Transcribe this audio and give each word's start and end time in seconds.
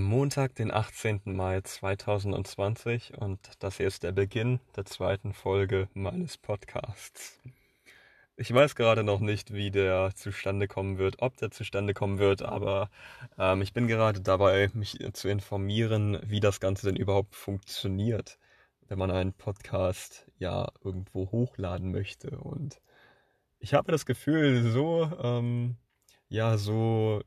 Haben 0.00 0.08
Montag, 0.08 0.54
den 0.54 0.70
18. 0.70 1.20
Mai 1.26 1.60
2020 1.60 3.18
und 3.18 3.38
das 3.58 3.76
hier 3.76 3.86
ist 3.86 4.02
der 4.02 4.12
Beginn 4.12 4.58
der 4.74 4.86
zweiten 4.86 5.34
Folge 5.34 5.90
meines 5.92 6.38
Podcasts. 6.38 7.38
Ich 8.38 8.50
weiß 8.50 8.76
gerade 8.76 9.04
noch 9.04 9.20
nicht, 9.20 9.52
wie 9.52 9.70
der 9.70 10.12
zustande 10.14 10.68
kommen 10.68 10.96
wird, 10.96 11.20
ob 11.20 11.36
der 11.36 11.50
zustande 11.50 11.92
kommen 11.92 12.18
wird, 12.18 12.40
aber 12.40 12.88
ähm, 13.36 13.60
ich 13.60 13.74
bin 13.74 13.88
gerade 13.88 14.22
dabei, 14.22 14.70
mich 14.72 14.96
zu 15.12 15.28
informieren, 15.28 16.18
wie 16.24 16.40
das 16.40 16.60
Ganze 16.60 16.86
denn 16.86 16.96
überhaupt 16.96 17.34
funktioniert, 17.34 18.38
wenn 18.88 18.98
man 18.98 19.10
einen 19.10 19.34
Podcast 19.34 20.30
ja 20.38 20.72
irgendwo 20.82 21.30
hochladen 21.30 21.90
möchte. 21.90 22.38
Und 22.38 22.80
ich 23.58 23.74
habe 23.74 23.92
das 23.92 24.06
Gefühl, 24.06 24.62
so 24.72 25.10
ähm, 25.22 25.76
ja, 26.30 26.56
so 26.56 27.20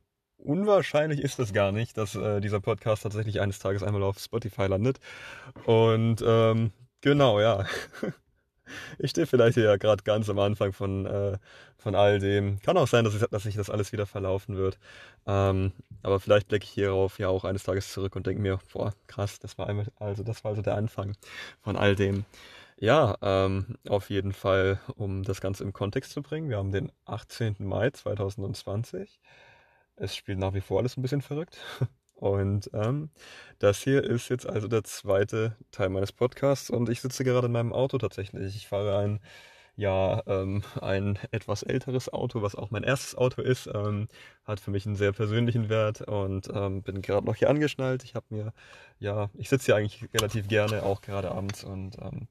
unwahrscheinlich 0.43 1.21
ist 1.21 1.39
es 1.39 1.53
gar 1.53 1.71
nicht, 1.71 1.97
dass 1.97 2.15
äh, 2.15 2.41
dieser 2.41 2.59
Podcast 2.59 3.03
tatsächlich 3.03 3.41
eines 3.41 3.59
Tages 3.59 3.83
einmal 3.83 4.03
auf 4.03 4.19
Spotify 4.19 4.67
landet. 4.67 4.99
Und 5.65 6.23
ähm, 6.25 6.71
genau, 7.01 7.39
ja. 7.39 7.65
ich 8.99 9.11
stehe 9.11 9.27
vielleicht 9.27 9.55
hier 9.55 9.65
ja 9.65 9.77
gerade 9.77 10.03
ganz 10.03 10.29
am 10.29 10.39
Anfang 10.39 10.73
von, 10.73 11.05
äh, 11.05 11.37
von 11.77 11.95
all 11.95 12.19
dem. 12.19 12.59
Kann 12.61 12.77
auch 12.77 12.87
sein, 12.87 13.05
dass, 13.05 13.15
ich, 13.15 13.21
dass 13.21 13.43
sich 13.43 13.55
das 13.55 13.69
alles 13.69 13.91
wieder 13.91 14.05
verlaufen 14.05 14.57
wird. 14.57 14.77
Ähm, 15.25 15.71
aber 16.01 16.19
vielleicht 16.19 16.47
blicke 16.47 16.65
ich 16.65 16.71
hierauf 16.71 17.19
ja 17.19 17.29
auch 17.29 17.45
eines 17.45 17.63
Tages 17.63 17.91
zurück 17.91 18.15
und 18.15 18.27
denke 18.27 18.41
mir, 18.41 18.59
boah, 18.71 18.93
krass, 19.07 19.39
das 19.39 19.57
war 19.57 19.67
einmal, 19.67 19.87
also 19.97 20.23
das 20.23 20.43
war 20.43 20.49
also 20.51 20.61
der 20.61 20.75
Anfang 20.75 21.15
von 21.61 21.77
all 21.77 21.95
dem. 21.95 22.25
Ja, 22.77 23.15
ähm, 23.21 23.77
auf 23.87 24.09
jeden 24.09 24.33
Fall, 24.33 24.79
um 24.95 25.23
das 25.23 25.39
Ganze 25.39 25.63
im 25.63 25.73
Kontext 25.73 26.11
zu 26.11 26.21
bringen. 26.21 26.49
Wir 26.49 26.57
haben 26.57 26.71
den 26.71 26.91
18. 27.05 27.55
Mai 27.59 27.91
2020. 27.91 29.19
Es 29.95 30.15
spielt 30.15 30.39
nach 30.39 30.53
wie 30.53 30.61
vor 30.61 30.79
alles 30.79 30.97
ein 30.97 31.01
bisschen 31.01 31.21
verrückt. 31.21 31.57
Und 32.15 32.69
ähm, 32.73 33.09
das 33.59 33.79
hier 33.83 34.03
ist 34.03 34.29
jetzt 34.29 34.47
also 34.47 34.67
der 34.67 34.83
zweite 34.83 35.57
Teil 35.71 35.89
meines 35.89 36.13
Podcasts 36.13 36.69
und 36.69 36.87
ich 36.87 37.01
sitze 37.01 37.25
gerade 37.25 37.47
in 37.47 37.51
meinem 37.51 37.73
Auto 37.73 37.97
tatsächlich. 37.97 38.55
Ich 38.55 38.67
fahre 38.67 38.97
ein, 38.97 39.19
ja, 39.75 40.21
ähm, 40.27 40.63
ein 40.81 41.19
etwas 41.31 41.63
älteres 41.63 42.13
Auto, 42.13 42.41
was 42.41 42.55
auch 42.55 42.71
mein 42.71 42.83
erstes 42.83 43.15
Auto 43.15 43.41
ist, 43.41 43.67
ähm, 43.67 44.07
hat 44.45 44.61
für 44.61 44.71
mich 44.71 44.85
einen 44.85 44.95
sehr 44.95 45.11
persönlichen 45.11 45.67
Wert 45.69 46.01
und 46.01 46.49
ähm, 46.53 46.81
bin 46.83 47.01
gerade 47.01 47.25
noch 47.25 47.35
hier 47.35 47.49
angeschnallt. 47.49 48.03
Ich 48.05 48.15
habe 48.15 48.25
mir, 48.29 48.53
ja, 48.99 49.29
ich 49.33 49.49
sitze 49.49 49.65
hier 49.65 49.75
eigentlich 49.75 50.05
relativ 50.13 50.47
gerne, 50.47 50.83
auch 50.83 51.01
gerade 51.01 51.31
abends 51.31 51.63
und 51.65 51.97
ähm, 51.99 52.27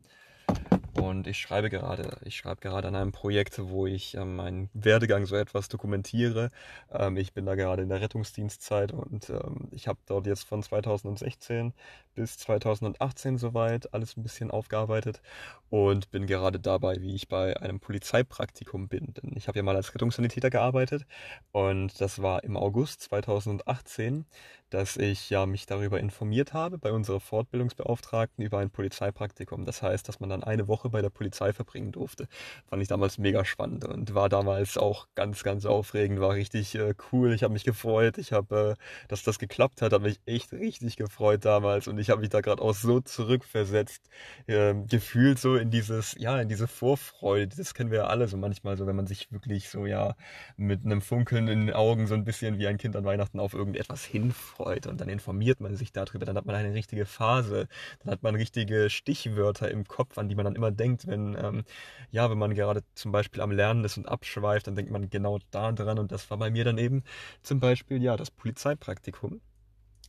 und 1.03 1.27
ich 1.27 1.39
schreibe 1.39 1.71
gerade, 1.71 2.19
ich 2.25 2.37
schreibe 2.37 2.61
gerade 2.61 2.89
an 2.89 2.95
einem 2.95 3.13
Projekt, 3.13 3.59
wo 3.59 3.87
ich 3.87 4.15
ähm, 4.15 4.37
meinen 4.37 4.71
Werdegang 4.75 5.27
so 5.27 5.37
etwas 5.37 5.69
dokumentiere. 5.69 6.51
Ähm, 6.91 7.17
ich 7.17 7.33
bin 7.33 7.47
da 7.47 7.55
gerade 7.55 7.83
in 7.83 7.89
der 7.89 8.01
Rettungsdienstzeit 8.01 8.93
und 8.93 9.31
ähm, 9.31 9.69
ich 9.71 9.89
habe 9.89 9.99
dort 10.07 10.27
jetzt 10.27 10.45
von 10.45 10.63
2016 10.63 11.73
bis 12.15 12.39
2018 12.39 13.39
soweit 13.39 13.93
alles 13.95 14.17
ein 14.17 14.23
bisschen 14.23 14.51
aufgearbeitet 14.51 15.23
und 15.71 16.11
bin 16.11 16.27
gerade 16.27 16.61
dabei, 16.61 17.01
wie 17.01 17.15
ich 17.15 17.29
bei 17.29 17.57
einem 17.57 17.81
Polizeipraktikum 17.81 18.89
bin. 18.89 19.15
Denn 19.15 19.33
ich 19.37 19.49
habe 19.49 19.59
ja 19.59 19.63
mal 19.63 19.77
als 19.77 19.95
Rettungssanitäter 19.95 20.51
gearbeitet 20.51 21.07
und 21.53 22.01
das 22.01 22.23
war 22.23 22.45
im 22.45 22.57
August 22.57 23.03
2018 23.03 24.27
dass 24.73 24.97
ich 24.97 25.29
ja 25.29 25.45
mich 25.45 25.67
darüber 25.67 26.01
informiert 26.01 26.55
habe 26.55 26.79
bei 26.79 26.93
unserer 26.93 27.21
Fortbildungsbeauftragten 27.21 28.43
über 28.43 28.59
ein 28.59 28.71
Polizeipraktikum. 28.71 29.67
Das 29.67 29.83
heißt, 29.83 30.09
dass 30.09 30.19
man 30.19 30.31
dann 30.31 30.43
eine 30.43 30.67
Woche 30.67 30.89
bei 30.89 31.03
der 31.03 31.11
Polizei 31.11 31.53
verbringen 31.53 31.93
durfte. 31.93 32.27
Fand 32.67 32.81
ich 32.81 32.89
damals 32.89 33.19
mega 33.19 33.45
spannend 33.45 33.85
und 33.85 34.15
war 34.15 34.31
damals 34.31 34.79
auch 34.79 35.09
ganz, 35.15 35.43
ganz 35.43 35.67
aufregend, 35.67 36.21
war 36.21 36.35
richtig 36.35 36.75
äh, 36.75 36.95
cool. 37.13 37.35
Ich 37.35 37.43
habe 37.43 37.53
mich 37.53 37.65
gefreut. 37.65 38.17
Ich 38.17 38.33
habe, 38.33 38.77
äh, 38.79 39.09
dass 39.09 39.23
das 39.23 39.39
geklappt 39.39 39.83
hat, 39.83 39.93
habe 39.93 40.05
mich 40.05 40.21
echt 40.25 40.53
richtig 40.53 40.97
gefreut 40.97 41.45
damals 41.45 41.87
und 41.87 41.99
ich 42.03 42.11
habe 42.11 42.21
mich 42.21 42.31
da 42.31 42.41
gerade 42.41 42.63
auch 42.63 42.75
so 42.75 43.01
zurückversetzt, 43.01 44.03
äh, 44.47 44.75
gefühlt 44.89 45.39
so 45.39 45.57
in 45.57 45.71
dieses, 45.71 46.15
ja, 46.19 46.41
in 46.41 46.49
diese 46.49 46.69
Vorfreude. 46.69 47.57
Das 47.57 47.75
kennen 47.75 47.91
wir 47.91 47.99
ja 48.01 48.07
alle 48.07 48.29
so 48.29 48.37
manchmal 48.37 48.77
so, 48.77 48.87
wenn 48.87 48.97
man 48.97 49.07
sich 49.07 49.33
wirklich 49.33 49.69
so 49.71 49.87
ja 49.87 50.15
mit 50.57 50.85
einem 50.85 51.01
Funkeln 51.01 51.49
in 51.49 51.67
den 51.67 51.75
Augen 51.75 52.07
so 52.07 52.15
ein 52.15 52.25
bisschen 52.25 52.59
wie 52.59 52.67
ein 52.67 52.79
Kind 52.79 52.97
an 52.97 53.05
Weihnachten 53.05 53.41
auf 53.41 53.55
irgendetwas 53.55 54.05
hinfreut 54.05 54.83
freut 54.83 54.87
und 54.87 55.01
dann 55.01 55.09
informiert 55.09 55.61
man 55.61 55.77
sich 55.77 55.93
darüber, 55.93 56.25
dann 56.27 56.37
hat 56.37 56.47
man 56.47 56.55
eine 56.55 56.75
richtige 56.75 57.07
Phase, 57.07 57.69
dann 58.01 58.13
hat 58.13 58.23
man 58.23 58.35
richtige 58.35 58.91
Stichwörter 58.91 59.71
im 59.71 59.85
Kopf, 59.87 60.19
an 60.19 60.29
die 60.29 60.35
man 60.35 60.45
dann 60.45 60.57
immer 60.57 60.71
denkt, 60.71 61.07
wenn, 61.07 61.37
ähm, 61.39 61.65
ja, 62.11 62.31
wenn 62.31 62.39
man 62.39 62.55
gerade 62.55 62.83
zum 62.95 63.13
Beispiel 63.13 63.43
am 63.43 63.51
Lernen 63.51 63.85
ist 63.85 63.97
und 63.97 64.09
abschweift, 64.09 64.67
dann 64.67 64.77
denkt 64.77 64.91
man 64.91 65.11
genau 65.11 65.39
da 65.51 65.73
dran 65.73 65.99
und 65.99 66.13
das 66.13 66.31
war 66.31 66.39
bei 66.39 66.51
mir 66.51 66.65
dann 66.65 66.79
eben 66.79 67.03
zum 67.43 67.61
Beispiel, 67.61 68.03
ja, 68.03 68.17
das 68.17 68.31
Polizeipraktikum. 68.31 69.41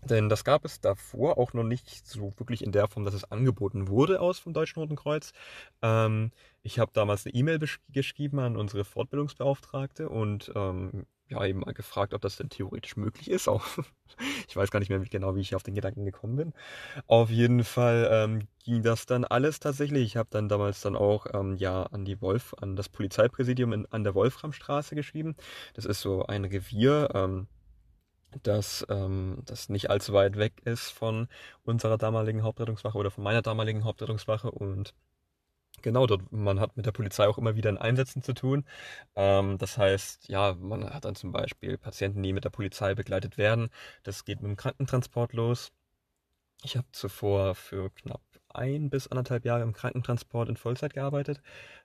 Denn 0.09 0.29
das 0.29 0.43
gab 0.43 0.65
es 0.65 0.81
davor 0.81 1.37
auch 1.37 1.53
noch 1.53 1.63
nicht 1.63 2.07
so 2.07 2.33
wirklich 2.37 2.63
in 2.63 2.71
der 2.71 2.87
Form, 2.87 3.05
dass 3.05 3.13
es 3.13 3.31
angeboten 3.31 3.87
wurde 3.87 4.19
aus 4.21 4.39
vom 4.39 4.53
Deutschen 4.53 4.79
Roten 4.79 4.95
Kreuz. 4.95 5.33
Ähm, 5.81 6.31
ich 6.61 6.79
habe 6.79 6.91
damals 6.93 7.25
eine 7.25 7.35
E-Mail 7.35 7.59
geschrieben 7.89 8.39
an 8.39 8.57
unsere 8.57 8.85
Fortbildungsbeauftragte 8.85 10.09
und 10.09 10.51
ähm, 10.55 11.05
ja, 11.29 11.45
eben 11.45 11.59
mal 11.59 11.73
gefragt, 11.73 12.13
ob 12.13 12.21
das 12.21 12.37
denn 12.37 12.49
theoretisch 12.49 12.95
möglich 12.95 13.29
ist. 13.29 13.47
Auch 13.47 13.65
ich 14.47 14.55
weiß 14.55 14.71
gar 14.71 14.79
nicht 14.79 14.89
mehr 14.89 15.03
wie 15.03 15.09
genau, 15.09 15.35
wie 15.35 15.41
ich 15.41 15.55
auf 15.55 15.63
den 15.63 15.75
Gedanken 15.75 16.05
gekommen 16.05 16.35
bin. 16.35 16.53
Auf 17.07 17.29
jeden 17.29 17.63
Fall 17.63 18.07
ähm, 18.11 18.47
ging 18.63 18.83
das 18.83 19.05
dann 19.05 19.25
alles 19.25 19.59
tatsächlich. 19.59 20.03
Ich 20.03 20.17
habe 20.17 20.29
dann 20.31 20.49
damals 20.49 20.81
dann 20.81 20.95
auch 20.95 21.27
ähm, 21.33 21.55
ja 21.55 21.83
an 21.83 22.05
die 22.05 22.21
Wolf, 22.21 22.53
an 22.61 22.75
das 22.75 22.89
Polizeipräsidium 22.89 23.73
in, 23.73 23.85
an 23.91 24.03
der 24.03 24.15
Wolframstraße 24.15 24.95
geschrieben. 24.95 25.35
Das 25.73 25.85
ist 25.85 26.01
so 26.01 26.25
ein 26.25 26.45
Revier. 26.45 27.09
Ähm, 27.13 27.47
das, 28.43 28.85
ähm, 28.89 29.41
das 29.45 29.69
nicht 29.69 29.89
allzu 29.89 30.13
weit 30.13 30.37
weg 30.37 30.61
ist 30.65 30.91
von 30.91 31.27
unserer 31.63 31.97
damaligen 31.97 32.43
Hauptrettungswache 32.43 32.97
oder 32.97 33.11
von 33.11 33.23
meiner 33.23 33.41
damaligen 33.41 33.83
Hauptrettungswache 33.83 34.51
und 34.51 34.93
Genau, 35.81 36.07
dort, 36.07 36.31
man 36.31 36.59
hat 36.59 36.77
mit 36.77 36.85
der 36.85 36.91
Polizei 36.93 37.27
auch 37.27 37.37
immer 37.37 37.55
wieder 37.55 37.69
in 37.69 37.77
Einsätzen 37.77 38.21
zu 38.23 38.33
tun. 38.33 38.65
Ähm, 39.15 39.57
das 39.57 39.77
heißt, 39.77 40.29
ja, 40.29 40.53
man 40.59 40.89
hat 40.93 41.05
dann 41.05 41.15
zum 41.15 41.31
Beispiel 41.31 41.77
Patienten, 41.77 42.23
die 42.23 42.31
mit 42.33 42.45
der 42.45 42.51
Polizei 42.51 42.95
begleitet 42.95 43.37
werden. 43.37 43.69
Das 44.03 44.23
geht 44.23 44.41
mit 44.41 44.49
dem 44.49 44.55
Krankentransport 44.55 45.33
los. 45.33 45.71
Ich 46.63 46.77
habe 46.77 46.87
zuvor 46.91 47.55
für 47.55 47.89
knapp 47.91 48.21
ein 48.49 48.89
bis 48.89 49.07
anderthalb 49.07 49.45
Jahre 49.45 49.63
im 49.63 49.73
Krankentransport 49.73 50.49
in 50.49 50.57
Vollzeit 50.57 50.93
gearbeitet. 50.93 51.41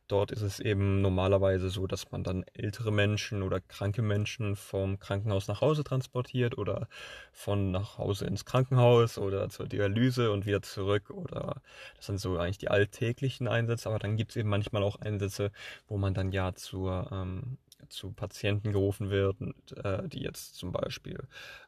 Dort 0.09 0.33
ist 0.33 0.41
es 0.41 0.59
eben 0.59 1.03
normalerweise 1.03 1.69
so, 1.69 1.87
dass 1.87 2.11
man 2.11 2.25
dann 2.25 2.45
ältere 2.55 2.91
Menschen 2.91 3.43
oder 3.43 3.61
kranke 3.61 4.01
Menschen 4.01 4.57
vom 4.57 4.99
Krankenhaus 4.99 5.49
nach 5.49 5.61
Hause 5.61 5.85
transportiert 5.85 6.57
oder 6.57 6.89
von 7.33 7.71
nach 7.71 7.99
Hause 7.99 8.27
ins 8.27 8.47
Krankenhaus 8.47 9.19
oder 9.19 9.51
zur 9.51 9.67
Dialyse 9.67 10.33
und 10.33 10.47
wieder 10.47 10.63
zurück 10.63 11.11
oder 11.11 11.61
das 11.97 12.07
sind 12.07 12.19
so 12.19 12.39
eigentlich 12.39 12.59
die 12.59 12.71
alltäglichen 12.71 13.49
Einsätze, 13.49 13.91
aber 13.91 13.99
dann 13.99 14.17
gibt 14.17 14.31
es 14.31 14.37
eben 14.37 14.49
manchmal 14.49 14.83
auch 14.83 14.99
Einsätze, 15.01 15.53
wo 15.89 15.99
man 15.99 16.15
dann 16.15 16.33
ja 16.33 16.55
zur 16.55 17.09
ähm, 17.13 17.59
zu 17.89 18.13
Patienten 18.13 18.73
gerufen 18.73 19.11
wird, 19.11 19.37
äh, 19.85 20.09
die 20.09 20.23
jetzt 20.23 20.57
zum 20.57 20.73
Beispiel 20.73 21.19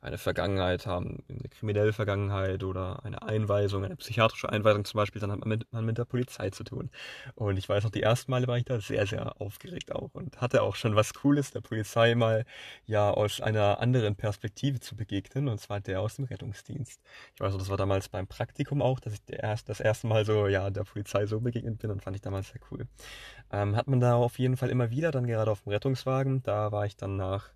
eine 0.01 0.19
Vergangenheit 0.19 0.87
haben, 0.87 1.23
eine 1.29 1.49
kriminelle 1.49 1.93
Vergangenheit 1.93 2.65
oder 2.65 3.05
eine 3.05 3.23
Einweisung, 3.23 3.85
eine 3.85 3.97
psychiatrische 3.97 4.49
Einweisung 4.49 4.85
zum 4.85 4.99
Beispiel, 4.99 5.21
dann 5.21 5.33
hat 5.33 5.41
man 5.41 5.49
mit, 5.49 5.73
man 5.73 5.85
mit 5.85 5.99
der 5.99 6.05
Polizei 6.05 6.51
zu 6.51 6.65
tun. 6.65 6.91
Und 7.35 7.57
ich 7.57 7.69
weiß 7.69 7.85
noch, 7.85 7.91
die 7.91 8.03
ersten 8.03 8.31
Male 8.31 8.47
war 8.47 8.59
ich 8.59 8.65
da 8.65 8.81
sehr, 8.81 9.07
sehr 9.07 9.41
aufgeregt 9.41 9.93
auch 9.93 10.11
und 10.13 10.41
hatte 10.41 10.63
auch 10.63 10.77
schon 10.77 10.97
was 10.97 11.15
Cooles, 11.15 11.53
der 11.53 11.61
Polizei 11.61 12.15
mal 12.15 12.45
ja 12.87 13.11
aus 13.11 13.41
einer 13.41 13.81
anderen 13.81 14.17
Perspektive 14.17 14.81
zu 14.81 14.97
begegnen, 14.97 15.49
und 15.49 15.61
zwar 15.61 15.81
der 15.81 16.01
aus 16.01 16.17
dem 16.17 16.25
Rettungsdienst. 16.25 17.01
Ich 17.35 17.41
weiß 17.41 17.53
noch, 17.53 17.59
das 17.59 17.71
war 17.71 17.77
damals 17.77 18.09
beim 18.09 18.27
Praktikum 18.27 18.83
auch, 18.83 19.01
dass 19.01 19.15
ich 19.15 19.21
erst, 19.29 19.69
das 19.69 19.81
erste 19.81 20.07
Mal 20.07 20.25
so 20.25 20.47
ja 20.49 20.71
der 20.71 20.85
Polizei 20.85 21.27
so 21.27 21.41
begegnet 21.41 21.79
bin 21.79 21.91
und 21.91 22.03
fand 22.03 22.17
ich 22.17 22.23
damals 22.23 22.49
sehr 22.49 22.61
cool. 22.71 22.87
Ähm, 23.53 23.77
hat 23.77 23.89
man 23.89 24.01
da 24.01 24.15
auf 24.15 24.39
jeden 24.39 24.57
Fall 24.57 24.71
immer 24.71 24.91
wieder, 24.91 25.11
dann 25.11 25.27
gerade 25.27 25.51
auf 25.51 25.63
dem 25.63 25.73
Rettungswagen, 26.01 26.43
da 26.43 26.73
war 26.73 26.87
ich 26.87 26.97
dann 26.97 27.17
nach 27.17 27.51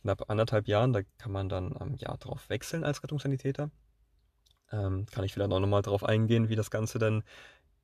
knapp 0.00 0.30
anderthalb 0.30 0.68
Jahren, 0.68 0.92
da 0.92 1.00
kann 1.18 1.32
man 1.32 1.48
dann 1.48 1.74
ähm, 1.80 1.96
ja 1.98 2.16
drauf 2.16 2.48
wechseln 2.48 2.84
als 2.84 3.02
Rettungssanitäter. 3.02 3.70
Ähm, 4.70 5.06
kann 5.10 5.24
ich 5.24 5.32
vielleicht 5.32 5.50
auch 5.50 5.60
nochmal 5.60 5.82
drauf 5.82 6.04
eingehen, 6.04 6.50
wie 6.50 6.56
das 6.56 6.70
Ganze 6.70 6.98
dann 6.98 7.24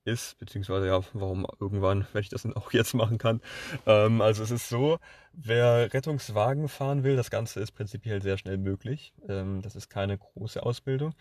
ist, 0.03 0.37
beziehungsweise 0.37 0.85
ja, 0.85 1.01
warum 1.13 1.47
irgendwann, 1.59 2.05
wenn 2.13 2.21
ich 2.21 2.29
das 2.29 2.45
auch 2.55 2.71
jetzt 2.71 2.93
machen 2.93 3.17
kann. 3.17 3.41
Ähm, 3.87 4.21
also 4.21 4.43
es 4.43 4.51
ist 4.51 4.69
so, 4.69 4.99
wer 5.33 5.91
Rettungswagen 5.93 6.69
fahren 6.69 7.03
will, 7.03 7.15
das 7.15 7.31
Ganze 7.31 7.59
ist 7.59 7.71
prinzipiell 7.71 8.21
sehr 8.21 8.37
schnell 8.37 8.57
möglich. 8.57 9.13
Ähm, 9.27 9.63
das 9.63 9.75
ist 9.75 9.89
keine 9.89 10.17
große 10.17 10.61
Ausbildung 10.61 11.15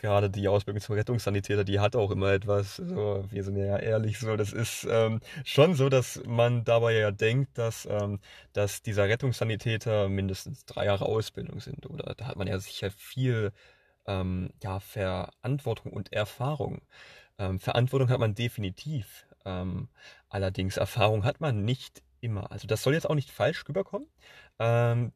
gerade 0.00 0.30
die 0.30 0.48
Ausbildung 0.48 0.80
zum 0.80 0.96
Rettungssanitäter, 0.96 1.64
die 1.64 1.80
hat 1.80 1.94
auch 1.94 2.10
immer 2.10 2.32
etwas, 2.32 2.76
so, 2.76 3.24
wir 3.30 3.44
sind 3.44 3.56
ja 3.56 3.78
ehrlich, 3.78 4.18
so, 4.18 4.36
das 4.36 4.52
ist 4.52 4.86
ähm, 4.90 5.20
schon 5.44 5.74
so, 5.74 5.88
dass 5.88 6.22
man 6.26 6.64
dabei 6.64 6.94
ja 6.94 7.10
denkt, 7.10 7.56
dass, 7.58 7.86
ähm, 7.86 8.20
dass 8.52 8.82
dieser 8.82 9.08
Rettungssanitäter 9.08 10.08
mindestens 10.08 10.64
drei 10.64 10.86
Jahre 10.86 11.06
Ausbildung 11.06 11.60
sind, 11.60 11.88
oder 11.88 12.14
da 12.14 12.26
hat 12.26 12.36
man 12.36 12.48
ja 12.48 12.58
sicher 12.58 12.90
viel 12.90 13.52
ähm, 14.06 14.50
ja, 14.62 14.80
Verantwortung 14.80 15.92
und 15.92 16.12
Erfahrung. 16.12 16.82
Ähm, 17.38 17.60
Verantwortung 17.60 18.08
hat 18.10 18.20
man 18.20 18.34
definitiv, 18.34 19.26
ähm, 19.44 19.88
allerdings 20.28 20.76
Erfahrung 20.76 21.24
hat 21.24 21.40
man 21.40 21.64
nicht 21.64 22.02
immer. 22.20 22.50
Also 22.52 22.66
das 22.66 22.82
soll 22.82 22.94
jetzt 22.94 23.08
auch 23.08 23.14
nicht 23.14 23.30
falsch 23.30 23.64
rüberkommen. 23.68 24.08
Ähm, 24.58 25.12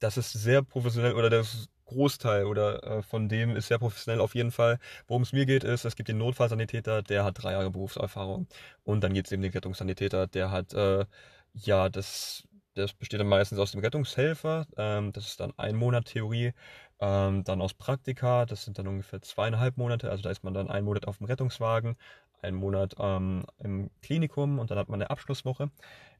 das 0.00 0.16
ist 0.16 0.32
sehr 0.32 0.62
professionell 0.62 1.14
oder 1.14 1.30
das 1.30 1.68
Großteil 1.94 2.44
oder 2.44 2.82
äh, 2.84 3.02
von 3.02 3.28
dem 3.28 3.56
ist 3.56 3.68
sehr 3.68 3.78
professionell 3.78 4.20
auf 4.20 4.34
jeden 4.34 4.50
Fall. 4.50 4.78
Worum 5.06 5.22
es 5.22 5.32
mir 5.32 5.46
geht, 5.46 5.64
ist, 5.64 5.84
es 5.84 5.96
gibt 5.96 6.08
den 6.08 6.18
Notfallsanitäter, 6.18 7.02
der 7.02 7.24
hat 7.24 7.42
drei 7.42 7.52
Jahre 7.52 7.70
Berufserfahrung. 7.70 8.46
Und 8.84 9.02
dann 9.02 9.14
gibt 9.14 9.28
es 9.28 9.32
eben 9.32 9.42
den 9.42 9.52
Rettungssanitäter, 9.52 10.26
der 10.26 10.50
hat, 10.50 10.74
äh, 10.74 11.06
ja, 11.54 11.88
das, 11.88 12.44
das 12.74 12.92
besteht 12.92 13.20
dann 13.20 13.28
meistens 13.28 13.58
aus 13.58 13.72
dem 13.72 13.80
Rettungshelfer, 13.80 14.66
ähm, 14.76 15.12
das 15.12 15.26
ist 15.26 15.40
dann 15.40 15.52
ein 15.56 15.76
Monat 15.76 16.06
Theorie, 16.06 16.52
ähm, 17.00 17.44
dann 17.44 17.60
aus 17.62 17.74
Praktika, 17.74 18.46
das 18.46 18.64
sind 18.64 18.78
dann 18.78 18.88
ungefähr 18.88 19.22
zweieinhalb 19.22 19.76
Monate, 19.76 20.10
also 20.10 20.22
da 20.22 20.30
ist 20.30 20.44
man 20.44 20.54
dann 20.54 20.70
einen 20.70 20.84
Monat 20.84 21.06
auf 21.06 21.18
dem 21.18 21.26
Rettungswagen, 21.26 21.96
einen 22.42 22.56
Monat 22.56 22.94
ähm, 22.98 23.44
im 23.58 23.90
Klinikum 24.02 24.58
und 24.58 24.70
dann 24.70 24.78
hat 24.78 24.88
man 24.88 25.00
eine 25.00 25.10
Abschlusswoche 25.10 25.70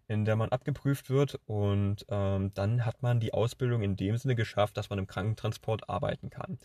in 0.08 0.24
der 0.24 0.36
man 0.36 0.50
abgeprüft 0.50 1.10
wird 1.10 1.40
und 1.46 2.04
ähm, 2.08 2.52
dann 2.54 2.84
hat 2.84 3.02
man 3.02 3.20
die 3.20 3.34
Ausbildung 3.34 3.82
in 3.82 3.96
dem 3.96 4.16
Sinne 4.16 4.34
geschafft, 4.34 4.76
dass 4.76 4.90
man 4.90 4.98
im 4.98 5.06
Krankentransport 5.06 5.88
arbeiten 5.88 6.30
kann. 6.30 6.58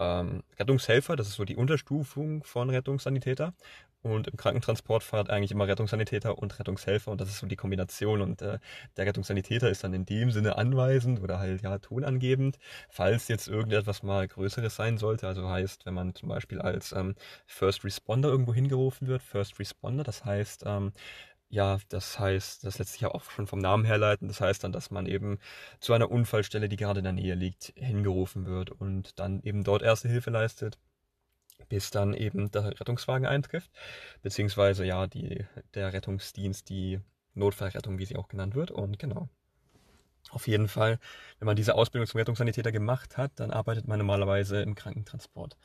Ähm, 0.00 0.42
Rettungshelfer, 0.58 1.16
das 1.16 1.28
ist 1.28 1.34
so 1.34 1.44
die 1.44 1.56
Unterstufung 1.56 2.42
von 2.44 2.70
Rettungssanitäter. 2.70 3.54
Und 4.04 4.28
im 4.28 4.36
Krankentransport 4.36 5.02
fahrt 5.02 5.30
eigentlich 5.30 5.50
immer 5.50 5.66
Rettungssanitäter 5.66 6.36
und 6.36 6.58
Rettungshelfer 6.58 7.10
und 7.10 7.22
das 7.22 7.30
ist 7.30 7.38
so 7.38 7.46
die 7.46 7.56
Kombination. 7.56 8.20
Und 8.20 8.42
äh, 8.42 8.58
der 8.98 9.06
Rettungssanitäter 9.06 9.70
ist 9.70 9.82
dann 9.82 9.94
in 9.94 10.04
dem 10.04 10.30
Sinne 10.30 10.58
anweisend 10.58 11.22
oder 11.22 11.38
halt 11.38 11.62
ja 11.62 11.78
tonangebend, 11.78 12.58
falls 12.90 13.28
jetzt 13.28 13.48
irgendetwas 13.48 14.02
mal 14.02 14.28
Größeres 14.28 14.76
sein 14.76 14.98
sollte. 14.98 15.26
Also 15.26 15.48
heißt, 15.48 15.86
wenn 15.86 15.94
man 15.94 16.14
zum 16.14 16.28
Beispiel 16.28 16.60
als 16.60 16.92
ähm, 16.92 17.14
First 17.46 17.82
Responder 17.82 18.28
irgendwo 18.28 18.52
hingerufen 18.52 19.08
wird, 19.08 19.22
First 19.22 19.58
Responder, 19.58 20.04
das 20.04 20.22
heißt, 20.22 20.64
ähm, 20.66 20.92
ja, 21.48 21.78
das 21.88 22.18
heißt, 22.18 22.64
das 22.64 22.78
lässt 22.78 22.92
sich 22.92 23.00
ja 23.02 23.10
auch 23.10 23.30
schon 23.30 23.46
vom 23.46 23.60
Namen 23.60 23.84
herleiten. 23.84 24.28
Das 24.28 24.40
heißt 24.40 24.64
dann, 24.64 24.72
dass 24.72 24.90
man 24.90 25.06
eben 25.06 25.38
zu 25.80 25.92
einer 25.92 26.10
Unfallstelle, 26.10 26.68
die 26.68 26.76
gerade 26.76 26.98
in 26.98 27.04
der 27.04 27.12
Nähe 27.12 27.34
liegt, 27.34 27.72
hingerufen 27.76 28.46
wird 28.46 28.70
und 28.70 29.18
dann 29.18 29.40
eben 29.42 29.62
dort 29.62 29.82
erste 29.82 30.08
Hilfe 30.08 30.30
leistet, 30.30 30.78
bis 31.68 31.90
dann 31.90 32.14
eben 32.14 32.50
der 32.50 32.80
Rettungswagen 32.80 33.26
eintrifft, 33.26 33.70
beziehungsweise 34.22 34.84
ja, 34.84 35.06
die, 35.06 35.46
der 35.74 35.92
Rettungsdienst, 35.92 36.68
die 36.68 37.00
Notfallrettung, 37.34 37.98
wie 37.98 38.06
sie 38.06 38.16
auch 38.16 38.28
genannt 38.28 38.54
wird. 38.54 38.70
Und 38.70 38.98
genau. 38.98 39.28
Auf 40.30 40.48
jeden 40.48 40.68
Fall, 40.68 40.98
wenn 41.38 41.46
man 41.46 41.56
diese 41.56 41.74
Ausbildung 41.74 42.08
zum 42.08 42.18
Rettungssanitäter 42.18 42.72
gemacht 42.72 43.16
hat, 43.16 43.32
dann 43.36 43.50
arbeitet 43.50 43.86
man 43.86 43.98
normalerweise 43.98 44.62
im 44.62 44.74
Krankentransport. 44.74 45.56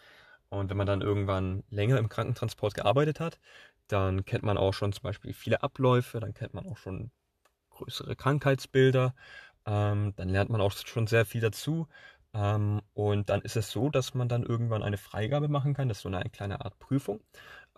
Und 0.50 0.70
wenn 0.70 0.78
man 0.78 0.88
dann 0.88 1.02
irgendwann 1.02 1.64
länger 1.70 1.98
im 1.98 2.10
Krankentransport 2.10 2.74
gearbeitet 2.74 3.20
hat, 3.20 3.40
dann 3.92 4.26
kennt 4.26 4.44
man 4.44 4.58
auch 4.58 4.74
schon 4.74 4.94
zum 4.94 5.04
Beispiel 5.04 5.34
viele 5.34 5.64
Abläufe, 5.64 6.20
dann 6.20 6.34
kennt 6.34 6.54
man 6.54 6.66
auch 6.68 6.78
schon 6.78 7.12
größere 7.72 8.16
Krankheitsbilder, 8.16 9.16
ähm, 9.66 10.14
dann 10.16 10.30
lernt 10.30 10.50
man 10.50 10.62
auch 10.62 10.72
schon 10.74 11.08
sehr 11.08 11.26
viel 11.26 11.42
dazu. 11.42 11.88
Ähm, 12.34 12.82
und 12.94 13.30
dann 13.30 13.42
ist 13.42 13.56
es 13.58 13.72
so, 13.72 13.90
dass 13.90 14.14
man 14.14 14.30
dann 14.30 14.44
irgendwann 14.44 14.84
eine 14.84 14.98
Freigabe 14.98 15.48
machen 15.50 15.74
kann. 15.74 15.90
Das 15.90 16.00
ist 16.00 16.04
so 16.04 16.10
eine 16.10 16.30
kleine 16.30 16.62
Art 16.66 16.80
Prüfung. 16.80 17.22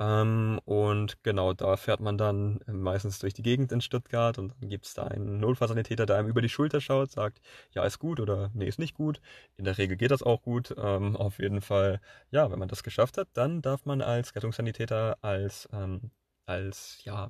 Ähm, 0.01 0.59
und 0.65 1.21
genau, 1.23 1.53
da 1.53 1.77
fährt 1.77 1.99
man 1.99 2.17
dann 2.17 2.59
meistens 2.67 3.19
durch 3.19 3.35
die 3.35 3.43
Gegend 3.43 3.71
in 3.71 3.81
Stuttgart 3.81 4.39
und 4.39 4.55
dann 4.59 4.69
gibt 4.69 4.85
es 4.87 4.95
da 4.95 5.03
einen 5.05 5.39
Notfallsanitäter, 5.39 6.07
der 6.07 6.17
einem 6.17 6.27
über 6.27 6.41
die 6.41 6.49
Schulter 6.49 6.81
schaut, 6.81 7.11
sagt, 7.11 7.39
ja, 7.73 7.83
ist 7.85 7.99
gut 7.99 8.19
oder 8.19 8.49
nee, 8.55 8.67
ist 8.67 8.79
nicht 8.79 8.95
gut. 8.95 9.21
In 9.57 9.65
der 9.65 9.77
Regel 9.77 9.97
geht 9.97 10.09
das 10.11 10.23
auch 10.23 10.41
gut. 10.41 10.73
Ähm, 10.77 11.15
auf 11.15 11.37
jeden 11.37 11.61
Fall, 11.61 12.01
ja, 12.31 12.49
wenn 12.51 12.57
man 12.59 12.67
das 12.69 12.81
geschafft 12.83 13.17
hat, 13.19 13.27
dann 13.33 13.61
darf 13.61 13.85
man 13.85 14.01
als 14.01 14.35
Rettungssanitäter, 14.35 15.17
als, 15.21 15.69
ähm, 15.71 16.09
als 16.47 17.01
ja, 17.03 17.29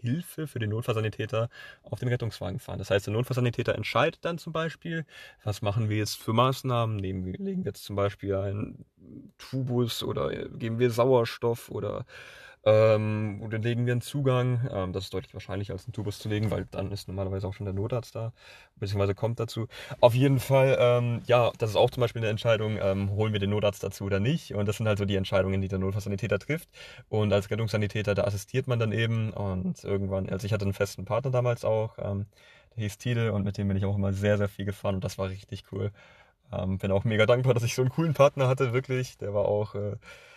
Hilfe 0.00 0.46
für 0.46 0.58
den 0.58 0.70
Notfallsanitäter 0.70 1.48
auf 1.82 1.98
den 2.00 2.08
Rettungswagen 2.08 2.58
fahren. 2.58 2.78
Das 2.78 2.90
heißt, 2.90 3.06
der 3.06 3.14
Notfallsanitäter 3.14 3.74
entscheidet 3.74 4.24
dann 4.24 4.38
zum 4.38 4.52
Beispiel, 4.52 5.04
was 5.44 5.62
machen 5.62 5.88
wir 5.88 5.96
jetzt 5.96 6.16
für 6.16 6.32
Maßnahmen? 6.32 6.96
Nehmen 6.96 7.24
wir, 7.24 7.38
legen 7.38 7.64
wir 7.64 7.70
jetzt 7.70 7.84
zum 7.84 7.96
Beispiel 7.96 8.34
einen 8.34 8.84
Tubus 9.38 10.02
oder 10.02 10.48
geben 10.48 10.78
wir 10.78 10.90
Sauerstoff 10.90 11.70
oder 11.70 12.04
ähm, 12.66 13.40
oder 13.42 13.58
legen 13.58 13.86
wir 13.86 13.92
einen 13.92 14.00
Zugang. 14.00 14.68
Ähm, 14.72 14.92
das 14.92 15.04
ist 15.04 15.14
deutlich 15.14 15.32
wahrscheinlicher 15.32 15.72
als 15.72 15.86
einen 15.86 15.92
Tubus 15.92 16.18
zu 16.18 16.28
legen, 16.28 16.50
weil 16.50 16.66
dann 16.66 16.90
ist 16.90 17.06
normalerweise 17.06 17.46
auch 17.46 17.54
schon 17.54 17.64
der 17.64 17.72
Notarzt 17.72 18.14
da, 18.16 18.32
beziehungsweise 18.74 19.14
kommt 19.14 19.38
dazu. 19.38 19.68
Auf 20.00 20.14
jeden 20.14 20.40
Fall, 20.40 20.76
ähm, 20.80 21.22
ja, 21.26 21.52
das 21.58 21.70
ist 21.70 21.76
auch 21.76 21.90
zum 21.90 22.00
Beispiel 22.00 22.20
eine 22.20 22.30
Entscheidung, 22.30 22.76
ähm, 22.82 23.10
holen 23.12 23.32
wir 23.32 23.40
den 23.40 23.50
Notarzt 23.50 23.84
dazu 23.84 24.04
oder 24.04 24.18
nicht. 24.18 24.52
Und 24.52 24.66
das 24.66 24.78
sind 24.78 24.88
halt 24.88 24.98
so 24.98 25.04
die 25.04 25.16
Entscheidungen, 25.16 25.60
die 25.60 25.68
der 25.68 25.78
Notfallsanitäter 25.78 26.40
trifft. 26.40 26.68
Und 27.08 27.32
als 27.32 27.50
Rettungssanitäter, 27.50 28.14
da 28.16 28.24
assistiert 28.24 28.66
man 28.66 28.80
dann 28.80 28.90
eben. 28.92 29.30
Und 29.30 29.84
irgendwann, 29.84 30.28
also 30.28 30.44
ich 30.44 30.52
hatte 30.52 30.64
einen 30.64 30.74
festen 30.74 31.04
Partner 31.04 31.30
damals 31.30 31.64
auch, 31.64 31.96
ähm, 31.98 32.26
der 32.76 32.82
hieß 32.82 32.98
Tide 32.98 33.32
und 33.32 33.44
mit 33.44 33.58
dem 33.58 33.68
bin 33.68 33.76
ich 33.76 33.84
auch 33.84 33.96
immer 33.96 34.12
sehr, 34.12 34.38
sehr 34.38 34.48
viel 34.48 34.64
gefahren 34.64 34.96
und 34.96 35.04
das 35.04 35.18
war 35.18 35.30
richtig 35.30 35.64
cool. 35.72 35.92
Ähm, 36.52 36.78
bin 36.78 36.92
auch 36.92 37.04
mega 37.04 37.26
dankbar, 37.26 37.54
dass 37.54 37.62
ich 37.62 37.74
so 37.74 37.82
einen 37.82 37.90
coolen 37.90 38.14
Partner 38.14 38.48
hatte, 38.48 38.72
wirklich. 38.72 39.18
Der 39.18 39.34
war 39.34 39.46
auch 39.46 39.74
äh, 39.74 39.96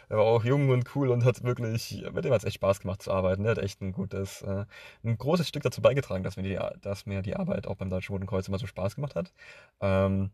er 0.10 0.18
war 0.18 0.26
auch 0.26 0.44
jung 0.44 0.70
und 0.70 0.96
cool 0.96 1.10
und 1.10 1.24
hat 1.26 1.44
wirklich, 1.44 2.04
mit 2.14 2.26
dem 2.26 2.34
hat 2.34 2.40
es 2.40 2.46
echt 2.46 2.56
Spaß 2.56 2.82
gemacht 2.82 3.02
zu 3.02 3.12
arbeiten. 3.12 3.46
Er 3.46 3.52
hat 3.52 3.58
echt 3.60 3.82
ein 3.82 3.92
gutes, 3.94 4.42
äh, 4.42 4.66
ein 5.04 5.18
großes 5.18 5.48
Stück 5.48 5.64
dazu 5.64 5.82
beigetragen, 5.82 6.24
dass 6.24 6.38
mir, 6.38 6.44
die, 6.44 6.60
dass 6.82 7.06
mir 7.06 7.22
die 7.22 7.36
Arbeit 7.36 7.68
auch 7.68 7.76
beim 7.76 7.90
Deutschen 7.90 8.14
Roten 8.14 8.28
Kreuz 8.28 8.48
immer 8.48 8.60
so 8.60 8.68
Spaß 8.68 8.96
gemacht 8.96 9.16
hat. 9.16 9.34
Ähm, 9.82 10.32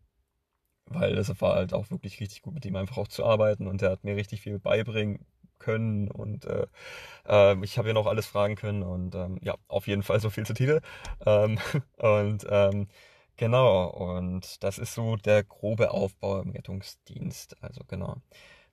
weil 0.88 1.18
es 1.18 1.42
war 1.42 1.56
halt 1.56 1.74
auch 1.74 1.90
wirklich 1.90 2.20
richtig 2.20 2.42
gut 2.42 2.54
mit 2.54 2.66
ihm 2.66 2.76
einfach 2.76 2.98
auch 2.98 3.08
zu 3.08 3.26
arbeiten 3.26 3.68
und 3.68 3.82
er 3.82 3.92
hat 3.92 4.04
mir 4.04 4.16
richtig 4.16 4.42
viel 4.42 4.60
beibringen 4.60 5.26
können 5.60 6.10
und 6.12 6.46
äh, 6.46 6.68
äh, 7.28 7.58
ich 7.64 7.78
habe 7.78 7.90
ihn 7.90 7.98
auch 7.98 8.08
alles 8.08 8.28
fragen 8.28 8.56
können 8.56 8.84
und 8.84 9.16
ähm, 9.16 9.40
ja, 9.42 9.56
auf 9.68 9.88
jeden 9.88 10.04
Fall 10.04 10.20
so 10.20 10.30
viel 10.30 10.46
zu 10.46 10.54
Titel. 10.54 10.82
Ähm, 11.26 11.60
und 11.98 12.46
ähm, 12.50 12.88
genau, 13.38 13.88
und 13.90 14.64
das 14.64 14.78
ist 14.80 14.94
so 14.96 15.16
der 15.18 15.44
grobe 15.44 15.92
Aufbau 15.92 16.42
im 16.42 16.52
Rettungsdienst. 16.52 17.58
Also 17.64 17.82
genau. 17.88 18.18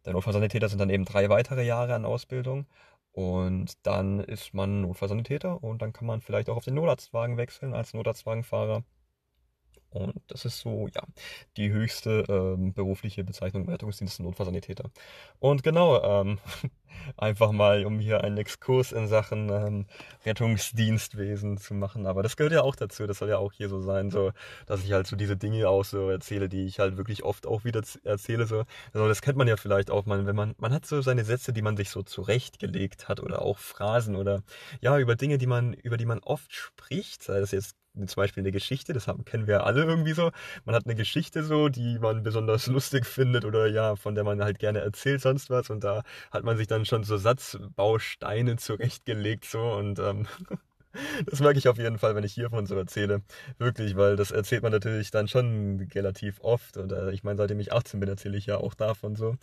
Der 0.05 0.13
Notfallsanitäter 0.13 0.69
sind 0.69 0.79
dann 0.79 0.91
eben 0.91 1.05
drei 1.05 1.29
weitere 1.29 1.65
Jahre 1.65 1.95
an 1.95 2.05
Ausbildung. 2.05 2.67
Und 3.13 3.87
dann 3.87 4.21
ist 4.21 4.55
man 4.55 4.83
Notfallsanitäter 4.83 5.63
und 5.63 5.83
dann 5.83 5.93
kann 5.93 6.07
man 6.07 6.21
vielleicht 6.23 6.49
auch 6.49 6.57
auf 6.57 6.65
den 6.65 6.75
Notarztwagen 6.75 7.37
wechseln 7.37 7.75
als 7.75 7.95
Notarztwagenfahrer. 7.95 8.85
Und 9.93 10.15
das 10.29 10.45
ist 10.45 10.61
so, 10.61 10.89
ja, 10.95 11.03
die 11.57 11.71
höchste 11.71 12.25
ähm, 12.29 12.73
berufliche 12.73 13.25
Bezeichnung 13.25 13.65
im 13.65 13.69
Rettungsdienst 13.69 14.21
Notfallsanitäter. 14.21 14.91
Und 15.39 15.63
genau, 15.63 16.03
ähm, 16.03 16.39
einfach 17.17 17.53
mal, 17.53 17.85
um 17.85 17.99
hier 17.99 18.25
einen 18.25 18.39
Exkurs 18.39 18.93
in 18.93 19.07
Sachen 19.07 19.51
ähm, 19.51 19.87
Rettungsdienstwesen 20.25 21.59
zu 21.59 21.75
machen. 21.75 22.07
Aber 22.07 22.23
das 22.23 22.37
gehört 22.37 22.53
ja 22.53 22.63
auch 22.63 22.77
dazu, 22.77 23.07
das 23.07 23.19
soll 23.19 23.29
ja 23.29 23.39
auch 23.39 23.53
hier 23.53 23.69
so 23.69 23.81
sein, 23.81 24.11
so, 24.11 24.33
dass 24.67 24.83
ich 24.85 24.93
halt 24.93 25.07
so 25.07 25.17
diese 25.17 25.37
Dinge 25.37 25.69
auch 25.69 25.85
so 25.85 26.09
erzähle, 26.09 26.49
die 26.49 26.65
ich 26.65 26.79
halt 26.79 26.97
wirklich 26.97 27.23
oft 27.23 27.47
auch 27.47 27.65
wieder 27.65 27.83
erzähle. 28.05 28.47
So. 28.47 28.65
Also 28.93 29.09
das 29.09 29.21
kennt 29.21 29.37
man 29.37 29.49
ja 29.49 29.57
vielleicht 29.57 29.91
auch 29.91 30.07
mal, 30.07 30.27
wenn 30.27 30.37
man, 30.37 30.55
man 30.59 30.73
hat 30.73 30.87
so 30.87 31.03
seine 31.03 31.25
Sätze, 31.25 31.53
die 31.53 31.63
man 31.63 31.77
sich 31.77 31.91
so 31.91 32.03
zurechtgelegt 32.03 33.09
hat 33.09 33.21
oder 33.21 33.43
auch 33.43 33.59
Phrasen 33.59 34.17
oder 34.17 34.43
ja, 34.81 34.99
über 34.99 35.17
Dinge, 35.17 35.39
die 35.39 35.47
man, 35.47 35.75
über 35.75 35.97
die 35.97 36.07
man 36.07 36.21
oft 36.21 36.53
spricht, 36.53 37.23
sei 37.23 37.41
das 37.41 37.51
jetzt 37.51 37.77
zum 37.95 38.17
Beispiel 38.17 38.43
eine 38.43 38.53
Geschichte, 38.53 38.93
das 38.93 39.07
haben, 39.07 39.25
kennen 39.25 39.47
wir 39.47 39.65
alle 39.67 39.85
irgendwie 39.85 40.13
so. 40.13 40.31
Man 40.65 40.75
hat 40.75 40.87
eine 40.87 40.95
Geschichte 40.95 41.45
so, 41.45 41.69
die 41.69 41.99
man 41.99 42.23
besonders 42.23 42.67
lustig 42.69 43.07
findet 43.07 43.45
oder 43.45 43.67
ja, 43.67 43.97
von 43.97 44.15
der 44.15 44.25
man 44.25 44.43
halt 44.43 44.59
gerne 44.59 44.81
erzählt, 44.81 45.21
sonst 45.21 45.51
was. 45.51 45.71
Und 45.71 45.85
da 45.85 46.03
hat 46.31 46.45
man 46.45 46.57
sich 46.57 46.67
dann 46.67 46.85
schon 46.87 47.05
so 47.05 47.17
Satzbausteine 47.17 48.57
zurechtgelegt 48.57 49.45
so 49.45 49.73
und 49.73 49.99
ähm, 49.99 50.27
Das 51.27 51.41
mag 51.41 51.57
ich 51.57 51.69
auf 51.69 51.79
jeden 51.79 51.99
Fall, 51.99 52.15
wenn 52.15 52.25
ich 52.25 52.35
hiervon 52.35 52.67
so 52.67 52.77
erzähle. 52.77 53.23
Wirklich, 53.59 53.97
weil 53.97 54.17
das 54.17 54.31
erzählt 54.31 54.63
man 54.63 54.73
natürlich 54.73 55.11
dann 55.11 55.29
schon 55.29 55.89
relativ 55.95 56.41
oft. 56.41 56.77
Und 56.77 56.93
äh, 56.93 57.11
ich 57.13 57.25
meine, 57.25 57.37
seitdem 57.39 57.61
ich 57.61 57.73
18 57.73 58.01
bin, 58.01 58.09
erzähle 58.09 58.37
ich 58.37 58.47
ja 58.47 58.59
auch 58.59 58.75
davon 58.75 59.17
so. 59.17 59.37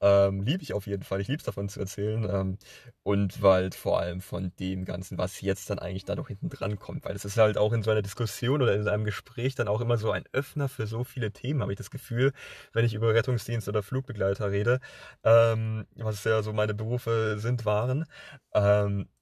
Ähm, 0.00 0.42
liebe 0.42 0.62
ich 0.62 0.72
auf 0.74 0.86
jeden 0.86 1.02
Fall. 1.02 1.20
Ich 1.20 1.28
liebe 1.28 1.38
es 1.38 1.44
davon 1.44 1.68
zu 1.68 1.80
erzählen. 1.80 2.24
Ähm, 2.30 2.58
und 3.02 3.42
weil 3.42 3.72
vor 3.72 4.00
allem 4.00 4.20
von 4.20 4.52
dem 4.58 4.84
Ganzen, 4.84 5.18
was 5.18 5.40
jetzt 5.40 5.70
dann 5.70 5.78
eigentlich 5.78 6.04
da 6.04 6.14
noch 6.14 6.28
hinten 6.28 6.48
dran 6.48 6.78
kommt. 6.78 7.04
Weil 7.04 7.16
es 7.16 7.24
ist 7.24 7.36
halt 7.36 7.58
auch 7.58 7.72
in 7.72 7.82
so 7.82 7.90
einer 7.90 8.02
Diskussion 8.02 8.62
oder 8.62 8.74
in 8.74 8.86
einem 8.88 9.04
Gespräch 9.04 9.54
dann 9.54 9.68
auch 9.68 9.80
immer 9.80 9.96
so 9.98 10.10
ein 10.10 10.24
Öffner 10.32 10.68
für 10.68 10.86
so 10.86 11.04
viele 11.04 11.32
Themen, 11.32 11.62
habe 11.62 11.72
ich 11.72 11.78
das 11.78 11.90
Gefühl, 11.90 12.32
wenn 12.72 12.84
ich 12.84 12.94
über 12.94 13.14
Rettungsdienst 13.14 13.68
oder 13.68 13.82
Flugbegleiter 13.82 14.50
rede. 14.50 14.80
Ähm, 15.24 15.86
was 15.96 16.24
ja 16.24 16.42
so 16.42 16.52
meine 16.52 16.74
Berufe 16.74 17.36
sind, 17.38 17.64
waren. 17.64 18.04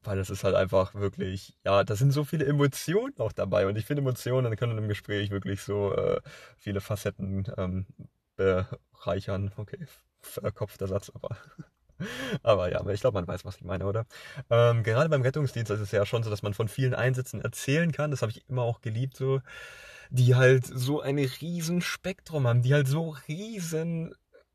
Weil 0.03 0.17
das 0.17 0.31
ist 0.31 0.45
halt 0.45 0.55
einfach 0.55 0.95
wirklich, 0.95 1.57
ja, 1.65 1.85
da 1.85 1.95
sind 1.95 2.13
so 2.13 2.25
viele 2.25 2.47
Emotionen 2.47 3.15
auch 3.19 3.33
dabei. 3.33 3.67
Und 3.67 3.77
ich 3.77 3.85
finde, 3.85 4.01
Emotionen 4.01 4.57
können 4.57 4.79
im 4.79 4.89
Gespräch 4.89 5.31
wirklich 5.31 5.63
so 5.63 5.95
äh, 5.95 6.21
viele 6.57 6.81
Facetten 6.81 7.47
ähm, 7.59 7.87
bereichern. 8.37 9.53
Okay, 9.57 9.87
verkopfter 10.21 10.87
Satz, 10.87 11.11
aber. 11.15 11.37
Aber 12.43 12.73
ja, 12.73 12.83
ich 12.89 13.03
glaube, 13.03 13.17
man 13.17 13.29
weiß, 13.29 13.45
was 13.45 13.57
ich 13.57 13.65
meine, 13.65 13.85
oder? 13.85 14.07
Ähm, 14.49 14.83
gerade 14.83 15.11
beim 15.11 15.21
Rettungsdienst 15.21 15.71
ist 15.71 15.81
es 15.81 15.91
ja 15.91 16.07
schon 16.07 16.23
so, 16.23 16.31
dass 16.31 16.43
man 16.43 16.55
von 16.55 16.67
vielen 16.67 16.95
Einsätzen 16.95 17.43
erzählen 17.43 17.93
kann. 17.93 18.11
Das 18.11 18.23
habe 18.23 18.33
ich 18.33 18.49
immer 18.49 18.63
auch 18.63 18.81
geliebt, 18.81 19.19
so. 19.19 19.43
Die 20.09 20.35
halt 20.35 20.65
so 20.67 21.03
ein 21.03 21.19
riesen 21.19 21.83
Spektrum 21.83 22.47
haben, 22.47 22.63
die 22.63 22.73
halt 22.73 22.89
so 22.89 23.17
riesen 23.29 24.15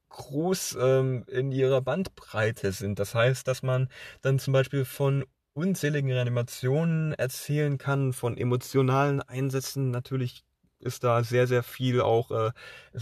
groß 0.10 0.78
ähm, 0.80 1.26
in 1.28 1.52
ihrer 1.52 1.82
Bandbreite 1.82 2.72
sind. 2.72 3.00
Das 3.00 3.16
heißt, 3.16 3.48
dass 3.48 3.64
man 3.64 3.90
dann 4.22 4.40
zum 4.40 4.54
Beispiel 4.54 4.86
von 4.86 5.26
unzähligen 5.56 6.12
Reanimationen 6.12 7.14
erzählen 7.14 7.78
kann, 7.78 8.14
von 8.14 8.38
emotionalen 8.38 9.22
Einsätzen. 9.22 9.90
Natürlich 9.90 10.44
ist 10.80 11.04
da 11.04 11.24
sehr, 11.24 11.48
sehr 11.48 11.64
viel 11.64 12.02
auch 12.02 12.30
äh, 12.32 12.52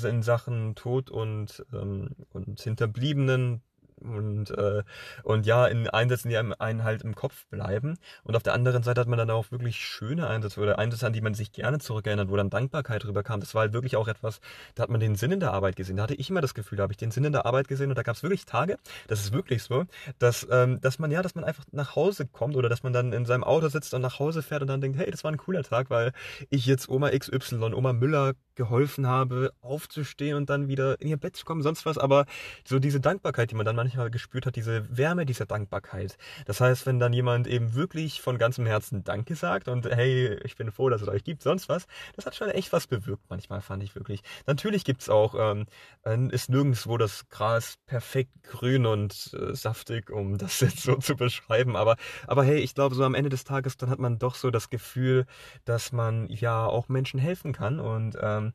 in 0.07 0.21
Sachen 0.21 0.75
Tod 0.75 1.09
und, 1.09 1.65
ähm, 1.73 2.11
und 2.31 2.61
Hinterbliebenen 2.61 3.61
und, 4.03 4.51
äh, 4.51 4.83
und 5.23 5.45
ja, 5.45 5.67
in 5.67 5.89
Einsätzen, 5.89 6.29
die 6.29 6.37
einem, 6.37 6.53
einen 6.57 6.83
halt 6.83 7.01
im 7.01 7.15
Kopf 7.15 7.45
bleiben. 7.47 7.97
Und 8.23 8.35
auf 8.35 8.43
der 8.43 8.53
anderen 8.53 8.83
Seite 8.83 9.01
hat 9.01 9.07
man 9.07 9.17
dann 9.17 9.29
auch 9.29 9.51
wirklich 9.51 9.77
schöne 9.77 10.27
Einsätze 10.27 10.59
oder 10.59 10.79
Einsätze, 10.79 11.07
an 11.07 11.13
die 11.13 11.21
man 11.21 11.33
sich 11.33 11.51
gerne 11.51 11.79
zurückerinnert, 11.79 12.29
wo 12.29 12.35
dann 12.35 12.49
Dankbarkeit 12.49 13.05
rüberkam. 13.05 13.39
Das 13.39 13.53
war 13.55 13.61
halt 13.61 13.73
wirklich 13.73 13.95
auch 13.95 14.07
etwas, 14.07 14.39
da 14.75 14.83
hat 14.83 14.89
man 14.89 14.99
den 14.99 15.15
Sinn 15.15 15.31
in 15.31 15.39
der 15.39 15.53
Arbeit 15.53 15.75
gesehen. 15.75 15.97
Da 15.97 16.03
hatte 16.03 16.15
ich 16.15 16.29
immer 16.29 16.41
das 16.41 16.53
Gefühl, 16.53 16.77
da 16.77 16.83
habe 16.83 16.93
ich 16.93 16.97
den 16.97 17.11
Sinn 17.11 17.25
in 17.25 17.31
der 17.31 17.45
Arbeit 17.45 17.67
gesehen 17.67 17.89
und 17.89 17.97
da 17.97 18.03
gab 18.03 18.15
es 18.15 18.23
wirklich 18.23 18.45
Tage, 18.45 18.77
das 19.07 19.21
ist 19.21 19.33
wirklich 19.33 19.63
so, 19.63 19.85
dass, 20.19 20.47
ähm, 20.51 20.79
dass 20.81 20.99
man 20.99 21.11
ja, 21.11 21.21
dass 21.21 21.35
man 21.35 21.43
einfach 21.43 21.63
nach 21.71 21.95
Hause 21.95 22.27
kommt 22.27 22.55
oder 22.55 22.69
dass 22.69 22.83
man 22.83 22.93
dann 22.93 23.13
in 23.13 23.25
seinem 23.25 23.43
Auto 23.43 23.67
sitzt 23.69 23.93
und 23.93 24.01
nach 24.01 24.19
Hause 24.19 24.41
fährt 24.41 24.61
und 24.61 24.67
dann 24.67 24.81
denkt, 24.81 24.97
hey, 24.97 25.09
das 25.09 25.23
war 25.23 25.31
ein 25.31 25.37
cooler 25.37 25.63
Tag, 25.63 25.89
weil 25.89 26.11
ich 26.49 26.65
jetzt 26.65 26.89
Oma 26.89 27.09
XY, 27.09 27.73
Oma 27.73 27.93
Müller 27.93 28.33
geholfen 28.55 29.07
habe, 29.07 29.53
aufzustehen 29.61 30.35
und 30.35 30.49
dann 30.49 30.67
wieder 30.67 30.99
in 31.01 31.07
ihr 31.07 31.17
Bett 31.17 31.35
zu 31.35 31.45
kommen, 31.45 31.61
sonst 31.61 31.85
was. 31.85 31.97
Aber 31.97 32.25
so 32.65 32.79
diese 32.79 32.99
Dankbarkeit, 32.99 33.51
die 33.51 33.55
man 33.55 33.65
dann 33.65 33.75
manchmal 33.75 34.11
gespürt 34.11 34.45
hat, 34.45 34.55
diese 34.55 34.85
Wärme 34.95 35.25
dieser 35.25 35.45
Dankbarkeit. 35.45 36.17
Das 36.45 36.61
heißt, 36.61 36.85
wenn 36.85 36.99
dann 36.99 37.13
jemand 37.13 37.47
eben 37.47 37.73
wirklich 37.73 38.21
von 38.21 38.37
ganzem 38.37 38.65
Herzen 38.65 39.03
Danke 39.03 39.35
sagt 39.35 39.67
und 39.67 39.85
hey, 39.85 40.39
ich 40.43 40.55
bin 40.55 40.71
froh, 40.71 40.89
dass 40.89 41.01
es 41.01 41.07
euch 41.07 41.23
gibt, 41.23 41.41
sonst 41.41 41.69
was, 41.69 41.87
das 42.15 42.25
hat 42.25 42.35
schon 42.35 42.49
echt 42.49 42.73
was 42.73 42.87
bewirkt 42.87 43.23
manchmal, 43.29 43.61
fand 43.61 43.83
ich 43.83 43.95
wirklich. 43.95 44.21
Natürlich 44.45 44.85
gibt's 44.85 45.09
auch, 45.09 45.35
ähm, 45.37 45.65
äh, 46.05 46.27
ist 46.29 46.49
nirgendwo 46.49 46.97
das 46.97 47.27
Gras 47.29 47.77
perfekt 47.85 48.31
grün 48.43 48.85
und 48.85 49.31
äh, 49.33 49.55
saftig, 49.55 50.09
um 50.09 50.37
das 50.37 50.59
jetzt 50.59 50.81
so 50.81 50.95
zu 50.95 51.15
beschreiben. 51.15 51.75
Aber, 51.75 51.95
aber 52.27 52.43
hey, 52.43 52.59
ich 52.59 52.75
glaube, 52.75 52.95
so 52.95 53.03
am 53.03 53.15
Ende 53.15 53.29
des 53.29 53.43
Tages, 53.43 53.77
dann 53.77 53.89
hat 53.89 53.99
man 53.99 54.19
doch 54.19 54.35
so 54.35 54.51
das 54.51 54.69
Gefühl, 54.69 55.25
dass 55.65 55.91
man 55.91 56.27
ja 56.27 56.65
auch 56.65 56.89
Menschen 56.89 57.19
helfen 57.19 57.53
kann 57.53 57.79
und 57.79 58.17
ähm, 58.21 58.42
ähm, 58.47 58.53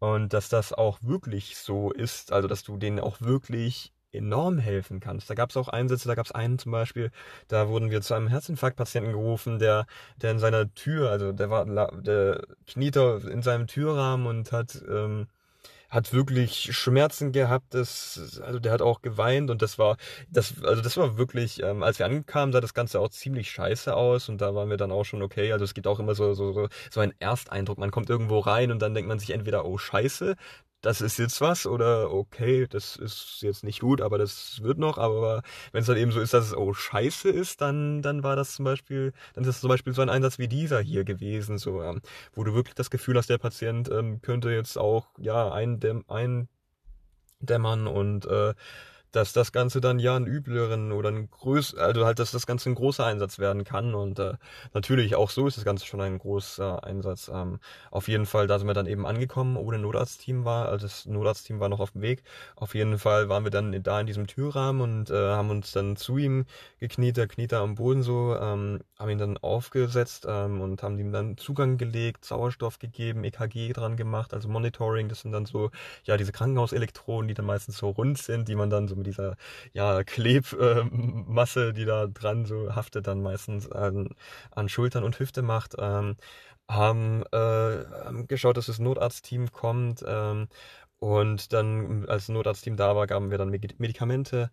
und 0.00 0.32
dass 0.32 0.48
das 0.48 0.72
auch 0.72 0.98
wirklich 1.02 1.56
so 1.56 1.92
ist, 1.92 2.32
also 2.32 2.48
dass 2.48 2.62
du 2.62 2.76
denen 2.78 3.00
auch 3.00 3.20
wirklich 3.20 3.92
enorm 4.12 4.58
helfen 4.58 5.00
kannst. 5.00 5.30
Da 5.30 5.34
gab 5.34 5.50
es 5.50 5.56
auch 5.56 5.68
Einsätze, 5.68 6.08
da 6.08 6.14
gab 6.14 6.26
es 6.26 6.32
einen 6.32 6.58
zum 6.58 6.72
Beispiel, 6.72 7.10
da 7.48 7.68
wurden 7.68 7.90
wir 7.90 8.00
zu 8.00 8.14
einem 8.14 8.28
Herzinfarktpatienten 8.28 9.12
gerufen, 9.12 9.58
der, 9.58 9.86
der 10.16 10.32
in 10.32 10.38
seiner 10.38 10.72
Tür, 10.74 11.10
also 11.10 11.32
der 11.32 11.50
war, 11.50 11.64
der 12.00 12.42
kniete 12.66 13.20
in 13.30 13.42
seinem 13.42 13.66
Türrahmen 13.66 14.26
und 14.26 14.52
hat 14.52 14.82
ähm, 14.88 15.28
hat 15.90 16.12
wirklich 16.12 16.76
Schmerzen 16.76 17.32
gehabt, 17.32 17.74
das, 17.74 18.40
also 18.44 18.58
der 18.60 18.72
hat 18.72 18.82
auch 18.82 19.02
geweint 19.02 19.50
und 19.50 19.60
das 19.60 19.78
war, 19.78 19.96
das, 20.30 20.54
also 20.62 20.82
das 20.82 20.96
war 20.96 21.18
wirklich, 21.18 21.62
ähm, 21.62 21.82
als 21.82 21.98
wir 21.98 22.06
ankamen, 22.06 22.52
sah 22.52 22.60
das 22.60 22.74
Ganze 22.74 23.00
auch 23.00 23.08
ziemlich 23.10 23.50
scheiße 23.50 23.94
aus 23.94 24.28
und 24.28 24.40
da 24.40 24.54
waren 24.54 24.70
wir 24.70 24.76
dann 24.76 24.92
auch 24.92 25.04
schon 25.04 25.22
okay. 25.22 25.52
Also 25.52 25.64
es 25.64 25.74
gibt 25.74 25.86
auch 25.86 25.98
immer 25.98 26.14
so, 26.14 26.34
so, 26.34 26.68
so 26.90 27.00
ein 27.00 27.12
Ersteindruck. 27.18 27.78
Man 27.78 27.90
kommt 27.90 28.08
irgendwo 28.08 28.38
rein 28.38 28.70
und 28.70 28.80
dann 28.80 28.94
denkt 28.94 29.08
man 29.08 29.18
sich 29.18 29.30
entweder, 29.30 29.64
oh 29.66 29.78
scheiße, 29.78 30.36
das 30.82 31.00
ist 31.00 31.18
jetzt 31.18 31.40
was 31.40 31.66
oder 31.66 32.12
okay, 32.12 32.66
das 32.68 32.96
ist 32.96 33.38
jetzt 33.42 33.64
nicht 33.64 33.80
gut, 33.80 34.00
aber 34.00 34.18
das 34.18 34.62
wird 34.62 34.78
noch. 34.78 34.98
Aber 34.98 35.42
wenn 35.72 35.82
es 35.82 35.86
dann 35.86 35.96
eben 35.96 36.12
so 36.12 36.20
ist, 36.20 36.34
dass 36.34 36.46
es 36.46 36.56
oh 36.56 36.72
scheiße 36.72 37.28
ist, 37.28 37.60
dann 37.60 38.02
dann 38.02 38.22
war 38.22 38.36
das 38.36 38.54
zum 38.54 38.64
Beispiel, 38.64 39.12
dann 39.34 39.44
ist 39.44 39.48
das 39.48 39.60
zum 39.60 39.68
Beispiel 39.68 39.92
so 39.92 40.02
ein 40.02 40.08
Einsatz 40.10 40.38
wie 40.38 40.48
dieser 40.48 40.80
hier 40.80 41.04
gewesen, 41.04 41.58
so 41.58 41.82
ähm, 41.82 42.00
wo 42.34 42.44
du 42.44 42.54
wirklich 42.54 42.74
das 42.74 42.90
Gefühl 42.90 43.16
hast, 43.16 43.28
der 43.30 43.38
Patient 43.38 43.90
ähm, 43.90 44.22
könnte 44.22 44.50
jetzt 44.50 44.78
auch 44.78 45.08
ja 45.18 45.52
eindämmern 45.52 46.48
und 47.86 48.26
äh, 48.26 48.54
dass 49.12 49.32
das 49.32 49.52
Ganze 49.52 49.80
dann 49.80 49.98
ja 49.98 50.16
einen 50.16 50.26
übleren 50.26 50.92
oder 50.92 51.08
einen 51.08 51.30
größ 51.30 51.74
also 51.74 52.04
halt, 52.04 52.18
dass 52.18 52.30
das 52.30 52.46
Ganze 52.46 52.70
ein 52.70 52.74
großer 52.74 53.04
Einsatz 53.04 53.38
werden 53.38 53.64
kann. 53.64 53.94
Und 53.94 54.18
äh, 54.18 54.34
natürlich 54.72 55.16
auch 55.16 55.30
so 55.30 55.46
ist 55.46 55.56
das 55.56 55.64
Ganze 55.64 55.86
schon 55.86 56.00
ein 56.00 56.18
großer 56.18 56.84
Einsatz. 56.84 57.30
Ähm, 57.32 57.58
auf 57.90 58.08
jeden 58.08 58.26
Fall, 58.26 58.46
da 58.46 58.58
sind 58.58 58.68
wir 58.68 58.74
dann 58.74 58.86
eben 58.86 59.06
angekommen, 59.06 59.56
ohne 59.56 59.78
Notarztteam 59.78 60.44
war, 60.44 60.68
also 60.68 60.86
das 60.86 61.06
Notarztteam 61.06 61.60
war 61.60 61.68
noch 61.68 61.80
auf 61.80 61.92
dem 61.92 62.02
Weg. 62.02 62.22
Auf 62.56 62.74
jeden 62.74 62.98
Fall 62.98 63.28
waren 63.28 63.44
wir 63.44 63.50
dann 63.50 63.82
da 63.82 64.00
in 64.00 64.06
diesem 64.06 64.26
Türrahmen 64.26 64.80
und 64.82 65.10
äh, 65.10 65.14
haben 65.14 65.50
uns 65.50 65.72
dann 65.72 65.96
zu 65.96 66.18
ihm 66.18 66.46
gekniet, 66.78 67.16
der 67.16 67.26
kniet 67.26 67.52
da 67.52 67.62
am 67.62 67.74
Boden 67.74 68.02
so, 68.02 68.36
ähm, 68.36 68.80
haben 68.98 69.10
ihn 69.10 69.18
dann 69.18 69.38
aufgesetzt 69.38 70.26
ähm, 70.28 70.60
und 70.60 70.82
haben 70.82 70.98
ihm 70.98 71.12
dann 71.12 71.36
Zugang 71.36 71.78
gelegt, 71.78 72.24
Sauerstoff 72.24 72.78
gegeben, 72.78 73.24
EKG 73.24 73.72
dran 73.72 73.96
gemacht, 73.96 74.34
also 74.34 74.48
Monitoring, 74.48 75.08
das 75.08 75.20
sind 75.20 75.32
dann 75.32 75.46
so, 75.46 75.70
ja, 76.04 76.16
diese 76.16 76.32
Krankenhauselektroden, 76.32 77.28
die 77.28 77.34
dann 77.34 77.46
meistens 77.46 77.78
so 77.78 77.90
rund 77.90 78.18
sind, 78.18 78.48
die 78.48 78.54
man 78.54 78.70
dann 78.70 78.88
so 78.88 78.99
mit 79.00 79.08
dieser 79.08 79.36
ja, 79.72 80.04
Klebmasse, 80.04 81.72
die 81.72 81.84
da 81.84 82.06
dran 82.06 82.46
so 82.46 82.74
haftet, 82.74 83.06
dann 83.06 83.22
meistens 83.22 83.70
an, 83.70 84.10
an 84.52 84.68
Schultern 84.68 85.04
und 85.04 85.18
Hüfte 85.18 85.42
macht. 85.42 85.74
Ähm, 85.78 86.16
haben 86.70 87.24
äh, 87.32 88.24
geschaut, 88.28 88.56
dass 88.56 88.66
das 88.66 88.78
Notarztteam 88.78 89.50
kommt 89.52 90.04
ähm, 90.06 90.48
und 90.98 91.52
dann, 91.52 92.06
als 92.08 92.26
das 92.26 92.34
Notarztteam 92.34 92.76
da 92.76 92.94
war, 92.96 93.06
gaben 93.06 93.30
wir 93.30 93.38
dann 93.38 93.50
Medikamente, 93.50 94.50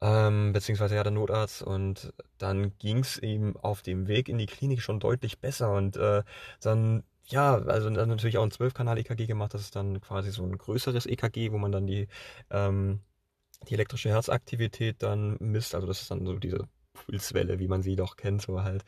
ähm, 0.00 0.52
beziehungsweise 0.52 0.96
ja 0.96 1.02
der 1.02 1.12
Notarzt 1.12 1.62
und 1.62 2.12
dann 2.38 2.76
ging 2.78 2.98
es 3.00 3.18
ihm 3.18 3.56
auf 3.56 3.82
dem 3.82 4.08
Weg 4.08 4.28
in 4.28 4.38
die 4.38 4.46
Klinik 4.46 4.82
schon 4.82 5.00
deutlich 5.00 5.40
besser 5.40 5.72
und 5.72 5.96
äh, 5.96 6.22
dann 6.60 7.04
ja, 7.26 7.54
also 7.56 7.90
dann 7.90 8.08
natürlich 8.08 8.38
auch 8.38 8.42
ein 8.42 8.50
12-Kanal-EKG 8.50 9.26
gemacht, 9.26 9.54
das 9.54 9.62
ist 9.62 9.76
dann 9.76 10.00
quasi 10.00 10.30
so 10.32 10.42
ein 10.44 10.58
größeres 10.58 11.06
EKG, 11.06 11.52
wo 11.52 11.58
man 11.58 11.72
dann 11.72 11.86
die 11.86 12.08
ähm, 12.50 13.00
die 13.68 13.74
elektrische 13.74 14.10
Herzaktivität 14.10 15.02
dann 15.02 15.36
misst. 15.40 15.74
Also 15.74 15.86
das 15.86 16.02
ist 16.02 16.10
dann 16.10 16.26
so 16.26 16.38
diese 16.38 16.68
Pulswelle, 16.92 17.58
wie 17.58 17.68
man 17.68 17.82
sie 17.82 17.96
doch 17.96 18.16
kennt, 18.16 18.42
so 18.42 18.62
halt. 18.62 18.84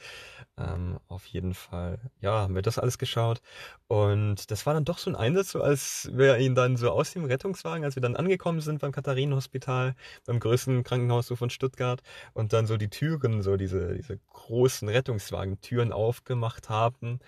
Ähm, 0.58 0.98
auf 1.08 1.24
jeden 1.26 1.54
Fall, 1.54 1.98
ja, 2.20 2.32
haben 2.42 2.54
wir 2.54 2.62
das 2.62 2.78
alles 2.78 2.98
geschaut. 2.98 3.40
Und 3.88 4.50
das 4.50 4.66
war 4.66 4.74
dann 4.74 4.84
doch 4.84 4.98
so 4.98 5.10
ein 5.10 5.16
Einsatz, 5.16 5.52
so 5.52 5.62
als 5.62 6.10
wir 6.12 6.38
ihn 6.38 6.54
dann 6.54 6.76
so 6.76 6.90
aus 6.90 7.12
dem 7.12 7.24
Rettungswagen, 7.24 7.84
als 7.84 7.96
wir 7.96 8.02
dann 8.02 8.16
angekommen 8.16 8.60
sind 8.60 8.80
beim 8.80 8.92
Katharinenhospital, 8.92 9.94
beim 10.26 10.40
größten 10.40 10.84
Krankenhaus 10.84 11.26
so 11.26 11.36
von 11.36 11.50
Stuttgart, 11.50 12.02
und 12.34 12.52
dann 12.52 12.66
so 12.66 12.76
die 12.76 12.90
Türen, 12.90 13.42
so 13.42 13.56
diese, 13.56 13.94
diese 13.94 14.18
großen 14.32 14.88
Rettungswagentüren 14.88 15.92
aufgemacht 15.92 16.68
haben 16.68 17.20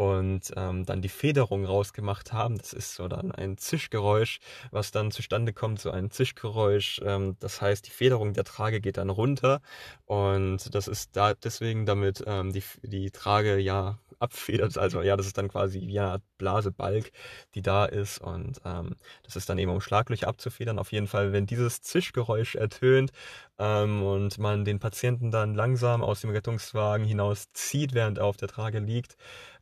und 0.00 0.50
ähm, 0.56 0.86
dann 0.86 1.02
die 1.02 1.10
Federung 1.10 1.66
rausgemacht 1.66 2.32
haben. 2.32 2.56
Das 2.56 2.72
ist 2.72 2.94
so 2.94 3.06
dann 3.06 3.32
ein 3.32 3.58
Zischgeräusch, 3.58 4.40
was 4.70 4.92
dann 4.92 5.10
zustande 5.10 5.52
kommt, 5.52 5.78
so 5.78 5.90
ein 5.90 6.10
Zischgeräusch. 6.10 7.02
Ähm, 7.04 7.36
das 7.38 7.60
heißt, 7.60 7.86
die 7.86 7.90
Federung 7.90 8.32
der 8.32 8.44
Trage 8.44 8.80
geht 8.80 8.96
dann 8.96 9.10
runter 9.10 9.60
und 10.06 10.74
das 10.74 10.88
ist 10.88 11.16
da 11.16 11.34
deswegen, 11.34 11.84
damit 11.84 12.24
ähm, 12.26 12.50
die, 12.50 12.62
die 12.82 13.10
Trage 13.10 13.58
ja 13.58 13.98
abfedert. 14.20 14.78
Also 14.78 15.02
ja, 15.02 15.16
das 15.16 15.26
ist 15.26 15.38
dann 15.38 15.48
quasi 15.48 15.80
wie 15.80 15.98
eine 15.98 16.10
Art 16.12 16.22
Blasebalg, 16.38 17.10
die 17.54 17.62
da 17.62 17.84
ist 17.86 18.20
und 18.20 18.60
ähm, 18.64 18.96
das 19.24 19.36
ist 19.36 19.48
dann 19.48 19.58
eben 19.58 19.70
um 19.70 19.80
Schlaglöcher 19.80 20.28
abzufedern. 20.28 20.78
Auf 20.78 20.92
jeden 20.92 21.06
Fall, 21.06 21.32
wenn 21.32 21.46
dieses 21.46 21.80
Zischgeräusch 21.82 22.54
ertönt 22.54 23.12
ähm, 23.58 24.02
und 24.02 24.38
man 24.38 24.64
den 24.64 24.78
Patienten 24.78 25.30
dann 25.30 25.54
langsam 25.54 26.02
aus 26.02 26.20
dem 26.20 26.30
Rettungswagen 26.30 27.06
hinaus 27.06 27.52
zieht, 27.52 27.94
während 27.94 28.18
er 28.18 28.26
auf 28.26 28.36
der 28.36 28.48
Trage 28.48 28.78
liegt, 28.78 29.16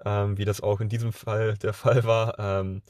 ähm, 0.04 0.38
wie 0.38 0.44
das 0.44 0.60
auch 0.60 0.80
in 0.80 0.88
diesem 0.88 1.12
Fall 1.12 1.56
der 1.58 1.72
Fall 1.72 2.04
war, 2.04 2.38
ähm, 2.38 2.82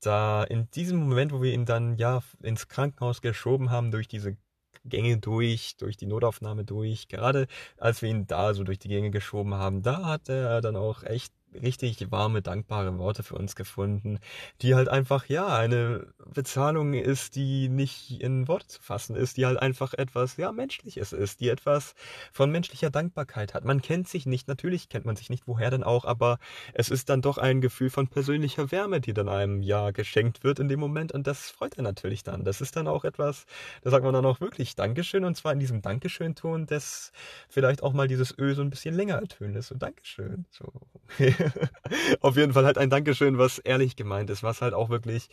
da 0.00 0.44
in 0.44 0.70
diesem 0.72 0.98
Moment, 0.98 1.32
wo 1.32 1.42
wir 1.42 1.52
ihn 1.52 1.64
dann 1.66 1.96
ja 1.96 2.22
ins 2.42 2.68
Krankenhaus 2.68 3.22
geschoben 3.22 3.70
haben 3.70 3.90
durch 3.90 4.08
diese 4.08 4.36
Gänge 4.84 5.18
durch, 5.18 5.76
durch 5.76 5.96
die 5.96 6.06
Notaufnahme 6.06 6.64
durch. 6.64 7.08
Gerade 7.08 7.46
als 7.78 8.02
wir 8.02 8.10
ihn 8.10 8.26
da 8.26 8.54
so 8.54 8.64
durch 8.64 8.78
die 8.78 8.88
Gänge 8.88 9.10
geschoben 9.10 9.54
haben, 9.54 9.82
da 9.82 10.04
hat 10.06 10.28
er 10.28 10.60
dann 10.60 10.76
auch 10.76 11.02
echt 11.02 11.32
richtig 11.60 12.10
warme, 12.10 12.42
dankbare 12.42 12.98
Worte 12.98 13.22
für 13.22 13.34
uns 13.34 13.56
gefunden, 13.56 14.18
die 14.62 14.74
halt 14.74 14.88
einfach, 14.88 15.26
ja, 15.26 15.56
eine 15.56 16.06
Bezahlung 16.32 16.94
ist, 16.94 17.36
die 17.36 17.68
nicht 17.68 18.20
in 18.20 18.48
Worte 18.48 18.66
zu 18.68 18.82
fassen 18.82 19.16
ist, 19.16 19.36
die 19.36 19.46
halt 19.46 19.58
einfach 19.58 19.94
etwas, 19.94 20.36
ja, 20.36 20.52
Menschliches 20.52 21.12
ist, 21.12 21.40
die 21.40 21.48
etwas 21.48 21.94
von 22.32 22.50
menschlicher 22.50 22.90
Dankbarkeit 22.90 23.54
hat. 23.54 23.64
Man 23.64 23.82
kennt 23.82 24.08
sich 24.08 24.26
nicht, 24.26 24.48
natürlich 24.48 24.88
kennt 24.88 25.04
man 25.04 25.16
sich 25.16 25.30
nicht, 25.30 25.46
woher 25.46 25.70
denn 25.70 25.82
auch, 25.82 26.04
aber 26.04 26.38
es 26.74 26.90
ist 26.90 27.08
dann 27.08 27.22
doch 27.22 27.38
ein 27.38 27.60
Gefühl 27.60 27.90
von 27.90 28.08
persönlicher 28.08 28.70
Wärme, 28.70 29.00
die 29.00 29.12
dann 29.14 29.28
einem, 29.28 29.62
ja, 29.62 29.90
geschenkt 29.90 30.44
wird 30.44 30.58
in 30.58 30.68
dem 30.68 30.80
Moment 30.80 31.12
und 31.12 31.26
das 31.26 31.50
freut 31.50 31.76
er 31.76 31.82
natürlich 31.82 32.22
dann. 32.22 32.44
Das 32.44 32.60
ist 32.60 32.76
dann 32.76 32.88
auch 32.88 33.04
etwas, 33.04 33.46
da 33.82 33.90
sagt 33.90 34.04
man 34.04 34.14
dann 34.14 34.26
auch 34.26 34.40
wirklich 34.40 34.74
Dankeschön 34.76 35.24
und 35.24 35.36
zwar 35.36 35.52
in 35.52 35.58
diesem 35.60 35.82
Dankeschön-Ton, 35.82 36.66
das 36.66 37.12
vielleicht 37.48 37.82
auch 37.82 37.92
mal 37.92 38.08
dieses 38.08 38.36
Ö 38.38 38.54
so 38.54 38.62
ein 38.62 38.70
bisschen 38.70 38.94
länger 38.94 39.16
ertönen 39.16 39.56
ist, 39.56 39.68
so 39.68 39.74
Dankeschön, 39.74 40.46
so. 40.50 40.72
auf 42.20 42.36
jeden 42.36 42.52
Fall 42.52 42.64
halt 42.64 42.78
ein 42.78 42.90
Dankeschön, 42.90 43.38
was 43.38 43.58
ehrlich 43.58 43.96
gemeint 43.96 44.30
ist, 44.30 44.42
was 44.42 44.62
halt 44.62 44.74
auch 44.74 44.88
wirklich, 44.90 45.28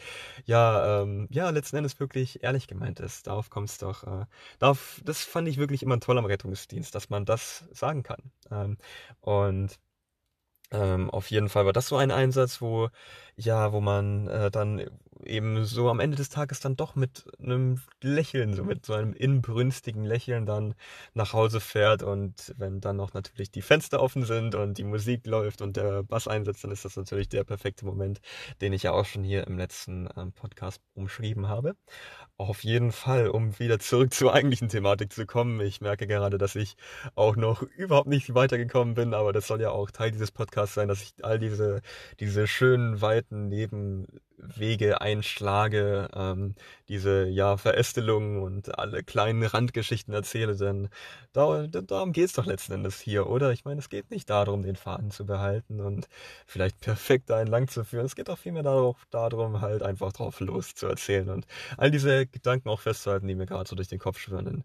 ja, 0.46 1.02
ähm, 1.04 1.28
ja, 1.32 1.50
letzten 1.50 1.78
Endes 1.78 2.00
wirklich 2.00 2.44
ehrlich 2.44 2.68
gemeint 2.68 3.00
ist. 3.00 3.28
Darauf 3.28 3.50
kommt 3.50 3.70
es 3.70 3.78
doch. 3.78 4.04
Äh, 4.04 4.26
darauf, 4.60 5.02
das 5.06 5.24
fand 5.24 5.48
ich 5.48 5.58
wirklich 5.58 5.84
immer 5.84 6.00
toll 6.00 6.18
am 6.18 6.26
Rettungsdienst, 6.26 6.94
dass 6.96 7.10
man 7.10 7.26
das 7.26 7.66
sagen 7.72 8.04
kann. 8.04 8.32
Ähm, 8.52 8.78
und 9.22 9.80
ähm, 10.72 11.10
auf 11.10 11.32
jeden 11.32 11.50
Fall 11.50 11.66
war 11.66 11.74
das 11.74 11.88
so 11.88 11.98
ein 11.98 12.12
Einsatz, 12.12 12.62
wo 12.62 12.90
ja, 13.36 13.72
wo 13.74 13.82
man 13.82 14.28
äh, 14.28 14.52
dann 14.52 14.86
eben 15.24 15.66
so 15.66 15.90
am 15.90 16.00
Ende 16.00 16.18
des 16.18 16.30
Tages 16.30 16.60
dann 16.60 16.76
doch 16.76 16.96
mit 16.96 17.26
einem 17.40 17.82
Lächeln, 18.02 18.54
so 18.54 18.64
mit 18.64 18.86
so 18.86 18.94
einem 18.94 19.14
inbrünstigen 19.14 20.04
Lächeln 20.04 20.46
dann 20.46 20.76
nach 21.14 21.34
Hause 21.34 21.60
fährt 21.60 22.04
und 22.04 22.54
wenn 22.58 22.82
dann 22.82 22.96
noch 22.96 23.14
natürlich 23.14 23.52
die 23.52 23.62
Fenster 23.62 24.02
offen 24.02 24.24
sind 24.24 24.56
und 24.56 24.78
die 24.78 24.84
Musik 24.84 25.26
läuft 25.28 25.62
und 25.62 25.78
der 25.78 26.04
Bass 26.04 26.28
einsetzt, 26.28 26.64
dann 26.64 26.72
ist 26.72 26.86
das 26.86 26.96
natürlich 26.96 27.30
der 27.30 27.44
perfekte 27.44 27.86
Moment, 27.86 28.20
den 28.62 28.74
ich 28.74 28.84
ja 28.84 28.92
auch 28.92 29.06
schon 29.06 29.24
hier 29.24 29.48
im 29.48 29.58
letzten 29.58 30.10
ähm, 30.16 30.32
Podcast 30.32 30.82
umschrieben 30.94 31.48
habe. 31.48 31.76
Auf 32.38 32.64
jeden 32.64 32.92
Fall, 32.92 33.28
um 33.28 33.60
wieder 33.60 33.80
zurück 33.80 34.14
zur 34.14 34.34
eigentlichen 34.34 34.70
Thematik 34.70 35.12
zu 35.12 35.26
kommen. 35.26 35.60
Ich 35.62 35.82
merke 35.82 36.08
gerade, 36.08 36.38
dass 36.38 36.56
ich 36.56 36.76
auch 37.16 37.36
noch 37.36 37.62
überhaupt 37.62 38.08
nicht 38.08 38.34
weitergekommen 38.34 38.94
bin, 38.94 39.14
aber 39.14 39.34
das 39.34 39.48
soll 39.48 39.62
ja 39.62 39.72
auch 39.72 39.92
Teil 39.92 40.12
dieses 40.12 40.32
Podcasts 40.32 40.76
sein, 40.76 40.88
dass 40.88 41.02
ich 41.02 41.14
all 41.24 41.40
diese, 41.40 41.82
diese 42.20 42.48
schönen, 42.48 43.02
weiten 43.02 43.52
Nebenwege 44.40 45.02
einschlage, 45.02 46.10
ähm, 46.14 46.56
diese 46.88 47.28
ja 47.28 47.58
Verästelungen 47.58 48.42
und 48.42 48.78
alle 48.78 49.04
kleinen 49.04 49.44
Randgeschichten 49.44 50.14
erzähle, 50.14 50.56
denn 50.56 50.90
da, 51.34 51.68
darum 51.68 52.12
geht's 52.12 52.34
doch 52.34 52.46
letzten 52.46 52.74
Endes 52.74 53.00
hier, 53.00 53.28
oder? 53.28 53.52
Ich 53.52 53.66
meine, 53.66 53.80
es 53.80 53.90
geht 53.90 54.10
nicht 54.12 54.30
darum, 54.30 54.64
den 54.64 54.76
Faden 54.76 55.12
zu 55.12 55.26
behalten 55.26 55.80
und 55.82 56.08
vielleicht 56.46 56.80
perfekt 56.80 57.30
da 57.30 57.42
entlang 57.42 57.68
zu 57.68 57.84
führen. 57.84 58.06
Es 58.06 58.16
geht 58.16 58.30
auch 58.30 58.38
vielmehr 58.38 58.64
darauf, 58.64 58.98
darum, 59.12 59.62
halt 59.62 59.84
einfach 59.84 60.12
drauf 60.14 60.40
los 60.40 60.76
zu 60.76 60.88
erzählen 60.88 61.30
und 61.30 61.46
all 61.78 61.92
diese 61.92 62.26
Gedanken 62.26 62.70
auch 62.70 62.80
festzuhalten, 62.80 63.28
die 63.28 63.36
mir 63.36 63.46
gerade 63.46 63.70
so 63.70 63.76
durch 63.76 63.90
den 63.90 64.00
Kopf 64.00 64.20
schwirren. 64.20 64.64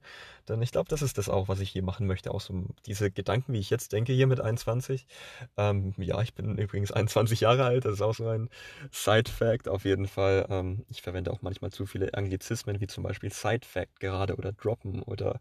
Denn 0.49 0.61
ich 0.63 0.73
glaube, 0.73 0.89
das 0.89 1.03
ist 1.03 1.19
das 1.19 1.29
auch, 1.29 1.49
was 1.49 1.61
ich 1.61 1.71
hier 1.71 1.83
machen 1.83 2.07
möchte. 2.07 2.31
Auch 2.31 2.41
so 2.41 2.67
diese 2.87 3.11
Gedanken, 3.11 3.53
wie 3.55 3.59
ich 3.59 3.71
jetzt 3.71 3.93
denke, 3.93 4.13
hier 4.13 4.27
mit 4.27 4.41
21. 4.41 5.07
Ähm, 5.57 5.95
ja, 5.97 6.21
ich 6.21 6.35
bin 6.35 6.59
übrigens 6.59 6.93
21 6.93 7.41
Jahre 7.41 7.65
alt. 7.65 7.85
Das 7.85 7.95
ist 7.95 8.03
auch 8.03 8.15
so 8.15 8.29
ein 8.29 8.51
Side-Fact 8.93 9.64
auf 9.69 9.85
jeden 9.85 10.07
Fall. 10.07 10.47
Ähm, 10.51 10.85
ich 10.89 11.03
verwende 11.03 11.33
auch 11.33 11.43
manchmal 11.43 11.71
zu 11.71 11.87
viele 11.87 12.15
Anglizismen, 12.15 12.81
wie 12.81 12.87
zum 12.87 13.03
Beispiel 13.05 13.33
Side-Fact 13.33 14.01
gerade 14.01 14.37
oder 14.37 14.53
droppen 14.53 15.03
oder 15.03 15.39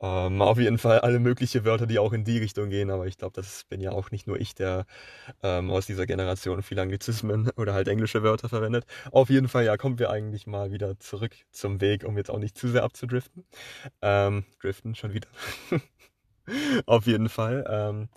ähm, 0.00 0.42
auf 0.42 0.58
jeden 0.58 0.78
Fall 0.78 1.00
alle 1.00 1.18
möglichen 1.18 1.64
Wörter, 1.64 1.86
die 1.86 1.98
auch 1.98 2.12
in 2.12 2.24
die 2.24 2.38
Richtung 2.38 2.70
gehen, 2.70 2.90
aber 2.90 3.06
ich 3.06 3.18
glaube, 3.18 3.32
das 3.34 3.64
bin 3.64 3.80
ja 3.80 3.90
auch 3.92 4.10
nicht 4.12 4.26
nur 4.28 4.38
ich, 4.40 4.54
der 4.54 4.86
ähm, 5.42 5.70
aus 5.70 5.86
dieser 5.86 6.06
Generation 6.06 6.62
viele 6.62 6.82
Anglizismen 6.82 7.50
oder 7.56 7.74
halt 7.74 7.88
englische 7.88 8.22
Wörter 8.22 8.48
verwendet. 8.48 8.86
Auf 9.12 9.30
jeden 9.30 9.48
Fall, 9.48 9.64
ja, 9.64 9.76
kommen 9.76 9.98
wir 9.98 10.10
eigentlich 10.10 10.46
mal 10.46 10.72
wieder 10.72 10.98
zurück 11.00 11.36
zum 11.52 11.80
Weg, 11.80 12.04
um 12.04 12.16
jetzt 12.18 12.30
auch 12.30 12.38
nicht 12.38 12.58
zu 12.58 12.68
sehr 12.68 12.84
abzudriften. 12.84 13.44
Ähm, 14.02 14.44
driften 14.60 14.94
schon 14.94 15.14
wieder. 15.14 15.28
auf 16.86 17.06
jeden 17.06 17.28
Fall. 17.28 18.08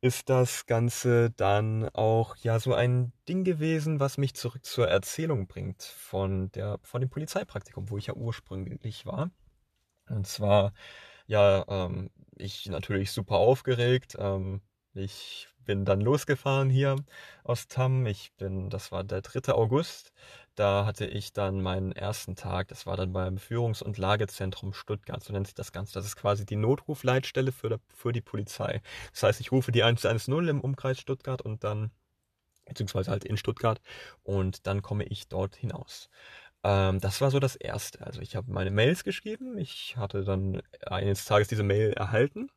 Ist 0.00 0.28
das 0.28 0.66
Ganze 0.66 1.30
dann 1.30 1.88
auch 1.88 2.36
ja 2.36 2.60
so 2.60 2.72
ein 2.72 3.12
Ding 3.28 3.42
gewesen, 3.44 3.98
was 3.98 4.16
mich 4.16 4.34
zurück 4.34 4.64
zur 4.64 4.88
Erzählung 4.88 5.48
bringt 5.48 5.82
von 5.82 6.52
der 6.52 6.78
von 6.82 7.00
dem 7.00 7.10
Polizeipraktikum, 7.10 7.90
wo 7.90 7.98
ich 7.98 8.06
ja 8.06 8.14
ursprünglich 8.14 9.06
war. 9.06 9.30
Und 10.08 10.26
zwar 10.26 10.72
ja, 11.26 11.64
ähm, 11.68 12.10
ich 12.36 12.66
natürlich 12.66 13.12
super 13.12 13.36
aufgeregt. 13.36 14.16
Ähm, 14.18 14.62
ich 14.94 15.48
bin 15.68 15.84
dann 15.84 16.00
losgefahren 16.00 16.70
hier 16.70 16.96
aus 17.44 17.68
Tamm. 17.68 18.06
Ich 18.06 18.32
bin, 18.38 18.70
das 18.70 18.90
war 18.90 19.04
der 19.04 19.20
3. 19.20 19.52
August. 19.52 20.12
Da 20.54 20.86
hatte 20.86 21.04
ich 21.04 21.34
dann 21.34 21.60
meinen 21.60 21.92
ersten 21.92 22.36
Tag. 22.36 22.68
Das 22.68 22.86
war 22.86 22.96
dann 22.96 23.12
beim 23.12 23.36
Führungs- 23.36 23.82
und 23.82 23.98
Lagezentrum 23.98 24.72
Stuttgart. 24.72 25.22
So 25.22 25.34
nennt 25.34 25.46
sich 25.46 25.54
das 25.54 25.70
Ganze. 25.70 25.92
Das 25.92 26.06
ist 26.06 26.16
quasi 26.16 26.46
die 26.46 26.56
Notrufleitstelle 26.56 27.52
für, 27.52 27.78
für 27.94 28.12
die 28.12 28.22
Polizei. 28.22 28.80
Das 29.12 29.24
heißt, 29.24 29.40
ich 29.40 29.52
rufe 29.52 29.70
die 29.70 29.82
110 29.84 30.48
im 30.48 30.62
Umkreis 30.62 30.98
Stuttgart 31.00 31.42
und 31.42 31.64
dann, 31.64 31.90
beziehungsweise 32.64 33.10
halt 33.10 33.24
in 33.24 33.36
Stuttgart 33.36 33.82
und 34.22 34.66
dann 34.66 34.80
komme 34.80 35.04
ich 35.04 35.28
dort 35.28 35.54
hinaus. 35.54 36.08
Ähm, 36.64 36.98
das 36.98 37.20
war 37.20 37.30
so 37.30 37.40
das 37.40 37.56
Erste. 37.56 38.06
Also 38.06 38.22
ich 38.22 38.36
habe 38.36 38.50
meine 38.50 38.70
Mails 38.70 39.04
geschrieben. 39.04 39.58
Ich 39.58 39.98
hatte 39.98 40.24
dann 40.24 40.62
eines 40.86 41.26
Tages 41.26 41.48
diese 41.48 41.62
Mail 41.62 41.92
erhalten 41.92 42.48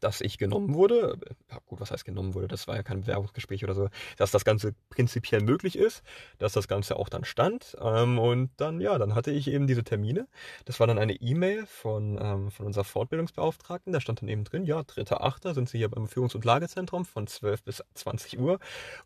dass 0.00 0.20
ich 0.20 0.38
genommen 0.38 0.74
wurde. 0.74 1.18
Ja, 1.50 1.58
gut, 1.66 1.80
was 1.80 1.90
heißt 1.90 2.04
genommen 2.04 2.34
wurde? 2.34 2.48
Das 2.48 2.66
war 2.68 2.76
ja 2.76 2.82
kein 2.82 3.02
Bewerbungsgespräch 3.02 3.64
oder 3.64 3.74
so. 3.74 3.88
Dass 4.16 4.30
das 4.30 4.44
Ganze 4.44 4.74
prinzipiell 4.90 5.42
möglich 5.42 5.76
ist, 5.76 6.02
dass 6.38 6.52
das 6.52 6.68
Ganze 6.68 6.96
auch 6.96 7.08
dann 7.08 7.24
stand. 7.24 7.76
Ähm, 7.80 8.18
und 8.18 8.50
dann, 8.56 8.80
ja, 8.80 8.98
dann 8.98 9.14
hatte 9.14 9.30
ich 9.30 9.48
eben 9.48 9.66
diese 9.66 9.84
Termine. 9.84 10.28
Das 10.64 10.80
war 10.80 10.86
dann 10.86 10.98
eine 10.98 11.14
E-Mail 11.14 11.66
von, 11.66 12.18
ähm, 12.20 12.50
von 12.50 12.66
unserer 12.66 12.84
Fortbildungsbeauftragten. 12.84 13.92
Da 13.92 14.00
stand 14.00 14.22
dann 14.22 14.28
eben 14.28 14.44
drin, 14.44 14.64
ja, 14.64 14.80
3.8. 14.80 15.54
sind 15.54 15.68
Sie 15.68 15.78
hier 15.78 15.88
beim 15.88 16.06
Führungs- 16.06 16.34
und 16.34 16.44
Lagezentrum 16.44 17.04
von 17.04 17.26
12 17.26 17.62
bis 17.62 17.82
20 17.94 18.38
Uhr. 18.38 18.58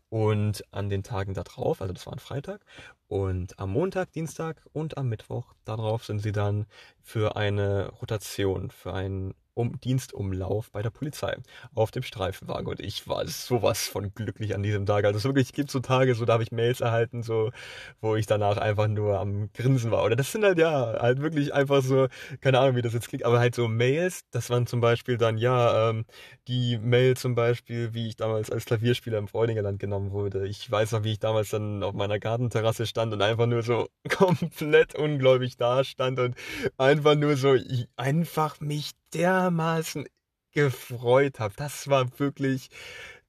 Und 0.09 0.63
an 0.71 0.89
den 0.89 1.03
Tagen 1.03 1.33
darauf, 1.33 1.81
also 1.81 1.93
das 1.93 2.05
war 2.05 2.13
ein 2.13 2.19
Freitag, 2.19 2.61
und 3.09 3.57
am 3.57 3.71
Montag, 3.71 4.11
Dienstag 4.11 4.61
und 4.71 4.97
am 4.97 5.09
Mittwoch 5.09 5.55
darauf 5.65 6.05
sind 6.05 6.19
Sie 6.19 6.31
dann 6.31 6.67
für 7.01 7.35
eine 7.35 7.89
Rotation, 8.01 8.69
für 8.69 8.93
einen 8.93 9.33
um 9.59 9.79
Dienstumlauf 9.81 10.71
bei 10.71 10.81
der 10.81 10.89
Polizei 10.89 11.35
auf 11.75 11.91
dem 11.91 12.03
Streifenwagen. 12.03 12.67
Und 12.67 12.79
ich 12.79 13.07
war 13.07 13.27
sowas 13.27 13.87
von 13.87 14.13
glücklich 14.13 14.55
an 14.55 14.63
diesem 14.63 14.85
Tag. 14.85 15.03
Also 15.03 15.21
wirklich, 15.23 15.47
es 15.47 15.53
gibt 15.53 15.69
so 15.69 15.81
Tage, 15.81 16.15
so 16.15 16.23
da 16.23 16.33
habe 16.33 16.43
ich 16.43 16.51
Mails 16.51 16.79
erhalten, 16.79 17.23
so, 17.23 17.51
wo 17.99 18.15
ich 18.15 18.25
danach 18.25 18.57
einfach 18.57 18.87
nur 18.87 19.19
am 19.19 19.51
Grinsen 19.53 19.91
war. 19.91 20.03
Oder 20.05 20.15
das 20.15 20.31
sind 20.31 20.45
halt 20.45 20.57
ja, 20.57 20.97
halt 20.99 21.21
wirklich 21.21 21.53
einfach 21.53 21.81
so, 21.81 22.07
keine 22.39 22.59
Ahnung, 22.59 22.77
wie 22.77 22.81
das 22.81 22.93
jetzt 22.93 23.09
klingt, 23.09 23.25
aber 23.25 23.39
halt 23.39 23.53
so 23.53 23.67
Mails, 23.67 24.21
das 24.31 24.49
waren 24.49 24.65
zum 24.65 24.79
Beispiel 24.79 25.17
dann, 25.17 25.37
ja, 25.37 25.89
ähm, 25.89 26.05
die 26.47 26.77
Mail 26.77 27.17
zum 27.17 27.35
Beispiel, 27.35 27.93
wie 27.93 28.07
ich 28.07 28.15
damals 28.15 28.49
als 28.49 28.65
Klavierspieler 28.65 29.17
im 29.17 29.27
Freudingerland 29.27 29.79
genommen 29.79 30.11
wurde. 30.11 30.47
Ich 30.47 30.71
weiß 30.71 30.93
noch, 30.93 31.03
wie 31.03 31.11
ich 31.11 31.19
damals 31.19 31.49
dann 31.49 31.83
auf 31.83 31.93
meiner 31.93 32.19
Gartenterrasse 32.19 32.87
stand 32.87 33.13
und 33.13 33.21
einfach 33.21 33.45
nur 33.45 33.61
so 33.61 33.89
komplett 34.09 34.95
ungläubig 34.95 35.57
da 35.57 35.83
stand 35.83 36.19
und 36.19 36.35
einfach 36.77 37.15
nur 37.15 37.35
so, 37.35 37.57
einfach 37.97 38.61
mich 38.61 38.91
dermaßen 39.13 40.07
gefreut 40.51 41.39
habe. 41.39 41.53
Das 41.57 41.87
war 41.87 42.19
wirklich, 42.19 42.69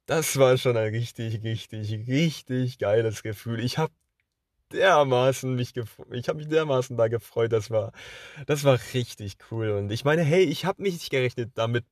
das 0.07 0.37
war 0.39 0.57
schon 0.59 0.77
ein 0.77 0.95
richtig, 0.95 1.43
richtig, 1.43 2.09
richtig 2.09 2.79
geiles 2.79 3.23
Gefühl. 3.23 3.61
Ich 3.61 3.79
habe 3.79 3.93
dermaßen 4.73 5.55
mich 5.55 5.75
gefreut. 5.75 6.09
Ich 6.13 6.29
habe 6.29 6.39
mich 6.39 6.49
dermaßen 6.49 6.97
da 6.97 7.09
gefreut. 7.09 7.53
Das 7.53 7.71
war, 7.71 7.93
das 8.47 8.65
war 8.65 8.79
richtig 8.95 9.37
cool. 9.51 9.71
Und 9.71 9.91
ich 9.91 10.05
meine, 10.05 10.23
hey, 10.23 10.45
ich 10.45 10.65
habe 10.65 10.83
mich 10.83 10.95
nicht 10.95 11.11
gerechnet 11.11 11.53
damit 11.55 11.85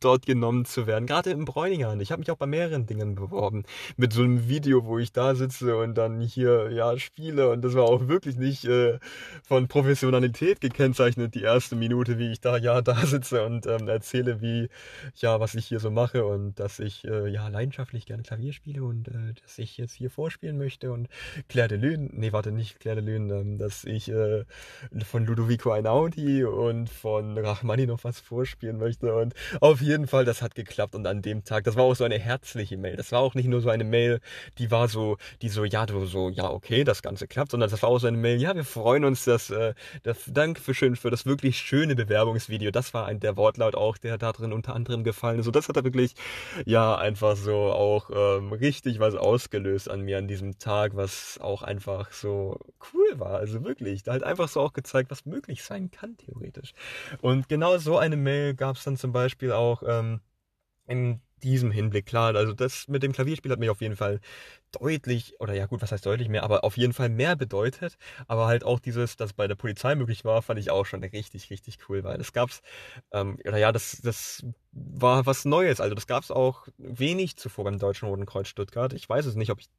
dort 0.00 0.26
genommen 0.26 0.64
zu 0.64 0.86
werden. 0.86 1.06
Gerade 1.06 1.30
im 1.30 1.44
Bräuningern. 1.44 2.00
Ich 2.00 2.12
habe 2.12 2.20
mich 2.20 2.30
auch 2.30 2.36
bei 2.36 2.46
mehreren 2.46 2.86
Dingen 2.86 3.14
beworben. 3.14 3.64
Mit 3.96 4.12
so 4.12 4.22
einem 4.22 4.48
Video, 4.48 4.84
wo 4.86 4.98
ich 4.98 5.12
da 5.12 5.34
sitze 5.34 5.76
und 5.76 5.94
dann 5.94 6.20
hier 6.20 6.70
ja 6.70 6.98
spiele. 6.98 7.50
Und 7.50 7.62
das 7.62 7.74
war 7.74 7.84
auch 7.84 8.08
wirklich 8.08 8.36
nicht 8.36 8.64
äh, 8.64 8.98
von 9.42 9.68
Professionalität 9.68 10.60
gekennzeichnet, 10.60 11.34
die 11.34 11.42
erste 11.42 11.76
Minute, 11.76 12.18
wie 12.18 12.30
ich 12.32 12.40
da 12.40 12.56
ja 12.56 12.80
da 12.82 12.94
sitze 13.06 13.44
und 13.44 13.66
ähm, 13.66 13.88
erzähle, 13.88 14.40
wie 14.40 14.68
ja, 15.16 15.40
was 15.40 15.54
ich 15.54 15.66
hier 15.66 15.80
so 15.80 15.90
mache 15.90 16.24
und 16.24 16.58
dass 16.58 16.78
ich 16.78 17.04
äh, 17.04 17.28
ja 17.28 17.48
leidenschaftlich 17.48 18.06
gerne 18.06 18.22
Klavier 18.22 18.52
spiele 18.52 18.82
und 18.84 19.08
äh, 19.08 19.34
dass 19.42 19.58
ich 19.58 19.76
jetzt 19.76 19.94
hier 19.94 20.10
vorspielen 20.10 20.56
möchte 20.58 20.92
und 20.92 21.08
Claire 21.48 21.68
de 21.68 21.78
Lune, 21.78 22.10
nee, 22.12 22.32
warte, 22.32 22.52
nicht 22.52 22.80
Claire 22.80 23.02
de 23.02 23.18
Lune, 23.18 23.34
ähm, 23.34 23.58
dass 23.58 23.84
ich 23.84 24.08
äh, 24.10 24.44
von 25.04 25.26
Ludovico 25.26 25.72
Einaudi 25.72 26.44
und 26.44 26.88
von 26.88 27.36
Rachmaninoff 27.38 28.04
was 28.04 28.20
vorspielen 28.20 28.78
möchte 28.78 29.14
und 29.14 29.34
auf 29.60 29.79
jeden 29.80 30.00
jeden 30.00 30.08
Fall, 30.08 30.24
das 30.24 30.40
hat 30.40 30.54
geklappt 30.54 30.94
und 30.94 31.06
an 31.06 31.20
dem 31.20 31.44
Tag, 31.44 31.64
das 31.64 31.76
war 31.76 31.84
auch 31.84 31.94
so 31.94 32.04
eine 32.04 32.18
herzliche 32.18 32.78
Mail. 32.78 32.96
Das 32.96 33.12
war 33.12 33.20
auch 33.20 33.34
nicht 33.34 33.48
nur 33.48 33.60
so 33.60 33.68
eine 33.68 33.84
Mail, 33.84 34.20
die 34.58 34.70
war 34.70 34.88
so, 34.88 35.18
die 35.42 35.48
so, 35.48 35.64
ja, 35.64 35.84
du 35.84 36.06
so, 36.06 36.30
ja, 36.30 36.48
okay, 36.48 36.84
das 36.84 37.02
Ganze 37.02 37.26
klappt, 37.26 37.50
sondern 37.50 37.68
das 37.68 37.82
war 37.82 37.90
auch 37.90 37.98
so 37.98 38.06
eine 38.06 38.16
Mail, 38.16 38.40
ja, 38.40 38.54
wir 38.54 38.64
freuen 38.64 39.04
uns, 39.04 39.24
dass, 39.24 39.50
äh, 39.50 39.74
das, 40.02 40.24
Dankeschön 40.26 40.96
für 40.96 41.10
das 41.10 41.26
wirklich 41.26 41.58
schöne 41.58 41.94
Bewerbungsvideo. 41.94 42.70
Das 42.70 42.94
war 42.94 43.06
ein, 43.06 43.20
der 43.20 43.36
Wortlaut 43.36 43.74
auch, 43.74 43.98
der 43.98 44.16
da 44.16 44.32
drin 44.32 44.52
unter 44.52 44.74
anderem 44.74 45.04
gefallen 45.04 45.40
ist. 45.40 45.44
So, 45.44 45.50
das 45.50 45.68
hat 45.68 45.76
da 45.76 45.84
wirklich, 45.84 46.14
ja, 46.64 46.96
einfach 46.96 47.36
so 47.36 47.54
auch 47.54 48.10
ähm, 48.10 48.52
richtig 48.52 49.00
was 49.00 49.14
ausgelöst 49.14 49.90
an 49.90 50.00
mir 50.00 50.18
an 50.18 50.28
diesem 50.28 50.58
Tag, 50.58 50.96
was 50.96 51.38
auch 51.40 51.62
einfach 51.62 52.12
so 52.12 52.58
cool 52.94 53.18
war. 53.18 53.38
Also 53.38 53.64
wirklich, 53.64 54.02
da 54.02 54.12
halt 54.12 54.22
einfach 54.22 54.48
so 54.48 54.60
auch 54.60 54.72
gezeigt, 54.72 55.10
was 55.10 55.26
möglich 55.26 55.62
sein 55.62 55.90
kann, 55.90 56.16
theoretisch. 56.16 56.72
Und 57.20 57.48
genau 57.48 57.76
so 57.78 57.98
eine 57.98 58.16
Mail 58.16 58.54
gab 58.54 58.76
es 58.76 58.84
dann 58.84 58.96
zum 58.96 59.12
Beispiel 59.12 59.52
auch 59.52 59.69
auch 59.70 59.82
ähm, 59.86 60.20
in 60.86 61.20
diesem 61.42 61.70
Hinblick 61.70 62.06
klar. 62.06 62.34
Also 62.36 62.52
das 62.52 62.88
mit 62.88 63.02
dem 63.02 63.12
Klavierspiel 63.12 63.50
hat 63.50 63.58
mich 63.58 63.70
auf 63.70 63.80
jeden 63.80 63.96
Fall 63.96 64.20
deutlich, 64.72 65.34
oder 65.40 65.54
ja 65.54 65.66
gut, 65.66 65.82
was 65.82 65.92
heißt 65.92 66.04
deutlich 66.04 66.28
mehr, 66.28 66.42
aber 66.42 66.64
auf 66.64 66.76
jeden 66.76 66.92
Fall 66.92 67.08
mehr 67.08 67.36
bedeutet. 67.36 67.96
Aber 68.28 68.46
halt 68.46 68.64
auch 68.64 68.78
dieses, 68.78 69.16
dass 69.16 69.32
bei 69.32 69.48
der 69.48 69.54
Polizei 69.54 69.94
möglich 69.94 70.24
war, 70.24 70.42
fand 70.42 70.60
ich 70.60 70.70
auch 70.70 70.86
schon 70.86 71.02
richtig, 71.02 71.50
richtig 71.50 71.78
cool, 71.88 72.04
weil 72.04 72.18
das 72.18 72.32
gab's, 72.32 72.62
ähm, 73.12 73.38
oder 73.46 73.58
ja, 73.58 73.72
das, 73.72 74.00
das 74.02 74.44
war 74.72 75.26
was 75.26 75.44
Neues. 75.44 75.80
Also 75.80 75.94
das 75.94 76.06
gab's 76.06 76.30
auch 76.30 76.68
wenig 76.78 77.36
zuvor 77.36 77.64
beim 77.64 77.78
Deutschen 77.78 78.08
Roten 78.08 78.26
Kreuz 78.26 78.48
Stuttgart. 78.48 78.92
Ich 78.92 79.08
weiß 79.08 79.26
es 79.26 79.34
nicht, 79.34 79.50
ob 79.50 79.60
ich, 79.60 79.70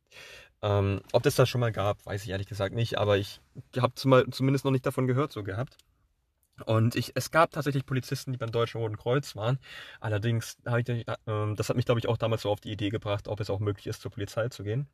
ähm, 0.61 1.01
ob 1.11 1.23
das 1.23 1.35
das 1.35 1.49
schon 1.49 1.61
mal 1.61 1.71
gab, 1.71 2.05
weiß 2.05 2.23
ich 2.23 2.29
ehrlich 2.29 2.47
gesagt 2.47 2.75
nicht, 2.75 2.97
aber 2.97 3.17
ich 3.17 3.39
habe 3.77 3.93
zumindest 3.95 4.65
noch 4.65 4.71
nicht 4.71 4.85
davon 4.85 5.07
gehört 5.07 5.31
so 5.31 5.43
gehabt. 5.43 5.77
Und 6.61 6.95
ich, 6.95 7.11
es 7.15 7.31
gab 7.31 7.51
tatsächlich 7.51 7.85
Polizisten, 7.85 8.31
die 8.31 8.37
beim 8.37 8.51
Deutschen 8.51 8.81
Roten 8.81 8.97
Kreuz 8.97 9.35
waren. 9.35 9.59
Allerdings, 9.99 10.57
ich, 10.65 10.89
äh, 10.89 11.05
das 11.55 11.69
hat 11.69 11.75
mich, 11.75 11.85
glaube 11.85 11.99
ich, 11.99 12.07
auch 12.07 12.17
damals 12.17 12.43
so 12.43 12.49
auf 12.51 12.59
die 12.61 12.71
Idee 12.71 12.89
gebracht, 12.89 13.27
ob 13.27 13.39
es 13.39 13.49
auch 13.49 13.59
möglich 13.59 13.87
ist, 13.87 14.01
zur 14.01 14.11
Polizei 14.11 14.49
zu 14.49 14.63
gehen. 14.63 14.87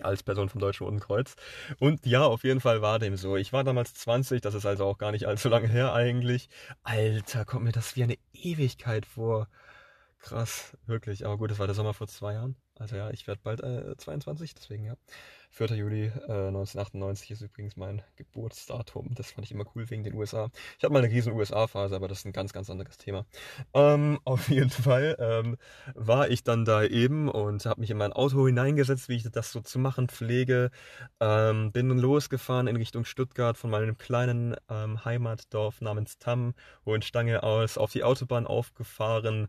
als 0.00 0.22
Person 0.22 0.48
vom 0.48 0.60
Deutschen 0.60 0.84
Roten 0.84 1.00
Kreuz. 1.00 1.36
Und 1.78 2.04
ja, 2.06 2.24
auf 2.24 2.44
jeden 2.44 2.60
Fall 2.60 2.82
war 2.82 2.98
dem 2.98 3.16
so. 3.16 3.36
Ich 3.36 3.52
war 3.52 3.64
damals 3.64 3.94
20, 3.94 4.40
das 4.42 4.54
ist 4.54 4.66
also 4.66 4.84
auch 4.84 4.98
gar 4.98 5.12
nicht 5.12 5.26
allzu 5.26 5.48
lange 5.48 5.68
her 5.68 5.92
eigentlich. 5.94 6.48
Alter, 6.82 7.44
kommt 7.44 7.64
mir 7.64 7.72
das 7.72 7.96
wie 7.96 8.02
eine 8.02 8.18
Ewigkeit 8.32 9.06
vor. 9.06 9.48
Krass, 10.18 10.76
wirklich. 10.86 11.24
Aber 11.26 11.38
gut, 11.38 11.50
das 11.50 11.58
war 11.58 11.66
der 11.66 11.74
Sommer 11.74 11.94
vor 11.94 12.08
zwei 12.08 12.34
Jahren. 12.34 12.56
Also 12.78 12.96
ja, 12.96 13.10
ich 13.10 13.26
werde 13.26 13.40
bald 13.42 13.62
äh, 13.62 13.96
22, 13.96 14.54
deswegen 14.54 14.84
ja. 14.84 14.96
4. 15.50 15.68
Juli 15.68 16.04
äh, 16.28 16.48
1998 16.48 17.30
ist 17.30 17.40
übrigens 17.40 17.76
mein 17.76 18.02
Geburtsdatum. 18.16 19.14
Das 19.14 19.30
fand 19.30 19.46
ich 19.46 19.52
immer 19.52 19.64
cool 19.74 19.88
wegen 19.88 20.04
den 20.04 20.12
USA. 20.12 20.50
Ich 20.76 20.84
habe 20.84 20.92
mal 20.92 21.02
eine 21.02 21.10
riesen 21.10 21.32
USA-Phase, 21.32 21.96
aber 21.96 22.08
das 22.08 22.18
ist 22.18 22.24
ein 22.26 22.32
ganz, 22.32 22.52
ganz 22.52 22.68
anderes 22.68 22.98
Thema. 22.98 23.24
Ähm, 23.72 24.20
auf 24.24 24.50
jeden 24.50 24.68
Fall 24.68 25.16
ähm, 25.18 25.56
war 25.94 26.28
ich 26.28 26.44
dann 26.44 26.66
da 26.66 26.84
eben 26.84 27.30
und 27.30 27.64
habe 27.64 27.80
mich 27.80 27.90
in 27.90 27.96
mein 27.96 28.12
Auto 28.12 28.46
hineingesetzt, 28.46 29.08
wie 29.08 29.16
ich 29.16 29.30
das 29.30 29.50
so 29.50 29.60
zu 29.60 29.78
machen 29.78 30.08
pflege. 30.08 30.70
Ähm, 31.20 31.72
bin 31.72 31.88
losgefahren 31.88 32.66
in 32.66 32.76
Richtung 32.76 33.06
Stuttgart 33.06 33.56
von 33.56 33.70
meinem 33.70 33.96
kleinen 33.96 34.56
ähm, 34.68 35.06
Heimatdorf 35.06 35.80
namens 35.80 36.18
Tamm, 36.18 36.52
Hohenstange 36.84 37.42
aus, 37.42 37.78
auf 37.78 37.92
die 37.92 38.04
Autobahn 38.04 38.46
aufgefahren 38.46 39.48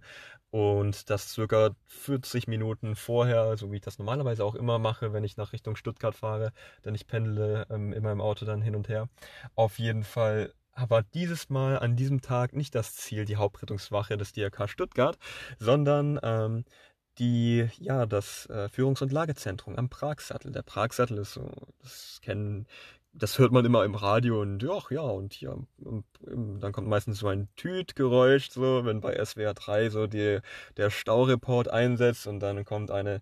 und 0.51 1.09
das 1.09 1.33
circa 1.33 1.71
40 1.87 2.47
Minuten 2.47 2.95
vorher, 2.95 3.57
so 3.57 3.71
wie 3.71 3.77
ich 3.77 3.81
das 3.81 3.99
normalerweise 3.99 4.45
auch 4.45 4.55
immer 4.55 4.79
mache, 4.79 5.13
wenn 5.13 5.23
ich 5.23 5.37
nach 5.37 5.53
Richtung 5.53 5.75
Stuttgart 5.75 6.15
fahre, 6.15 6.53
denn 6.85 6.95
ich 6.95 7.07
pendle 7.07 7.65
ähm, 7.69 7.93
immer 7.93 8.11
im 8.11 8.21
Auto 8.21 8.45
dann 8.45 8.61
hin 8.61 8.75
und 8.75 8.87
her. 8.89 9.09
Auf 9.55 9.79
jeden 9.79 10.03
Fall 10.03 10.53
war 10.73 11.03
dieses 11.03 11.49
Mal 11.49 11.79
an 11.79 11.95
diesem 11.95 12.21
Tag 12.21 12.53
nicht 12.53 12.75
das 12.75 12.95
Ziel, 12.95 13.25
die 13.25 13.37
Hauptrettungswache 13.37 14.15
des 14.17 14.33
DRK 14.33 14.67
Stuttgart, 14.69 15.17
sondern 15.59 16.19
ähm, 16.23 16.65
die, 17.19 17.67
ja, 17.79 18.05
das 18.05 18.45
äh, 18.47 18.69
Führungs- 18.69 19.01
und 19.01 19.11
Lagezentrum 19.11 19.75
am 19.75 19.89
Pragsattel. 19.89 20.51
Der 20.51 20.61
Pragsattel 20.61 21.17
ist 21.17 21.33
so, 21.33 21.49
das 21.81 22.19
kennen 22.21 22.67
das 23.19 23.39
hört 23.39 23.51
man 23.51 23.65
immer 23.65 23.83
im 23.83 23.95
Radio 23.95 24.41
und 24.41 24.63
ach 24.69 24.91
ja, 24.91 25.01
und 25.01 25.33
hier, 25.33 25.57
und, 25.79 26.05
und 26.21 26.59
dann 26.59 26.71
kommt 26.71 26.87
meistens 26.87 27.19
so 27.19 27.27
ein 27.27 27.47
Tütgeräusch, 27.55 28.49
so, 28.49 28.85
wenn 28.85 29.01
bei 29.01 29.23
SWR 29.23 29.53
3 29.53 29.89
so 29.89 30.07
die, 30.07 30.39
der 30.77 30.89
Staureport 30.89 31.67
einsetzt 31.67 32.27
und 32.27 32.39
dann 32.39 32.63
kommt 32.63 32.91
eine, 32.91 33.21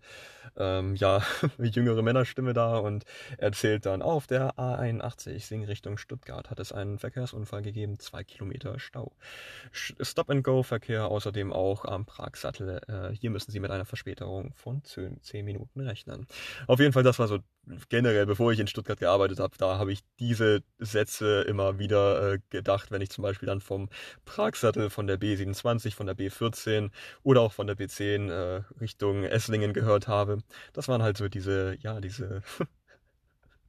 ähm, 0.58 0.96
ja, 0.96 1.22
jüngere 1.58 2.02
Männerstimme 2.02 2.54
da 2.54 2.78
und 2.78 3.06
erzählt 3.38 3.86
dann, 3.86 4.02
auf 4.02 4.28
der 4.28 4.56
A81 4.58 5.40
Sing 5.46 5.64
Richtung 5.64 5.98
Stuttgart 5.98 6.50
hat 6.50 6.60
es 6.60 6.72
einen 6.72 7.00
Verkehrsunfall 7.00 7.62
gegeben, 7.62 8.00
zwei 8.00 8.24
Kilometer 8.24 8.80
Stau. 8.80 9.14
Stop-and-Go-Verkehr 9.72 11.08
außerdem 11.08 11.54
auch 11.54 11.86
am 11.86 12.06
Pragsattel. 12.06 12.82
Äh, 12.88 13.16
hier 13.16 13.30
müssen 13.30 13.52
Sie 13.52 13.60
mit 13.60 13.72
einer 13.72 13.86
Verspätung 13.86 14.54
von 14.56 14.84
10, 14.84 15.22
10 15.22 15.46
Minuten 15.46 15.80
rechnen. 15.82 16.28
Auf 16.68 16.80
jeden 16.80 16.94
Fall, 16.94 17.04
das 17.04 17.20
war 17.20 17.28
so 17.28 17.40
generell, 17.90 18.26
bevor 18.26 18.52
ich 18.52 18.60
in 18.60 18.68
Stuttgart 18.68 19.00
gearbeitet 19.00 19.40
habe, 19.40 19.56
da 19.58 19.78
habe 19.78 19.85
ich 19.90 20.04
diese 20.20 20.64
Sätze 20.80 21.42
immer 21.42 21.80
wieder 21.80 22.34
äh, 22.34 22.40
gedacht, 22.50 22.92
wenn 22.92 23.02
ich 23.02 23.10
zum 23.10 23.22
Beispiel 23.24 23.48
dann 23.48 23.62
vom 23.62 23.90
Pragsattel 24.26 24.90
von 24.90 25.08
der 25.08 25.20
B27, 25.20 25.94
von 25.96 26.06
der 26.08 26.16
B14 26.16 26.92
oder 27.24 27.42
auch 27.42 27.54
von 27.54 27.68
der 27.68 27.78
B10 27.78 28.30
äh, 28.32 28.64
Richtung 28.82 29.24
Esslingen 29.24 29.74
gehört 29.74 30.08
habe. 30.08 30.40
Das 30.74 30.88
waren 30.88 31.04
halt 31.04 31.18
so 31.18 31.28
diese, 31.30 31.78
ja, 31.82 32.00
diese 32.02 32.42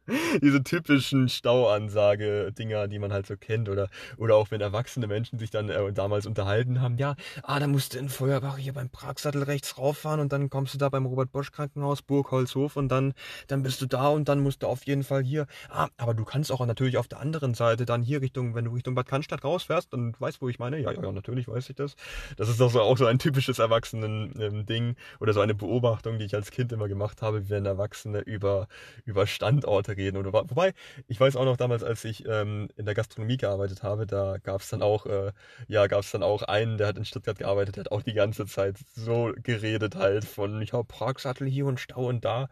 diese 0.42 0.62
typischen 0.62 1.29
Stauansage-Dinger, 1.29 2.88
die 2.88 2.99
man 2.99 3.12
halt 3.12 3.27
so 3.27 3.37
kennt. 3.37 3.69
Oder, 3.69 3.88
oder 4.16 4.37
auch 4.37 4.51
wenn 4.51 4.61
erwachsene 4.61 5.07
Menschen 5.07 5.38
sich 5.38 5.51
dann 5.51 5.69
äh, 5.69 5.92
damals 5.92 6.27
unterhalten 6.27 6.81
haben, 6.81 6.99
ja, 6.99 7.16
ah, 7.42 7.59
da 7.59 7.66
musst 7.66 7.95
du 7.95 7.99
in 7.99 8.09
Feuerbach 8.09 8.59
hier 8.59 8.73
beim 8.73 8.90
Pragsattel 8.90 9.42
rechts 9.42 9.79
rauffahren 9.79 10.21
und 10.21 10.33
dann 10.33 10.51
kommst 10.51 10.75
du 10.75 10.79
da 10.79 10.88
beim 10.88 11.07
Robert-Bosch-Krankenhaus, 11.07 12.03
Burgholzhof 12.03 12.77
und 12.77 12.88
dann, 12.88 13.14
dann 13.49 13.62
bist 13.62 13.81
du 13.81 13.87
da 13.87 14.09
und 14.09 14.29
dann 14.29 14.40
musst 14.40 14.62
du 14.62 14.66
auf 14.66 14.87
jeden 14.87 15.03
Fall 15.03 15.23
hier. 15.23 15.47
Ah, 15.69 15.88
aber 15.97 16.14
du 16.14 16.25
kannst 16.25 16.53
auch 16.53 16.64
natürlich 16.64 16.97
auf 16.97 17.09
der 17.09 17.21
anderen 17.21 17.55
Seite 17.55 17.85
dann 17.85 18.03
hier 18.03 18.21
Richtung, 18.21 18.55
wenn 18.55 18.64
du 18.64 18.73
Richtung 18.73 18.95
Bad 18.95 19.07
Cannstatt 19.07 19.45
rausfährst, 19.45 19.92
dann 19.92 20.14
weißt 20.19 20.40
wo 20.40 20.49
ich 20.49 20.59
meine. 20.59 20.79
Ja, 20.79 20.92
ja, 20.92 21.03
ja, 21.03 21.12
natürlich 21.12 21.49
weiß 21.49 21.69
ich 21.71 21.77
das. 21.77 21.97
Das 22.37 22.49
ist 22.49 22.61
doch 22.61 22.71
so, 22.71 22.81
auch 22.81 22.99
so 22.99 23.07
ein 23.07 23.19
typisches 23.19 23.59
Erwachsenen-Ding 23.59 24.85
ähm, 24.85 24.97
oder 25.21 25.33
so 25.33 25.40
eine 25.40 25.55
Beobachtung, 25.55 26.19
die 26.19 26.27
ich 26.27 26.35
als 26.35 26.51
Kind 26.51 26.73
immer 26.73 26.88
gemacht 26.88 27.23
habe, 27.23 27.49
wenn 27.49 27.66
Erwachsene 27.66 28.21
über, 28.21 28.69
über 29.05 29.27
Standorte 29.27 29.96
reden. 29.97 30.17
Oder, 30.17 30.33
wobei, 30.33 30.73
ich 31.09 31.19
weiß 31.19 31.37
auch 31.37 31.45
noch 31.45 31.57
damals, 31.57 31.83
als 31.83 32.05
ich 32.05 32.27
ähm, 32.27 32.69
in 32.77 32.85
der 32.87 32.95
Gastronomie 32.95 33.37
gearbeitet 33.37 33.83
habe, 33.83 34.07
da 34.07 34.39
gab 34.43 34.61
es 34.61 34.69
dann 34.69 34.83
auch, 34.83 35.07
äh, 35.07 35.33
ja, 35.69 35.87
gab 35.87 36.01
es 36.01 36.11
dann 36.11 36.23
auch 36.23 36.43
einen, 36.43 36.79
der 36.79 36.89
hat 36.89 36.99
in 36.99 37.05
Stuttgart 37.05 37.39
gearbeitet, 37.39 37.77
der 37.77 37.85
hat 37.85 37.93
auch 37.93 38.03
die 38.03 38.15
ganze 38.15 38.47
Zeit 38.47 38.79
so 38.95 39.33
geredet 39.43 39.97
halt 39.97 40.25
von, 40.25 40.61
ich 40.63 40.73
habe 40.73 40.85
Pragsattel 40.85 41.47
hier 41.49 41.67
und 41.67 41.81
Stau 41.81 42.07
und 42.09 42.25
da. 42.25 42.49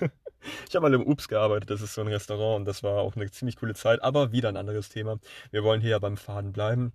Ich 0.68 0.74
habe 0.74 0.88
mal 0.88 0.94
im 0.94 1.06
Ups 1.06 1.28
gearbeitet, 1.28 1.70
das 1.70 1.82
ist 1.82 1.94
so 1.94 2.00
ein 2.00 2.08
Restaurant 2.08 2.56
und 2.56 2.64
das 2.64 2.82
war 2.82 3.00
auch 3.00 3.14
eine 3.14 3.30
ziemlich 3.30 3.54
coole 3.54 3.74
Zeit, 3.74 4.02
aber 4.02 4.32
wieder 4.32 4.48
ein 4.48 4.56
anderes 4.56 4.88
Thema. 4.88 5.20
Wir 5.52 5.62
wollen 5.62 5.80
hier 5.80 5.90
ja 5.90 5.98
beim 6.00 6.16
Faden 6.16 6.52
bleiben 6.52 6.92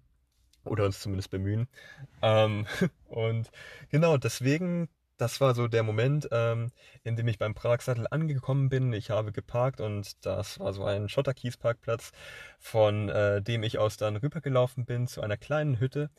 oder 0.66 0.86
uns 0.86 1.00
zumindest 1.00 1.32
bemühen. 1.32 1.68
Ähm, 2.22 2.66
und 3.08 3.50
genau, 3.90 4.18
deswegen 4.18 4.90
das 5.18 5.42
war 5.42 5.56
so 5.56 5.68
der 5.68 5.84
Moment, 5.84 6.28
ähm, 6.32 6.72
in 7.04 7.16
dem 7.16 7.28
ich 7.28 7.40
beim 7.40 7.54
Pragsattel 7.54 8.08
angekommen 8.10 8.70
bin. 8.70 8.94
Ich 8.94 9.10
habe 9.10 9.32
geparkt 9.32 9.82
und 9.82 10.26
das 10.26 10.60
war 10.60 10.74
so 10.74 10.84
ein 10.86 11.10
Schotterkiesparkplatz, 11.10 12.12
von 12.60 13.10
äh, 13.10 13.42
dem 13.42 13.64
ich 13.64 13.80
aus 13.80 13.98
dann 13.98 14.16
rübergelaufen 14.16 14.86
bin 14.86 15.08
zu 15.08 15.22
einer 15.22 15.38
kleinen 15.38 15.80
Hütte. 15.80 16.10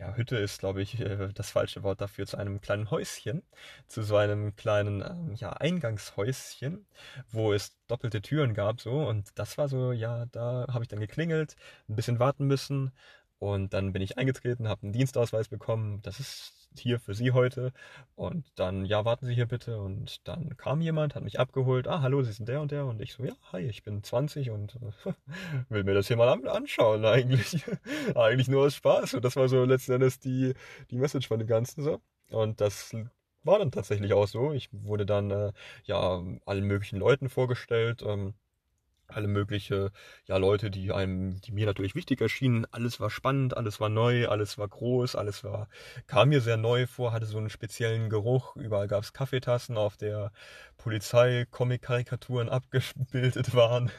Ja, 0.00 0.14
Hütte 0.14 0.36
ist, 0.36 0.60
glaube 0.60 0.80
ich, 0.82 1.00
äh, 1.00 1.32
das 1.34 1.50
falsche 1.50 1.82
Wort 1.82 2.00
dafür, 2.00 2.26
zu 2.26 2.36
einem 2.36 2.60
kleinen 2.60 2.90
Häuschen, 2.90 3.42
zu 3.88 4.02
so 4.02 4.16
einem 4.16 4.54
kleinen 4.54 5.02
ähm, 5.02 5.34
ja, 5.34 5.52
Eingangshäuschen, 5.54 6.86
wo 7.30 7.52
es 7.52 7.76
doppelte 7.88 8.22
Türen 8.22 8.54
gab, 8.54 8.80
so. 8.80 9.08
Und 9.08 9.30
das 9.38 9.58
war 9.58 9.68
so, 9.68 9.92
ja, 9.92 10.26
da 10.26 10.66
habe 10.72 10.84
ich 10.84 10.88
dann 10.88 11.00
geklingelt, 11.00 11.56
ein 11.88 11.96
bisschen 11.96 12.18
warten 12.20 12.46
müssen. 12.46 12.92
Und 13.38 13.72
dann 13.74 13.92
bin 13.92 14.02
ich 14.02 14.18
eingetreten, 14.18 14.68
habe 14.68 14.82
einen 14.82 14.92
Dienstausweis 14.92 15.48
bekommen. 15.48 16.00
Das 16.02 16.20
ist 16.20 16.57
hier 16.76 17.00
für 17.00 17.14
Sie 17.14 17.32
heute. 17.32 17.72
Und 18.14 18.46
dann, 18.56 18.84
ja, 18.84 19.04
warten 19.04 19.26
Sie 19.26 19.34
hier 19.34 19.46
bitte. 19.46 19.80
Und 19.80 20.26
dann 20.26 20.56
kam 20.56 20.80
jemand, 20.80 21.14
hat 21.14 21.22
mich 21.24 21.40
abgeholt. 21.40 21.88
Ah, 21.88 22.02
hallo, 22.02 22.22
Sie 22.22 22.32
sind 22.32 22.48
der 22.48 22.60
und 22.60 22.70
der. 22.70 22.86
Und 22.86 23.00
ich 23.00 23.12
so, 23.12 23.24
ja, 23.24 23.34
hi, 23.52 23.60
ich 23.60 23.82
bin 23.82 24.02
20 24.02 24.50
und 24.50 24.78
will 25.68 25.84
mir 25.84 25.94
das 25.94 26.08
hier 26.08 26.16
mal 26.16 26.28
anschauen 26.48 27.04
eigentlich. 27.04 27.64
eigentlich 28.14 28.48
nur 28.48 28.66
aus 28.66 28.74
Spaß. 28.74 29.14
Und 29.14 29.24
das 29.24 29.36
war 29.36 29.48
so 29.48 29.64
letzten 29.64 29.92
Endes 29.92 30.18
die, 30.18 30.54
die 30.90 30.96
Message 30.96 31.28
von 31.28 31.38
dem 31.38 31.48
Ganzen 31.48 31.82
so. 31.82 32.00
Und 32.30 32.60
das 32.60 32.94
war 33.42 33.58
dann 33.58 33.70
tatsächlich 33.70 34.12
auch 34.12 34.26
so. 34.26 34.52
Ich 34.52 34.68
wurde 34.72 35.06
dann, 35.06 35.30
äh, 35.30 35.52
ja, 35.84 36.22
allen 36.46 36.64
möglichen 36.64 36.98
Leuten 36.98 37.28
vorgestellt. 37.28 38.02
Ähm, 38.06 38.34
alle 39.08 39.28
mögliche 39.28 39.90
ja 40.26 40.36
Leute, 40.36 40.70
die 40.70 40.92
einem, 40.92 41.40
die 41.40 41.52
mir 41.52 41.66
natürlich 41.66 41.94
wichtig 41.94 42.20
erschienen. 42.20 42.66
Alles 42.70 43.00
war 43.00 43.10
spannend, 43.10 43.56
alles 43.56 43.80
war 43.80 43.88
neu, 43.88 44.28
alles 44.28 44.58
war 44.58 44.68
groß, 44.68 45.16
alles 45.16 45.44
war 45.44 45.68
kam 46.06 46.28
mir 46.28 46.40
sehr 46.40 46.56
neu 46.56 46.86
vor, 46.86 47.12
hatte 47.12 47.26
so 47.26 47.38
einen 47.38 47.50
speziellen 47.50 48.10
Geruch. 48.10 48.56
Überall 48.56 48.88
gab 48.88 49.02
es 49.02 49.12
Kaffeetassen, 49.12 49.76
auf 49.76 49.96
der 49.96 50.32
Polizei 50.76 51.46
Comic-Karikaturen 51.50 52.48
abgebildet 52.50 53.54
waren. 53.54 53.90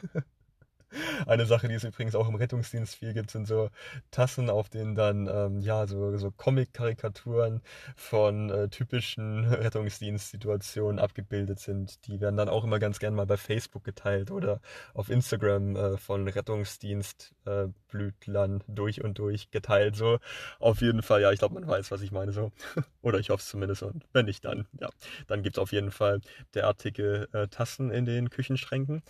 Eine 1.26 1.46
Sache, 1.46 1.68
die 1.68 1.74
es 1.74 1.84
übrigens 1.84 2.16
auch 2.16 2.28
im 2.28 2.34
Rettungsdienst 2.34 2.96
viel 2.96 3.14
gibt, 3.14 3.30
sind 3.30 3.46
so 3.46 3.70
Tassen, 4.10 4.50
auf 4.50 4.68
denen 4.68 4.96
dann 4.96 5.28
ähm, 5.28 5.60
ja 5.60 5.86
so, 5.86 6.16
so 6.16 6.32
Comic-Karikaturen 6.32 7.60
von 7.94 8.50
äh, 8.50 8.68
typischen 8.68 9.44
Rettungsdienstsituationen 9.52 10.98
abgebildet 10.98 11.60
sind. 11.60 12.04
Die 12.06 12.20
werden 12.20 12.36
dann 12.36 12.48
auch 12.48 12.64
immer 12.64 12.80
ganz 12.80 12.98
gern 12.98 13.14
mal 13.14 13.26
bei 13.26 13.36
Facebook 13.36 13.84
geteilt 13.84 14.32
oder 14.32 14.60
auf 14.94 15.10
Instagram 15.10 15.76
äh, 15.76 15.96
von 15.96 16.26
Rettungsdienstblütlern 16.26 18.60
äh, 18.60 18.64
durch 18.66 19.04
und 19.04 19.18
durch 19.18 19.52
geteilt. 19.52 19.94
So 19.94 20.18
auf 20.58 20.80
jeden 20.80 21.02
Fall, 21.02 21.22
ja, 21.22 21.30
ich 21.30 21.38
glaube, 21.38 21.54
man 21.54 21.68
weiß, 21.68 21.92
was 21.92 22.02
ich 22.02 22.10
meine 22.10 22.32
so. 22.32 22.50
oder 23.02 23.20
ich 23.20 23.30
hoffe 23.30 23.42
es 23.42 23.48
zumindest. 23.48 23.84
Und 23.84 24.04
wenn 24.12 24.26
nicht, 24.26 24.44
dann 24.44 24.66
ja, 24.80 24.88
dann 25.28 25.42
gibt 25.42 25.56
es 25.56 25.62
auf 25.62 25.70
jeden 25.72 25.92
Fall 25.92 26.20
derartige 26.54 27.28
äh, 27.32 27.46
Tassen 27.48 27.90
in 27.92 28.04
den 28.04 28.28
Küchenschränken 28.30 29.02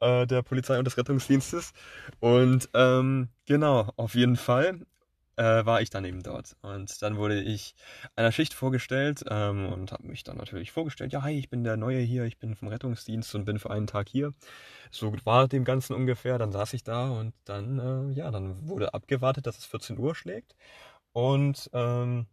äh, 0.00 0.26
der 0.26 0.42
Polizei 0.42 0.78
und 0.78 0.84
des 0.84 0.98
Rettungsdienstes. 0.98 1.21
Rettungsdienstes. 1.22 1.72
Und 2.20 2.68
ähm, 2.74 3.28
genau, 3.46 3.92
auf 3.96 4.14
jeden 4.14 4.36
Fall 4.36 4.80
äh, 5.36 5.64
war 5.64 5.80
ich 5.80 5.90
dann 5.90 6.04
eben 6.04 6.22
dort. 6.22 6.56
Und 6.62 7.00
dann 7.02 7.16
wurde 7.16 7.40
ich 7.40 7.74
einer 8.16 8.32
Schicht 8.32 8.54
vorgestellt 8.54 9.24
ähm, 9.28 9.66
und 9.72 9.92
habe 9.92 10.06
mich 10.06 10.24
dann 10.24 10.36
natürlich 10.36 10.72
vorgestellt, 10.72 11.12
ja, 11.12 11.22
hi, 11.22 11.38
ich 11.38 11.48
bin 11.48 11.64
der 11.64 11.76
Neue 11.76 12.00
hier, 12.00 12.24
ich 12.24 12.38
bin 12.38 12.54
vom 12.54 12.68
Rettungsdienst 12.68 13.34
und 13.34 13.44
bin 13.44 13.58
für 13.58 13.70
einen 13.70 13.86
Tag 13.86 14.08
hier. 14.08 14.34
So 14.90 15.14
war 15.24 15.48
dem 15.48 15.64
Ganzen 15.64 15.94
ungefähr. 15.94 16.38
Dann 16.38 16.52
saß 16.52 16.74
ich 16.74 16.84
da 16.84 17.10
und 17.10 17.34
dann, 17.44 17.78
äh, 18.10 18.14
ja, 18.14 18.30
dann 18.30 18.68
wurde 18.68 18.94
abgewartet, 18.94 19.46
dass 19.46 19.58
es 19.58 19.64
14 19.64 19.98
Uhr 19.98 20.14
schlägt. 20.14 20.54
Und 21.12 21.70
ähm, 21.72 22.26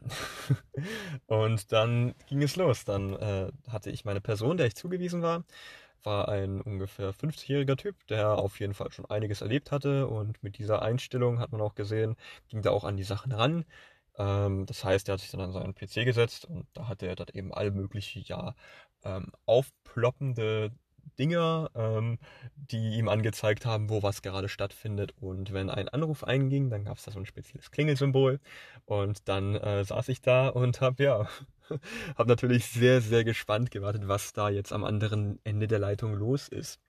und 1.26 1.72
dann 1.72 2.14
ging 2.28 2.42
es 2.42 2.56
los. 2.56 2.84
Dann 2.84 3.14
äh, 3.14 3.50
hatte 3.68 3.90
ich 3.90 4.04
meine 4.04 4.20
Person, 4.20 4.56
der 4.58 4.66
ich 4.66 4.76
zugewiesen 4.76 5.22
war, 5.22 5.44
war 6.06 6.28
ein 6.28 6.60
ungefähr 6.62 7.12
50-jähriger 7.12 7.76
Typ, 7.76 8.06
der 8.06 8.38
auf 8.38 8.60
jeden 8.60 8.74
Fall 8.74 8.92
schon 8.92 9.06
einiges 9.06 9.42
erlebt 9.42 9.72
hatte 9.72 10.06
und 10.06 10.42
mit 10.42 10.58
dieser 10.58 10.82
Einstellung 10.82 11.40
hat 11.40 11.52
man 11.52 11.60
auch 11.60 11.74
gesehen, 11.74 12.16
ging 12.48 12.62
da 12.62 12.70
auch 12.70 12.84
an 12.84 12.96
die 12.96 13.04
Sachen 13.04 13.32
ran. 13.32 13.64
Ähm, 14.18 14.66
das 14.66 14.84
heißt, 14.84 15.08
er 15.08 15.14
hat 15.14 15.20
sich 15.20 15.30
dann 15.30 15.40
an 15.40 15.52
seinen 15.52 15.74
PC 15.74 16.04
gesetzt 16.04 16.46
und 16.46 16.66
da 16.72 16.88
hatte 16.88 17.06
er 17.06 17.16
dann 17.16 17.28
eben 17.34 17.52
alle 17.52 17.70
möglichen, 17.72 18.22
ja, 18.26 18.54
ähm, 19.04 19.32
aufploppende 19.44 20.72
Dinger, 21.18 21.70
ähm, 21.74 22.18
die 22.56 22.98
ihm 22.98 23.08
angezeigt 23.08 23.66
haben, 23.66 23.90
wo 23.90 24.02
was 24.02 24.22
gerade 24.22 24.48
stattfindet. 24.48 25.14
Und 25.20 25.52
wenn 25.52 25.70
ein 25.70 25.88
Anruf 25.88 26.24
einging, 26.24 26.70
dann 26.70 26.84
gab 26.84 26.98
es 26.98 27.04
da 27.04 27.12
so 27.12 27.18
ein 27.18 27.26
spezielles 27.26 27.70
Klingelsymbol. 27.70 28.40
Und 28.86 29.28
dann 29.28 29.54
äh, 29.56 29.84
saß 29.84 30.08
ich 30.08 30.20
da 30.20 30.48
und 30.48 30.80
habe 30.80 31.02
ja, 31.02 31.28
habe 32.16 32.28
natürlich 32.28 32.66
sehr, 32.66 33.00
sehr 33.00 33.24
gespannt 33.24 33.70
gewartet, 33.70 34.08
was 34.08 34.32
da 34.32 34.48
jetzt 34.48 34.72
am 34.72 34.84
anderen 34.84 35.38
Ende 35.44 35.66
der 35.66 35.78
Leitung 35.78 36.14
los 36.14 36.48
ist. 36.48 36.80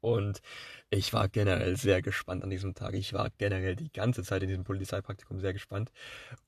Und 0.00 0.42
ich 0.90 1.12
war 1.12 1.28
generell 1.28 1.76
sehr 1.76 2.02
gespannt 2.02 2.42
an 2.42 2.50
diesem 2.50 2.74
Tag. 2.74 2.94
Ich 2.94 3.12
war 3.12 3.30
generell 3.38 3.76
die 3.76 3.92
ganze 3.92 4.24
Zeit 4.24 4.42
in 4.42 4.48
diesem 4.48 4.64
Polizeipraktikum 4.64 5.40
sehr 5.40 5.52
gespannt. 5.52 5.92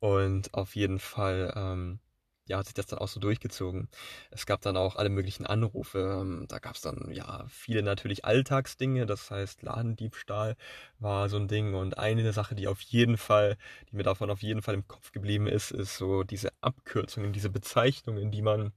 Und 0.01 0.53
auf 0.55 0.75
jeden 0.75 0.99
Fall 0.99 1.53
ähm, 1.57 2.01
ja, 2.47 2.59
hat 2.59 2.67
sich 2.67 2.75
das 2.75 2.87
dann 2.87 2.99
auch 2.99 3.09
so 3.09 3.21
durchgezogen. 3.21 3.89
Es 4.31 4.47
gab 4.47 4.61
dann 4.61 4.77
auch 4.77 4.97
alle 4.97 5.09
möglichen 5.09 5.47
Anrufe. 5.47 6.19
Ähm, 6.21 6.47
da 6.49 6.59
gab 6.59 6.75
es 6.77 6.83
dann 6.83 7.11
ja 7.11 7.47
viele 7.49 7.83
natürlich 7.83 8.25
Alltagsdinge. 8.25 9.07
Das 9.07 9.31
heißt, 9.31 9.63
Ladendiebstahl 9.63 10.57
war 10.99 11.29
so 11.29 11.37
ein 11.37 11.49
Ding. 11.49 11.75
Und 11.75 11.99
eine 11.99 12.33
Sache, 12.33 12.55
die 12.55 12.69
auf 12.69 12.81
jeden 12.81 13.17
Fall, 13.17 13.57
die 13.91 13.97
mir 13.97 14.03
davon 14.03 14.31
auf 14.31 14.43
jeden 14.43 14.63
Fall 14.63 14.75
im 14.75 14.87
Kopf 14.87 15.13
geblieben 15.13 15.47
ist, 15.47 15.71
ist 15.71 15.97
so 15.97 16.23
diese 16.23 16.51
Abkürzungen, 16.61 17.33
diese 17.33 17.51
Bezeichnungen, 17.51 18.31
die 18.31 18.43
man 18.43 18.73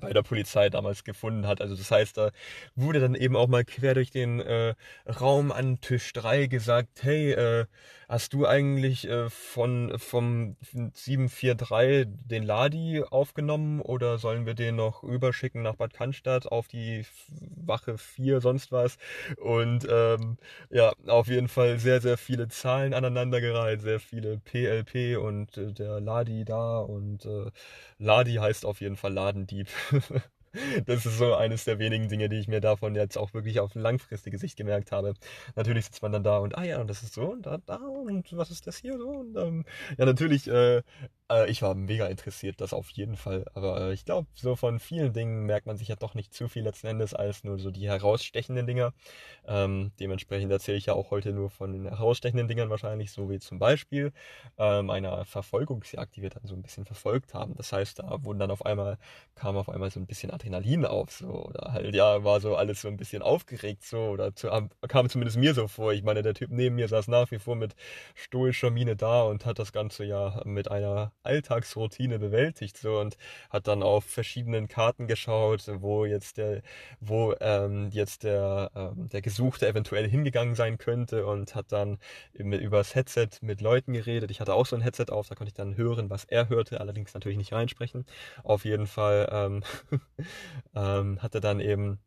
bei 0.00 0.12
der 0.12 0.22
Polizei 0.22 0.68
damals 0.70 1.04
gefunden 1.04 1.46
hat. 1.46 1.60
Also 1.60 1.76
das 1.76 1.90
heißt, 1.90 2.16
da 2.16 2.30
wurde 2.74 3.00
dann 3.00 3.14
eben 3.14 3.36
auch 3.36 3.48
mal 3.48 3.64
quer 3.64 3.94
durch 3.94 4.10
den 4.10 4.40
äh, 4.40 4.74
Raum 5.06 5.52
an 5.52 5.80
Tisch 5.80 6.12
3 6.12 6.46
gesagt, 6.46 7.02
hey, 7.02 7.32
äh, 7.32 7.66
hast 8.08 8.32
du 8.32 8.46
eigentlich 8.46 9.08
äh, 9.08 9.30
von 9.30 9.92
vom 9.98 10.56
743 10.92 12.06
den 12.24 12.42
Ladi 12.42 13.02
aufgenommen 13.02 13.80
oder 13.80 14.18
sollen 14.18 14.46
wir 14.46 14.54
den 14.54 14.76
noch 14.76 15.02
überschicken 15.02 15.62
nach 15.62 15.76
Bad 15.76 15.94
Cannstatt 15.94 16.46
auf 16.46 16.68
die 16.68 17.04
Wache 17.56 17.98
4, 17.98 18.40
sonst 18.40 18.72
was? 18.72 18.98
Und 19.36 19.86
ähm, 19.90 20.36
ja, 20.70 20.92
auf 21.06 21.28
jeden 21.28 21.48
Fall 21.48 21.78
sehr, 21.78 22.00
sehr 22.00 22.18
viele 22.18 22.48
Zahlen 22.48 22.94
aneinandergereiht, 22.94 23.80
sehr 23.82 24.00
viele 24.00 24.38
PLP 24.38 25.18
und 25.18 25.56
äh, 25.56 25.72
der 25.72 26.00
Ladi 26.00 26.44
da 26.44 26.78
und 26.80 27.24
äh, 27.26 27.50
Ladi 27.98 28.34
heißt 28.34 28.66
auf 28.66 28.80
jeden 28.80 28.96
Fall 28.96 29.12
Ladendieb. 29.12 29.68
das 30.86 31.06
ist 31.06 31.18
so 31.18 31.34
eines 31.34 31.64
der 31.64 31.78
wenigen 31.78 32.08
Dinge, 32.08 32.28
die 32.28 32.38
ich 32.38 32.48
mir 32.48 32.60
davon 32.60 32.94
jetzt 32.94 33.18
auch 33.18 33.34
wirklich 33.34 33.60
auf 33.60 33.74
langfristige 33.74 34.38
Sicht 34.38 34.56
gemerkt 34.56 34.92
habe. 34.92 35.14
Natürlich 35.56 35.86
sitzt 35.86 36.02
man 36.02 36.12
dann 36.12 36.24
da 36.24 36.38
und, 36.38 36.56
ah 36.56 36.64
ja, 36.64 36.80
und 36.80 36.88
das 36.88 37.02
ist 37.02 37.14
so 37.14 37.32
und 37.32 37.46
da, 37.46 37.58
da 37.66 37.76
und 37.76 38.36
was 38.36 38.50
ist 38.50 38.66
das 38.66 38.76
hier 38.78 38.98
so? 38.98 39.08
Und 39.08 39.36
ähm, 39.36 39.64
ja, 39.98 40.06
natürlich 40.06 40.48
äh, 40.48 40.82
äh, 41.30 41.50
ich 41.50 41.62
war 41.62 41.74
mega 41.74 42.06
interessiert, 42.06 42.60
das 42.60 42.72
auf 42.74 42.90
jeden 42.90 43.16
Fall. 43.16 43.44
Aber 43.54 43.80
äh, 43.80 43.92
ich 43.92 44.04
glaube, 44.04 44.28
so 44.34 44.56
von 44.56 44.78
vielen 44.78 45.12
Dingen 45.12 45.44
merkt 45.46 45.66
man 45.66 45.76
sich 45.76 45.88
ja 45.88 45.96
doch 45.96 46.14
nicht 46.14 46.34
zu 46.34 46.48
viel 46.48 46.62
letzten 46.62 46.88
Endes 46.88 47.14
als 47.14 47.44
nur 47.44 47.58
so 47.58 47.70
die 47.70 47.88
herausstechenden 47.88 48.66
Dinger. 48.66 48.92
Ähm, 49.46 49.92
dementsprechend 50.00 50.52
erzähle 50.52 50.78
ich 50.78 50.86
ja 50.86 50.94
auch 50.94 51.10
heute 51.10 51.32
nur 51.32 51.50
von 51.50 51.72
den 51.72 51.86
herausstechenden 51.88 52.48
Dingern 52.48 52.70
wahrscheinlich, 52.70 53.12
so 53.12 53.30
wie 53.30 53.38
zum 53.38 53.58
Beispiel 53.58 54.12
ähm, 54.58 54.90
einer 54.90 55.24
Verfolgungsjagd, 55.24 56.16
die 56.16 56.22
wir 56.22 56.30
dann 56.30 56.46
so 56.46 56.54
ein 56.54 56.62
bisschen 56.62 56.84
verfolgt 56.84 57.34
haben. 57.34 57.54
Das 57.56 57.72
heißt, 57.72 58.00
da 58.00 58.24
wurden 58.24 58.38
dann 58.38 58.50
auf 58.50 58.64
einmal, 58.66 58.98
kam 59.34 59.56
auf 59.56 59.68
einmal 59.68 59.90
so 59.90 60.00
ein 60.00 60.06
bisschen 60.06 60.30
Adrenalin 60.30 60.84
auf, 60.84 61.10
so, 61.12 61.26
oder 61.46 61.72
halt, 61.72 61.94
ja, 61.94 62.24
war 62.24 62.40
so 62.40 62.56
alles 62.56 62.80
so 62.82 62.88
ein 62.88 62.96
bisschen 62.96 63.22
aufgeregt, 63.22 63.82
so, 63.84 63.98
oder 64.10 64.34
zu, 64.34 64.48
kam 64.88 65.08
zumindest 65.08 65.38
mir 65.38 65.54
so 65.54 65.68
vor. 65.68 65.92
Ich 65.92 66.02
meine, 66.02 66.22
der 66.22 66.34
Typ 66.34 66.50
neben 66.50 66.76
mir 66.76 66.88
saß 66.88 67.08
nach 67.08 67.30
wie 67.30 67.38
vor 67.38 67.56
mit 67.56 67.74
stoischer 68.14 68.70
Miene 68.70 68.96
da 68.96 69.22
und 69.22 69.46
hat 69.46 69.58
das 69.58 69.72
Ganze 69.72 70.04
ja 70.04 70.42
mit 70.44 70.70
einer 70.70 71.13
Alltagsroutine 71.24 72.18
bewältigt 72.18 72.78
so 72.78 72.98
und 72.98 73.16
hat 73.50 73.66
dann 73.66 73.82
auf 73.82 74.04
verschiedenen 74.04 74.68
Karten 74.68 75.06
geschaut, 75.06 75.68
wo 75.80 76.04
jetzt 76.04 76.38
der, 76.38 76.62
wo 77.00 77.34
ähm, 77.40 77.88
jetzt 77.90 78.22
der, 78.24 78.70
ähm, 78.74 79.08
der 79.08 79.22
Gesuchte 79.22 79.66
eventuell 79.66 80.08
hingegangen 80.08 80.54
sein 80.54 80.78
könnte 80.78 81.26
und 81.26 81.54
hat 81.54 81.72
dann 81.72 81.98
über 82.32 82.78
das 82.78 82.94
Headset 82.94 83.28
mit 83.40 83.60
Leuten 83.60 83.92
geredet. 83.92 84.30
Ich 84.30 84.40
hatte 84.40 84.54
auch 84.54 84.66
so 84.66 84.76
ein 84.76 84.82
Headset 84.82 85.06
auf, 85.10 85.28
da 85.28 85.34
konnte 85.34 85.48
ich 85.48 85.54
dann 85.54 85.76
hören, 85.76 86.10
was 86.10 86.24
er 86.24 86.48
hörte, 86.48 86.80
allerdings 86.80 87.14
natürlich 87.14 87.38
nicht 87.38 87.52
reinsprechen. 87.52 88.06
Auf 88.42 88.64
jeden 88.64 88.86
Fall 88.86 89.28
ähm, 89.32 89.62
ähm, 90.74 91.22
hat 91.22 91.34
er 91.34 91.40
dann 91.40 91.60
eben 91.60 91.98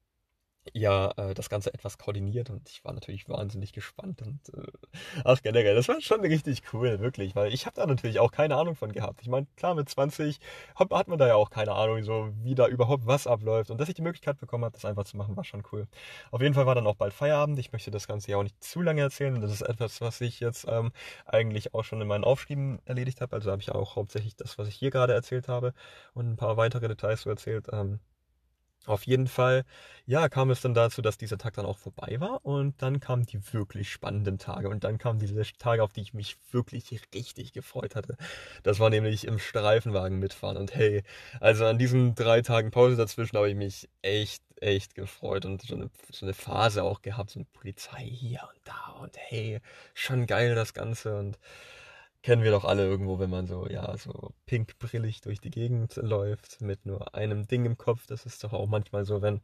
ja 0.73 1.11
äh, 1.17 1.33
das 1.33 1.49
Ganze 1.49 1.73
etwas 1.73 1.97
koordiniert 1.97 2.49
und 2.49 2.69
ich 2.69 2.83
war 2.83 2.93
natürlich 2.93 3.27
wahnsinnig 3.29 3.73
gespannt 3.73 4.21
und 4.21 4.39
äh, 4.53 4.71
ach 5.23 5.41
generell, 5.41 5.75
das 5.75 5.87
war 5.87 6.01
schon 6.01 6.21
richtig 6.21 6.61
cool, 6.73 6.99
wirklich, 6.99 7.35
weil 7.35 7.53
ich 7.53 7.65
habe 7.65 7.75
da 7.75 7.85
natürlich 7.85 8.19
auch 8.19 8.31
keine 8.31 8.55
Ahnung 8.55 8.75
von 8.75 8.91
gehabt. 8.91 9.21
Ich 9.21 9.27
meine, 9.27 9.47
klar, 9.55 9.75
mit 9.75 9.89
20 9.89 10.39
hat, 10.75 10.91
hat, 10.91 11.07
man 11.07 11.19
da 11.19 11.27
ja 11.27 11.35
auch 11.35 11.49
keine 11.49 11.73
Ahnung, 11.73 12.03
so 12.03 12.29
wie 12.43 12.55
da 12.55 12.67
überhaupt 12.67 13.05
was 13.07 13.27
abläuft 13.27 13.71
und 13.71 13.79
dass 13.79 13.89
ich 13.89 13.95
die 13.95 14.01
Möglichkeit 14.01 14.37
bekommen 14.39 14.65
habe, 14.65 14.73
das 14.73 14.85
einfach 14.85 15.05
zu 15.05 15.17
machen, 15.17 15.35
war 15.35 15.43
schon 15.43 15.63
cool. 15.71 15.87
Auf 16.31 16.41
jeden 16.41 16.53
Fall 16.53 16.65
war 16.65 16.75
dann 16.75 16.87
auch 16.87 16.95
bald 16.95 17.13
Feierabend. 17.13 17.59
Ich 17.59 17.71
möchte 17.71 17.91
das 17.91 18.07
Ganze 18.07 18.31
ja 18.31 18.37
auch 18.37 18.43
nicht 18.43 18.61
zu 18.63 18.81
lange 18.81 19.01
erzählen. 19.01 19.39
Das 19.41 19.51
ist 19.51 19.61
etwas, 19.61 20.01
was 20.01 20.21
ich 20.21 20.39
jetzt 20.39 20.65
ähm, 20.69 20.91
eigentlich 21.25 21.73
auch 21.73 21.83
schon 21.83 22.01
in 22.01 22.07
meinen 22.07 22.23
Aufschrieben 22.23 22.79
erledigt 22.85 23.21
habe. 23.21 23.35
Also 23.35 23.51
habe 23.51 23.61
ich 23.61 23.71
auch 23.71 23.95
hauptsächlich 23.95 24.35
das, 24.35 24.57
was 24.57 24.67
ich 24.67 24.75
hier 24.75 24.91
gerade 24.91 25.13
erzählt 25.13 25.47
habe 25.47 25.73
und 26.13 26.29
ein 26.29 26.37
paar 26.37 26.57
weitere 26.57 26.87
Details 26.87 27.21
so 27.21 27.29
erzählt. 27.29 27.67
Ähm, 27.71 27.99
auf 28.87 29.03
jeden 29.05 29.27
Fall, 29.27 29.65
ja, 30.05 30.29
kam 30.29 30.49
es 30.49 30.61
dann 30.61 30.73
dazu, 30.73 31.01
dass 31.01 31.17
dieser 31.17 31.37
Tag 31.37 31.53
dann 31.55 31.65
auch 31.65 31.77
vorbei 31.77 32.17
war 32.19 32.45
und 32.45 32.81
dann 32.81 32.99
kamen 32.99 33.25
die 33.25 33.39
wirklich 33.53 33.91
spannenden 33.91 34.37
Tage 34.37 34.69
und 34.69 34.83
dann 34.83 34.97
kamen 34.97 35.19
diese 35.19 35.41
Tage, 35.57 35.83
auf 35.83 35.93
die 35.93 36.01
ich 36.01 36.13
mich 36.13 36.37
wirklich 36.51 36.91
richtig 37.13 37.53
gefreut 37.53 37.95
hatte. 37.95 38.15
Das 38.63 38.79
war 38.79 38.89
nämlich 38.89 39.27
im 39.27 39.39
Streifenwagen 39.39 40.19
mitfahren 40.19 40.57
und 40.57 40.73
hey, 40.73 41.03
also 41.39 41.65
an 41.65 41.77
diesen 41.77 42.15
drei 42.15 42.41
Tagen 42.41 42.71
Pause 42.71 42.95
dazwischen 42.95 43.37
habe 43.37 43.49
ich 43.49 43.55
mich 43.55 43.89
echt, 44.01 44.43
echt 44.61 44.95
gefreut 44.95 45.45
und 45.45 45.61
so 45.61 45.75
eine, 45.75 45.89
so 46.11 46.25
eine 46.25 46.33
Phase 46.33 46.83
auch 46.83 47.01
gehabt, 47.01 47.31
so 47.31 47.39
eine 47.39 47.47
Polizei 47.53 48.05
hier 48.05 48.41
und 48.49 48.61
da 48.63 48.95
und 49.01 49.15
hey, 49.17 49.59
schon 49.93 50.25
geil 50.25 50.55
das 50.55 50.73
Ganze 50.73 51.17
und 51.17 51.37
kennen 52.27 52.43
wir 52.43 52.51
doch 52.51 52.65
alle 52.65 52.85
irgendwo, 52.85 53.19
wenn 53.19 53.29
man 53.29 53.47
so, 53.47 53.69
ja, 53.69 53.95
so 53.95 54.33
pinkbrillig 54.47 55.21
durch 55.21 55.39
die 55.39 55.49
Gegend 55.49 55.95
läuft 55.95 56.59
mit 56.59 56.85
nur 56.85 57.15
einem 57.15 57.47
Ding 57.47 57.63
im 57.63 57.77
Kopf. 57.77 58.05
Das 58.05 58.25
ist 58.25 58.43
doch 58.43 58.51
auch 58.51 58.67
manchmal 58.67 59.05
so, 59.05 59.21
wenn, 59.21 59.39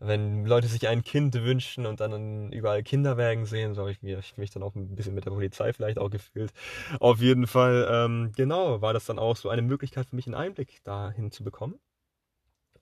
wenn 0.00 0.44
Leute 0.44 0.66
sich 0.68 0.86
ein 0.86 1.02
Kind 1.02 1.32
wünschen 1.32 1.86
und 1.86 2.00
dann 2.00 2.52
überall 2.52 2.82
Kinderwägen 2.82 3.46
sehen, 3.46 3.74
so 3.74 3.80
habe 3.80 3.90
ich 3.90 4.02
mich, 4.02 4.36
mich 4.36 4.50
dann 4.50 4.62
auch 4.62 4.74
ein 4.74 4.94
bisschen 4.94 5.14
mit 5.14 5.24
der 5.24 5.30
Polizei 5.30 5.72
vielleicht 5.72 5.98
auch 5.98 6.10
gefühlt. 6.10 6.52
Auf 7.00 7.20
jeden 7.22 7.46
Fall, 7.46 7.88
ähm, 7.90 8.32
genau, 8.36 8.82
war 8.82 8.92
das 8.92 9.06
dann 9.06 9.18
auch 9.18 9.36
so 9.38 9.48
eine 9.48 9.62
Möglichkeit 9.62 10.04
für 10.04 10.14
mich, 10.14 10.26
einen 10.26 10.34
Einblick 10.34 10.84
dahin 10.84 11.30
zu 11.30 11.42
bekommen. 11.42 11.80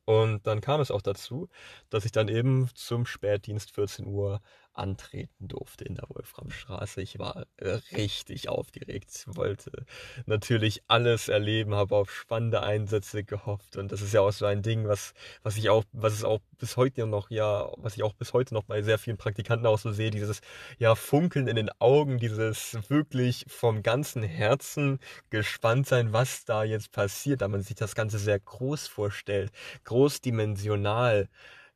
Und 0.05 0.47
dann 0.47 0.61
kam 0.61 0.81
es 0.81 0.91
auch 0.91 1.01
dazu, 1.01 1.49
dass 1.91 2.05
ich 2.05 2.13
dann 2.13 2.29
eben 2.29 2.69
zum 2.75 3.07
Spätdienst 3.07 3.71
14 3.71 4.07
Uhr 4.07 4.41
antreten 4.75 5.49
durfte 5.49 5.85
in 5.85 5.95
der 5.95 6.09
Wolframstraße. 6.09 7.01
Ich 7.03 7.19
war 7.19 7.47
äh, 7.57 7.79
richtig 7.97 8.49
aufgeregt, 8.49 9.25
wollte 9.27 9.87
natürlich 10.27 10.83
alles 10.89 11.29
erleben, 11.29 11.75
habe 11.75 11.97
auf 11.97 12.11
spannende 12.11 12.63
Einsätze 12.63 13.25
gehofft. 13.25 13.77
Und 13.77 13.93
das 13.93 14.03
ist 14.03 14.13
ja 14.15 14.21
auch 14.21 14.33
so 14.33 14.47
ein 14.47 14.63
Ding, 14.63 14.87
was 14.89 15.15
was 15.43 15.57
ich 15.57 15.71
auch 15.71 15.85
was 15.93 16.13
es 16.15 16.25
auch 16.25 16.41
bis 16.59 16.77
heute 16.77 17.07
noch 17.07 17.31
ja, 17.31 17.71
was 17.77 17.97
ich 17.97 18.03
auch 18.03 18.15
bis 18.15 18.33
heute 18.33 18.55
noch 18.55 18.65
bei 18.65 18.83
sehr 18.83 18.99
vielen 18.99 19.17
Praktikanten 19.17 19.67
auch 19.67 19.79
so 19.79 19.93
sehe, 19.93 20.11
dieses 20.11 20.41
ja 20.79 20.95
Funkeln 20.95 21.49
in 21.49 21.57
den 21.57 21.71
Augen, 21.79 22.19
dieses 22.19 22.79
wirklich 22.89 23.45
vom 23.49 23.83
ganzen 23.83 24.23
Herzen 24.23 24.99
gespannt 25.31 25.87
sein, 25.87 26.13
was 26.13 26.45
da 26.45 26.65
jetzt 26.65 26.93
passiert, 26.93 27.43
da 27.43 27.49
man 27.49 27.63
sich 27.63 27.77
das 27.77 27.95
Ganze 27.95 28.19
sehr 28.19 28.41
groß 28.41 28.87
vorstellt, 28.89 29.53
großdimensional 29.85 31.29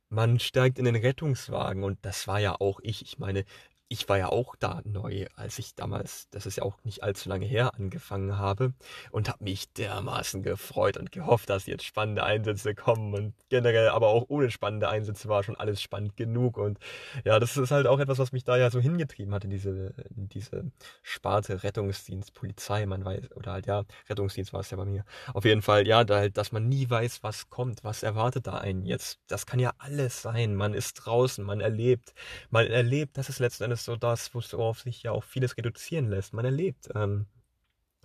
man 0.09 0.39
steigt 0.39 0.79
in 0.79 0.85
den 0.85 0.95
Rettungswagen 0.95 1.83
und 1.83 1.99
das 2.03 2.27
war 2.27 2.39
ja 2.39 2.55
auch 2.59 2.79
ich. 2.83 3.01
Ich 3.03 3.19
meine, 3.19 3.45
ich 3.91 4.07
war 4.07 4.19
ja 4.19 4.29
auch 4.29 4.55
da 4.55 4.81
neu, 4.85 5.25
als 5.35 5.57
ich 5.57 5.73
damals, 5.73 6.29
das 6.29 6.45
ist 6.45 6.57
ja 6.57 6.63
auch 6.63 6.77
nicht 6.83 7.01
allzu 7.03 7.27
lange 7.27 7.47
her, 7.47 7.73
angefangen 7.73 8.37
habe 8.37 8.73
und 9.09 9.27
habe 9.27 9.43
mich 9.43 9.73
dermaßen 9.73 10.43
gefreut 10.43 10.95
und 10.95 11.11
gehofft, 11.11 11.49
dass 11.49 11.65
jetzt 11.65 11.83
spannende 11.83 12.23
Einsätze 12.23 12.75
kommen 12.75 13.15
und 13.15 13.33
generell 13.49 13.89
aber 13.89 14.09
auch 14.09 14.25
ohne 14.27 14.51
spannende 14.51 14.89
Einsätze 14.89 15.27
war 15.27 15.41
schon 15.41 15.55
alles 15.55 15.81
spannend 15.81 16.15
genug 16.17 16.57
und 16.57 16.77
ja, 17.25 17.39
das 17.39 17.57
ist 17.57 17.71
halt 17.71 17.87
auch 17.87 17.99
etwas, 17.99 18.19
was 18.19 18.31
mich 18.31 18.43
da 18.43 18.57
ja 18.57 18.69
so 18.69 18.79
hingetrieben 18.79 19.33
hat 19.33 19.43
in 19.43 19.49
diese, 19.49 19.95
diese 20.11 20.71
Sparte 21.01 21.63
Rettungsdienst, 21.63 22.35
Polizei, 22.35 22.85
man 22.85 23.03
weiß, 23.03 23.31
oder 23.35 23.53
halt 23.53 23.65
ja, 23.65 23.85
Rettungsdienst 24.07 24.53
war 24.53 24.59
es 24.59 24.69
ja 24.69 24.77
bei 24.77 24.85
mir. 24.85 25.03
Auf 25.33 25.45
jeden 25.45 25.63
Fall, 25.63 25.87
ja, 25.87 26.03
da 26.03 26.17
halt, 26.17 26.37
dass 26.37 26.51
man 26.51 26.69
nie 26.69 26.87
weiß, 26.87 27.23
was 27.23 27.49
kommt, 27.49 27.83
was 27.83 28.03
erwartet 28.03 28.45
da 28.45 28.53
einen 28.59 28.85
jetzt. 28.85 29.19
Das 29.27 29.47
kann 29.47 29.59
ja 29.59 29.73
alles 29.79 30.21
sein. 30.21 30.53
Man 30.55 30.75
ist 30.75 30.93
draußen, 30.93 31.43
man 31.43 31.59
erlebt, 31.59 32.13
man 32.51 32.67
erlebt, 32.67 33.17
das 33.17 33.29
ist 33.29 33.39
letzten 33.39 33.63
Endes 33.63 33.78
ist 33.79 33.85
so 33.85 33.95
das, 33.95 34.33
worauf 34.33 34.81
sich 34.81 35.03
ja 35.03 35.11
auch 35.11 35.23
vieles 35.23 35.57
reduzieren 35.57 36.09
lässt. 36.09 36.33
Man 36.33 36.45
erlebt 36.45 36.89
ähm, 36.95 37.27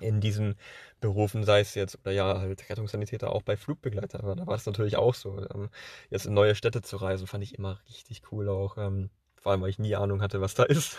in 0.01 0.21
diesen 0.21 0.57
Berufen, 1.01 1.45
sei 1.45 1.61
es 1.61 1.75
jetzt, 1.75 1.99
oder 2.01 2.13
ja, 2.13 2.39
halt 2.41 2.69
Rettungssanitäter 2.69 3.31
auch 3.31 3.43
bei 3.43 3.57
Flugbegleiter, 3.57 4.21
aber 4.21 4.37
da 4.37 4.47
war 4.47 4.57
es 4.57 4.67
natürlich 4.67 4.97
auch 4.97 5.15
so. 5.15 5.39
Ähm, 5.55 5.71
jetzt 6.11 6.27
in 6.27 6.35
neue 6.35 6.55
Städte 6.55 6.83
zu 6.83 6.97
reisen, 6.97 7.27
fand 7.27 7.45
ich 7.45 7.57
immer 7.57 7.81
richtig 7.89 8.23
cool 8.33 8.49
auch. 8.49 8.77
Ähm, 8.79 9.11
vor 9.41 9.53
allem, 9.53 9.63
weil 9.63 9.71
ich 9.71 9.79
nie 9.79 9.95
Ahnung 9.97 10.23
hatte, 10.23 10.41
was 10.41 10.55
da 10.55 10.63
ist. 10.65 10.99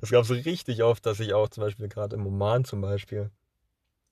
Es 0.00 0.10
gab 0.10 0.24
so 0.24 0.34
richtig 0.34 0.82
oft, 0.82 1.04
dass 1.06 1.20
ich 1.20 1.34
auch 1.34 1.48
zum 1.48 1.64
Beispiel 1.64 1.88
gerade 1.88 2.16
im 2.16 2.26
Oman 2.26 2.64
zum 2.64 2.80
Beispiel 2.80 3.30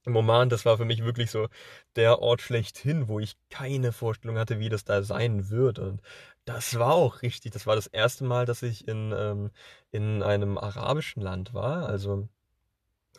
im 0.07 0.17
Oman, 0.17 0.49
das 0.49 0.65
war 0.65 0.79
für 0.79 0.85
mich 0.85 1.05
wirklich 1.05 1.31
so 1.31 1.49
der 1.97 2.21
Ort 2.21 2.41
schlechthin, 2.41 3.09
wo 3.09 3.21
ich 3.21 3.37
keine 3.51 3.93
Vorstellung 3.93 4.39
hatte, 4.39 4.59
wie 4.59 4.69
das 4.71 4.85
da 4.85 5.03
sein 5.03 5.51
wird. 5.51 5.79
Und 5.79 6.01
das 6.44 6.79
war 6.79 6.94
auch 6.94 7.22
richtig. 7.22 7.53
Das 7.53 7.66
war 7.66 7.76
das 7.76 7.87
erste 7.87 8.24
Mal, 8.24 8.46
dass 8.46 8.62
ich 8.62 8.88
in, 8.88 9.12
ähm, 9.16 9.50
in 9.90 10.22
einem 10.22 10.59
arabischen 10.59 11.22
Land 11.22 11.55
war. 11.55 11.87
Also 11.88 12.29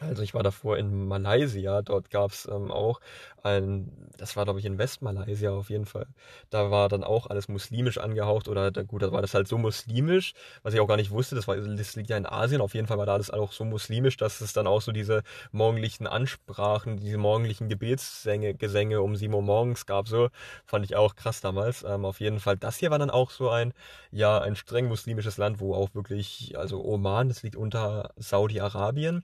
also 0.01 0.21
ich 0.23 0.33
war 0.33 0.43
davor 0.43 0.77
in 0.77 1.07
Malaysia, 1.07 1.81
dort 1.81 2.09
gab's 2.09 2.47
ähm, 2.51 2.71
auch 2.71 2.99
ein, 3.43 3.91
das 4.17 4.35
war 4.35 4.43
glaube 4.45 4.59
ich 4.59 4.65
in 4.65 4.77
Westmalaysia 4.77 5.51
auf 5.51 5.69
jeden 5.69 5.85
Fall. 5.85 6.07
Da 6.49 6.69
war 6.71 6.89
dann 6.89 7.03
auch 7.03 7.27
alles 7.27 7.47
muslimisch 7.47 7.97
angehaucht 7.97 8.47
oder 8.47 8.71
gut, 8.71 9.01
da 9.03 9.11
war 9.11 9.21
das 9.21 9.33
halt 9.33 9.47
so 9.47 9.57
muslimisch, 9.57 10.33
was 10.63 10.73
ich 10.73 10.79
auch 10.79 10.87
gar 10.87 10.97
nicht 10.97 11.11
wusste, 11.11 11.35
das 11.35 11.47
war 11.47 11.55
das 11.57 11.95
liegt 11.95 12.09
ja 12.09 12.17
in 12.17 12.25
Asien, 12.25 12.61
auf 12.61 12.73
jeden 12.73 12.87
Fall 12.87 12.97
war 12.97 13.05
da 13.05 13.13
alles 13.13 13.31
auch 13.31 13.51
so 13.51 13.63
muslimisch, 13.65 14.17
dass 14.17 14.41
es 14.41 14.53
dann 14.53 14.67
auch 14.67 14.81
so 14.81 14.91
diese 14.91 15.23
morgendlichen 15.51 16.07
Ansprachen, 16.07 16.97
diese 16.97 17.17
morgendlichen 17.17 17.69
Gebetsgesänge 17.69 18.53
Gesänge 18.55 19.01
um 19.01 19.15
sieben 19.15 19.33
Uhr 19.33 19.41
morgens 19.41 19.85
gab, 19.85 20.07
so 20.07 20.29
fand 20.65 20.85
ich 20.85 20.95
auch 20.95 21.15
krass 21.15 21.41
damals. 21.41 21.83
Ähm, 21.83 22.05
auf 22.05 22.19
jeden 22.19 22.39
Fall, 22.39 22.57
das 22.57 22.77
hier 22.77 22.91
war 22.91 22.99
dann 22.99 23.09
auch 23.09 23.31
so 23.31 23.49
ein, 23.49 23.73
ja, 24.11 24.39
ein 24.39 24.55
streng 24.55 24.87
muslimisches 24.87 25.37
Land, 25.37 25.59
wo 25.59 25.73
auch 25.75 25.93
wirklich, 25.93 26.57
also 26.57 26.83
Oman, 26.83 27.29
das 27.29 27.43
liegt 27.43 27.55
unter 27.55 28.11
Saudi-Arabien. 28.17 29.23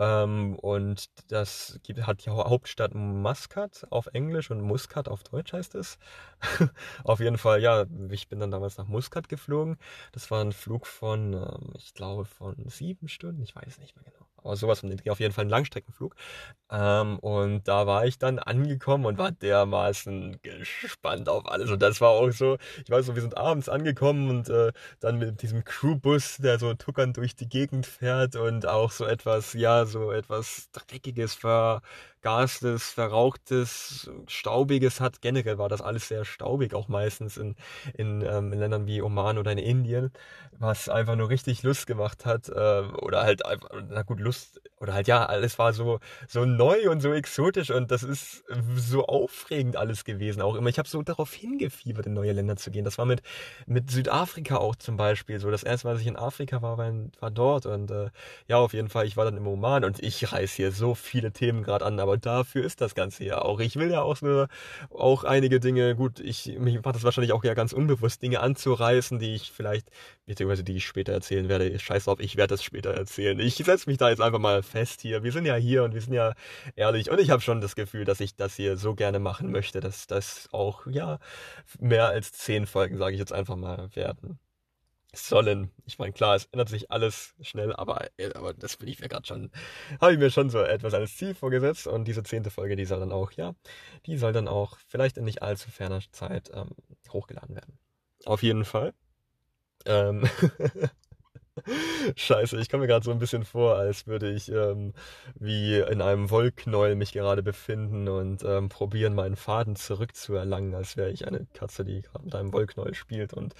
Ähm, 0.00 0.56
und 0.56 1.06
das 1.30 1.78
gibt, 1.82 2.06
hat 2.06 2.24
die 2.24 2.30
Hauptstadt 2.30 2.94
Muscat 2.94 3.86
auf 3.90 4.06
Englisch 4.14 4.50
und 4.50 4.62
Muscat 4.62 5.08
auf 5.08 5.22
Deutsch 5.22 5.52
heißt 5.52 5.74
es. 5.76 5.98
auf 7.04 7.20
jeden 7.20 7.38
Fall, 7.38 7.60
ja, 7.62 7.84
ich 8.10 8.28
bin 8.28 8.40
dann 8.40 8.50
damals 8.50 8.78
nach 8.78 8.88
Muscat 8.88 9.28
geflogen. 9.28 9.76
Das 10.12 10.30
war 10.30 10.42
ein 10.42 10.52
Flug 10.52 10.86
von, 10.86 11.34
ähm, 11.34 11.74
ich 11.76 11.94
glaube, 11.94 12.24
von 12.24 12.56
sieben 12.68 13.08
Stunden, 13.08 13.42
ich 13.42 13.54
weiß 13.54 13.78
nicht 13.78 13.94
mehr 13.96 14.04
genau 14.06 14.26
aber 14.42 14.56
sowas 14.56 14.80
von 14.80 14.90
auf 15.08 15.20
jeden 15.20 15.32
Fall 15.32 15.44
ein 15.44 15.50
Langstreckenflug. 15.50 16.14
Ähm, 16.70 17.18
und 17.18 17.66
da 17.68 17.86
war 17.86 18.06
ich 18.06 18.18
dann 18.18 18.38
angekommen 18.38 19.06
und 19.06 19.18
war 19.18 19.32
dermaßen 19.32 20.40
gespannt 20.42 21.28
auf 21.28 21.46
alles. 21.46 21.70
Und 21.70 21.80
das 21.82 22.00
war 22.00 22.10
auch 22.10 22.30
so, 22.30 22.58
ich 22.84 22.90
weiß 22.90 23.06
so, 23.06 23.14
wir 23.14 23.22
sind 23.22 23.36
abends 23.36 23.68
angekommen 23.68 24.30
und 24.30 24.48
äh, 24.48 24.72
dann 25.00 25.18
mit 25.18 25.42
diesem 25.42 25.64
Crewbus, 25.64 26.38
der 26.38 26.58
so 26.58 26.74
tuckern 26.74 27.12
durch 27.12 27.34
die 27.36 27.48
Gegend 27.48 27.86
fährt 27.86 28.36
und 28.36 28.66
auch 28.66 28.92
so 28.92 29.04
etwas, 29.04 29.52
ja, 29.54 29.86
so 29.86 30.12
etwas 30.12 30.70
Dreckiges, 30.72 31.34
Vergastes, 32.22 32.90
Verrauchtes, 32.92 34.10
Staubiges 34.26 35.00
hat. 35.00 35.22
Generell 35.22 35.58
war 35.58 35.68
das 35.68 35.80
alles 35.80 36.08
sehr 36.08 36.24
staubig, 36.24 36.74
auch 36.74 36.88
meistens 36.88 37.36
in, 37.38 37.56
in, 37.94 38.20
ähm, 38.22 38.52
in 38.52 38.58
Ländern 38.58 38.86
wie 38.86 39.00
Oman 39.00 39.38
oder 39.38 39.52
in 39.52 39.58
Indien, 39.58 40.12
was 40.58 40.88
einfach 40.88 41.16
nur 41.16 41.30
richtig 41.30 41.62
Lust 41.62 41.86
gemacht 41.86 42.26
hat. 42.26 42.48
Äh, 42.48 42.52
oder 43.02 43.22
halt 43.22 43.44
einfach, 43.46 43.70
na 43.88 44.02
gut, 44.02 44.20
Lust 44.20 44.60
oder 44.78 44.92
halt 44.94 45.08
ja, 45.08 45.24
alles 45.26 45.58
war 45.58 45.72
so 45.72 45.98
so 46.28 46.44
neu 46.44 46.90
und 46.90 47.00
so 47.00 47.12
exotisch 47.12 47.70
und 47.70 47.90
das 47.90 48.02
ist 48.02 48.44
so 48.76 49.06
aufregend 49.06 49.76
alles 49.76 50.04
gewesen 50.04 50.42
auch 50.42 50.54
immer. 50.56 50.68
Ich 50.68 50.78
habe 50.78 50.88
so 50.88 51.02
darauf 51.02 51.32
hingefiebert, 51.32 52.06
in 52.06 52.14
neue 52.14 52.32
Länder 52.32 52.56
zu 52.56 52.70
gehen. 52.70 52.84
Das 52.84 52.98
war 52.98 53.06
mit 53.06 53.22
mit 53.66 53.90
Südafrika 53.90 54.56
auch 54.56 54.76
zum 54.76 54.96
Beispiel 54.96 55.40
so. 55.40 55.50
Das 55.50 55.62
erste 55.62 55.86
Mal, 55.86 55.94
dass 55.94 56.02
ich 56.02 56.06
in 56.08 56.16
Afrika 56.16 56.62
war, 56.62 56.78
war, 56.78 56.92
war 57.20 57.30
dort 57.30 57.66
und 57.66 57.90
äh, 57.90 58.10
ja, 58.48 58.56
auf 58.58 58.72
jeden 58.72 58.88
Fall. 58.88 59.06
Ich 59.06 59.16
war 59.16 59.24
dann 59.24 59.36
im 59.36 59.46
Oman 59.46 59.84
und 59.84 60.02
ich 60.02 60.32
reiß 60.32 60.52
hier 60.52 60.72
so 60.72 60.94
viele 60.94 61.32
Themen 61.32 61.62
gerade 61.62 61.84
an, 61.84 62.00
aber 62.00 62.09
dafür 62.16 62.64
ist 62.64 62.80
das 62.80 62.94
Ganze 62.94 63.24
ja 63.24 63.42
auch. 63.42 63.60
Ich 63.60 63.76
will 63.76 63.90
ja 63.90 64.02
auch 64.02 64.16
so 64.16 64.46
auch 64.90 65.24
einige 65.24 65.60
Dinge. 65.60 65.94
Gut, 65.96 66.20
ich 66.20 66.58
mich 66.58 66.82
macht 66.82 66.96
das 66.96 67.04
wahrscheinlich 67.04 67.32
auch 67.32 67.44
ja 67.44 67.54
ganz 67.54 67.72
unbewusst 67.72 68.22
Dinge 68.22 68.40
anzureißen, 68.40 69.18
die 69.18 69.34
ich 69.34 69.52
vielleicht 69.52 69.90
beziehungsweise 70.26 70.64
die 70.64 70.76
ich 70.76 70.86
später 70.86 71.12
erzählen 71.12 71.48
werde. 71.48 71.78
Scheiß 71.78 72.04
drauf, 72.04 72.20
ich 72.20 72.36
werde 72.36 72.54
das 72.54 72.62
später 72.62 72.90
erzählen. 72.90 73.38
Ich 73.40 73.56
setze 73.56 73.88
mich 73.88 73.98
da 73.98 74.10
jetzt 74.10 74.20
einfach 74.20 74.38
mal 74.38 74.62
fest 74.62 75.00
hier. 75.02 75.22
Wir 75.22 75.32
sind 75.32 75.46
ja 75.46 75.56
hier 75.56 75.84
und 75.84 75.94
wir 75.94 76.00
sind 76.00 76.14
ja 76.14 76.34
ehrlich. 76.76 77.10
Und 77.10 77.20
ich 77.20 77.30
habe 77.30 77.42
schon 77.42 77.60
das 77.60 77.74
Gefühl, 77.76 78.04
dass 78.04 78.20
ich 78.20 78.36
das 78.36 78.54
hier 78.54 78.76
so 78.76 78.94
gerne 78.94 79.18
machen 79.18 79.50
möchte, 79.50 79.80
dass 79.80 80.06
das 80.06 80.48
auch, 80.52 80.86
ja, 80.86 81.18
mehr 81.78 82.08
als 82.08 82.32
zehn 82.32 82.66
Folgen, 82.66 82.98
sage 82.98 83.14
ich 83.14 83.18
jetzt 83.20 83.32
einfach 83.32 83.56
mal, 83.56 83.88
werden 83.94 84.38
sollen. 85.14 85.70
Ich 85.86 85.98
meine, 85.98 86.12
klar, 86.12 86.36
es 86.36 86.46
ändert 86.46 86.68
sich 86.68 86.90
alles 86.90 87.34
schnell, 87.40 87.74
aber, 87.74 88.08
aber 88.34 88.54
das 88.54 88.76
bin 88.76 88.88
ich 88.88 89.00
mir 89.00 89.08
gerade 89.08 89.26
schon, 89.26 89.50
habe 90.00 90.12
ich 90.12 90.18
mir 90.18 90.30
schon 90.30 90.50
so 90.50 90.60
etwas 90.60 90.94
als 90.94 91.16
Ziel 91.16 91.34
vorgesetzt 91.34 91.86
und 91.86 92.06
diese 92.06 92.22
zehnte 92.22 92.50
Folge, 92.50 92.76
die 92.76 92.84
soll 92.84 93.00
dann 93.00 93.12
auch, 93.12 93.32
ja, 93.32 93.54
die 94.06 94.16
soll 94.16 94.32
dann 94.32 94.48
auch 94.48 94.78
vielleicht 94.86 95.16
in 95.16 95.24
nicht 95.24 95.42
allzu 95.42 95.70
ferner 95.70 96.00
Zeit 96.12 96.50
ähm, 96.54 96.70
hochgeladen 97.10 97.54
werden. 97.54 97.78
Auf 98.24 98.42
jeden 98.42 98.64
Fall. 98.64 98.94
Ähm 99.86 100.28
Scheiße, 102.16 102.58
ich 102.58 102.68
komme 102.68 102.82
mir 102.82 102.86
gerade 102.86 103.04
so 103.04 103.10
ein 103.10 103.18
bisschen 103.18 103.44
vor, 103.44 103.76
als 103.76 104.06
würde 104.06 104.30
ich 104.30 104.50
ähm, 104.50 104.92
wie 105.34 105.78
in 105.78 106.00
einem 106.00 106.30
Wollknäuel 106.30 106.94
mich 106.94 107.12
gerade 107.12 107.42
befinden 107.42 108.08
und 108.08 108.42
ähm, 108.44 108.68
probieren, 108.68 109.14
meinen 109.14 109.36
Faden 109.36 109.76
zurückzuerlangen, 109.76 110.74
als 110.74 110.96
wäre 110.96 111.10
ich 111.10 111.26
eine 111.26 111.46
Katze, 111.52 111.84
die 111.84 112.02
gerade 112.02 112.24
mit 112.24 112.34
einem 112.34 112.52
Wollknäuel 112.52 112.94
spielt. 112.94 113.34
Und 113.34 113.54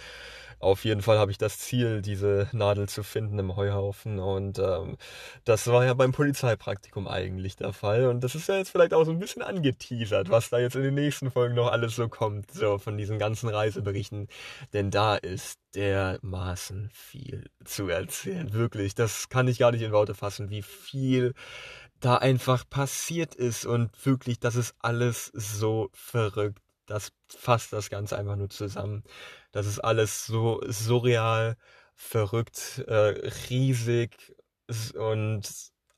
auf 0.61 0.85
jeden 0.85 1.01
Fall 1.01 1.19
habe 1.19 1.31
ich 1.31 1.39
das 1.39 1.59
Ziel, 1.59 2.03
diese 2.03 2.49
Nadel 2.53 2.89
zu 2.89 3.03
finden 3.03 3.39
im 3.39 3.57
Heuhaufen. 3.57 4.19
Und 4.19 4.59
ähm, 4.59 4.99
das 5.45 5.67
war 5.67 5.87
ja 5.87 5.95
beim 5.95 6.13
Polizeipraktikum 6.13 7.09
eigentlich 7.09 7.57
der 7.57 7.73
Fall. 7.73 8.07
Und 8.07 8.23
das 8.23 8.35
ist 8.35 8.47
ja 8.47 8.59
jetzt 8.59 8.71
vielleicht 8.71 8.93
auch 8.93 9.05
so 9.05 9.11
ein 9.11 9.19
bisschen 9.19 9.41
angeteasert, 9.41 10.31
was 10.31 10.51
da 10.51 10.59
jetzt 10.59 10.77
in 10.77 10.83
den 10.83 10.95
nächsten 10.95 11.31
Folgen 11.31 11.55
noch 11.55 11.73
alles 11.73 11.97
so 11.97 12.09
kommt, 12.09 12.53
so 12.53 12.77
von 12.77 12.99
diesen 12.99 13.19
ganzen 13.19 13.49
Reiseberichten. 13.49 14.29
Denn 14.75 14.91
da 14.91 15.17
ist 15.17 15.59
dermaßen 15.75 16.91
viel 16.93 17.47
zu 17.65 17.89
erzählen. 17.89 18.53
Wirklich, 18.53 18.95
das 18.95 19.31
kann 19.31 19.49
ich 19.49 19.59
gar 19.59 19.73
nicht 19.73 19.83
in 19.83 19.93
Worte 19.93 20.15
fassen, 20.15 20.51
wie 20.51 20.63
viel 20.63 21.33
da 22.01 22.17
einfach 22.17 22.69
passiert 22.69 23.35
ist 23.35 23.65
und 23.65 23.91
wirklich, 24.05 24.41
das 24.41 24.57
ist 24.57 24.75
alles 24.81 25.31
so 25.35 25.91
verrückt. 25.95 26.63
Das 26.87 27.13
fasst 27.29 27.73
das 27.73 27.89
Ganze 27.89 28.19
einfach 28.19 28.37
nur 28.37 28.51
zusammen. 28.51 29.05
Das 29.53 29.67
ist 29.67 29.81
alles 29.81 30.27
so 30.27 30.61
surreal, 30.67 31.57
verrückt, 31.95 32.85
äh, 32.87 33.31
riesig 33.51 34.35
und 34.97 35.43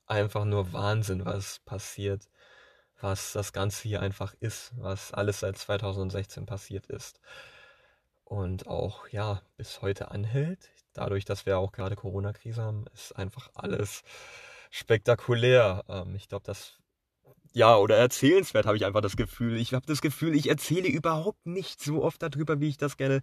einfach 0.06 0.44
nur 0.44 0.72
Wahnsinn, 0.72 1.24
was 1.24 1.60
passiert. 1.60 2.28
Was 3.00 3.32
das 3.32 3.52
Ganze 3.52 3.88
hier 3.88 4.00
einfach 4.00 4.34
ist, 4.40 4.72
was 4.76 5.12
alles 5.12 5.40
seit 5.40 5.58
2016 5.58 6.46
passiert 6.46 6.86
ist 6.86 7.20
und 8.24 8.66
auch 8.66 9.08
ja 9.08 9.42
bis 9.56 9.82
heute 9.82 10.10
anhält. 10.10 10.70
Dadurch, 10.94 11.24
dass 11.24 11.46
wir 11.46 11.58
auch 11.58 11.72
gerade 11.72 11.96
Corona-Krise 11.96 12.62
haben, 12.62 12.86
ist 12.94 13.12
einfach 13.16 13.50
alles 13.54 14.02
spektakulär. 14.70 15.84
Ähm, 15.88 16.14
ich 16.14 16.28
glaube, 16.28 16.44
das 16.44 16.81
ja, 17.54 17.76
oder 17.76 17.96
erzählenswert 17.96 18.66
habe 18.66 18.76
ich 18.76 18.84
einfach 18.86 19.00
das 19.00 19.16
Gefühl. 19.16 19.56
Ich 19.56 19.74
habe 19.74 19.86
das 19.86 20.00
Gefühl, 20.00 20.34
ich 20.34 20.48
erzähle 20.48 20.88
überhaupt 20.88 21.46
nicht 21.46 21.80
so 21.82 22.02
oft 22.02 22.22
darüber, 22.22 22.60
wie 22.60 22.68
ich 22.68 22.78
das 22.78 22.96
gerne 22.96 23.20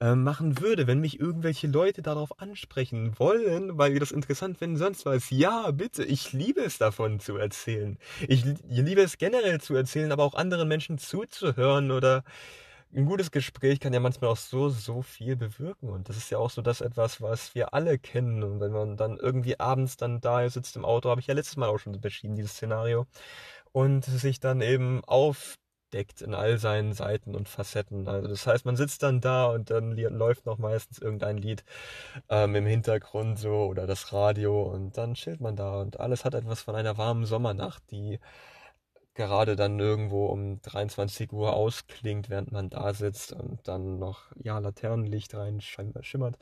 äh, 0.00 0.14
machen 0.14 0.60
würde. 0.60 0.86
Wenn 0.86 1.00
mich 1.00 1.20
irgendwelche 1.20 1.66
Leute 1.66 2.02
darauf 2.02 2.40
ansprechen 2.40 3.18
wollen, 3.18 3.76
weil 3.78 3.92
wir 3.92 4.00
das 4.00 4.12
interessant 4.12 4.58
finden, 4.58 4.76
sonst 4.76 5.04
was, 5.06 5.30
ja, 5.30 5.70
bitte, 5.70 6.04
ich 6.04 6.32
liebe 6.32 6.60
es 6.62 6.78
davon 6.78 7.20
zu 7.20 7.36
erzählen. 7.36 7.98
Ich, 8.26 8.44
liebe 8.68 9.02
es 9.02 9.18
generell 9.18 9.60
zu 9.60 9.74
erzählen, 9.74 10.12
aber 10.12 10.24
auch 10.24 10.34
anderen 10.34 10.68
Menschen 10.68 10.98
zuzuhören 10.98 11.90
oder 11.90 12.24
ein 12.94 13.04
gutes 13.04 13.30
Gespräch 13.30 13.80
kann 13.80 13.92
ja 13.92 14.00
manchmal 14.00 14.30
auch 14.30 14.36
so, 14.36 14.70
so 14.70 15.02
viel 15.02 15.36
bewirken. 15.36 15.90
Und 15.90 16.08
das 16.08 16.16
ist 16.16 16.30
ja 16.30 16.38
auch 16.38 16.50
so 16.50 16.62
das 16.62 16.80
etwas, 16.80 17.20
was 17.20 17.54
wir 17.54 17.74
alle 17.74 17.98
kennen. 17.98 18.42
Und 18.42 18.60
wenn 18.60 18.72
man 18.72 18.96
dann 18.96 19.18
irgendwie 19.18 19.60
abends 19.60 19.96
dann 19.98 20.20
da 20.20 20.48
sitzt 20.48 20.76
im 20.76 20.84
Auto, 20.86 21.10
habe 21.10 21.20
ich 21.20 21.26
ja 21.26 21.34
letztes 21.34 21.56
Mal 21.56 21.68
auch 21.68 21.78
schon 21.78 22.00
beschrieben, 22.00 22.34
dieses 22.34 22.52
Szenario. 22.52 23.06
Und 23.72 24.04
sich 24.04 24.40
dann 24.40 24.60
eben 24.60 25.02
aufdeckt 25.04 26.20
in 26.20 26.34
all 26.34 26.58
seinen 26.58 26.92
Seiten 26.92 27.34
und 27.34 27.48
Facetten. 27.48 28.08
Also 28.08 28.28
das 28.28 28.46
heißt, 28.46 28.64
man 28.64 28.76
sitzt 28.76 29.02
dann 29.02 29.20
da 29.20 29.46
und 29.46 29.70
dann 29.70 29.92
läuft 29.92 30.46
noch 30.46 30.58
meistens 30.58 30.98
irgendein 30.98 31.38
Lied 31.38 31.64
ähm, 32.28 32.54
im 32.54 32.66
Hintergrund 32.66 33.38
so 33.38 33.66
oder 33.66 33.86
das 33.86 34.12
Radio 34.12 34.62
und 34.62 34.96
dann 34.98 35.14
chillt 35.14 35.40
man 35.40 35.56
da 35.56 35.80
und 35.80 36.00
alles 36.00 36.24
hat 36.24 36.34
etwas 36.34 36.62
von 36.62 36.74
einer 36.74 36.98
warmen 36.98 37.24
Sommernacht, 37.26 37.82
die 37.90 38.18
gerade 39.18 39.56
dann 39.56 39.80
irgendwo 39.80 40.26
um 40.26 40.62
23 40.62 41.32
Uhr 41.32 41.52
ausklingt, 41.52 42.30
während 42.30 42.52
man 42.52 42.70
da 42.70 42.94
sitzt 42.94 43.32
und 43.32 43.66
dann 43.66 43.98
noch, 43.98 44.20
ja, 44.36 44.58
Laternenlicht 44.60 45.34
rein 45.34 45.60
schimmert. 45.60 46.38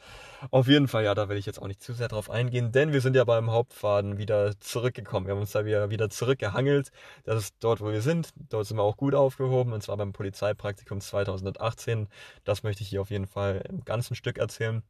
Auf 0.51 0.69
jeden 0.69 0.87
Fall, 0.87 1.05
ja, 1.05 1.15
da 1.15 1.31
will 1.31 1.39
ich 1.39 1.47
jetzt 1.47 1.61
auch 1.61 1.69
nicht 1.69 1.83
zu 1.83 1.95
sehr 1.95 2.09
drauf 2.09 2.29
eingehen, 2.31 2.73
denn 2.73 2.93
wir 2.93 3.01
sind 3.01 3.17
ja 3.17 3.25
beim 3.25 3.51
Hauptfaden 3.51 4.19
wieder 4.19 4.61
zurückgekommen. 4.61 5.27
Wir 5.27 5.33
haben 5.33 5.41
uns 5.41 5.53
da 5.53 5.65
wieder, 5.65 5.89
wieder 5.89 6.11
zurückgehangelt. 6.11 6.91
Das 7.25 7.43
ist 7.43 7.57
dort, 7.61 7.81
wo 7.81 7.91
wir 7.91 8.03
sind. 8.03 8.35
Dort 8.51 8.67
sind 8.67 8.77
wir 8.77 8.83
auch 8.83 8.99
gut 8.99 9.15
aufgehoben, 9.15 9.73
und 9.73 9.83
zwar 9.83 9.97
beim 9.97 10.13
Polizeipraktikum 10.13 11.01
2018. 11.01 12.09
Das 12.45 12.63
möchte 12.63 12.83
ich 12.83 12.91
hier 12.91 13.01
auf 13.01 13.11
jeden 13.11 13.27
Fall 13.27 13.65
im 13.71 13.85
ganzen 13.87 14.15
Stück 14.15 14.37
erzählen. 14.37 14.83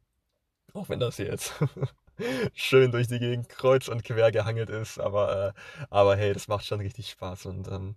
Auch 0.73 0.89
wenn 0.89 0.99
das 0.99 1.15
hier 1.15 1.27
jetzt 1.27 1.53
schön 2.53 2.91
durch 2.91 3.07
die 3.07 3.19
Gegend 3.19 3.49
kreuz 3.49 3.87
und 3.87 4.03
quer 4.03 4.31
gehangelt 4.31 4.69
ist. 4.69 4.99
Aber, 4.99 5.53
äh, 5.55 5.85
aber 5.89 6.15
hey, 6.15 6.33
das 6.33 6.47
macht 6.47 6.65
schon 6.65 6.79
richtig 6.79 7.09
Spaß 7.09 7.47
und 7.47 7.67
ähm, 7.67 7.95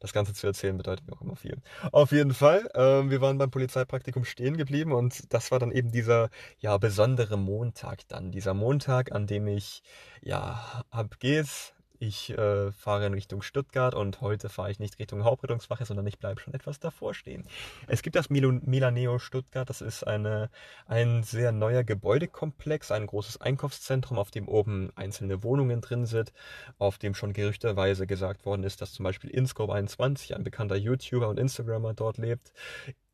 das 0.00 0.12
Ganze 0.12 0.34
zu 0.34 0.48
erzählen 0.48 0.76
bedeutet 0.76 1.06
mir 1.06 1.14
auch 1.14 1.20
immer 1.20 1.36
viel. 1.36 1.58
Auf 1.92 2.10
jeden 2.10 2.34
Fall, 2.34 2.68
ähm, 2.74 3.10
wir 3.10 3.20
waren 3.20 3.38
beim 3.38 3.50
Polizeipraktikum 3.52 4.24
stehen 4.24 4.56
geblieben 4.56 4.92
und 4.92 5.32
das 5.32 5.52
war 5.52 5.60
dann 5.60 5.70
eben 5.70 5.92
dieser 5.92 6.28
ja 6.58 6.76
besondere 6.76 7.38
Montag 7.38 8.08
dann. 8.08 8.32
Dieser 8.32 8.52
Montag, 8.52 9.12
an 9.12 9.28
dem 9.28 9.46
ich 9.46 9.82
ja 10.20 10.84
ab 10.90 11.20
geht's 11.20 11.72
Ich 12.04 12.36
äh, 12.36 12.72
fahre 12.72 13.06
in 13.06 13.14
Richtung 13.14 13.42
Stuttgart 13.42 13.94
und 13.94 14.20
heute 14.20 14.48
fahre 14.48 14.72
ich 14.72 14.80
nicht 14.80 14.98
Richtung 14.98 15.22
Hauptrettungswache, 15.22 15.84
sondern 15.84 16.04
ich 16.08 16.18
bleibe 16.18 16.40
schon 16.40 16.52
etwas 16.52 16.80
davor 16.80 17.14
stehen. 17.14 17.44
Es 17.86 18.02
gibt 18.02 18.16
das 18.16 18.28
Mil 18.28 18.60
Milaneo 18.64 19.20
Stuttgart, 19.20 19.70
das 19.70 19.82
ist 19.82 20.02
eine, 20.02 20.50
ein 20.86 21.22
sehr 21.22 21.52
neuer 21.52 21.84
Gebäudekomplex, 21.84 22.90
ein 22.90 23.06
großes 23.06 23.40
Einkaufszentrum, 23.40 24.18
auf 24.18 24.32
dem 24.32 24.48
oben 24.48 24.90
einzelne 24.96 25.44
Wohnungen 25.44 25.80
drin 25.80 26.04
sind, 26.04 26.32
auf 26.76 26.98
dem 26.98 27.14
schon 27.14 27.34
gerüchterweise 27.34 28.08
gesagt 28.08 28.46
worden 28.46 28.64
ist, 28.64 28.80
dass 28.80 28.94
zum 28.94 29.04
Beispiel 29.04 29.30
Inscope21, 29.30 30.34
ein 30.34 30.42
bekannter 30.42 30.74
YouTuber 30.74 31.28
und 31.28 31.38
Instagrammer, 31.38 31.94
dort 31.94 32.18
lebt. 32.18 32.52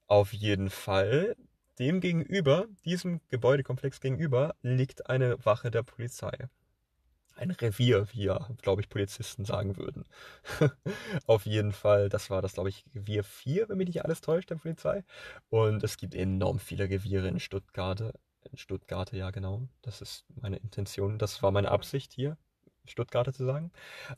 Auf 0.07 0.33
jeden 0.33 0.71
Fall 0.71 1.37
dem 1.79 2.01
gegenüber, 2.01 2.65
diesem 2.87 3.21
Gebäudekomplex 3.29 4.01
gegenüber, 4.01 4.55
liegt 4.63 5.11
eine 5.11 5.45
Wache 5.45 5.71
der 5.71 5.83
Polizei. 5.83 6.49
Ein 7.39 7.53
Revier, 7.53 8.09
wie 8.13 8.25
ja, 8.25 8.49
glaube 8.63 8.83
ich, 8.83 8.89
Polizisten 8.89 9.45
sagen 9.45 9.77
würden. 9.77 10.05
Auf 11.27 11.47
jeden 11.47 11.73
Fall, 11.73 12.09
das 12.09 12.31
war 12.31 12.43
das, 12.43 12.55
glaube 12.55 12.69
ich, 12.69 12.85
Revier 12.95 13.23
4, 13.23 13.69
wenn 13.69 13.79
mich 13.79 13.87
nicht 13.87 14.05
alles 14.05 14.21
täuscht, 14.21 14.51
der 14.51 14.57
Polizei. 14.57 15.05
Und 15.49 15.85
es 15.85 15.97
gibt 15.97 16.17
enorm 16.17 16.59
viele 16.59 16.91
Reviere 16.91 17.29
in 17.29 17.39
Stuttgart. 17.39 18.13
In 18.51 18.59
Stuttgart, 18.59 19.13
ja, 19.13 19.31
genau. 19.31 19.69
Das 19.83 20.03
ist 20.03 20.25
meine 20.35 20.57
Intention. 20.57 21.19
Das 21.19 21.41
war 21.43 21.53
meine 21.53 21.71
Absicht 21.71 22.13
hier. 22.13 22.37
Stuttgarter 22.89 23.33
zu 23.33 23.45
sagen. 23.45 23.71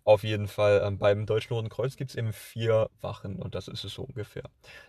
Auf 0.05 0.25
jeden 0.25 0.49
Fall 0.49 0.83
ähm, 0.85 0.99
beim 0.99 1.27
Deutschen 1.27 1.55
Roten 1.55 1.69
Kreuz 1.69 1.97
gibt 1.97 2.11
es 2.11 2.17
eben 2.17 2.33
vier 2.33 2.89
Wachen 3.01 3.37
und 3.37 3.55
das 3.55 3.69
ist 3.69 3.85
es 3.85 3.95
so 3.95 4.03
ungefähr. 4.03 4.45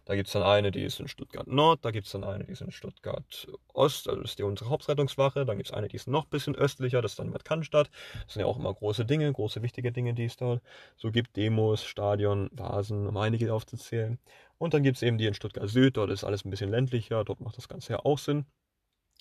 Da 0.05 0.15
gibt 0.15 0.27
es 0.27 0.33
dann 0.33 0.43
eine, 0.43 0.71
die 0.71 0.83
ist 0.83 0.99
in 0.99 1.07
Stuttgart 1.07 1.47
Nord, 1.47 1.83
da 1.83 1.91
gibt 1.91 2.05
es 2.05 2.11
dann 2.13 2.23
eine, 2.23 2.43
die 2.43 2.51
ist 2.51 2.61
in 2.61 2.71
Stuttgart 2.71 3.47
Ost, 3.73 4.07
also 4.07 4.21
das 4.21 4.31
ist 4.31 4.39
die 4.39 4.43
unsere 4.43 4.69
Hauptrettungswache, 4.69 5.45
dann 5.45 5.57
gibt 5.57 5.69
es 5.69 5.73
eine, 5.73 5.87
die 5.87 5.95
ist 5.95 6.07
noch 6.07 6.25
ein 6.25 6.29
bisschen 6.29 6.55
östlicher, 6.55 7.01
das 7.01 7.13
ist 7.13 7.19
dann 7.19 7.31
Bad 7.31 7.45
Cannstatt. 7.45 7.89
Das 8.25 8.33
sind 8.33 8.41
ja 8.41 8.45
auch 8.45 8.57
immer 8.57 8.73
große 8.73 9.05
Dinge, 9.05 9.31
große 9.31 9.61
wichtige 9.61 9.91
Dinge, 9.91 10.13
die 10.13 10.25
es 10.25 10.37
dort 10.37 10.61
so 10.97 11.11
gibt. 11.11 11.35
Demos, 11.35 11.83
Stadion, 11.83 12.49
Vasen, 12.51 13.07
um 13.07 13.17
einige 13.17 13.53
aufzuzählen. 13.53 14.19
Und 14.57 14.73
dann 14.73 14.83
gibt 14.83 14.97
es 14.97 15.03
eben 15.03 15.17
die 15.17 15.25
in 15.25 15.33
Stuttgart 15.33 15.69
Süd, 15.69 15.97
dort 15.97 16.11
ist 16.11 16.23
alles 16.23 16.45
ein 16.45 16.49
bisschen 16.49 16.69
ländlicher, 16.69 17.23
dort 17.23 17.41
macht 17.41 17.57
das 17.57 17.67
Ganze 17.67 17.93
ja 17.93 17.99
auch 17.99 18.19
Sinn. 18.19 18.45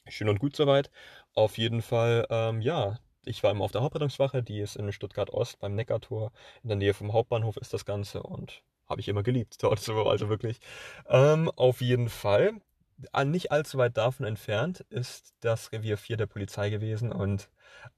Schön 0.08 0.28
und 0.28 0.38
gut 0.40 0.56
soweit. 0.56 0.90
Auf 1.34 1.58
jeden 1.58 1.82
Fall, 1.82 2.26
ähm, 2.30 2.60
ja, 2.60 2.98
ich 3.24 3.42
war 3.42 3.50
immer 3.50 3.64
auf 3.64 3.72
der 3.72 3.82
Hauptrettungswache, 3.82 4.42
die 4.42 4.60
ist 4.60 4.76
in 4.76 4.92
Stuttgart 4.92 5.30
Ost 5.30 5.58
beim 5.60 5.74
Neckartor. 5.74 6.32
In 6.62 6.68
der 6.68 6.76
Nähe 6.76 6.94
vom 6.94 7.12
Hauptbahnhof 7.12 7.56
ist 7.56 7.72
das 7.74 7.84
Ganze 7.84 8.22
und 8.22 8.62
habe 8.88 9.00
ich 9.00 9.08
immer 9.08 9.22
geliebt 9.22 9.56
dort 9.62 9.80
so, 9.80 10.06
also 10.06 10.28
wirklich. 10.28 10.60
Ähm, 11.08 11.50
auf 11.56 11.80
jeden 11.80 12.08
Fall, 12.08 12.60
nicht 13.24 13.52
allzu 13.52 13.78
weit 13.78 13.96
davon 13.96 14.26
entfernt, 14.26 14.80
ist 14.90 15.34
das 15.40 15.72
Revier 15.72 15.96
4 15.96 16.16
der 16.16 16.26
Polizei 16.26 16.70
gewesen 16.70 17.12
und 17.12 17.50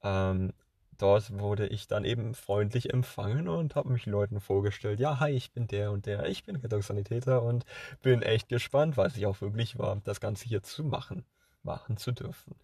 ähm, 0.03 0.53
dort 0.97 1.37
wurde 1.39 1.67
ich 1.67 1.87
dann 1.87 2.05
eben 2.05 2.35
freundlich 2.35 2.93
empfangen 2.93 3.47
und 3.47 3.75
habe 3.75 3.89
mich 3.89 4.05
Leuten 4.05 4.39
vorgestellt, 4.39 4.99
ja, 4.99 5.19
hi, 5.19 5.31
ich 5.31 5.51
bin 5.51 5.67
der 5.67 5.91
und 5.91 6.05
der, 6.05 6.25
ich 6.27 6.43
bin 6.45 6.55
Rettungssanitäter 6.55 7.41
und 7.43 7.65
bin 8.01 8.21
echt 8.21 8.49
gespannt, 8.49 8.97
was 8.97 9.17
ich 9.17 9.25
auch 9.25 9.41
wirklich 9.41 9.77
war, 9.77 10.01
das 10.03 10.21
Ganze 10.21 10.45
hier 10.47 10.63
zu 10.63 10.83
machen 10.83 11.25
machen 11.63 11.97
zu 11.97 12.11
dürfen. 12.11 12.55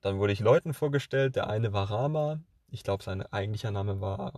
Dann 0.00 0.18
wurde 0.18 0.32
ich 0.32 0.40
Leuten 0.40 0.74
vorgestellt. 0.74 1.36
Der 1.36 1.48
eine 1.48 1.72
war 1.72 1.90
Rama. 1.90 2.40
Ich 2.72 2.84
glaube, 2.84 3.02
sein 3.02 3.22
eigentlicher 3.32 3.72
Name 3.72 4.00
war, 4.00 4.32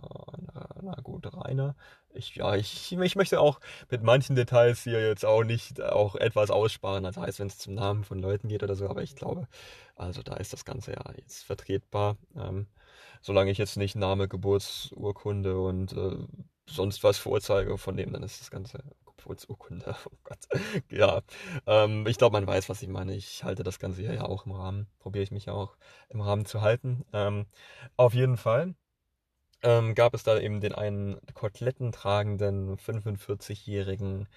na 0.81 0.95
gut, 1.03 1.31
Rainer. 1.33 1.75
Ich, 2.13 2.35
ja, 2.35 2.55
ich, 2.55 2.91
ich 2.91 3.15
möchte 3.15 3.39
auch 3.39 3.59
mit 3.89 4.03
manchen 4.03 4.35
Details 4.35 4.83
hier 4.83 5.05
jetzt 5.05 5.25
auch 5.25 5.43
nicht 5.43 5.81
auch 5.81 6.15
etwas 6.15 6.49
aussparen. 6.49 7.03
Das 7.03 7.17
heißt, 7.17 7.39
wenn 7.39 7.47
es 7.47 7.57
zum 7.59 7.75
Namen 7.75 8.03
von 8.03 8.19
Leuten 8.19 8.47
geht 8.47 8.63
oder 8.63 8.75
so, 8.75 8.89
aber 8.89 9.03
ich 9.03 9.15
glaube, 9.15 9.47
also 9.95 10.23
da 10.23 10.35
ist 10.37 10.53
das 10.53 10.65
Ganze 10.65 10.93
ja 10.93 11.03
jetzt 11.15 11.43
vertretbar. 11.45 12.17
Ähm, 12.35 12.67
solange 13.21 13.51
ich 13.51 13.57
jetzt 13.57 13.77
nicht 13.77 13.95
Name, 13.95 14.27
Geburtsurkunde 14.27 15.59
und 15.59 15.93
äh, 15.93 16.17
sonst 16.67 17.03
was 17.03 17.17
vorzeige 17.17 17.77
von 17.77 17.97
dem, 17.97 18.13
dann 18.13 18.23
ist 18.23 18.41
das 18.41 18.51
Ganze 18.51 18.79
Geburtsurkunde. 19.23 19.95
Oh 20.05 20.17
Gott. 20.23 20.39
Ja, 20.89 21.21
ähm, 21.65 22.05
ich 22.07 22.17
glaube, 22.17 22.33
man 22.33 22.47
weiß, 22.47 22.69
was 22.69 22.81
ich 22.81 22.89
meine. 22.89 23.15
Ich 23.15 23.43
halte 23.43 23.63
das 23.63 23.79
Ganze 23.79 24.01
hier 24.01 24.13
ja 24.13 24.25
auch 24.25 24.45
im 24.45 24.51
Rahmen. 24.51 24.87
Probiere 24.99 25.23
ich 25.23 25.31
mich 25.31 25.45
ja 25.45 25.53
auch 25.53 25.75
im 26.09 26.21
Rahmen 26.21 26.45
zu 26.45 26.61
halten. 26.61 27.05
Ähm, 27.13 27.45
auf 27.97 28.13
jeden 28.13 28.37
Fall 28.37 28.75
ähm, 29.63 29.95
gab 29.95 30.13
es 30.13 30.23
da 30.23 30.37
eben 30.39 30.61
den 30.61 30.73
einen 30.73 31.19
kotlettentragenden 31.33 32.77
45-jährigen 32.77 34.27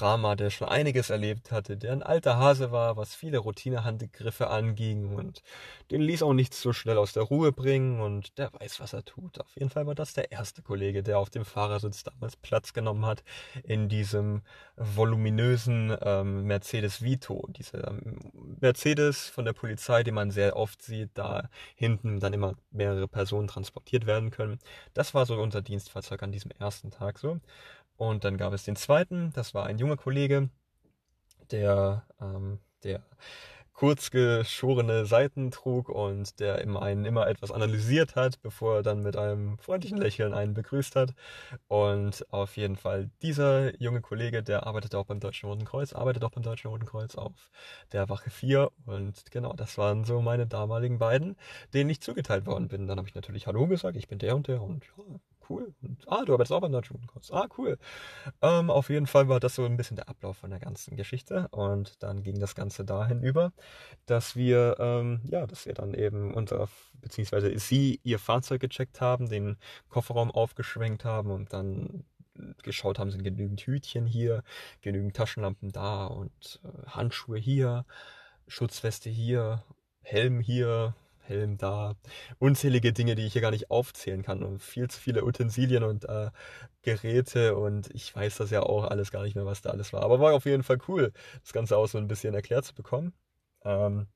Rama, 0.00 0.36
der 0.36 0.50
schon 0.50 0.68
einiges 0.68 1.10
erlebt 1.10 1.52
hatte, 1.52 1.76
der 1.76 1.92
ein 1.92 2.02
alter 2.02 2.36
Hase 2.36 2.72
war, 2.72 2.96
was 2.96 3.14
viele 3.14 3.38
Routinehandgriffe 3.38 4.48
anging 4.48 5.14
und 5.14 5.42
den 5.90 6.00
ließ 6.00 6.22
auch 6.22 6.32
nichts 6.32 6.60
so 6.60 6.72
schnell 6.72 6.98
aus 6.98 7.12
der 7.12 7.24
Ruhe 7.24 7.52
bringen 7.52 8.00
und 8.00 8.38
der 8.38 8.52
weiß, 8.52 8.80
was 8.80 8.92
er 8.92 9.04
tut. 9.04 9.40
Auf 9.40 9.54
jeden 9.56 9.70
Fall 9.70 9.86
war 9.86 9.94
das 9.94 10.14
der 10.14 10.32
erste 10.32 10.62
Kollege, 10.62 11.02
der 11.02 11.18
auf 11.18 11.30
dem 11.30 11.44
Fahrersitz 11.44 12.02
damals 12.04 12.36
Platz 12.36 12.72
genommen 12.72 13.06
hat 13.06 13.22
in 13.62 13.88
diesem 13.88 14.42
voluminösen 14.76 15.96
ähm, 16.00 16.44
Mercedes 16.44 17.02
Vito. 17.02 17.46
Dieser 17.50 17.88
ähm, 17.88 18.18
Mercedes 18.60 19.28
von 19.28 19.44
der 19.44 19.52
Polizei, 19.52 20.02
den 20.02 20.14
man 20.14 20.30
sehr 20.30 20.56
oft 20.56 20.82
sieht, 20.82 21.10
da 21.14 21.48
hinten 21.74 22.20
dann 22.20 22.32
immer 22.32 22.54
mehrere 22.70 23.08
Personen 23.08 23.48
transportiert 23.48 24.06
werden 24.06 24.30
können. 24.30 24.58
Das 24.94 25.14
war 25.14 25.26
so 25.26 25.40
unser 25.40 25.62
Dienstfahrzeug 25.62 26.22
an 26.22 26.32
diesem 26.32 26.50
ersten 26.52 26.90
Tag 26.90 27.18
so. 27.18 27.40
Und 27.96 28.24
dann 28.24 28.36
gab 28.36 28.52
es 28.52 28.64
den 28.64 28.76
zweiten, 28.76 29.32
das 29.34 29.54
war 29.54 29.66
ein 29.66 29.78
junger 29.78 29.96
Kollege, 29.96 30.48
der, 31.50 32.06
ähm, 32.20 32.58
der 32.82 33.02
kurz 33.74 34.10
geschorene 34.12 35.04
Seiten 35.04 35.50
trug 35.50 35.88
und 35.88 36.38
der 36.38 36.60
immer 36.60 36.82
einen 36.82 37.04
immer 37.04 37.26
etwas 37.26 37.50
analysiert 37.50 38.14
hat, 38.14 38.40
bevor 38.40 38.76
er 38.76 38.82
dann 38.82 39.02
mit 39.02 39.16
einem 39.16 39.58
freundlichen 39.58 39.98
Lächeln 39.98 40.32
einen 40.32 40.54
begrüßt 40.54 40.94
hat. 40.94 41.12
Und 41.66 42.24
auf 42.32 42.56
jeden 42.56 42.76
Fall 42.76 43.10
dieser 43.20 43.78
junge 43.80 44.00
Kollege, 44.00 44.44
der 44.44 44.66
arbeitet 44.66 44.94
auch 44.94 45.06
beim 45.06 45.18
Deutschen 45.18 45.48
Roten 45.48 45.64
Kreuz, 45.64 45.92
arbeitet 45.92 46.24
auch 46.24 46.30
beim 46.30 46.44
Deutschen 46.44 46.70
Roten 46.70 46.86
Kreuz 46.86 47.16
auf 47.16 47.50
der 47.92 48.08
Wache 48.08 48.30
4. 48.30 48.70
Und 48.86 49.30
genau, 49.32 49.52
das 49.54 49.76
waren 49.76 50.04
so 50.04 50.22
meine 50.22 50.46
damaligen 50.46 50.98
beiden, 50.98 51.36
denen 51.74 51.90
ich 51.90 52.00
zugeteilt 52.00 52.46
worden 52.46 52.68
bin. 52.68 52.86
Dann 52.86 52.98
habe 52.98 53.08
ich 53.08 53.14
natürlich 53.16 53.48
Hallo 53.48 53.66
gesagt, 53.66 53.96
ich 53.96 54.06
bin 54.06 54.20
der 54.20 54.36
und 54.36 54.46
der 54.46 54.62
und 54.62 54.84
ja, 54.96 55.02
cool. 55.48 55.74
Und, 55.82 56.04
ah, 56.06 56.24
du 56.24 56.32
arbeitest 56.32 56.52
auch 56.52 56.60
beim 56.60 56.72
Deutschen 56.72 56.96
Roten 56.96 57.06
Kreuz. 57.06 57.30
Ah, 57.30 57.48
cool. 57.58 57.78
Ähm, 58.42 58.70
auf 58.70 58.90
jeden 58.90 59.06
Fall 59.06 59.28
war 59.28 59.40
das 59.40 59.54
so 59.54 59.64
ein 59.64 59.76
bisschen 59.76 59.96
der 59.96 60.08
Ablauf 60.08 60.38
von 60.38 60.50
der 60.50 60.60
ganzen 60.60 60.96
Geschichte. 60.96 61.48
Und 61.50 62.02
dann 62.02 62.22
ging 62.22 62.40
das 62.40 62.54
Ganze 62.54 62.84
dahin 62.84 63.22
über, 63.22 63.52
dass 64.06 64.36
wir, 64.36 64.76
ähm, 64.78 65.20
ja, 65.24 65.46
dass 65.46 65.66
wir 65.66 65.74
dann 65.74 65.94
eben 65.94 66.34
unser, 66.34 66.68
beziehungsweise 67.00 67.58
sie 67.58 68.00
ihr 68.04 68.18
Fahrzeug 68.18 68.60
gecheckt 68.60 69.00
haben, 69.00 69.28
den 69.28 69.56
Kofferraum 69.88 70.30
aufgeschwenkt 70.30 71.04
haben 71.04 71.30
und 71.30 71.52
dann 71.52 72.04
geschaut 72.62 72.98
haben, 72.98 73.10
sind 73.10 73.22
genügend 73.22 73.60
Hütchen 73.60 74.06
hier, 74.06 74.42
genügend 74.80 75.14
Taschenlampen 75.16 75.72
da 75.72 76.06
und 76.06 76.60
äh, 76.64 76.86
Handschuhe 76.88 77.38
hier, 77.38 77.84
Schutzweste 78.48 79.08
hier, 79.10 79.62
Helm 80.02 80.40
hier, 80.40 80.94
Helm 81.24 81.56
da, 81.58 81.94
unzählige 82.38 82.92
Dinge, 82.92 83.14
die 83.14 83.26
ich 83.26 83.32
hier 83.32 83.42
gar 83.42 83.50
nicht 83.50 83.70
aufzählen 83.70 84.22
kann 84.22 84.42
und 84.42 84.62
viel 84.62 84.88
zu 84.88 85.00
viele 85.00 85.24
Utensilien 85.24 85.82
und 85.84 86.04
äh, 86.08 86.30
Geräte 86.82 87.56
und 87.56 87.90
ich 87.94 88.14
weiß 88.14 88.36
das 88.36 88.50
ja 88.50 88.62
auch 88.62 88.84
alles 88.84 89.10
gar 89.10 89.22
nicht 89.24 89.34
mehr, 89.36 89.46
was 89.46 89.62
da 89.62 89.70
alles 89.70 89.92
war. 89.92 90.02
Aber 90.02 90.20
war 90.20 90.34
auf 90.34 90.44
jeden 90.46 90.62
Fall 90.62 90.78
cool, 90.88 91.12
das 91.42 91.52
Ganze 91.52 91.76
auch 91.76 91.86
so 91.88 91.98
ein 91.98 92.08
bisschen 92.08 92.34
erklärt 92.34 92.64
zu 92.66 92.74
bekommen. 92.74 93.14
Ähm, 93.64 94.08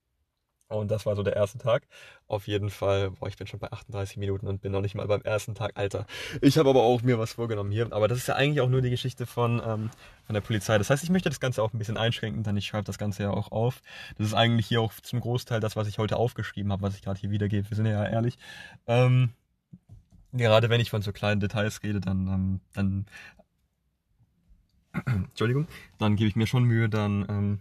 und 0.68 0.90
das 0.90 1.06
war 1.06 1.16
so 1.16 1.22
der 1.22 1.34
erste 1.34 1.58
Tag. 1.58 1.86
Auf 2.26 2.46
jeden 2.46 2.68
Fall, 2.68 3.10
boah, 3.12 3.28
ich 3.28 3.36
bin 3.36 3.46
schon 3.46 3.58
bei 3.58 3.72
38 3.72 4.18
Minuten 4.18 4.46
und 4.46 4.60
bin 4.60 4.72
noch 4.72 4.82
nicht 4.82 4.94
mal 4.94 5.06
beim 5.06 5.22
ersten 5.22 5.54
Tag. 5.54 5.72
Alter, 5.76 6.06
ich 6.42 6.58
habe 6.58 6.68
aber 6.68 6.82
auch 6.82 7.02
mir 7.02 7.18
was 7.18 7.32
vorgenommen 7.32 7.70
hier. 7.70 7.90
Aber 7.90 8.06
das 8.06 8.18
ist 8.18 8.28
ja 8.28 8.34
eigentlich 8.34 8.60
auch 8.60 8.68
nur 8.68 8.82
die 8.82 8.90
Geschichte 8.90 9.24
von, 9.24 9.62
ähm, 9.64 9.90
von 10.24 10.34
der 10.34 10.42
Polizei. 10.42 10.76
Das 10.76 10.90
heißt, 10.90 11.02
ich 11.02 11.10
möchte 11.10 11.30
das 11.30 11.40
Ganze 11.40 11.62
auch 11.62 11.72
ein 11.72 11.78
bisschen 11.78 11.96
einschränken, 11.96 12.42
denn 12.42 12.56
ich 12.56 12.66
schreibe 12.66 12.84
das 12.84 12.98
Ganze 12.98 13.22
ja 13.22 13.30
auch 13.30 13.50
auf. 13.50 13.80
Das 14.18 14.26
ist 14.26 14.34
eigentlich 14.34 14.66
hier 14.66 14.82
auch 14.82 14.92
zum 15.02 15.20
Großteil 15.20 15.60
das, 15.60 15.74
was 15.74 15.88
ich 15.88 15.98
heute 15.98 16.16
aufgeschrieben 16.16 16.70
habe, 16.70 16.82
was 16.82 16.94
ich 16.94 17.02
gerade 17.02 17.18
hier 17.18 17.30
wiedergebe. 17.30 17.70
Wir 17.70 17.76
sind 17.76 17.86
ja 17.86 18.06
ehrlich. 18.06 18.36
Ähm, 18.86 19.30
gerade 20.32 20.68
wenn 20.68 20.80
ich 20.80 20.90
von 20.90 21.00
so 21.00 21.12
kleinen 21.12 21.40
Details 21.40 21.82
rede, 21.82 22.00
dann, 22.00 22.26
ähm, 22.26 22.60
dann 22.74 23.06
Entschuldigung, 25.06 25.66
dann 25.98 26.16
gebe 26.16 26.28
ich 26.28 26.36
mir 26.36 26.46
schon 26.46 26.64
Mühe, 26.64 26.90
dann 26.90 27.26
ähm, 27.28 27.60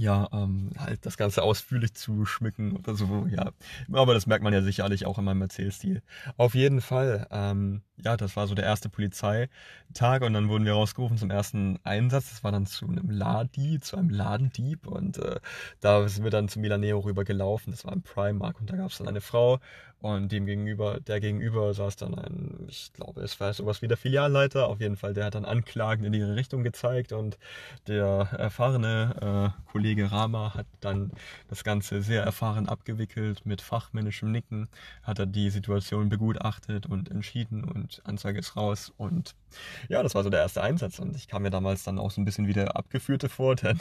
ja, 0.00 0.28
ähm, 0.32 0.70
halt 0.78 1.04
das 1.04 1.18
Ganze 1.18 1.42
ausführlich 1.42 1.92
zu 1.94 2.24
schmücken 2.24 2.72
oder 2.72 2.94
so, 2.94 3.26
ja. 3.30 3.52
Aber 3.92 4.14
das 4.14 4.26
merkt 4.26 4.42
man 4.42 4.54
ja 4.54 4.62
sicherlich 4.62 5.04
auch 5.04 5.18
in 5.18 5.24
meinem 5.24 5.42
Erzählstil. 5.42 6.02
Auf 6.38 6.54
jeden 6.54 6.80
Fall, 6.80 7.26
ähm, 7.30 7.82
ja, 8.04 8.16
das 8.16 8.36
war 8.36 8.46
so 8.46 8.54
der 8.54 8.64
erste 8.64 8.88
Polizeitag 8.88 10.22
und 10.22 10.32
dann 10.32 10.48
wurden 10.48 10.64
wir 10.64 10.72
rausgerufen 10.72 11.18
zum 11.18 11.30
ersten 11.30 11.78
Einsatz. 11.84 12.30
Das 12.30 12.44
war 12.44 12.52
dann 12.52 12.66
zu 12.66 12.86
einem 12.86 13.10
Ladi, 13.10 13.80
zu 13.80 13.96
einem 13.96 14.10
Ladendieb 14.10 14.86
und 14.86 15.18
äh, 15.18 15.40
da 15.80 16.08
sind 16.08 16.24
wir 16.24 16.30
dann 16.30 16.48
zu 16.48 16.60
Milaneo 16.60 17.00
rüber 17.00 17.24
gelaufen. 17.24 17.70
Das 17.70 17.84
war 17.84 17.92
im 17.92 18.02
Primark 18.02 18.60
und 18.60 18.70
da 18.70 18.76
gab 18.76 18.90
es 18.90 18.98
dann 18.98 19.08
eine 19.08 19.20
Frau 19.20 19.60
und 20.00 20.32
dem 20.32 20.46
gegenüber, 20.46 20.98
der 21.00 21.20
gegenüber 21.20 21.74
saß 21.74 21.96
dann 21.96 22.14
ein, 22.14 22.66
ich 22.68 22.90
glaube, 22.94 23.20
es 23.20 23.38
war 23.38 23.52
sowas 23.52 23.82
wie 23.82 23.88
der 23.88 23.98
Filialleiter. 23.98 24.66
Auf 24.68 24.80
jeden 24.80 24.96
Fall, 24.96 25.12
der 25.12 25.26
hat 25.26 25.34
dann 25.34 25.44
Anklagen 25.44 26.04
in 26.04 26.14
ihre 26.14 26.36
Richtung 26.36 26.62
gezeigt 26.62 27.12
und 27.12 27.38
der 27.86 28.28
erfahrene 28.38 29.52
äh, 29.68 29.70
Kollege 29.70 30.10
Rama 30.10 30.54
hat 30.54 30.66
dann 30.80 31.10
das 31.48 31.64
Ganze 31.64 32.00
sehr 32.00 32.22
erfahren 32.22 32.66
abgewickelt 32.66 33.44
mit 33.44 33.60
fachmännischem 33.60 34.32
Nicken, 34.32 34.68
hat 35.02 35.18
er 35.18 35.26
die 35.26 35.50
Situation 35.50 36.08
begutachtet 36.08 36.86
und 36.86 37.10
entschieden 37.10 37.64
und 37.64 37.89
Anzeige 38.04 38.38
ist 38.38 38.56
raus 38.56 38.92
und 38.96 39.34
ja, 39.88 40.02
das 40.02 40.14
war 40.14 40.22
so 40.22 40.30
der 40.30 40.40
erste 40.40 40.62
Einsatz 40.62 40.98
und 40.98 41.16
ich 41.16 41.28
kam 41.28 41.42
mir 41.42 41.50
damals 41.50 41.82
dann 41.82 41.98
auch 41.98 42.10
so 42.10 42.20
ein 42.20 42.24
bisschen 42.24 42.46
wie 42.46 42.52
der 42.52 42.76
Abgeführte 42.76 43.28
vor, 43.28 43.54
denn 43.56 43.78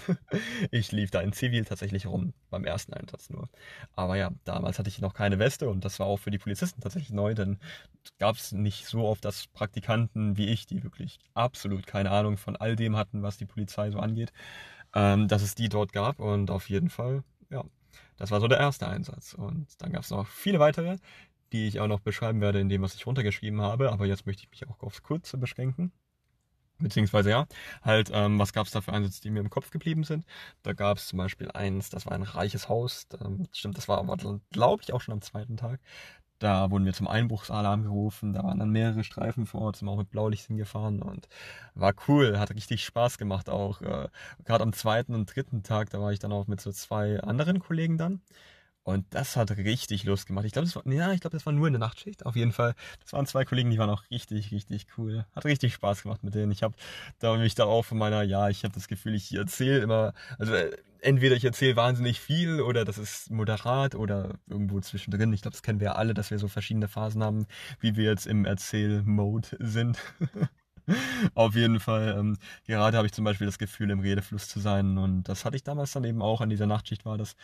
ich 0.71 0.91
lief 0.91 1.11
da 1.11 1.21
in 1.21 1.33
Zivil 1.33 1.65
tatsächlich 1.65 2.07
rum, 2.07 2.33
beim 2.49 2.65
ersten 2.65 2.93
Einsatz 2.93 3.29
nur. 3.29 3.49
Aber 3.95 4.15
ja, 4.15 4.31
damals 4.45 4.79
hatte 4.79 4.89
ich 4.89 4.99
noch 4.99 5.13
keine 5.13 5.39
Weste 5.39 5.69
und 5.69 5.85
das 5.85 5.99
war 5.99 6.07
auch 6.07 6.17
für 6.17 6.31
die 6.31 6.37
Polizisten 6.39 6.81
tatsächlich 6.81 7.11
neu, 7.11 7.33
denn 7.33 7.59
gab 8.17 8.35
es 8.35 8.51
nicht 8.51 8.85
so 8.85 9.05
oft, 9.05 9.23
dass 9.25 9.47
Praktikanten 9.47 10.37
wie 10.37 10.47
ich, 10.47 10.65
die 10.65 10.83
wirklich 10.83 11.19
absolut 11.33 11.85
keine 11.85 12.11
Ahnung 12.11 12.37
von 12.37 12.55
all 12.55 12.75
dem 12.75 12.95
hatten, 12.95 13.23
was 13.23 13.37
die 13.37 13.45
Polizei 13.45 13.91
so 13.91 13.99
angeht, 13.99 14.31
ähm, 14.95 15.27
dass 15.27 15.41
es 15.41 15.55
die 15.55 15.69
dort 15.69 15.93
gab 15.93 16.19
und 16.19 16.51
auf 16.51 16.69
jeden 16.69 16.89
Fall, 16.89 17.23
ja, 17.49 17.63
das 18.19 18.31
war 18.31 18.41
so 18.41 18.47
der 18.47 18.59
erste 18.59 18.87
Einsatz. 18.87 19.33
Und 19.33 19.67
dann 19.79 19.93
gab 19.93 20.03
es 20.03 20.11
noch 20.11 20.27
viele 20.27 20.59
weitere, 20.59 20.97
die 21.53 21.67
ich 21.67 21.79
auch 21.79 21.87
noch 21.87 21.99
beschreiben 21.99 22.41
werde 22.41 22.59
in 22.59 22.69
dem, 22.69 22.81
was 22.81 22.95
ich 22.95 23.05
runtergeschrieben 23.05 23.61
habe. 23.61 23.91
Aber 23.91 24.05
jetzt 24.05 24.25
möchte 24.25 24.43
ich 24.43 24.51
mich 24.51 24.67
auch 24.67 24.81
aufs 24.81 25.03
Kurze 25.03 25.37
beschränken. 25.37 25.91
Beziehungsweise 26.79 27.29
ja, 27.29 27.45
halt, 27.81 28.09
ähm, 28.13 28.39
was 28.39 28.53
gab 28.53 28.65
es 28.65 28.71
da 28.71 28.79
für 28.79 28.93
Einsätze, 28.93 29.21
die 29.21 29.31
mir 29.31 29.41
im 29.41 29.49
Kopf 29.49 29.69
geblieben 29.69 30.05
sind? 30.05 30.25
Da 30.63 30.71
gab 30.73 30.97
es 30.97 31.07
zum 31.07 31.17
Beispiel 31.17 31.51
eins, 31.51 31.89
das 31.89 32.05
war 32.05 32.13
ein 32.13 32.23
reiches 32.23 32.69
Haus. 32.69 33.07
Ähm, 33.19 33.47
stimmt, 33.51 33.77
das 33.77 33.89
war 33.89 33.97
aber, 33.97 34.15
glaube 34.51 34.81
ich, 34.83 34.93
auch 34.93 35.01
schon 35.01 35.13
am 35.13 35.21
zweiten 35.21 35.57
Tag. 35.57 35.81
Da 36.39 36.71
wurden 36.71 36.85
wir 36.85 36.93
zum 36.93 37.09
Einbruchsalarm 37.09 37.83
gerufen, 37.83 38.31
da 38.31 38.43
waren 38.43 38.59
dann 38.59 38.69
mehrere 38.69 39.03
Streifen 39.03 39.45
vor 39.45 39.61
Ort, 39.61 39.75
sind 39.75 39.89
auch 39.89 39.97
mit 39.97 40.09
Blaulicht 40.09 40.45
hingefahren 40.47 41.01
und 41.01 41.27
war 41.75 41.93
cool, 42.07 42.39
hat 42.39 42.51
richtig 42.51 42.85
Spaß 42.85 43.17
gemacht 43.17 43.49
auch. 43.49 43.81
Äh, 43.81 44.07
Gerade 44.45 44.63
am 44.63 44.71
zweiten 44.71 45.13
und 45.15 45.35
dritten 45.35 45.63
Tag, 45.63 45.89
da 45.89 45.99
war 45.99 46.13
ich 46.13 46.19
dann 46.19 46.31
auch 46.31 46.47
mit 46.47 46.61
so 46.61 46.71
zwei 46.71 47.19
anderen 47.19 47.59
Kollegen 47.59 47.97
dann. 47.97 48.21
Und 48.89 49.05
das 49.11 49.35
hat 49.35 49.51
richtig 49.51 50.03
Lust 50.03 50.27
gemacht. 50.27 50.45
Ich 50.45 50.51
glaube, 50.51 50.67
das 50.67 50.75
war, 50.75 50.85
ja, 50.91 51.13
ich 51.13 51.21
glaube, 51.21 51.37
das 51.37 51.45
war 51.45 51.53
nur 51.53 51.67
in 51.67 51.73
der 51.73 51.79
Nachtschicht. 51.79 52.25
Auf 52.25 52.35
jeden 52.35 52.51
Fall. 52.51 52.75
Das 53.01 53.13
waren 53.13 53.25
zwei 53.25 53.45
Kollegen, 53.45 53.69
die 53.69 53.77
waren 53.77 53.89
auch 53.89 54.03
richtig, 54.09 54.51
richtig 54.51 54.87
cool. 54.97 55.25
Hat 55.35 55.45
richtig 55.45 55.73
Spaß 55.73 56.03
gemacht 56.03 56.23
mit 56.23 56.35
denen. 56.35 56.51
Ich 56.51 56.63
habe 56.63 56.75
da 57.19 57.35
mich 57.37 57.55
da 57.55 57.65
auch 57.65 57.83
von 57.83 57.97
meiner, 57.97 58.23
ja, 58.23 58.49
ich 58.49 58.63
habe 58.63 58.73
das 58.73 58.87
Gefühl, 58.87 59.15
ich 59.15 59.33
erzähle 59.33 59.79
immer, 59.79 60.13
also 60.37 60.53
äh, 60.53 60.71
entweder 61.01 61.35
ich 61.35 61.45
erzähle 61.45 61.75
wahnsinnig 61.75 62.19
viel 62.19 62.61
oder 62.61 62.85
das 62.85 62.97
ist 62.97 63.29
moderat 63.31 63.95
oder 63.95 64.39
irgendwo 64.47 64.79
zwischendrin. 64.79 65.33
Ich 65.33 65.41
glaube, 65.41 65.53
das 65.53 65.63
kennen 65.63 65.79
wir 65.79 65.85
ja 65.85 65.93
alle, 65.93 66.13
dass 66.13 66.31
wir 66.31 66.39
so 66.39 66.47
verschiedene 66.47 66.87
Phasen 66.87 67.23
haben, 67.23 67.45
wie 67.79 67.95
wir 67.95 68.05
jetzt 68.05 68.27
im 68.27 68.45
Erzählmode 68.45 69.49
sind. 69.59 69.99
Auf 71.35 71.55
jeden 71.55 71.79
Fall. 71.79 72.15
Ähm, 72.17 72.37
gerade 72.65 72.97
habe 72.97 73.05
ich 73.07 73.13
zum 73.13 73.25
Beispiel 73.25 73.47
das 73.47 73.59
Gefühl, 73.59 73.89
im 73.91 73.99
Redefluss 73.99 74.47
zu 74.47 74.59
sein. 74.59 74.97
Und 74.97 75.23
das 75.23 75.45
hatte 75.45 75.55
ich 75.55 75.63
damals 75.63 75.91
dann 75.91 76.03
eben 76.03 76.21
auch 76.21 76.41
an 76.41 76.49
dieser 76.49 76.67
Nachtschicht 76.67 77.05
war 77.05 77.17
das. 77.17 77.35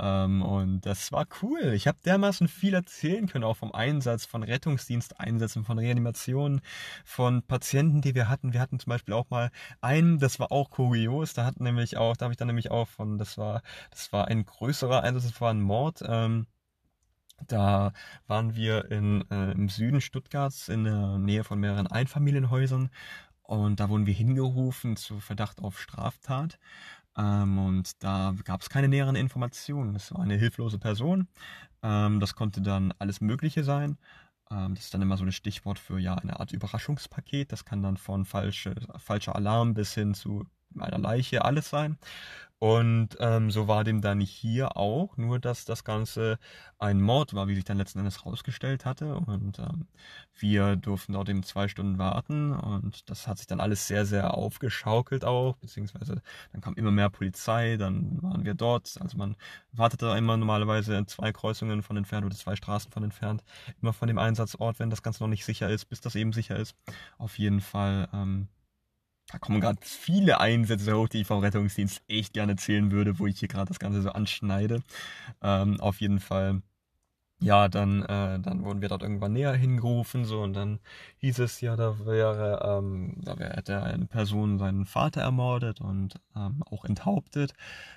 Ähm, 0.00 0.42
und 0.42 0.86
das 0.86 1.12
war 1.12 1.26
cool. 1.42 1.72
Ich 1.74 1.86
habe 1.86 1.98
dermaßen 2.04 2.48
viel 2.48 2.74
erzählen 2.74 3.26
können, 3.26 3.44
auch 3.44 3.56
vom 3.56 3.72
Einsatz, 3.72 4.24
von 4.24 4.42
Rettungsdiensteinsätzen, 4.42 5.64
von 5.64 5.78
Reanimationen, 5.78 6.62
von 7.04 7.42
Patienten, 7.42 8.00
die 8.00 8.14
wir 8.14 8.28
hatten. 8.28 8.52
Wir 8.52 8.60
hatten 8.60 8.78
zum 8.78 8.90
Beispiel 8.90 9.14
auch 9.14 9.28
mal 9.30 9.50
einen, 9.80 10.18
das 10.18 10.40
war 10.40 10.52
auch 10.52 10.70
kurios, 10.70 11.34
da 11.34 11.44
hat 11.44 11.60
nämlich 11.60 11.96
auch, 11.96 12.16
da 12.16 12.24
habe 12.24 12.32
ich 12.32 12.38
dann 12.38 12.48
nämlich 12.48 12.70
auch 12.70 12.88
von, 12.88 13.18
das 13.18 13.36
war, 13.38 13.62
das 13.90 14.12
war 14.12 14.28
ein 14.28 14.44
größerer 14.44 15.02
Einsatz, 15.02 15.32
das 15.32 15.40
war 15.40 15.50
ein 15.50 15.60
Mord. 15.60 16.02
Ähm, 16.06 16.46
da 17.46 17.92
waren 18.26 18.54
wir 18.54 18.90
in, 18.90 19.24
äh, 19.30 19.52
im 19.52 19.68
Süden 19.68 20.00
Stuttgarts 20.00 20.68
in 20.68 20.84
der 20.84 21.18
Nähe 21.18 21.44
von 21.44 21.58
mehreren 21.58 21.86
Einfamilienhäusern 21.86 22.90
und 23.50 23.80
da 23.80 23.88
wurden 23.88 24.06
wir 24.06 24.14
hingerufen 24.14 24.94
zu 24.94 25.18
Verdacht 25.18 25.60
auf 25.60 25.80
Straftat. 25.80 26.60
Ähm, 27.16 27.58
und 27.58 28.02
da 28.02 28.34
gab 28.44 28.62
es 28.62 28.70
keine 28.70 28.88
näheren 28.88 29.16
Informationen. 29.16 29.96
Es 29.96 30.12
war 30.12 30.20
eine 30.20 30.36
hilflose 30.36 30.78
Person. 30.78 31.28
Ähm, 31.82 32.20
das 32.20 32.34
konnte 32.34 32.60
dann 32.62 32.92
alles 32.98 33.20
Mögliche 33.20 33.64
sein. 33.64 33.98
Ähm, 34.50 34.74
das 34.74 34.84
ist 34.84 34.94
dann 34.94 35.02
immer 35.02 35.16
so 35.16 35.24
ein 35.24 35.32
Stichwort 35.32 35.78
für 35.78 35.98
ja 35.98 36.14
eine 36.14 36.40
Art 36.40 36.52
Überraschungspaket. 36.52 37.52
Das 37.52 37.64
kann 37.64 37.82
dann 37.82 37.96
von 37.96 38.24
falsche, 38.24 38.74
falscher 38.98 39.36
Alarm 39.36 39.74
bis 39.74 39.94
hin 39.94 40.14
zu 40.14 40.46
einer 40.78 40.98
Leiche 40.98 41.44
alles 41.44 41.70
sein. 41.70 41.98
Und 42.60 43.16
ähm, 43.20 43.50
so 43.50 43.68
war 43.68 43.84
dem 43.84 44.02
dann 44.02 44.20
hier 44.20 44.76
auch, 44.76 45.16
nur 45.16 45.38
dass 45.38 45.64
das 45.64 45.82
Ganze 45.82 46.38
ein 46.78 47.00
Mord 47.00 47.32
war, 47.32 47.48
wie 47.48 47.54
sich 47.54 47.64
dann 47.64 47.78
letzten 47.78 48.00
Endes 48.00 48.26
rausgestellt 48.26 48.84
hatte. 48.84 49.14
Und 49.16 49.58
ähm, 49.58 49.86
wir 50.34 50.76
durften 50.76 51.14
dort 51.14 51.30
eben 51.30 51.42
zwei 51.42 51.68
Stunden 51.68 51.96
warten 51.96 52.52
und 52.52 53.08
das 53.08 53.26
hat 53.26 53.38
sich 53.38 53.46
dann 53.46 53.60
alles 53.60 53.86
sehr, 53.86 54.04
sehr 54.04 54.34
aufgeschaukelt 54.34 55.24
auch, 55.24 55.56
beziehungsweise 55.56 56.20
dann 56.52 56.60
kam 56.60 56.74
immer 56.74 56.90
mehr 56.90 57.08
Polizei, 57.08 57.78
dann 57.78 58.22
waren 58.22 58.44
wir 58.44 58.52
dort. 58.52 58.94
Also 59.00 59.16
man 59.16 59.36
wartete 59.72 60.08
immer 60.08 60.36
normalerweise 60.36 61.06
zwei 61.06 61.32
Kreuzungen 61.32 61.82
von 61.82 61.96
entfernt 61.96 62.26
oder 62.26 62.36
zwei 62.36 62.56
Straßen 62.56 62.92
von 62.92 63.04
entfernt, 63.04 63.42
immer 63.80 63.94
von 63.94 64.06
dem 64.06 64.18
Einsatzort, 64.18 64.78
wenn 64.78 64.90
das 64.90 65.02
Ganze 65.02 65.22
noch 65.22 65.30
nicht 65.30 65.46
sicher 65.46 65.70
ist, 65.70 65.86
bis 65.86 66.02
das 66.02 66.14
eben 66.14 66.34
sicher 66.34 66.56
ist. 66.56 66.76
Auf 67.16 67.38
jeden 67.38 67.62
Fall. 67.62 68.06
Ähm, 68.12 68.48
da 69.32 69.38
kommen 69.38 69.60
gerade 69.60 69.78
viele 69.82 70.40
Einsätze 70.40 70.96
hoch, 70.96 71.08
die 71.08 71.22
ich 71.22 71.26
vom 71.26 71.40
Rettungsdienst 71.40 72.02
echt 72.08 72.32
gerne 72.32 72.52
erzählen 72.52 72.90
würde, 72.90 73.18
wo 73.18 73.26
ich 73.26 73.38
hier 73.38 73.48
gerade 73.48 73.68
das 73.68 73.78
Ganze 73.78 74.02
so 74.02 74.10
anschneide. 74.10 74.82
Ähm, 75.42 75.80
auf 75.80 76.00
jeden 76.00 76.20
Fall 76.20 76.62
ja, 77.42 77.68
dann, 77.68 78.02
äh, 78.02 78.38
dann 78.38 78.64
wurden 78.64 78.82
wir 78.82 78.90
dort 78.90 79.02
irgendwann 79.02 79.32
näher 79.32 79.54
hingerufen, 79.54 80.26
so, 80.26 80.42
und 80.42 80.52
dann 80.52 80.78
hieß 81.18 81.38
es 81.38 81.62
ja, 81.62 81.74
da 81.74 82.04
wäre, 82.04 82.60
ähm, 82.62 83.14
da 83.22 83.38
wäre, 83.38 83.56
hätte 83.56 83.82
eine 83.82 84.04
Person 84.04 84.58
seinen 84.58 84.84
Vater 84.84 85.22
ermordet 85.22 85.80
und 85.80 86.20
ähm, 86.36 86.62
auch 86.70 86.84
enthauptet. 86.84 87.54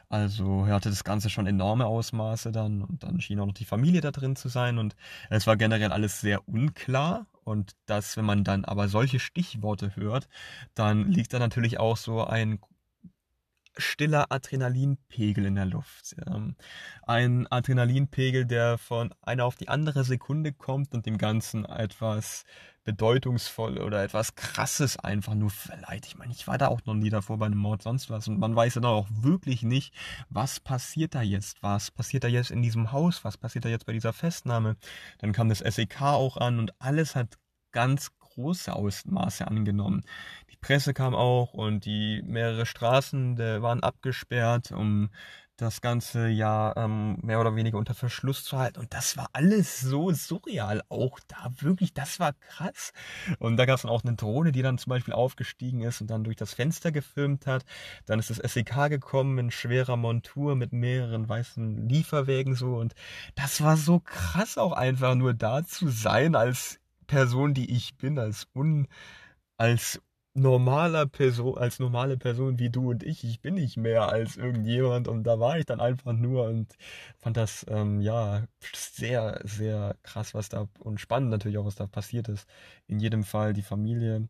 Also 0.08 0.66
hatte 0.68 0.90
das 0.90 1.04
Ganze 1.04 1.30
schon 1.30 1.46
enorme 1.46 1.88
Ausmaße 1.88 2.54
dann 2.54 2.84
und 2.84 3.04
dann 3.04 3.20
schien 3.20 3.40
auch 3.42 3.46
noch 3.48 3.54
die 3.54 3.66
Familie 3.66 4.00
da 4.00 4.12
drin 4.12 4.38
zu 4.38 4.48
sein 4.48 4.78
und 4.78 4.96
es 5.30 5.46
war 5.46 5.58
generell 5.58 5.92
alles 5.92 6.22
sehr 6.22 6.48
unklar. 6.48 7.26
Und 7.44 7.76
das, 7.86 8.18
wenn 8.18 8.26
man 8.26 8.44
dann 8.44 8.66
aber 8.66 8.88
solche 8.88 9.20
Stichworte 9.20 9.96
hört, 9.96 10.28
dann 10.76 11.12
liegt 11.12 11.34
da 11.34 11.40
natürlich 11.40 11.80
auch 11.80 11.98
so 11.98 12.24
ein 12.24 12.60
stiller 13.78 14.32
Adrenalinpegel 14.32 15.46
in 15.46 15.56
der 15.56 15.66
Luft. 15.66 16.16
Ein 17.04 17.48
Adrenalinpegel, 17.50 18.46
der 18.46 18.78
von 18.78 19.14
einer 19.22 19.46
auf 19.46 19.56
die 19.56 19.70
andere 19.70 20.04
Sekunde 20.04 20.54
kommt 20.54 20.94
und 20.94 21.06
dem 21.06 21.18
Ganzen 21.18 21.66
etwas 21.66 22.44
bedeutungsvoll 22.86 23.78
oder 23.78 24.04
etwas 24.04 24.36
krasses 24.36 24.98
einfach 24.98 25.36
nur 25.36 25.50
verleiht. 25.50 26.06
Ich 26.06 26.18
meine, 26.18 26.34
ich 26.34 26.48
war 26.48 26.58
da 26.58 26.68
auch 26.68 26.82
noch 26.86 26.96
nie 26.96 27.10
davor 27.10 27.38
bei 27.38 27.46
einem 27.46 27.58
Mord 27.58 27.82
sonst 27.82 28.10
was 28.10 28.28
und 28.28 28.40
man 28.40 28.56
weiß 28.56 28.76
ja 28.76 28.82
dann 28.82 28.92
auch 28.92 29.08
wirklich 29.10 29.64
nicht, 29.64 29.94
was 30.30 30.60
passiert 30.60 31.16
da 31.16 31.22
jetzt, 31.22 31.64
was 31.64 31.92
passiert 31.92 32.26
da 32.26 32.28
jetzt 32.28 32.52
in 32.52 32.62
diesem 32.62 32.92
Haus, 32.92 33.24
was 33.24 33.38
passiert 33.38 33.64
da 33.64 33.70
jetzt 33.70 33.86
bei 33.86 33.94
dieser 33.94 34.12
Festnahme. 34.12 34.76
Dann 35.20 35.32
kam 35.32 35.48
das 35.48 35.60
SEK 35.60 36.02
auch 36.02 36.36
an 36.36 36.60
und 36.60 36.74
alles 36.82 37.16
hat 37.16 37.38
ganz 37.72 38.12
große 38.34 38.74
Ausmaße 38.74 39.48
angenommen. 39.48 40.02
Die 40.52 40.58
Presse 40.58 40.94
kam 40.94 41.16
auch 41.16 41.54
und 41.54 41.86
die 41.86 42.22
mehrere 42.26 42.66
Straßen 42.66 43.36
der 43.36 43.62
waren 43.62 43.84
abgesperrt, 43.84 44.72
um 44.72 45.10
das 45.58 45.82
ganze 45.82 46.28
ja 46.30 46.74
ähm, 46.76 47.18
mehr 47.22 47.40
oder 47.40 47.56
weniger 47.56 47.78
unter 47.78 47.94
Verschluss 47.94 48.44
zu 48.44 48.58
halten. 48.58 48.80
Und 48.80 48.94
das 48.94 49.18
war 49.18 49.30
alles 49.34 49.80
so 49.80 50.12
surreal. 50.12 50.82
Auch 50.90 51.20
da 51.28 51.52
wirklich, 51.60 51.94
das 51.94 52.20
war 52.20 52.34
krass. 52.34 52.92
Und 53.40 53.58
da 53.58 53.66
gab 53.66 53.76
es 53.76 53.84
dann 53.84 53.92
auch 53.92 54.04
eine 54.04 54.16
Drohne, 54.16 54.52
die 54.52 54.62
dann 54.62 54.78
zum 54.78 54.90
Beispiel 54.90 55.14
aufgestiegen 55.14 55.82
ist 55.82 56.02
und 56.02 56.10
dann 56.10 56.24
durch 56.24 56.38
das 56.38 56.54
Fenster 56.54 56.92
gefilmt 56.92 57.46
hat. 57.46 57.66
Dann 58.06 58.20
ist 58.20 58.30
das 58.30 58.38
SEK 58.38 58.90
gekommen 58.90 59.38
in 59.38 59.52
schwerer 59.52 59.96
Montur 59.96 60.56
mit 60.56 60.74
mehreren 60.74 61.30
weißen 61.30 61.88
Lieferwägen 61.88 62.56
so. 62.56 62.76
Und 62.76 62.94
das 63.36 63.62
war 63.62 63.78
so 63.78 64.00
krass 64.00 64.58
auch 64.58 64.74
einfach 64.74 65.16
nur 65.16 65.34
da 65.34 65.64
zu 65.64 65.90
sein 65.90 66.36
als 66.36 66.80
Person, 67.04 67.54
die 67.54 67.72
ich 67.72 67.98
bin, 67.98 68.20
als 68.20 68.48
un, 68.56 68.88
als 69.58 70.02
normaler 70.36 71.06
Person, 71.06 71.58
als 71.58 71.80
normale 71.80 72.18
Person 72.18 72.58
wie 72.60 72.70
du 72.70 72.90
und 72.92 73.04
ich. 73.04 73.24
Ich 73.24 73.42
bin 73.42 73.56
nicht 73.56 73.78
mehr 73.78 74.10
als 74.10 74.36
irgendjemand 74.38 75.08
und 75.08 75.24
da 75.24 75.40
war 75.40 75.60
ich 75.60 75.66
dann 75.66 75.80
einfach 75.80 76.14
nur 76.14 76.46
und 76.48 76.76
fand 77.20 77.38
das 77.38 77.66
ähm, 77.70 78.02
ja 78.02 78.44
sehr, 78.74 79.42
sehr 79.44 79.96
krass, 80.04 80.34
was 80.34 80.50
da 80.50 80.68
und 80.80 81.00
spannend 81.00 81.30
natürlich 81.30 81.58
auch, 81.58 81.66
was 81.66 81.76
da 81.76 81.88
passiert 81.88 82.30
ist. 82.30 82.48
In 82.88 83.00
jedem 83.00 83.24
Fall 83.24 83.54
die 83.54 83.62
Familie 83.62 84.28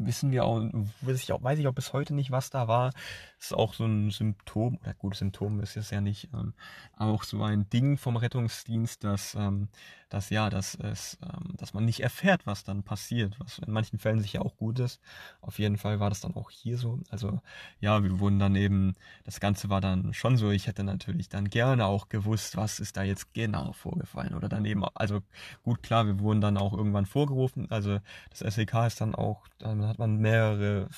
wissen 0.00 0.30
wir 0.32 0.44
auch, 0.44 0.62
weiß 1.02 1.22
ich 1.22 1.32
auch, 1.32 1.42
weiß 1.42 1.58
ich 1.58 1.68
auch 1.68 1.74
bis 1.74 1.92
heute 1.92 2.14
nicht, 2.14 2.30
was 2.30 2.50
da 2.50 2.68
war. 2.68 2.92
Ist 3.38 3.54
auch 3.54 3.74
so 3.74 3.84
ein 3.84 4.10
Symptom, 4.10 4.78
oder 4.82 4.94
gut, 4.94 5.16
Symptom 5.16 5.60
ist 5.60 5.76
es 5.76 5.90
ja 5.90 6.00
nicht, 6.00 6.30
ähm, 6.32 6.54
auch 6.96 7.22
so 7.24 7.42
ein 7.42 7.68
Ding 7.68 7.98
vom 7.98 8.16
Rettungsdienst, 8.16 9.04
dass 9.04 9.34
ähm, 9.34 9.68
dass 10.10 10.28
ja, 10.28 10.50
dass 10.50 10.74
es, 10.74 11.18
ähm, 11.22 11.54
dass 11.56 11.72
man 11.72 11.84
nicht 11.84 12.00
erfährt, 12.00 12.46
was 12.46 12.64
dann 12.64 12.82
passiert, 12.82 13.38
was 13.40 13.58
in 13.58 13.72
manchen 13.72 13.98
Fällen 13.98 14.20
sicher 14.20 14.44
auch 14.44 14.56
gut 14.56 14.78
ist. 14.80 15.00
Auf 15.40 15.58
jeden 15.58 15.78
Fall 15.78 16.00
war 16.00 16.10
das 16.10 16.20
dann 16.20 16.34
auch 16.34 16.50
hier 16.50 16.76
so. 16.76 16.98
Also 17.10 17.40
ja, 17.80 18.02
wir 18.02 18.18
wurden 18.18 18.38
dann 18.38 18.56
eben, 18.56 18.94
das 19.24 19.40
Ganze 19.40 19.70
war 19.70 19.80
dann 19.80 20.12
schon 20.12 20.36
so, 20.36 20.50
ich 20.50 20.66
hätte 20.66 20.84
natürlich 20.84 21.28
dann 21.28 21.48
gerne 21.48 21.86
auch 21.86 22.08
gewusst, 22.08 22.56
was 22.56 22.80
ist 22.80 22.96
da 22.96 23.02
jetzt 23.04 23.32
genau 23.32 23.72
vorgefallen 23.72 24.34
oder 24.34 24.48
daneben, 24.48 24.84
also 24.94 25.22
gut, 25.62 25.82
klar, 25.82 26.06
wir 26.06 26.18
wurden 26.18 26.40
dann 26.40 26.56
auch 26.56 26.72
irgendwann 26.72 27.06
vorgerufen, 27.06 27.70
also 27.70 28.00
das 28.30 28.40
SEK 28.40 28.86
ist 28.86 29.00
dann 29.00 29.14
auch, 29.14 29.46
dann 29.58 29.86
hat 29.86 29.98
man 29.98 30.16
mehrere, 30.16 30.88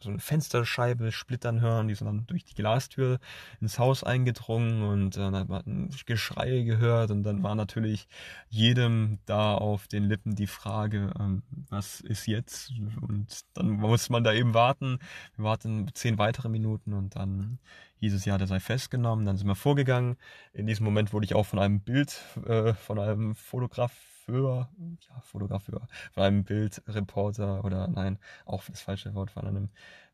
so 0.00 0.10
eine 0.10 0.18
Fensterscheibe 0.18 1.12
splittern 1.12 1.60
hören, 1.60 1.88
die 1.88 1.94
sind 1.94 2.06
dann 2.06 2.26
durch 2.26 2.44
die 2.44 2.54
Glastür 2.54 3.18
ins 3.60 3.78
Haus 3.78 4.04
eingedrungen 4.04 4.82
und 4.82 5.16
äh, 5.16 5.20
dann 5.20 5.36
hat 5.36 5.48
man 5.48 5.90
Geschrei 6.06 6.62
gehört 6.62 7.10
und 7.10 7.22
dann 7.22 7.42
war 7.42 7.54
natürlich 7.54 8.08
jedem 8.48 9.18
da 9.26 9.54
auf 9.54 9.88
den 9.88 10.04
Lippen 10.04 10.34
die 10.34 10.46
Frage, 10.46 11.12
ähm, 11.18 11.42
was 11.68 12.00
ist 12.00 12.26
jetzt? 12.26 12.72
Und 13.00 13.42
dann 13.54 13.70
muss 13.70 14.10
man 14.10 14.24
da 14.24 14.32
eben 14.32 14.54
warten. 14.54 14.98
Wir 15.36 15.44
warten 15.44 15.90
zehn 15.94 16.18
weitere 16.18 16.48
Minuten 16.48 16.92
und 16.92 17.16
dann 17.16 17.58
hieß 17.96 18.14
es 18.14 18.24
ja, 18.24 18.36
der 18.36 18.46
sei 18.46 18.60
festgenommen. 18.60 19.24
Dann 19.24 19.36
sind 19.36 19.46
wir 19.46 19.54
vorgegangen. 19.54 20.16
In 20.52 20.66
diesem 20.66 20.84
Moment 20.84 21.12
wurde 21.12 21.24
ich 21.24 21.34
auch 21.34 21.46
von 21.46 21.58
einem 21.58 21.80
Bild, 21.80 22.20
äh, 22.46 22.74
von 22.74 22.98
einem 22.98 23.34
Fotograf 23.34 23.92
Fotografeur, 24.24 24.68
ja, 25.08 25.20
Fotografeur, 25.20 25.88
von 26.12 26.22
einem 26.22 26.44
Bildreporter 26.44 27.64
oder 27.64 27.88
nein, 27.88 28.18
auch 28.44 28.62
das 28.64 28.80
falsche 28.80 29.14
Wort, 29.14 29.30
von 29.30 29.46
einem, 29.46 29.70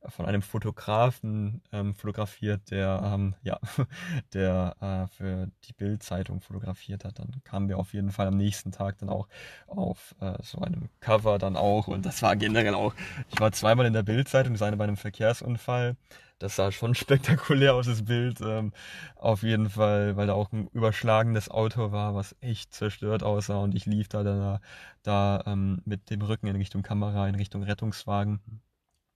von 0.07 0.27
einem 0.27 0.43
Fotografen 0.43 1.61
ähm, 1.73 1.95
fotografiert, 1.95 2.71
der, 2.71 3.03
ähm, 3.05 3.35
ja, 3.43 3.59
der 4.33 4.77
äh, 4.81 5.07
für 5.15 5.49
die 5.65 5.73
Bildzeitung 5.73 6.41
fotografiert 6.41 7.05
hat. 7.05 7.19
Dann 7.19 7.43
kamen 7.45 7.69
wir 7.69 7.79
auf 7.79 7.93
jeden 7.93 8.11
Fall 8.11 8.29
am 8.29 8.37
nächsten 8.37 8.73
Tag 8.73 8.99
dann 8.99 9.11
auch 9.11 9.29
auf 9.67 10.15
äh, 10.21 10.35
so 10.43 10.59
einem 10.61 10.89
Cover 11.01 11.39
dann 11.39 11.57
auch 11.57 11.89
und 11.89 12.07
das 12.07 12.23
war 12.23 12.35
generell 12.37 12.75
auch, 12.75 12.95
ich 13.31 13.41
war 13.41 13.53
zweimal 13.53 13.87
in 13.87 13.93
der 13.93 14.03
Bildzeitung, 14.03 14.55
das 14.55 14.63
eine 14.63 14.77
bei 14.77 14.85
einem 14.85 14.97
Verkehrsunfall, 14.97 15.97
das 16.39 16.57
sah 16.57 16.73
schon 16.73 16.95
spektakulär 16.95 17.75
aus, 17.75 17.87
das 17.87 18.05
Bild. 18.05 18.41
Ähm, 18.41 18.73
auf 19.17 19.43
jeden 19.43 19.71
Fall, 19.71 20.17
weil 20.17 20.27
da 20.27 20.35
auch 20.35 20.53
ein 20.53 20.69
überschlagendes 20.69 21.51
Auto 21.51 21.93
war, 21.93 22.15
was 22.15 22.37
echt 22.41 22.73
zerstört 22.75 23.23
aussah. 23.23 23.59
Und 23.59 23.75
ich 23.75 23.87
lief 23.87 24.09
da, 24.09 24.23
da, 24.23 24.61
da 25.03 25.43
ähm, 25.47 25.83
mit 25.85 26.11
dem 26.11 26.23
Rücken 26.23 26.47
in 26.47 26.57
Richtung 26.57 26.83
Kamera, 26.83 27.29
in 27.29 27.35
Richtung 27.35 27.63
Rettungswagen. 27.63 28.41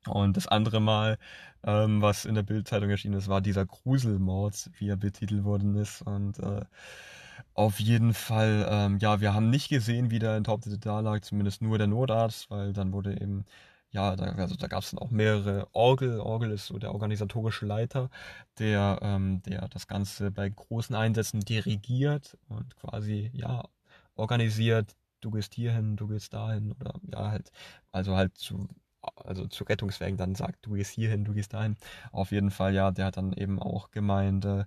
Und 0.07 0.37
das 0.37 0.49
andere 0.49 0.81
Mal, 0.81 1.17
ähm, 1.65 2.03
was 2.03 2.25
in 2.25 2.35
der 2.35 2.43
Bildzeitung 2.43 2.91
erschienen 2.91 3.15
ist, 3.15 3.29
war 3.29 3.41
dieser 3.41 3.67
Gruselmord, 3.67 4.71
wie 4.79 4.89
er 4.89 4.97
betitelt 4.97 5.45
worden 5.45 5.77
ist. 5.77 6.03
Und 6.03 6.39
äh, 6.41 6.65
auf 7.55 7.79
jeden 7.81 8.15
Fall, 8.15 8.67
ähm, 8.69 8.99
ja, 8.99 9.21
wir 9.21 9.35
haben 9.35 9.51
nicht 9.51 9.69
gesehen, 9.69 10.11
wie 10.11 10.19
der 10.19 10.37
Enthauptete 10.37 10.79
da 10.79 11.01
lag, 11.01 11.21
zumindest 11.23 11.63
nur 11.63 11.79
der 11.79 11.87
Notarzt, 11.87 12.51
weil 12.51 12.73
dann 12.73 12.93
wurde 12.93 13.21
eben 13.21 13.45
ja, 13.93 14.17
da, 14.17 14.25
also 14.25 14.57
da 14.57 14.67
gab 14.69 14.83
es 14.83 14.91
dann 14.91 14.99
auch 15.01 15.11
mehrere 15.11 15.69
Orgel. 15.73 16.19
Orgel 16.21 16.51
ist 16.53 16.67
so 16.67 16.79
der 16.79 16.93
organisatorische 16.93 17.67
Leiter, 17.67 18.11
der, 18.59 18.99
ähm, 19.03 19.43
der 19.43 19.69
das 19.69 19.87
Ganze 19.87 20.31
bei 20.31 20.49
großen 20.49 20.97
Einsätzen 20.97 21.41
dirigiert 21.41 22.39
und 22.49 22.77
quasi, 22.77 23.31
ja, 23.35 23.65
organisiert, 24.17 24.97
du 25.21 25.31
gehst 25.31 25.55
hierhin, 25.55 25.97
du 25.97 26.09
gehst 26.09 26.33
dahin 26.35 26.73
oder 26.81 26.95
ja, 27.13 27.31
halt, 27.31 27.53
also 27.93 28.17
halt 28.17 28.37
zu, 28.37 28.69
also 29.17 29.47
zu 29.47 29.65
Rettungswegen 29.65 30.17
dann 30.17 30.35
sagt, 30.35 30.67
du 30.67 30.75
gehst 30.75 30.93
hierhin, 30.93 31.25
du 31.25 31.33
gehst 31.33 31.53
dahin. 31.55 31.77
Auf 32.13 32.31
jeden 32.31 32.51
Fall, 32.51 32.75
ja, 32.75 32.91
der 32.91 33.07
hat 33.07 33.17
dann 33.17 33.33
eben 33.33 33.61
auch 33.61 33.91
gemeint, 33.91 34.45
äh, 34.45 34.65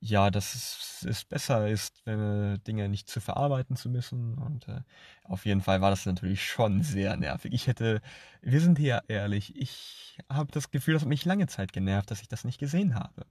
ja, 0.00 0.30
dass 0.30 0.54
es, 0.54 1.06
es 1.08 1.24
besser 1.24 1.68
ist, 1.68 2.02
wenn, 2.04 2.62
Dinge 2.64 2.88
nicht 2.90 3.08
zu 3.08 3.20
verarbeiten 3.20 3.74
zu 3.74 3.88
müssen. 3.88 4.34
Und 4.34 4.68
äh, 4.68 4.80
auf 5.24 5.46
jeden 5.46 5.62
Fall 5.62 5.80
war 5.80 5.90
das 5.90 6.04
natürlich 6.04 6.44
schon 6.44 6.82
sehr 6.82 7.16
nervig. 7.16 7.52
Ich 7.54 7.66
hätte, 7.66 8.02
wir 8.42 8.60
sind 8.60 8.78
hier 8.78 9.02
ehrlich, 9.08 9.56
ich 9.56 10.18
habe 10.28 10.52
das 10.52 10.70
Gefühl, 10.70 10.94
das 10.94 11.02
hat 11.02 11.08
mich 11.08 11.24
lange 11.24 11.46
Zeit 11.46 11.72
genervt, 11.72 12.10
dass 12.10 12.20
ich 12.20 12.28
das 12.28 12.44
nicht 12.44 12.58
gesehen 12.58 12.94
habe. 12.94 13.26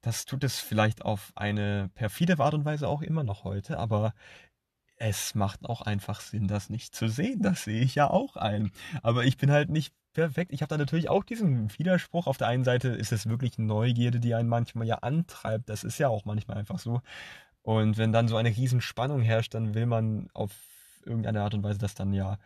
Das 0.00 0.24
tut 0.24 0.44
es 0.44 0.60
vielleicht 0.60 1.04
auf 1.04 1.32
eine 1.34 1.90
perfide 1.94 2.38
Art 2.38 2.54
und 2.54 2.64
Weise 2.64 2.88
auch 2.88 3.02
immer 3.02 3.24
noch 3.24 3.44
heute, 3.44 3.78
aber 3.78 4.14
es 5.00 5.34
macht 5.34 5.64
auch 5.64 5.80
einfach 5.80 6.20
Sinn, 6.20 6.46
das 6.46 6.68
nicht 6.68 6.94
zu 6.94 7.08
sehen. 7.08 7.40
Das 7.40 7.64
sehe 7.64 7.80
ich 7.80 7.94
ja 7.94 8.08
auch 8.08 8.36
ein. 8.36 8.70
Aber 9.02 9.24
ich 9.24 9.38
bin 9.38 9.50
halt 9.50 9.70
nicht 9.70 9.94
perfekt. 10.12 10.52
Ich 10.52 10.60
habe 10.60 10.68
da 10.68 10.76
natürlich 10.76 11.08
auch 11.08 11.24
diesen 11.24 11.72
Widerspruch. 11.78 12.26
Auf 12.26 12.36
der 12.36 12.48
einen 12.48 12.64
Seite 12.64 12.88
ist 12.88 13.10
es 13.10 13.26
wirklich 13.26 13.58
Neugierde, 13.58 14.20
die 14.20 14.34
einen 14.34 14.48
manchmal 14.48 14.86
ja 14.86 14.96
antreibt. 14.96 15.70
Das 15.70 15.84
ist 15.84 15.98
ja 15.98 16.08
auch 16.08 16.26
manchmal 16.26 16.58
einfach 16.58 16.78
so. 16.78 17.00
Und 17.62 17.96
wenn 17.96 18.12
dann 18.12 18.28
so 18.28 18.36
eine 18.36 18.50
Riesenspannung 18.50 19.22
herrscht, 19.22 19.54
dann 19.54 19.74
will 19.74 19.86
man 19.86 20.28
auf 20.34 20.52
irgendeine 21.06 21.42
Art 21.42 21.54
und 21.54 21.64
Weise 21.64 21.78
das 21.78 21.94
dann 21.94 22.12
ja 22.12 22.38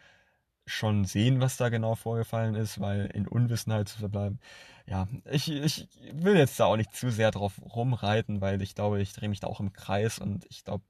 schon 0.65 1.05
sehen, 1.05 1.41
was 1.41 1.57
da 1.57 1.71
genau 1.71 1.97
vorgefallen 1.97 2.55
ist, 2.55 2.81
weil 2.81 3.07
in 3.07 3.27
Unwissenheit 3.27 3.89
zu 3.89 3.99
verbleiben. 3.99 4.39
Ja, 4.87 5.09
ich, 5.29 5.51
ich 5.51 5.89
will 6.13 6.37
jetzt 6.37 6.59
da 6.61 6.67
auch 6.67 6.77
nicht 6.77 6.95
zu 6.95 7.11
sehr 7.11 7.33
drauf 7.33 7.61
rumreiten, 7.61 8.41
weil 8.41 8.63
ich 8.63 8.77
glaube, 8.77 9.03
ich 9.03 9.13
drehe 9.13 9.29
mich 9.29 9.41
da 9.41 9.49
auch 9.49 9.61
im 9.61 9.73
Kreis 9.73 10.21
und 10.21 10.47
ich 10.51 10.63
glaube, 10.65 10.85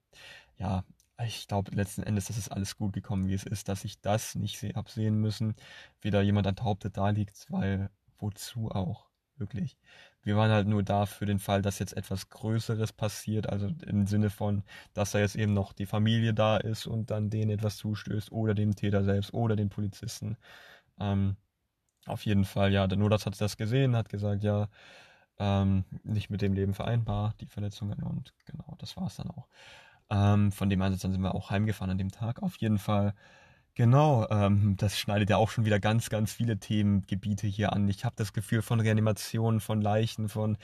ja, 0.58 0.84
ich 1.22 1.46
glaube 1.48 1.74
letzten 1.74 2.02
Endes, 2.02 2.26
dass 2.26 2.36
es 2.36 2.48
alles 2.48 2.76
gut 2.76 2.92
gekommen, 2.92 3.28
wie 3.28 3.34
es 3.34 3.44
ist, 3.44 3.68
dass 3.68 3.84
ich 3.84 4.00
das 4.00 4.34
nicht 4.34 4.76
absehen 4.76 5.16
müssen, 5.20 5.54
wie 6.00 6.10
da 6.10 6.20
jemand 6.22 6.46
enthauptet 6.46 6.96
da 6.96 7.10
liegt, 7.10 7.46
weil 7.50 7.90
wozu 8.18 8.70
auch, 8.70 9.06
wirklich. 9.36 9.76
Wir 10.22 10.36
waren 10.36 10.50
halt 10.50 10.66
nur 10.68 10.82
da 10.82 11.06
für 11.06 11.26
den 11.26 11.38
Fall, 11.38 11.62
dass 11.62 11.78
jetzt 11.78 11.96
etwas 11.96 12.30
Größeres 12.30 12.92
passiert, 12.92 13.48
also 13.48 13.68
im 13.86 14.06
Sinne 14.06 14.30
von, 14.30 14.62
dass 14.94 15.12
da 15.12 15.18
jetzt 15.18 15.36
eben 15.36 15.52
noch 15.54 15.72
die 15.72 15.86
Familie 15.86 16.34
da 16.34 16.56
ist 16.56 16.86
und 16.86 17.10
dann 17.10 17.30
denen 17.30 17.50
etwas 17.50 17.76
zustößt 17.78 18.32
oder 18.32 18.54
dem 18.54 18.74
Täter 18.74 19.04
selbst 19.04 19.34
oder 19.34 19.56
den 19.56 19.68
Polizisten. 19.70 20.36
Ähm, 21.00 21.36
auf 22.06 22.24
jeden 22.26 22.44
Fall, 22.44 22.72
ja, 22.72 22.86
der 22.86 22.98
Notarzt 22.98 23.26
hat 23.26 23.40
das 23.40 23.56
gesehen, 23.56 23.96
hat 23.96 24.08
gesagt, 24.08 24.44
ja, 24.44 24.68
ähm, 25.38 25.84
nicht 26.04 26.30
mit 26.30 26.42
dem 26.42 26.54
Leben 26.54 26.74
vereinbar, 26.74 27.34
die 27.40 27.46
Verletzungen 27.46 28.02
und 28.02 28.34
genau, 28.46 28.76
das 28.78 28.96
war 28.96 29.06
es 29.08 29.16
dann 29.16 29.30
auch. 29.30 29.48
Ähm, 30.10 30.52
von 30.52 30.68
dem 30.70 30.82
Einsatz 30.82 31.02
sind 31.02 31.22
wir 31.22 31.34
auch 31.34 31.50
heimgefahren 31.50 31.90
an 31.90 31.98
dem 31.98 32.10
Tag. 32.10 32.42
Auf 32.42 32.56
jeden 32.58 32.78
Fall, 32.78 33.14
genau, 33.74 34.28
ähm, 34.30 34.76
das 34.76 34.98
schneidet 34.98 35.30
ja 35.30 35.36
auch 35.38 35.50
schon 35.50 35.64
wieder 35.64 35.80
ganz, 35.80 36.10
ganz 36.10 36.32
viele 36.32 36.58
Themengebiete 36.58 37.46
hier 37.46 37.72
an. 37.72 37.88
Ich 37.88 38.04
habe 38.04 38.14
das 38.16 38.32
Gefühl 38.32 38.62
von 38.62 38.80
Reanimationen, 38.80 39.60
von 39.60 39.80
Leichen, 39.80 40.28
von, 40.28 40.58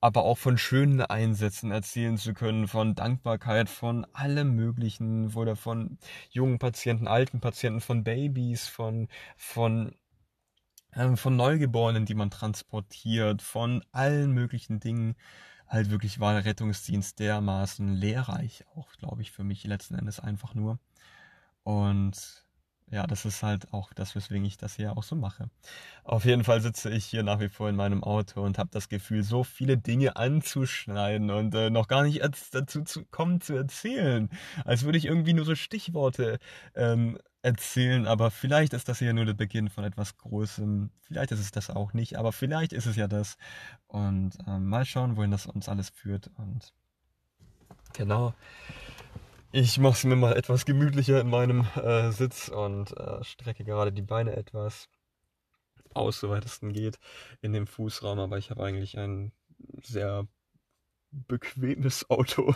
aber 0.00 0.24
auch 0.24 0.38
von 0.38 0.58
schönen 0.58 1.00
Einsätzen 1.02 1.70
erzählen 1.70 2.18
zu 2.18 2.34
können, 2.34 2.68
von 2.68 2.94
Dankbarkeit, 2.94 3.68
von 3.68 4.06
allem 4.12 4.54
Möglichen, 4.54 5.34
oder 5.34 5.56
von 5.56 5.98
jungen 6.30 6.58
Patienten, 6.58 7.08
alten 7.08 7.40
Patienten, 7.40 7.80
von 7.80 8.04
Babys, 8.04 8.68
von, 8.68 9.08
von 9.36 9.94
ähm, 10.94 11.16
von 11.16 11.36
Neugeborenen, 11.36 12.06
die 12.06 12.14
man 12.14 12.30
transportiert, 12.30 13.42
von 13.42 13.84
allen 13.92 14.32
möglichen 14.32 14.80
Dingen 14.80 15.14
halt 15.68 15.90
wirklich 15.90 16.20
war 16.20 16.34
der 16.34 16.44
Rettungsdienst 16.44 17.18
dermaßen 17.18 17.94
lehrreich, 17.94 18.64
auch 18.74 18.92
glaube 18.92 19.22
ich 19.22 19.32
für 19.32 19.44
mich 19.44 19.64
letzten 19.64 19.94
Endes 19.94 20.20
einfach 20.20 20.54
nur. 20.54 20.78
Und 21.64 22.46
ja, 22.88 23.06
das 23.06 23.24
ist 23.24 23.42
halt 23.42 23.72
auch 23.72 23.92
das, 23.92 24.14
weswegen 24.14 24.44
ich 24.44 24.58
das 24.58 24.76
hier 24.76 24.96
auch 24.96 25.02
so 25.02 25.16
mache. 25.16 25.50
Auf 26.04 26.24
jeden 26.24 26.44
Fall 26.44 26.60
sitze 26.60 26.88
ich 26.90 27.04
hier 27.04 27.24
nach 27.24 27.40
wie 27.40 27.48
vor 27.48 27.68
in 27.68 27.74
meinem 27.74 28.04
Auto 28.04 28.42
und 28.42 28.58
habe 28.58 28.70
das 28.72 28.88
Gefühl, 28.88 29.24
so 29.24 29.42
viele 29.42 29.76
Dinge 29.76 30.16
anzuschneiden 30.16 31.30
und 31.30 31.52
äh, 31.54 31.68
noch 31.70 31.88
gar 31.88 32.04
nicht 32.04 32.22
dazu 32.52 32.82
zu 32.82 33.04
kommen 33.06 33.40
zu 33.40 33.54
erzählen. 33.54 34.30
Als 34.64 34.84
würde 34.84 34.98
ich 34.98 35.06
irgendwie 35.06 35.32
nur 35.32 35.44
so 35.44 35.56
Stichworte 35.56 36.38
ähm, 36.76 37.18
erzählen, 37.46 38.08
aber 38.08 38.32
vielleicht 38.32 38.72
ist 38.72 38.88
das 38.88 38.98
hier 38.98 39.12
nur 39.12 39.24
der 39.24 39.32
Beginn 39.32 39.70
von 39.70 39.84
etwas 39.84 40.16
Großem. 40.18 40.90
Vielleicht 41.00 41.30
ist 41.30 41.38
es 41.38 41.52
das 41.52 41.70
auch 41.70 41.92
nicht, 41.92 42.16
aber 42.16 42.32
vielleicht 42.32 42.72
ist 42.72 42.86
es 42.86 42.96
ja 42.96 43.06
das. 43.06 43.36
Und 43.86 44.32
ähm, 44.48 44.66
mal 44.66 44.84
schauen, 44.84 45.16
wohin 45.16 45.30
das 45.30 45.46
uns 45.46 45.68
alles 45.68 45.90
führt. 45.90 46.28
Und 46.36 46.74
genau. 47.92 48.34
Ich 49.52 49.78
mache 49.78 49.92
es 49.92 50.04
mir 50.04 50.16
mal 50.16 50.36
etwas 50.36 50.64
gemütlicher 50.64 51.20
in 51.20 51.30
meinem 51.30 51.64
äh, 51.76 52.10
Sitz 52.10 52.48
und 52.48 52.96
äh, 52.96 53.22
strecke 53.22 53.64
gerade 53.64 53.92
die 53.92 54.02
Beine 54.02 54.34
etwas 54.36 54.88
aus, 55.94 56.18
soweit 56.18 56.44
es 56.44 56.58
denn 56.58 56.72
geht, 56.72 56.98
in 57.42 57.52
dem 57.52 57.68
Fußraum. 57.68 58.18
Aber 58.18 58.38
ich 58.38 58.50
habe 58.50 58.64
eigentlich 58.64 58.98
einen 58.98 59.30
sehr 59.82 60.26
bequemes 61.28 62.04
Auto. 62.10 62.54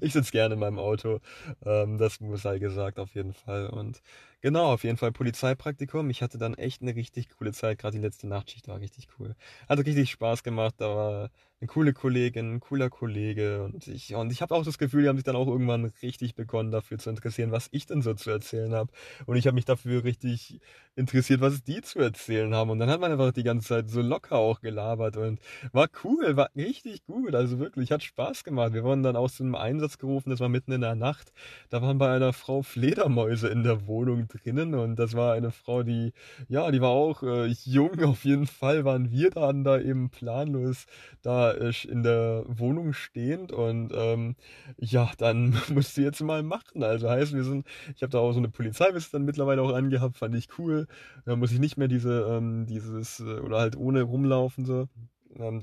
ich 0.00 0.12
sitze 0.12 0.32
gerne 0.32 0.54
in 0.54 0.60
meinem 0.60 0.78
Auto. 0.78 1.20
Ähm, 1.64 1.98
das 1.98 2.20
muss 2.20 2.42
sei 2.42 2.58
gesagt, 2.58 2.98
auf 2.98 3.14
jeden 3.14 3.32
Fall. 3.32 3.68
Und 3.68 4.02
Genau, 4.46 4.72
auf 4.72 4.84
jeden 4.84 4.96
Fall 4.96 5.10
Polizeipraktikum. 5.10 6.08
Ich 6.08 6.22
hatte 6.22 6.38
dann 6.38 6.54
echt 6.54 6.80
eine 6.80 6.94
richtig 6.94 7.30
coole 7.36 7.50
Zeit. 7.52 7.78
Gerade 7.78 7.96
die 7.96 8.02
letzte 8.04 8.28
Nachtschicht 8.28 8.68
war 8.68 8.78
richtig 8.78 9.08
cool. 9.18 9.34
Hat 9.68 9.80
richtig 9.84 10.08
Spaß 10.12 10.44
gemacht. 10.44 10.76
Da 10.78 10.86
war 10.94 11.30
eine 11.60 11.66
coole 11.68 11.92
Kollegin, 11.92 12.54
ein 12.54 12.60
cooler 12.60 12.88
Kollege 12.88 13.64
und 13.64 13.88
ich 13.88 14.14
und 14.14 14.30
ich 14.30 14.42
habe 14.42 14.54
auch 14.54 14.62
das 14.62 14.76
Gefühl, 14.78 15.02
die 15.02 15.08
haben 15.08 15.16
sich 15.16 15.24
dann 15.24 15.36
auch 15.36 15.46
irgendwann 15.48 15.86
richtig 16.02 16.34
begonnen 16.34 16.70
dafür 16.70 16.98
zu 16.98 17.08
interessieren, 17.10 17.50
was 17.50 17.68
ich 17.72 17.86
denn 17.86 18.02
so 18.02 18.12
zu 18.12 18.30
erzählen 18.30 18.74
habe 18.74 18.92
und 19.24 19.36
ich 19.36 19.46
habe 19.46 19.54
mich 19.54 19.64
dafür 19.64 20.04
richtig 20.04 20.60
interessiert, 20.96 21.40
was 21.40 21.64
die 21.64 21.80
zu 21.80 21.98
erzählen 21.98 22.54
haben 22.54 22.68
und 22.70 22.78
dann 22.78 22.90
hat 22.90 23.00
man 23.00 23.10
einfach 23.10 23.32
die 23.32 23.42
ganze 23.42 23.68
Zeit 23.68 23.88
so 23.88 24.02
locker 24.02 24.36
auch 24.36 24.60
gelabert 24.60 25.16
und 25.16 25.40
war 25.72 25.88
cool, 26.04 26.36
war 26.36 26.50
richtig 26.54 27.06
gut, 27.06 27.34
also 27.34 27.58
wirklich 27.58 27.90
hat 27.90 28.02
Spaß 28.02 28.44
gemacht. 28.44 28.74
Wir 28.74 28.84
wurden 28.84 29.02
dann 29.02 29.16
auch 29.16 29.30
zu 29.30 29.44
Einsatz 29.56 29.96
gerufen, 29.96 30.28
das 30.30 30.40
war 30.40 30.50
mitten 30.50 30.72
in 30.72 30.82
der 30.82 30.94
Nacht. 30.94 31.32
Da 31.70 31.82
waren 31.82 31.98
bei 31.98 32.14
einer 32.14 32.32
Frau 32.32 32.62
Fledermäuse 32.62 33.48
in 33.48 33.62
der 33.62 33.86
Wohnung 33.86 34.26
drinnen 34.36 34.74
und 34.74 34.96
das 34.96 35.14
war 35.14 35.34
eine 35.34 35.50
Frau, 35.50 35.82
die 35.82 36.12
ja, 36.48 36.70
die 36.70 36.80
war 36.80 36.90
auch 36.90 37.22
äh, 37.22 37.46
jung 37.64 38.02
auf 38.04 38.24
jeden 38.24 38.46
Fall, 38.46 38.84
waren 38.84 39.10
wir 39.10 39.30
dann 39.30 39.64
da 39.64 39.80
eben 39.80 40.10
planlos 40.10 40.86
da 41.22 41.50
in 41.52 42.02
der 42.02 42.44
Wohnung 42.46 42.92
stehend 42.92 43.52
und 43.52 43.92
ähm, 43.94 44.36
ja, 44.78 45.10
dann 45.18 45.56
musst 45.72 45.96
du 45.96 46.02
jetzt 46.02 46.20
mal 46.20 46.42
machen. 46.42 46.82
Also 46.82 47.08
heißt, 47.08 47.34
wir 47.34 47.44
sind, 47.44 47.66
ich 47.94 48.02
habe 48.02 48.10
da 48.10 48.18
auch 48.18 48.32
so 48.32 48.38
eine 48.38 48.48
Polizeiweste 48.48 49.12
dann 49.12 49.24
mittlerweile 49.24 49.62
auch 49.62 49.72
angehabt, 49.72 50.16
fand 50.16 50.34
ich 50.34 50.58
cool. 50.58 50.86
Da 51.24 51.36
muss 51.36 51.52
ich 51.52 51.58
nicht 51.58 51.76
mehr 51.76 51.88
diese, 51.88 52.26
ähm, 52.30 52.66
dieses, 52.66 53.20
äh, 53.20 53.40
oder 53.40 53.58
halt 53.58 53.76
ohne 53.76 54.02
rumlaufen 54.02 54.64
so. 54.64 54.88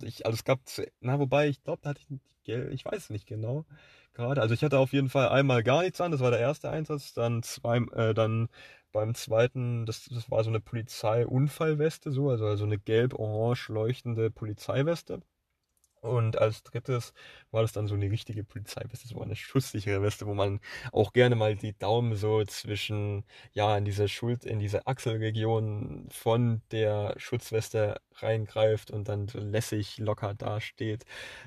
Ich, 0.04 0.26
also 0.26 0.36
es 0.36 0.44
gab, 0.44 0.60
na 1.02 1.20
wobei, 1.20 1.48
ich 1.50 1.64
glaube, 1.64 1.80
da 1.82 1.90
hatte 1.90 2.02
ich 2.02 2.20
ich 2.46 2.86
weiß 2.86 3.10
nicht 3.10 3.26
genau 3.26 3.66
gerade. 4.14 4.42
Also 4.42 4.54
ich 4.54 4.64
hatte 4.64 4.80
auf 4.80 4.94
jeden 4.94 5.10
Fall 5.10 5.30
einmal 5.30 5.64
gar 5.64 5.82
nichts 5.84 6.02
an, 6.02 6.12
das 6.12 6.22
war 6.22 6.32
der 6.32 6.40
erste 6.40 6.70
Einsatz, 6.70 7.14
dann 7.14 7.44
zwei, 7.44 7.78
äh, 7.94 8.14
dann 8.14 8.50
beim 8.92 9.16
zweiten, 9.16 9.86
das, 9.86 10.06
das 10.06 10.30
war 10.32 10.44
so 10.44 10.50
eine 10.50 10.60
Polizeiunfallweste, 10.60 12.12
so, 12.12 12.30
also, 12.30 12.46
also 12.48 12.66
eine 12.66 12.78
gelb-orange 12.80 13.70
leuchtende 13.70 14.30
Polizeiweste. 14.32 15.22
Und 16.04 16.38
als 16.38 16.64
drittes 16.64 17.14
war 17.52 17.62
das 17.62 17.72
dann 17.72 17.88
so 17.88 17.96
eine 17.96 18.12
richtige 18.12 18.44
Polizeiweste, 18.44 19.08
so 19.08 19.22
eine 19.22 19.36
schusssichere 19.36 20.02
Weste, 20.02 20.28
wo 20.28 20.34
man 20.34 20.60
auch 20.92 21.14
gerne 21.14 21.36
mal 21.36 21.56
die 21.56 21.78
Daumen 21.78 22.16
so 22.16 22.44
zwischen, 22.44 23.24
ja, 23.54 23.78
in 23.78 23.86
diese 23.86 24.10
Schuld, 24.10 24.44
in 24.46 24.60
diese 24.60 24.86
Achselregion 24.86 26.08
von 26.12 26.62
der 26.72 27.14
Schutzweste 27.18 28.02
reingreift 28.16 28.92
und 28.92 29.08
dann 29.08 29.28
so 29.28 29.40
lässig 29.40 29.98
locker 29.98 30.34
dasteht, 30.34 31.06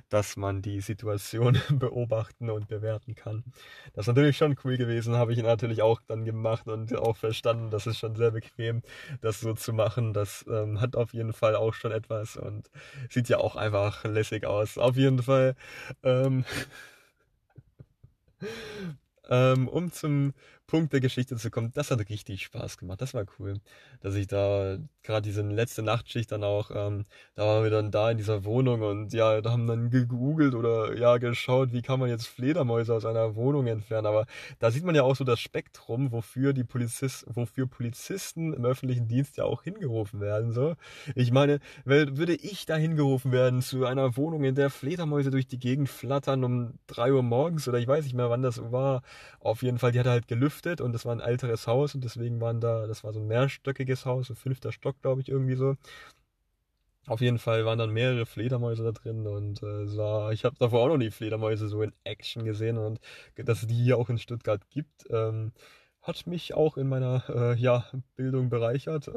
dass 0.09 0.37
man 0.37 0.63
die 0.63 0.81
Situation 0.81 1.61
beobachten 1.71 2.51
und 2.51 2.69
bewerten 2.69 3.15
kann. 3.15 3.45
Das 3.93 4.05
ist 4.05 4.09
natürlich 4.09 4.37
schon 4.37 4.57
cool 4.65 4.77
gewesen, 4.77 5.17
habe 5.17 5.33
ich 5.33 5.43
natürlich 5.43 5.83
auch 5.83 6.01
dann 6.07 6.25
gemacht 6.25 6.67
und 6.69 6.95
auch 6.97 7.17
verstanden. 7.17 7.71
Das 7.71 7.87
ist 7.87 7.99
schon 7.99 8.17
sehr 8.17 8.31
bequem, 8.31 8.83
das 9.21 9.41
so 9.41 9.53
zu 9.55 9.73
machen. 9.73 10.13
Das 10.15 10.45
ähm, 10.49 10.81
hat 10.81 10.97
auf 10.97 11.13
jeden 11.13 11.33
Fall 11.33 11.57
auch 11.57 11.75
schon 11.75 11.93
etwas 11.93 12.37
und 12.37 12.71
sieht 13.11 13.29
ja 13.29 13.39
auch 13.39 13.57
einfach 13.57 14.05
lässig 14.05 14.46
aus. 14.47 14.79
Auf 14.79 14.97
jeden 14.97 15.23
Fall. 15.23 15.55
Ähm, 16.03 16.45
ähm, 19.29 19.69
um 19.69 19.93
zum 19.93 20.35
Punkt 20.67 20.93
der 20.93 21.01
Geschichte 21.01 21.37
zu 21.37 21.51
kommen, 21.51 21.73
das 21.75 21.91
hat 21.91 22.09
richtig 22.09 22.43
Spaß 22.43 22.79
gemacht. 22.79 23.01
Das 23.01 23.15
war 23.15 23.25
cool, 23.39 23.61
dass 24.01 24.15
ich 24.17 24.27
da 24.27 24.79
gerade 25.05 25.23
diese 25.23 25.43
letzte 25.43 25.83
Nachtschicht 25.83 26.33
dann 26.33 26.43
auch, 26.43 26.71
ähm, 26.75 27.05
da 27.37 27.47
waren 27.47 27.63
wir 27.63 27.71
dann 27.71 27.91
da 27.93 28.11
in 28.11 28.19
dieser 28.19 28.45
Wohnung 28.45 28.83
und 28.83 29.13
ja, 29.13 29.41
da 29.41 29.53
haben 29.53 29.67
dann 29.69 29.91
gegoogelt 29.91 30.55
oder 30.55 30.97
ja 30.99 31.19
geschaut, 31.19 31.73
wie 31.73 31.83
kann 31.83 32.01
man 32.01 32.09
jetzt 32.09 32.27
Fledermäuse 32.27 32.93
aus 32.93 33.05
einer 33.05 33.37
Wohnung 33.37 33.69
entfernen. 33.69 34.07
Aber 34.07 34.27
da 34.59 34.71
sieht 34.71 34.85
man 34.85 34.97
ja 34.97 35.05
auch 35.05 35.15
so 35.15 35.25
das 35.25 35.39
Spektrum, 35.41 36.11
wofür 36.11 36.53
die 36.53 36.65
Polizist, 36.65 37.25
wofür 37.29 37.67
Polizisten 37.69 38.53
im 38.53 38.65
öffentlichen 38.65 39.07
Dienst 39.07 39.37
ja 39.37 39.45
auch 39.45 39.63
hingerufen 39.63 40.21
werden. 40.21 40.53
So, 40.53 40.75
ich 41.15 41.31
meine, 41.31 41.61
würde 41.85 42.35
ich 42.35 42.67
da 42.67 42.77
hingerufen 42.77 43.31
werden 43.31 43.63
zu 43.63 43.87
einer 43.87 44.17
Wohnung, 44.17 44.43
in 44.43 44.57
der 44.57 44.71
Fledermäuse 44.71 45.31
durch 45.31 45.47
die 45.47 45.59
Gegend 45.59 45.89
flattern 45.89 46.43
um 46.45 46.75
drei 46.89 47.13
Uhr 47.13 47.23
morgens 47.23 47.69
oder 47.69 47.79
ich 47.79 47.87
weiß 47.87 48.05
nicht 48.05 48.15
mehr, 48.15 48.31
wann 48.31 48.43
das 48.43 48.61
war. 48.73 49.03
Auf 49.39 49.63
jeden 49.63 49.79
Fall, 49.79 49.93
die 49.93 50.01
hat 50.01 50.07
halt 50.07 50.27
gelüftet 50.27 50.56
gelüftet 50.57 50.81
und 50.81 50.93
das 50.93 51.05
war 51.05 51.15
ein 51.15 51.21
älteres 51.21 51.67
Haus 51.67 51.95
und 51.95 52.05
deswegen 52.05 52.41
waren 52.41 52.61
da, 52.61 52.87
das 52.87 53.05
war 53.05 53.13
so 53.13 53.21
ein 53.21 53.27
mehrstöckiges 53.27 54.07
Haus, 54.07 54.29
so 54.29 54.35
fünfter 54.35 54.73
Stock, 54.73 55.01
glaube 55.03 55.21
ich, 55.21 55.29
irgendwie 55.29 55.57
so. 55.57 55.77
Auf 57.07 57.21
jeden 57.21 57.39
Fall 57.39 57.65
waren 57.65 57.79
dann 57.79 57.93
mehrere 57.93 58.27
Fledermäuse 58.27 58.83
da 58.83 58.91
drin 58.91 59.27
und 59.29 59.63
äh, 59.63 59.87
sah, 59.87 60.33
ich 60.33 60.45
habe 60.45 60.57
davor 60.59 60.83
auch 60.83 60.89
noch 60.89 60.97
nie 60.97 61.13
Fledermäuse 61.13 61.69
so 61.69 61.83
in 61.83 61.93
Action 62.03 62.45
gesehen 62.45 62.79
und 62.79 62.99
dass 63.37 63.63
es 63.63 63.69
die 63.69 63.75
hier 63.75 63.99
auch 63.99 64.11
in 64.11 64.19
Stuttgart 64.19 64.61
gibt, 64.71 65.05
ähm, 65.11 65.53
hat 66.03 66.27
mich 66.27 66.55
auch 66.55 66.77
in 66.77 66.89
meiner 66.89 67.23
äh, 67.29 67.61
ja, 67.61 67.87
Bildung 68.17 68.49
bereichert. 68.49 69.07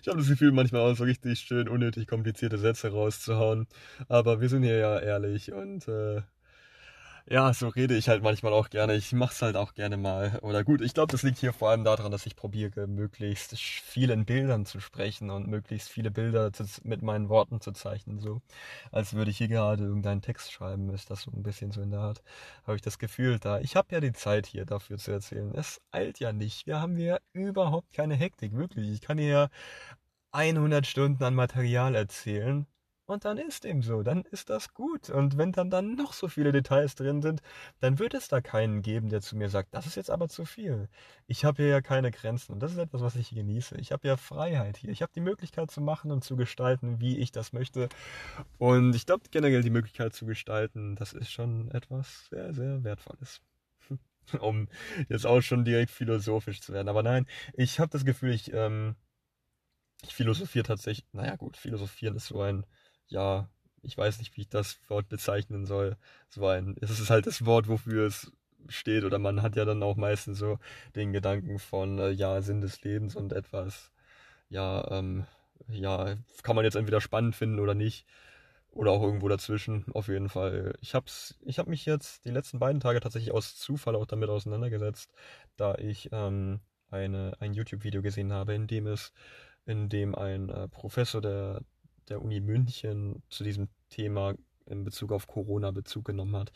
ich 0.00 0.08
habe 0.08 0.18
das 0.18 0.28
Gefühl, 0.28 0.52
manchmal 0.52 0.82
auch 0.82 0.94
so 0.94 1.04
richtig 1.04 1.40
schön 1.40 1.68
unnötig 1.68 2.06
komplizierte 2.06 2.58
Sätze 2.58 2.92
rauszuhauen. 2.92 3.66
Aber 4.08 4.40
wir 4.40 4.48
sind 4.48 4.62
hier 4.62 4.76
ja 4.76 4.98
ehrlich 5.00 5.52
und 5.52 5.88
äh, 5.88 6.22
ja, 7.30 7.54
so 7.54 7.68
rede 7.68 7.96
ich 7.96 8.08
halt 8.08 8.24
manchmal 8.24 8.52
auch 8.52 8.70
gerne. 8.70 8.96
Ich 8.96 9.12
mach's 9.12 9.40
halt 9.40 9.56
auch 9.56 9.74
gerne 9.74 9.96
mal. 9.96 10.40
Oder 10.42 10.64
gut, 10.64 10.80
ich 10.80 10.94
glaube, 10.94 11.12
das 11.12 11.22
liegt 11.22 11.38
hier 11.38 11.52
vor 11.52 11.70
allem 11.70 11.84
daran, 11.84 12.10
dass 12.10 12.26
ich 12.26 12.34
probiere, 12.34 12.88
möglichst 12.88 13.56
viel 13.56 14.10
in 14.10 14.24
Bildern 14.24 14.66
zu 14.66 14.80
sprechen 14.80 15.30
und 15.30 15.46
möglichst 15.46 15.88
viele 15.88 16.10
Bilder 16.10 16.52
zu, 16.52 16.64
mit 16.82 17.02
meinen 17.02 17.28
Worten 17.28 17.60
zu 17.60 17.70
zeichnen. 17.70 18.18
So, 18.18 18.42
als 18.90 19.14
würde 19.14 19.30
ich 19.30 19.38
hier 19.38 19.46
gerade 19.46 19.84
irgendeinen 19.84 20.22
Text 20.22 20.50
schreiben, 20.50 20.90
ist 20.90 21.08
das 21.10 21.22
so 21.22 21.30
ein 21.30 21.44
bisschen 21.44 21.70
so 21.70 21.80
in 21.82 21.92
der 21.92 22.00
Art. 22.00 22.22
Habe 22.64 22.74
ich 22.76 22.82
das 22.82 22.98
Gefühl 22.98 23.38
da. 23.38 23.60
Ich 23.60 23.76
habe 23.76 23.88
ja 23.92 24.00
die 24.00 24.12
Zeit 24.12 24.46
hier 24.46 24.64
dafür 24.64 24.98
zu 24.98 25.12
erzählen. 25.12 25.54
Es 25.54 25.80
eilt 25.92 26.18
ja 26.18 26.32
nicht. 26.32 26.66
Wir 26.66 26.80
haben 26.80 26.96
hier 26.96 27.20
überhaupt 27.32 27.92
keine 27.92 28.16
Hektik, 28.16 28.54
wirklich. 28.56 28.90
Ich 28.90 29.00
kann 29.02 29.18
hier 29.18 29.50
100 30.32 30.86
Stunden 30.86 31.22
an 31.24 31.34
Material 31.34 31.94
erzählen 31.94 32.66
und 33.10 33.24
dann 33.24 33.38
ist 33.38 33.64
dem 33.64 33.82
so, 33.82 34.02
dann 34.02 34.22
ist 34.30 34.50
das 34.50 34.72
gut. 34.74 35.10
Und 35.10 35.36
wenn 35.36 35.52
dann, 35.52 35.70
dann 35.70 35.94
noch 35.94 36.12
so 36.12 36.28
viele 36.28 36.52
Details 36.52 36.94
drin 36.94 37.22
sind, 37.22 37.42
dann 37.80 37.98
wird 37.98 38.14
es 38.14 38.28
da 38.28 38.40
keinen 38.40 38.82
geben, 38.82 39.08
der 39.08 39.20
zu 39.20 39.36
mir 39.36 39.48
sagt, 39.48 39.74
das 39.74 39.86
ist 39.86 39.96
jetzt 39.96 40.10
aber 40.10 40.28
zu 40.28 40.44
viel. 40.44 40.88
Ich 41.26 41.44
habe 41.44 41.62
hier 41.62 41.70
ja 41.70 41.80
keine 41.80 42.10
Grenzen 42.10 42.52
und 42.52 42.60
das 42.60 42.72
ist 42.72 42.78
etwas, 42.78 43.02
was 43.02 43.16
ich 43.16 43.30
genieße. 43.30 43.76
Ich 43.78 43.92
habe 43.92 44.08
ja 44.08 44.16
Freiheit 44.16 44.76
hier. 44.76 44.90
Ich 44.90 45.02
habe 45.02 45.12
die 45.14 45.20
Möglichkeit 45.20 45.70
zu 45.70 45.80
machen 45.80 46.10
und 46.12 46.24
zu 46.24 46.36
gestalten, 46.36 47.00
wie 47.00 47.18
ich 47.18 47.32
das 47.32 47.52
möchte. 47.52 47.88
Und 48.58 48.94
ich 48.94 49.06
glaube 49.06 49.24
generell 49.30 49.62
die 49.62 49.70
Möglichkeit 49.70 50.14
zu 50.14 50.26
gestalten, 50.26 50.96
das 50.96 51.12
ist 51.12 51.30
schon 51.30 51.70
etwas 51.70 52.26
sehr, 52.30 52.54
sehr 52.54 52.84
Wertvolles 52.84 53.40
um 54.40 54.68
jetzt 55.08 55.26
auch 55.26 55.40
schon 55.40 55.64
direkt 55.64 55.90
philosophisch 55.90 56.60
zu 56.60 56.72
werden. 56.72 56.88
Aber 56.88 57.02
nein, 57.02 57.26
ich 57.54 57.80
habe 57.80 57.90
das 57.90 58.04
Gefühl, 58.04 58.32
ich, 58.32 58.52
ähm, 58.52 58.96
ich 60.02 60.14
philosophiere 60.14 60.64
tatsächlich, 60.64 61.06
naja 61.12 61.36
gut, 61.36 61.56
philosophieren 61.56 62.16
ist 62.16 62.26
so 62.26 62.40
ein 62.42 62.64
ja, 63.10 63.48
ich 63.82 63.96
weiß 63.96 64.18
nicht, 64.18 64.36
wie 64.36 64.42
ich 64.42 64.48
das 64.48 64.78
Wort 64.88 65.08
bezeichnen 65.08 65.66
soll. 65.66 65.96
So 66.28 66.46
ein, 66.46 66.76
es 66.80 66.90
ist 66.98 67.10
halt 67.10 67.26
das 67.26 67.44
Wort, 67.46 67.68
wofür 67.68 68.06
es 68.06 68.32
steht. 68.68 69.04
Oder 69.04 69.18
man 69.18 69.42
hat 69.42 69.56
ja 69.56 69.64
dann 69.64 69.82
auch 69.82 69.96
meistens 69.96 70.38
so 70.38 70.58
den 70.96 71.12
Gedanken 71.12 71.58
von, 71.58 71.98
äh, 71.98 72.10
ja, 72.10 72.40
Sinn 72.42 72.60
des 72.60 72.82
Lebens 72.82 73.16
und 73.16 73.32
etwas, 73.32 73.90
ja, 74.48 74.86
ähm, 74.90 75.26
ja, 75.68 76.16
kann 76.42 76.56
man 76.56 76.64
jetzt 76.64 76.76
entweder 76.76 77.00
spannend 77.00 77.36
finden 77.36 77.60
oder 77.60 77.74
nicht. 77.74 78.06
Oder 78.72 78.92
auch 78.92 79.02
irgendwo 79.02 79.28
dazwischen, 79.28 79.84
auf 79.94 80.08
jeden 80.08 80.28
Fall. 80.28 80.74
Ich 80.80 80.94
hab's, 80.94 81.36
ich 81.44 81.58
habe 81.58 81.70
mich 81.70 81.86
jetzt 81.86 82.24
die 82.24 82.30
letzten 82.30 82.60
beiden 82.60 82.80
Tage 82.80 83.00
tatsächlich 83.00 83.32
aus 83.32 83.56
Zufall 83.56 83.96
auch 83.96 84.06
damit 84.06 84.28
auseinandergesetzt, 84.30 85.12
da 85.56 85.74
ich 85.74 86.08
ähm, 86.12 86.60
eine, 86.90 87.32
ein 87.40 87.52
YouTube-Video 87.54 88.00
gesehen 88.02 88.32
habe, 88.32 88.54
in 88.54 88.68
dem 88.68 88.86
es, 88.86 89.12
in 89.66 89.88
dem 89.88 90.14
ein 90.14 90.50
äh, 90.50 90.68
Professor 90.68 91.20
der 91.20 91.62
der 92.10 92.22
Uni 92.22 92.40
München 92.40 93.22
zu 93.30 93.44
diesem 93.44 93.68
Thema 93.88 94.34
in 94.66 94.84
Bezug 94.84 95.12
auf 95.12 95.26
Corona 95.26 95.70
Bezug 95.70 96.04
genommen 96.04 96.36
hat. 96.36 96.52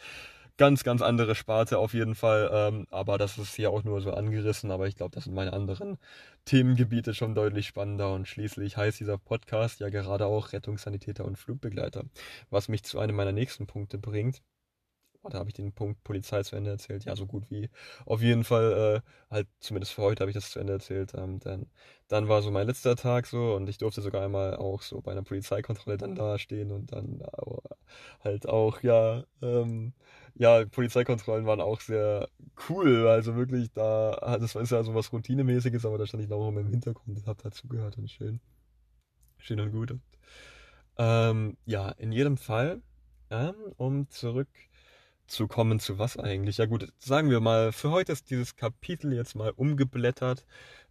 Ganz, 0.56 0.84
ganz 0.84 1.02
andere 1.02 1.34
Sparte 1.34 1.78
auf 1.78 1.94
jeden 1.94 2.14
Fall, 2.14 2.48
ähm, 2.52 2.86
aber 2.90 3.18
das 3.18 3.38
ist 3.38 3.56
hier 3.56 3.72
auch 3.72 3.82
nur 3.82 4.00
so 4.00 4.12
angerissen, 4.12 4.70
aber 4.70 4.86
ich 4.86 4.94
glaube, 4.94 5.12
das 5.12 5.24
sind 5.24 5.34
meine 5.34 5.52
anderen 5.52 5.98
Themengebiete 6.44 7.12
schon 7.12 7.34
deutlich 7.34 7.66
spannender 7.66 8.12
und 8.14 8.28
schließlich 8.28 8.76
heißt 8.76 9.00
dieser 9.00 9.18
Podcast 9.18 9.80
ja 9.80 9.88
gerade 9.88 10.26
auch 10.26 10.52
Rettungssanitäter 10.52 11.24
und 11.24 11.38
Flugbegleiter, 11.38 12.04
was 12.50 12.68
mich 12.68 12.84
zu 12.84 13.00
einem 13.00 13.16
meiner 13.16 13.32
nächsten 13.32 13.66
Punkte 13.66 13.98
bringt 13.98 14.42
da 15.30 15.38
habe 15.38 15.48
ich 15.50 15.54
den 15.54 15.72
Punkt 15.72 16.02
Polizei 16.04 16.42
zu 16.42 16.56
Ende 16.56 16.70
erzählt. 16.70 17.04
Ja, 17.04 17.16
so 17.16 17.26
gut 17.26 17.50
wie. 17.50 17.70
Auf 18.06 18.22
jeden 18.22 18.44
Fall, 18.44 19.02
äh, 19.02 19.34
halt 19.34 19.48
zumindest 19.60 19.92
für 19.92 20.02
heute 20.02 20.20
habe 20.22 20.30
ich 20.30 20.34
das 20.34 20.50
zu 20.50 20.58
Ende 20.58 20.74
erzählt. 20.74 21.12
Ähm, 21.14 21.38
dann, 21.40 21.66
dann 22.08 22.28
war 22.28 22.42
so 22.42 22.50
mein 22.50 22.66
letzter 22.66 22.96
Tag 22.96 23.26
so 23.26 23.54
und 23.54 23.68
ich 23.68 23.78
durfte 23.78 24.02
sogar 24.02 24.22
einmal 24.24 24.56
auch 24.56 24.82
so 24.82 25.00
bei 25.00 25.12
einer 25.12 25.22
Polizeikontrolle 25.22 25.96
dann 25.96 26.14
da 26.14 26.38
stehen 26.38 26.70
und 26.70 26.92
dann 26.92 27.20
äh, 27.20 27.26
halt 28.22 28.48
auch, 28.48 28.82
ja, 28.82 29.24
ähm, 29.42 29.92
ja, 30.34 30.64
Polizeikontrollen 30.66 31.46
waren 31.46 31.60
auch 31.60 31.80
sehr 31.80 32.28
cool. 32.68 33.06
Also 33.06 33.36
wirklich, 33.36 33.72
da, 33.72 34.38
das 34.40 34.54
ist 34.54 34.70
ja 34.70 34.82
so 34.82 34.94
was 34.94 35.12
Routinemäßiges, 35.12 35.86
aber 35.86 35.98
da 35.98 36.06
stand 36.06 36.22
ich 36.22 36.28
noch 36.28 36.48
im 36.48 36.68
Hintergrund 36.68 37.18
und 37.18 37.26
habe 37.26 37.42
dazugehört 37.42 37.98
und 37.98 38.10
schön. 38.10 38.40
Schön 39.38 39.60
und 39.60 39.72
gut. 39.72 39.90
Und, 39.92 40.02
ähm, 40.96 41.56
ja, 41.66 41.90
in 41.90 42.12
jedem 42.12 42.36
Fall, 42.36 42.80
ähm, 43.30 43.54
um 43.76 44.08
zurück 44.10 44.48
zu 45.26 45.48
kommen 45.48 45.80
zu 45.80 45.98
was 45.98 46.16
eigentlich? 46.18 46.58
Ja 46.58 46.66
gut, 46.66 46.92
sagen 46.98 47.30
wir 47.30 47.40
mal, 47.40 47.72
für 47.72 47.90
heute 47.90 48.12
ist 48.12 48.30
dieses 48.30 48.56
Kapitel 48.56 49.12
jetzt 49.12 49.34
mal 49.34 49.52
umgeblättert 49.56 50.44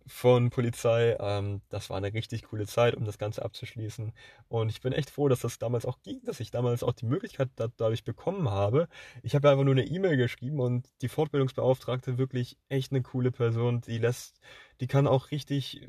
von 0.07 0.49
Polizei. 0.49 1.15
Ähm, 1.19 1.61
das 1.69 1.89
war 1.89 1.97
eine 1.97 2.13
richtig 2.13 2.43
coole 2.43 2.67
Zeit, 2.67 2.95
um 2.95 3.05
das 3.05 3.17
Ganze 3.17 3.43
abzuschließen. 3.43 4.11
Und 4.49 4.69
ich 4.69 4.81
bin 4.81 4.93
echt 4.93 5.09
froh, 5.09 5.27
dass 5.29 5.41
das 5.41 5.59
damals 5.59 5.85
auch 5.85 6.01
ging, 6.03 6.21
dass 6.25 6.39
ich 6.39 6.51
damals 6.51 6.83
auch 6.83 6.93
die 6.93 7.05
Möglichkeit 7.05 7.49
da, 7.55 7.67
dadurch 7.77 8.03
bekommen 8.03 8.49
habe. 8.49 8.87
Ich 9.21 9.35
habe 9.35 9.49
einfach 9.49 9.63
nur 9.63 9.73
eine 9.75 9.85
E-Mail 9.85 10.17
geschrieben 10.17 10.59
und 10.59 10.89
die 11.01 11.09
Fortbildungsbeauftragte 11.09 12.17
wirklich 12.17 12.57
echt 12.69 12.91
eine 12.91 13.01
coole 13.01 13.31
Person. 13.31 13.81
Die 13.81 13.97
lässt, 13.97 14.39
die 14.81 14.87
kann 14.87 15.07
auch 15.07 15.31
richtig 15.31 15.87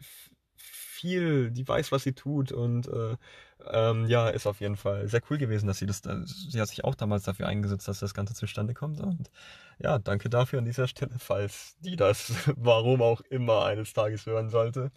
viel, 1.05 1.51
die 1.51 1.69
weiß, 1.69 1.93
was 1.93 2.03
sie 2.03 2.15
tut 2.15 2.51
und 2.51 2.89
äh, 2.89 3.17
ähm, 3.71 4.07
ja, 4.07 4.31
ist 4.31 4.47
auf 4.47 4.61
jeden 4.61 4.77
Fall 4.77 5.07
sehr 5.07 5.21
cool 5.29 5.37
gewesen, 5.37 5.67
dass 5.67 5.77
sie 5.79 5.85
das, 5.85 6.01
da, 6.01 6.23
sie 6.25 6.59
hat 6.59 6.69
sich 6.69 6.83
auch 6.83 6.95
damals 6.95 7.25
dafür 7.25 7.47
eingesetzt, 7.47 7.87
dass 7.89 7.99
das 8.01 8.15
Ganze 8.15 8.33
zustande 8.33 8.73
kommt 8.73 9.01
und 9.01 9.31
ja, 9.79 9.99
danke 9.99 10.31
dafür 10.31 10.61
an 10.61 10.65
dieser 10.65 10.89
Stelle, 10.89 11.15
falls 11.19 11.77
die 11.81 11.97
das, 11.97 12.33
warum 12.57 13.03
auch 13.03 13.21
immer, 13.29 13.67
eines 13.67 13.93
Tages 13.93 14.25
hören 14.25 14.49
sollte. 14.49 14.93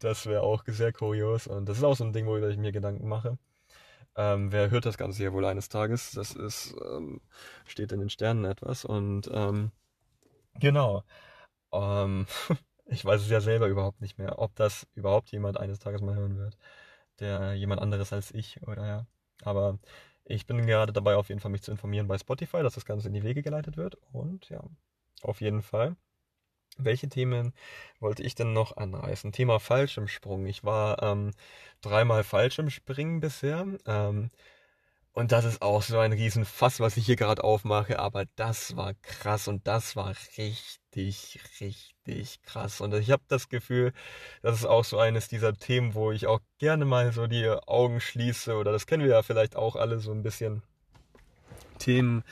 Das 0.00 0.26
wäre 0.26 0.42
auch 0.42 0.64
sehr 0.66 0.92
kurios 0.92 1.46
und 1.46 1.68
das 1.68 1.78
ist 1.78 1.84
auch 1.84 1.96
so 1.96 2.02
ein 2.04 2.12
Ding, 2.12 2.26
worüber 2.26 2.48
ich 2.48 2.58
mir 2.58 2.72
Gedanken 2.72 3.06
mache. 3.08 3.38
Ähm, 4.16 4.50
wer 4.50 4.70
hört 4.70 4.86
das 4.86 4.98
Ganze 4.98 5.22
ja 5.22 5.32
wohl 5.32 5.44
eines 5.44 5.68
Tages? 5.68 6.12
Das 6.12 6.32
ist, 6.34 6.74
ähm, 6.84 7.20
steht 7.64 7.92
in 7.92 8.00
den 8.00 8.10
Sternen 8.10 8.44
etwas 8.44 8.84
und 8.84 9.30
ähm, 9.32 9.70
genau. 10.58 11.04
Ähm, 11.72 12.26
ich 12.86 13.04
weiß 13.04 13.22
es 13.22 13.30
ja 13.30 13.40
selber 13.40 13.68
überhaupt 13.68 14.00
nicht 14.00 14.18
mehr, 14.18 14.38
ob 14.38 14.54
das 14.56 14.86
überhaupt 14.94 15.30
jemand 15.32 15.58
eines 15.58 15.78
Tages 15.78 16.02
mal 16.02 16.14
hören 16.16 16.36
wird. 16.38 16.56
Der 17.20 17.54
jemand 17.54 17.80
anderes 17.80 18.12
als 18.12 18.32
ich 18.32 18.62
oder 18.66 18.86
ja. 18.86 19.06
Aber 19.42 19.78
ich 20.24 20.46
bin 20.46 20.66
gerade 20.66 20.92
dabei, 20.92 21.16
auf 21.16 21.28
jeden 21.28 21.40
Fall 21.40 21.50
mich 21.50 21.62
zu 21.62 21.70
informieren 21.70 22.08
bei 22.08 22.18
Spotify, 22.18 22.62
dass 22.62 22.74
das 22.74 22.86
Ganze 22.86 23.08
in 23.08 23.14
die 23.14 23.22
Wege 23.22 23.42
geleitet 23.42 23.76
wird. 23.76 23.96
Und 24.12 24.48
ja, 24.50 24.62
auf 25.22 25.40
jeden 25.40 25.62
Fall. 25.62 25.96
Welche 26.76 27.08
Themen 27.08 27.54
wollte 28.00 28.22
ich 28.24 28.34
denn 28.34 28.52
noch 28.52 28.76
anreißen? 28.76 29.32
Thema 29.32 29.60
Fallschirmsprung. 29.60 30.46
Ich 30.46 30.64
war 30.64 31.02
ähm, 31.02 31.32
dreimal 31.82 32.24
Fallschirmspringen 32.24 33.20
bisher. 33.20 33.66
Ähm, 33.86 34.30
und 35.14 35.30
das 35.30 35.44
ist 35.44 35.62
auch 35.62 35.82
so 35.82 35.98
ein 36.00 36.12
Riesenfass, 36.12 36.80
was 36.80 36.96
ich 36.96 37.06
hier 37.06 37.14
gerade 37.14 37.44
aufmache, 37.44 38.00
aber 38.00 38.24
das 38.34 38.76
war 38.76 38.94
krass 38.94 39.46
und 39.46 39.66
das 39.66 39.94
war 39.94 40.12
richtig, 40.36 41.40
richtig 41.60 42.42
krass. 42.42 42.80
Und 42.80 42.92
ich 42.94 43.12
habe 43.12 43.22
das 43.28 43.48
Gefühl, 43.48 43.92
das 44.42 44.56
ist 44.56 44.66
auch 44.66 44.84
so 44.84 44.98
eines 44.98 45.28
dieser 45.28 45.54
Themen, 45.54 45.94
wo 45.94 46.10
ich 46.10 46.26
auch 46.26 46.40
gerne 46.58 46.84
mal 46.84 47.12
so 47.12 47.28
die 47.28 47.48
Augen 47.48 48.00
schließe 48.00 48.56
oder 48.56 48.72
das 48.72 48.86
kennen 48.86 49.04
wir 49.04 49.12
ja 49.12 49.22
vielleicht 49.22 49.54
auch 49.54 49.76
alle 49.76 50.00
so 50.00 50.10
ein 50.10 50.24
bisschen. 50.24 50.62
Themen, 51.78 52.24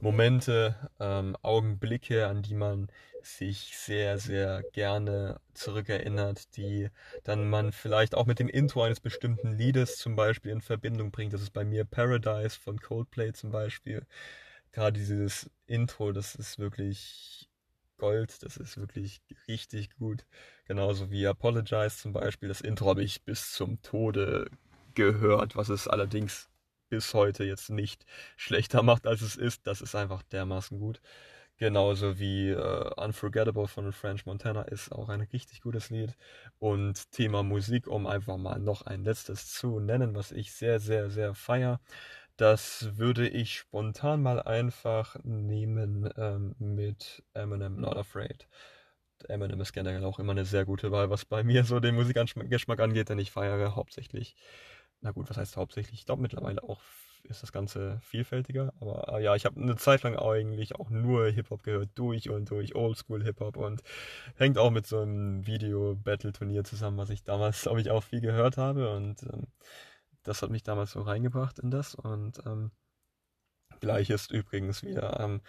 Momente, 0.00 0.74
ähm, 1.00 1.36
Augenblicke, 1.42 2.26
an 2.26 2.42
die 2.42 2.54
man 2.54 2.88
sich 3.26 3.76
sehr, 3.76 4.18
sehr 4.18 4.62
gerne 4.72 5.40
zurückerinnert, 5.54 6.56
die 6.56 6.88
dann 7.24 7.48
man 7.48 7.72
vielleicht 7.72 8.14
auch 8.14 8.26
mit 8.26 8.38
dem 8.38 8.48
Intro 8.48 8.82
eines 8.82 9.00
bestimmten 9.00 9.52
Liedes 9.52 9.96
zum 9.98 10.16
Beispiel 10.16 10.52
in 10.52 10.60
Verbindung 10.60 11.10
bringt. 11.10 11.32
Das 11.32 11.42
ist 11.42 11.52
bei 11.52 11.64
mir 11.64 11.84
Paradise 11.84 12.58
von 12.58 12.80
Coldplay 12.80 13.32
zum 13.32 13.50
Beispiel. 13.50 14.06
Gerade 14.72 14.98
dieses 14.98 15.50
Intro, 15.66 16.12
das 16.12 16.34
ist 16.34 16.58
wirklich 16.58 17.48
Gold, 17.98 18.42
das 18.42 18.56
ist 18.56 18.76
wirklich 18.76 19.20
richtig 19.48 19.96
gut. 19.96 20.26
Genauso 20.66 21.10
wie 21.10 21.26
Apologize 21.26 21.96
zum 21.96 22.12
Beispiel. 22.12 22.48
Das 22.48 22.60
Intro 22.60 22.88
habe 22.88 23.02
ich 23.02 23.22
bis 23.24 23.52
zum 23.52 23.80
Tode 23.82 24.50
gehört, 24.94 25.56
was 25.56 25.68
es 25.68 25.88
allerdings 25.88 26.48
bis 26.88 27.14
heute 27.14 27.44
jetzt 27.44 27.70
nicht 27.70 28.04
schlechter 28.36 28.82
macht, 28.82 29.06
als 29.06 29.22
es 29.22 29.36
ist. 29.36 29.66
Das 29.66 29.80
ist 29.80 29.94
einfach 29.94 30.22
dermaßen 30.24 30.78
gut. 30.78 31.00
Genauso 31.58 32.18
wie 32.18 32.50
äh, 32.50 32.90
Unforgettable 32.96 33.66
von 33.66 33.92
French 33.92 34.26
Montana 34.26 34.62
ist 34.62 34.92
auch 34.92 35.08
ein 35.08 35.22
richtig 35.22 35.62
gutes 35.62 35.88
Lied. 35.90 36.14
Und 36.58 37.10
Thema 37.12 37.42
Musik, 37.42 37.86
um 37.86 38.06
einfach 38.06 38.36
mal 38.36 38.58
noch 38.58 38.82
ein 38.82 39.04
letztes 39.04 39.52
zu 39.54 39.80
nennen, 39.80 40.14
was 40.14 40.32
ich 40.32 40.52
sehr, 40.52 40.80
sehr, 40.80 41.08
sehr 41.10 41.34
feier. 41.34 41.80
Das 42.36 42.98
würde 42.98 43.28
ich 43.28 43.56
spontan 43.56 44.22
mal 44.22 44.42
einfach 44.42 45.16
nehmen 45.24 46.10
ähm, 46.18 46.54
mit 46.58 47.24
Eminem 47.32 47.80
Not 47.80 47.96
Afraid. 47.96 48.46
Eminem 49.28 49.60
ist 49.62 49.72
generell 49.72 50.04
auch 50.04 50.18
immer 50.18 50.32
eine 50.32 50.44
sehr 50.44 50.66
gute 50.66 50.92
Wahl, 50.92 51.10
was 51.10 51.24
bei 51.24 51.42
mir 51.42 51.64
so 51.64 51.80
den 51.80 51.94
Musikgeschmack 51.94 52.80
angeht, 52.80 53.08
denn 53.08 53.18
ich 53.18 53.30
feiere 53.30 53.74
hauptsächlich, 53.76 54.36
na 55.00 55.12
gut, 55.12 55.30
was 55.30 55.38
heißt 55.38 55.56
hauptsächlich? 55.56 56.00
Ich 56.00 56.06
glaube 56.06 56.22
mittlerweile 56.22 56.62
auch 56.62 56.80
ist 57.28 57.42
das 57.42 57.52
Ganze 57.52 57.98
vielfältiger. 58.02 58.72
Aber 58.80 59.12
äh, 59.12 59.22
ja, 59.22 59.34
ich 59.34 59.44
habe 59.44 59.60
eine 59.60 59.76
Zeit 59.76 60.02
lang 60.02 60.16
eigentlich 60.16 60.74
auch 60.76 60.90
nur 60.90 61.28
Hip-Hop 61.28 61.62
gehört, 61.62 61.90
durch 61.94 62.30
und 62.30 62.50
durch, 62.50 62.74
Oldschool-Hip-Hop 62.74 63.56
und 63.56 63.82
hängt 64.36 64.58
auch 64.58 64.70
mit 64.70 64.86
so 64.86 65.00
einem 65.00 65.46
Video-Battle-Turnier 65.46 66.64
zusammen, 66.64 66.98
was 66.98 67.10
ich 67.10 67.24
damals, 67.24 67.62
glaube 67.62 67.80
ich, 67.80 67.90
auch 67.90 68.02
viel 68.02 68.20
gehört 68.20 68.56
habe. 68.56 68.94
Und 68.94 69.22
ähm, 69.24 69.46
das 70.22 70.42
hat 70.42 70.50
mich 70.50 70.62
damals 70.62 70.92
so 70.92 71.00
reingebracht 71.00 71.58
in 71.58 71.70
das. 71.70 71.94
Und 71.94 72.40
ähm, 72.46 72.70
gleich 73.80 74.10
ist 74.10 74.30
übrigens 74.30 74.82
wieder 74.82 75.20
ähm, 75.20 75.40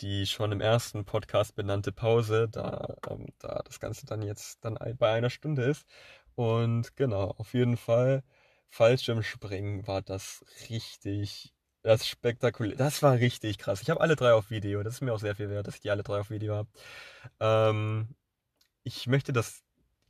die 0.00 0.26
schon 0.26 0.52
im 0.52 0.60
ersten 0.60 1.04
Podcast 1.04 1.54
benannte 1.54 1.92
Pause, 1.92 2.48
da, 2.50 2.96
ähm, 3.08 3.26
da 3.38 3.62
das 3.64 3.80
Ganze 3.80 4.06
dann 4.06 4.22
jetzt 4.22 4.64
dann 4.64 4.78
bei 4.98 5.12
einer 5.12 5.30
Stunde 5.30 5.64
ist. 5.64 5.86
Und 6.34 6.96
genau, 6.96 7.34
auf 7.38 7.54
jeden 7.54 7.76
Fall 7.76 8.24
Fallschirmspringen 8.74 9.86
war 9.86 10.02
das 10.02 10.44
richtig, 10.68 11.54
das 11.82 12.08
spektakulär. 12.08 12.76
Das 12.76 13.02
war 13.04 13.14
richtig 13.14 13.58
krass. 13.58 13.80
Ich 13.82 13.88
habe 13.88 14.00
alle 14.00 14.16
drei 14.16 14.32
auf 14.32 14.50
Video. 14.50 14.82
Das 14.82 14.94
ist 14.94 15.00
mir 15.00 15.14
auch 15.14 15.20
sehr 15.20 15.36
viel 15.36 15.48
wert, 15.48 15.68
dass 15.68 15.76
ich 15.76 15.80
die 15.80 15.90
alle 15.90 16.02
drei 16.02 16.18
auf 16.18 16.30
Video 16.30 16.56
habe. 16.56 16.68
Ähm, 17.38 18.16
ich 18.82 19.06
möchte 19.06 19.32
das 19.32 19.63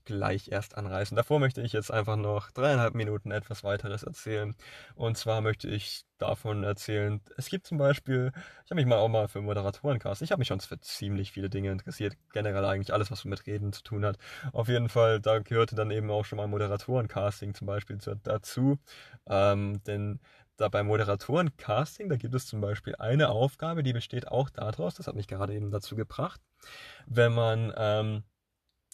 gleich 0.05 0.49
erst 0.49 0.77
anreißen. 0.77 1.17
Davor 1.17 1.41
möchte 1.41 1.63
ich 1.63 1.73
jetzt 1.73 1.91
einfach 1.91 2.17
noch 2.17 2.51
dreieinhalb 2.51 2.95
Minuten 2.95 3.31
etwas 3.31 3.65
weiteres 3.65 4.03
erzählen. 4.03 4.55
Und 4.95 5.17
zwar 5.19 5.41
möchte 5.41 5.69
ich 5.69 6.05
davon 6.19 6.63
erzählen, 6.65 7.21
es 7.37 7.49
gibt 7.49 7.67
zum 7.67 7.79
Beispiel, 7.79 8.33
ich 8.65 8.71
habe 8.71 8.77
mich 8.77 8.87
mal 8.87 8.99
auch 8.99 9.09
mal 9.09 9.29
für 9.29 9.43
Moderatorencast, 9.43 10.23
ich 10.23 10.31
habe 10.31 10.41
mich 10.41 10.49
schon 10.49 10.61
für 10.61 10.81
ziemlich 10.81 11.33
viele 11.33 11.51
Dinge 11.51 11.73
interessiert, 11.73 12.17
generell 12.33 12.65
eigentlich 12.65 12.93
alles, 12.93 13.11
was 13.11 13.25
mit 13.25 13.47
Reden 13.47 13.73
zu 13.73 13.83
tun 13.83 14.05
hat. 14.05 14.19
Auf 14.53 14.69
jeden 14.69 14.89
Fall, 14.89 15.21
da 15.21 15.41
gehörte 15.41 15.75
dann 15.75 15.91
eben 15.91 16.11
auch 16.11 16.25
schon 16.25 16.37
mal 16.37 16.47
Moderatorencasting 16.47 17.55
zum 17.55 17.67
Beispiel 17.67 17.99
dazu. 18.23 18.79
Ähm, 19.27 19.83
denn 19.87 20.21
da 20.57 20.69
beim 20.69 20.87
Moderatorencasting, 20.87 22.09
da 22.09 22.17
gibt 22.17 22.35
es 22.35 22.47
zum 22.47 22.61
Beispiel 22.61 22.95
eine 22.97 23.31
Aufgabe, 23.31 23.83
die 23.83 23.93
besteht 23.93 24.29
auch 24.29 24.51
daraus, 24.51 24.95
das 24.95 25.07
hat 25.07 25.17
mich 25.17 25.27
gerade 25.27 25.55
eben 25.55 25.71
dazu 25.71 25.97
gebracht, 25.97 26.41
wenn 27.07 27.33
man 27.33 27.73
ähm, 27.77 28.23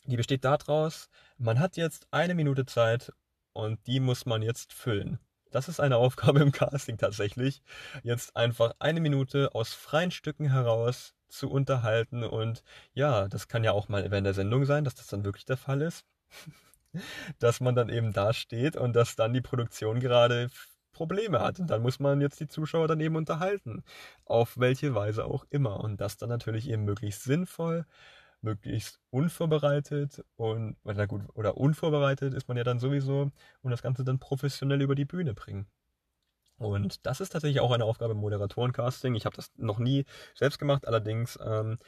die 0.05 0.17
besteht 0.17 0.45
daraus, 0.45 1.09
man 1.39 1.59
hat 1.59 1.77
jetzt 1.77 2.07
eine 2.11 2.35
Minute 2.35 2.67
Zeit 2.67 3.13
und 3.53 3.87
die 3.87 4.01
muss 4.01 4.27
man 4.27 4.43
jetzt 4.43 4.73
füllen. 4.73 5.19
Das 5.51 5.69
ist 5.69 5.81
eine 5.81 5.97
Aufgabe 5.99 6.41
im 6.41 6.53
Casting 6.53 6.99
tatsächlich. 6.99 7.63
Jetzt 8.03 8.37
einfach 8.37 8.75
eine 8.79 9.01
Minute 9.01 9.55
aus 9.55 9.75
freien 9.75 10.11
Stücken 10.11 10.51
heraus 10.51 11.15
zu 11.29 11.51
unterhalten 11.51 12.25
und 12.25 12.63
ja, 12.93 13.29
das 13.29 13.49
kann 13.49 13.65
ja 13.65 13.73
auch 13.73 13.89
mal 13.89 14.11
während 14.11 14.27
der 14.27 14.35
Sendung 14.35 14.65
sein, 14.65 14.85
dass 14.85 14.95
das 14.95 15.07
dann 15.07 15.25
wirklich 15.25 15.45
der 15.45 15.57
Fall 15.57 15.83
ist. 15.83 16.05
dass 17.39 17.61
man 17.61 17.75
dann 17.75 17.89
eben 17.89 18.13
da 18.13 18.33
steht 18.33 18.77
und 18.77 18.95
dass 18.95 19.17
dann 19.17 19.33
die 19.33 19.41
Produktion 19.41 20.01
gerade 20.01 20.51
Probleme 20.93 21.41
hat. 21.41 21.61
Und 21.61 21.69
dann 21.71 21.83
muss 21.83 22.01
man 22.01 22.21
jetzt 22.21 22.41
die 22.41 22.49
Zuschauer 22.49 22.89
dann 22.89 23.01
eben 23.01 23.17
unterhalten. 23.17 23.85
Auf 24.25 24.59
welche 24.59 24.95
Weise 24.95 25.25
auch 25.25 25.47
immer. 25.51 25.81
Und 25.81 26.01
das 26.01 26.17
dann 26.17 26.29
natürlich 26.29 26.69
eben 26.69 26.85
möglichst 26.85 27.23
sinnvoll 27.23 27.87
möglichst 28.43 29.01
unvorbereitet 29.11 30.25
und, 30.37 30.77
na 30.85 31.07
gut, 31.07 31.23
oder 31.35 31.57
unvorbereitet 31.57 32.35
ist 32.35 32.49
man 32.49 32.57
ja 32.57 32.65
dann 32.65 32.79
sowieso 32.79 33.31
und 33.63 33.71
das 33.71 33.83
Ganze 33.83 34.05
dann 34.05 34.19
professionell 34.19 34.83
über 34.83 34.95
die 34.95 35.05
Bühne 35.05 35.35
bringen. 35.35 35.67
Und 36.59 37.07
das 37.07 37.21
ist 37.21 37.31
tatsächlich 37.31 37.61
auch 37.61 37.73
eine 37.73 37.85
Aufgabe 37.87 38.13
im 38.13 38.19
Moderatorencasting. 38.21 39.15
Ich 39.15 39.25
habe 39.25 39.37
das 39.37 39.51
noch 39.57 39.79
nie 39.79 40.05
selbst 40.35 40.59
gemacht, 40.59 40.87
allerdings 40.87 41.39
ähm, 41.43 41.79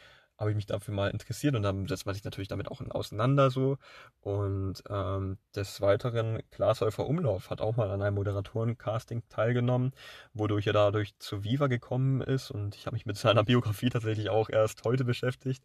habe 0.43 0.51
ich 0.51 0.57
mich 0.57 0.67
dafür 0.67 0.93
mal 0.93 1.11
interessiert 1.11 1.55
und 1.55 1.63
dann 1.63 1.87
setzt 1.87 2.05
man 2.05 2.15
sich 2.15 2.25
natürlich 2.25 2.49
damit 2.49 2.69
auch 2.71 2.83
auseinander 2.91 3.51
so. 3.51 3.79
Und 4.21 4.83
ähm, 4.91 5.39
des 5.55 5.81
Weiteren, 5.81 6.41
Klaas 6.51 6.81
Häufer 6.81 7.07
Umlauf 7.07 7.49
hat 7.49 7.61
auch 7.61 7.77
mal 7.77 7.91
an 7.91 8.03
einem 8.03 8.17
Moderatoren-Casting 8.17 9.23
teilgenommen, 9.29 9.93
wodurch 10.35 10.67
er 10.67 10.73
dadurch 10.73 11.17
zu 11.19 11.45
Viva 11.45 11.69
gekommen 11.69 12.21
ist 12.21 12.51
und 12.51 12.75
ich 12.75 12.87
habe 12.87 12.95
mich 12.95 13.07
mit 13.07 13.17
seiner 13.17 13.45
Biografie 13.45 13.89
tatsächlich 13.89 14.31
auch 14.31 14.51
erst 14.51 14.85
heute 14.85 15.05
beschäftigt. 15.05 15.65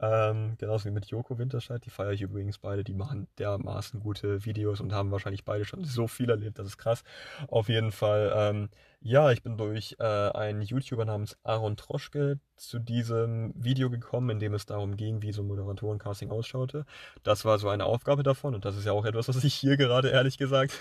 Ähm, 0.00 0.56
genauso 0.58 0.86
wie 0.86 0.90
mit 0.92 1.06
Joko 1.06 1.38
Winterscheid, 1.38 1.84
die 1.84 1.90
feiere 1.90 2.12
ich 2.12 2.22
übrigens 2.22 2.58
beide, 2.58 2.82
die 2.82 2.94
machen 2.94 3.28
dermaßen 3.38 4.00
gute 4.00 4.44
Videos 4.46 4.80
und 4.80 4.92
haben 4.92 5.10
wahrscheinlich 5.10 5.44
beide 5.44 5.66
schon 5.66 5.84
so 5.84 6.08
viel 6.08 6.30
erlebt, 6.30 6.58
das 6.58 6.66
ist 6.66 6.78
krass. 6.78 7.04
Auf 7.48 7.68
jeden 7.68 7.92
Fall, 7.92 8.32
ähm, 8.34 8.70
ja, 9.04 9.30
ich 9.30 9.42
bin 9.42 9.58
durch 9.58 9.96
äh, 9.98 10.02
einen 10.02 10.62
YouTuber 10.62 11.04
namens 11.04 11.36
Aaron 11.44 11.76
Troschke 11.76 12.40
zu 12.56 12.78
diesem 12.78 13.52
Video 13.54 13.90
gekommen, 13.90 14.30
in 14.30 14.38
dem 14.38 14.54
es 14.54 14.64
darum 14.64 14.96
ging, 14.96 15.20
wie 15.20 15.30
so 15.30 15.42
ein 15.42 15.46
Moderatorencasting 15.46 16.30
ausschaute. 16.30 16.86
Das 17.22 17.44
war 17.44 17.58
so 17.58 17.68
eine 17.68 17.84
Aufgabe 17.84 18.22
davon 18.22 18.54
und 18.54 18.64
das 18.64 18.78
ist 18.78 18.86
ja 18.86 18.92
auch 18.92 19.04
etwas, 19.04 19.28
was 19.28 19.44
ich 19.44 19.54
hier 19.54 19.76
gerade 19.76 20.08
ehrlich 20.08 20.38
gesagt 20.38 20.72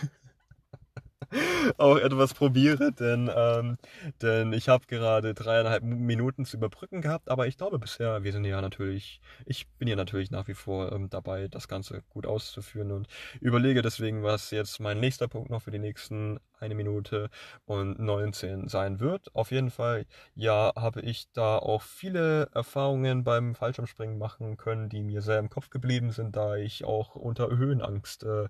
auch 1.78 1.98
etwas 1.98 2.34
probiere, 2.34 2.92
denn, 2.92 3.30
ähm, 3.36 3.78
denn 4.22 4.54
ich 4.54 4.70
habe 4.70 4.86
gerade 4.88 5.34
dreieinhalb 5.34 5.84
Minuten 5.84 6.46
zu 6.46 6.58
überbrücken 6.58 7.02
gehabt, 7.02 7.30
aber 7.30 7.48
ich 7.48 7.58
glaube 7.58 7.80
bisher, 7.80 8.24
wir 8.24 8.32
sind 8.32 8.46
ja 8.46 8.62
natürlich, 8.62 9.22
ich 9.46 9.68
bin 9.78 9.88
ja 9.88 9.96
natürlich 9.96 10.32
nach 10.32 10.48
wie 10.48 10.54
vor 10.54 10.92
ähm, 10.92 11.10
dabei, 11.10 11.48
das 11.48 11.68
Ganze 11.68 12.04
gut 12.10 12.26
auszuführen 12.26 12.92
und 12.92 13.08
überlege 13.42 13.82
deswegen, 13.82 14.24
was 14.24 14.52
jetzt 14.52 14.80
mein 14.80 15.00
nächster 15.00 15.28
Punkt 15.28 15.50
noch 15.50 15.62
für 15.62 15.72
die 15.72 15.80
nächsten 15.80 16.40
eine 16.64 16.76
Minute 16.76 17.30
und 17.66 18.00
19 18.00 18.68
sein 18.70 19.00
wird. 19.00 19.36
Auf 19.36 19.52
jeden 19.52 19.70
Fall, 19.70 20.06
ja, 20.34 20.72
habe 20.76 21.02
ich 21.02 21.32
da 21.34 21.58
auch 21.58 21.82
viele 21.82 22.50
Erfahrungen 22.54 23.24
beim 23.24 23.54
Fallschirmspringen 23.54 24.18
machen 24.18 24.58
können, 24.58 24.90
die 24.90 25.04
mir 25.04 25.22
sehr 25.22 25.40
im 25.40 25.50
Kopf 25.50 25.70
geblieben 25.70 26.12
sind, 26.12 26.36
da 26.36 26.56
ich 26.56 26.86
auch 26.86 27.16
unter 27.16 27.50
Höhenangst 27.50 28.24
äh, 28.24 28.48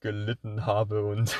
gelitten 0.00 0.66
habe 0.66 1.04
und 1.04 1.36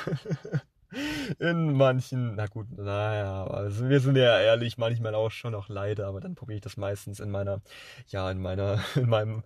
in 1.38 1.72
manchen, 1.72 2.36
na 2.36 2.47
gut, 2.47 2.70
naja, 2.76 3.47
also 3.47 3.88
wir 3.88 4.01
sind 4.01 4.16
ja 4.16 4.40
ehrlich, 4.40 4.78
manchmal 4.78 5.14
auch 5.14 5.30
schon 5.30 5.53
noch 5.53 5.68
leide, 5.68 6.07
aber 6.07 6.20
dann 6.20 6.34
probiere 6.34 6.57
ich 6.57 6.62
das 6.62 6.76
meistens 6.76 7.20
in 7.20 7.30
meiner, 7.30 7.61
ja, 8.09 8.30
in 8.30 8.40
meiner, 8.40 8.82
in 8.94 9.09
meinem, 9.09 9.42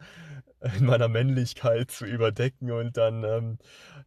in 0.78 0.86
meiner 0.86 1.08
Männlichkeit 1.08 1.90
zu 1.90 2.04
überdecken 2.04 2.70
und 2.70 2.96
dann, 2.96 3.24
ähm, 3.24 3.58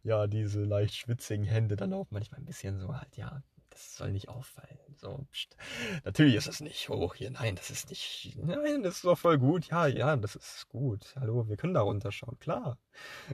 ja, 0.02 0.26
diese 0.26 0.62
leicht 0.62 0.94
schwitzigen 0.94 1.44
Hände 1.44 1.76
dann 1.76 1.92
auch 1.92 2.06
manchmal 2.10 2.40
ein 2.40 2.46
bisschen 2.46 2.78
so 2.78 2.96
halt, 2.96 3.16
ja, 3.16 3.42
das 3.70 3.96
soll 3.96 4.12
nicht 4.12 4.28
auffallen. 4.28 4.78
So, 4.96 5.26
pst. 5.32 5.56
natürlich 6.04 6.36
ist 6.36 6.46
es 6.46 6.60
nicht 6.60 6.88
hoch 6.88 7.16
hier. 7.16 7.30
Nein, 7.30 7.56
das 7.56 7.70
ist 7.70 7.90
nicht. 7.90 8.36
Nein, 8.36 8.84
das 8.84 8.96
ist 8.96 9.04
doch 9.04 9.18
voll 9.18 9.38
gut. 9.38 9.66
Ja, 9.66 9.86
ja, 9.88 10.16
das 10.16 10.36
ist 10.36 10.68
gut. 10.68 11.12
Hallo, 11.16 11.48
wir 11.48 11.56
können 11.56 11.74
da 11.74 11.80
runterschauen. 11.80 12.38
Klar. 12.38 12.78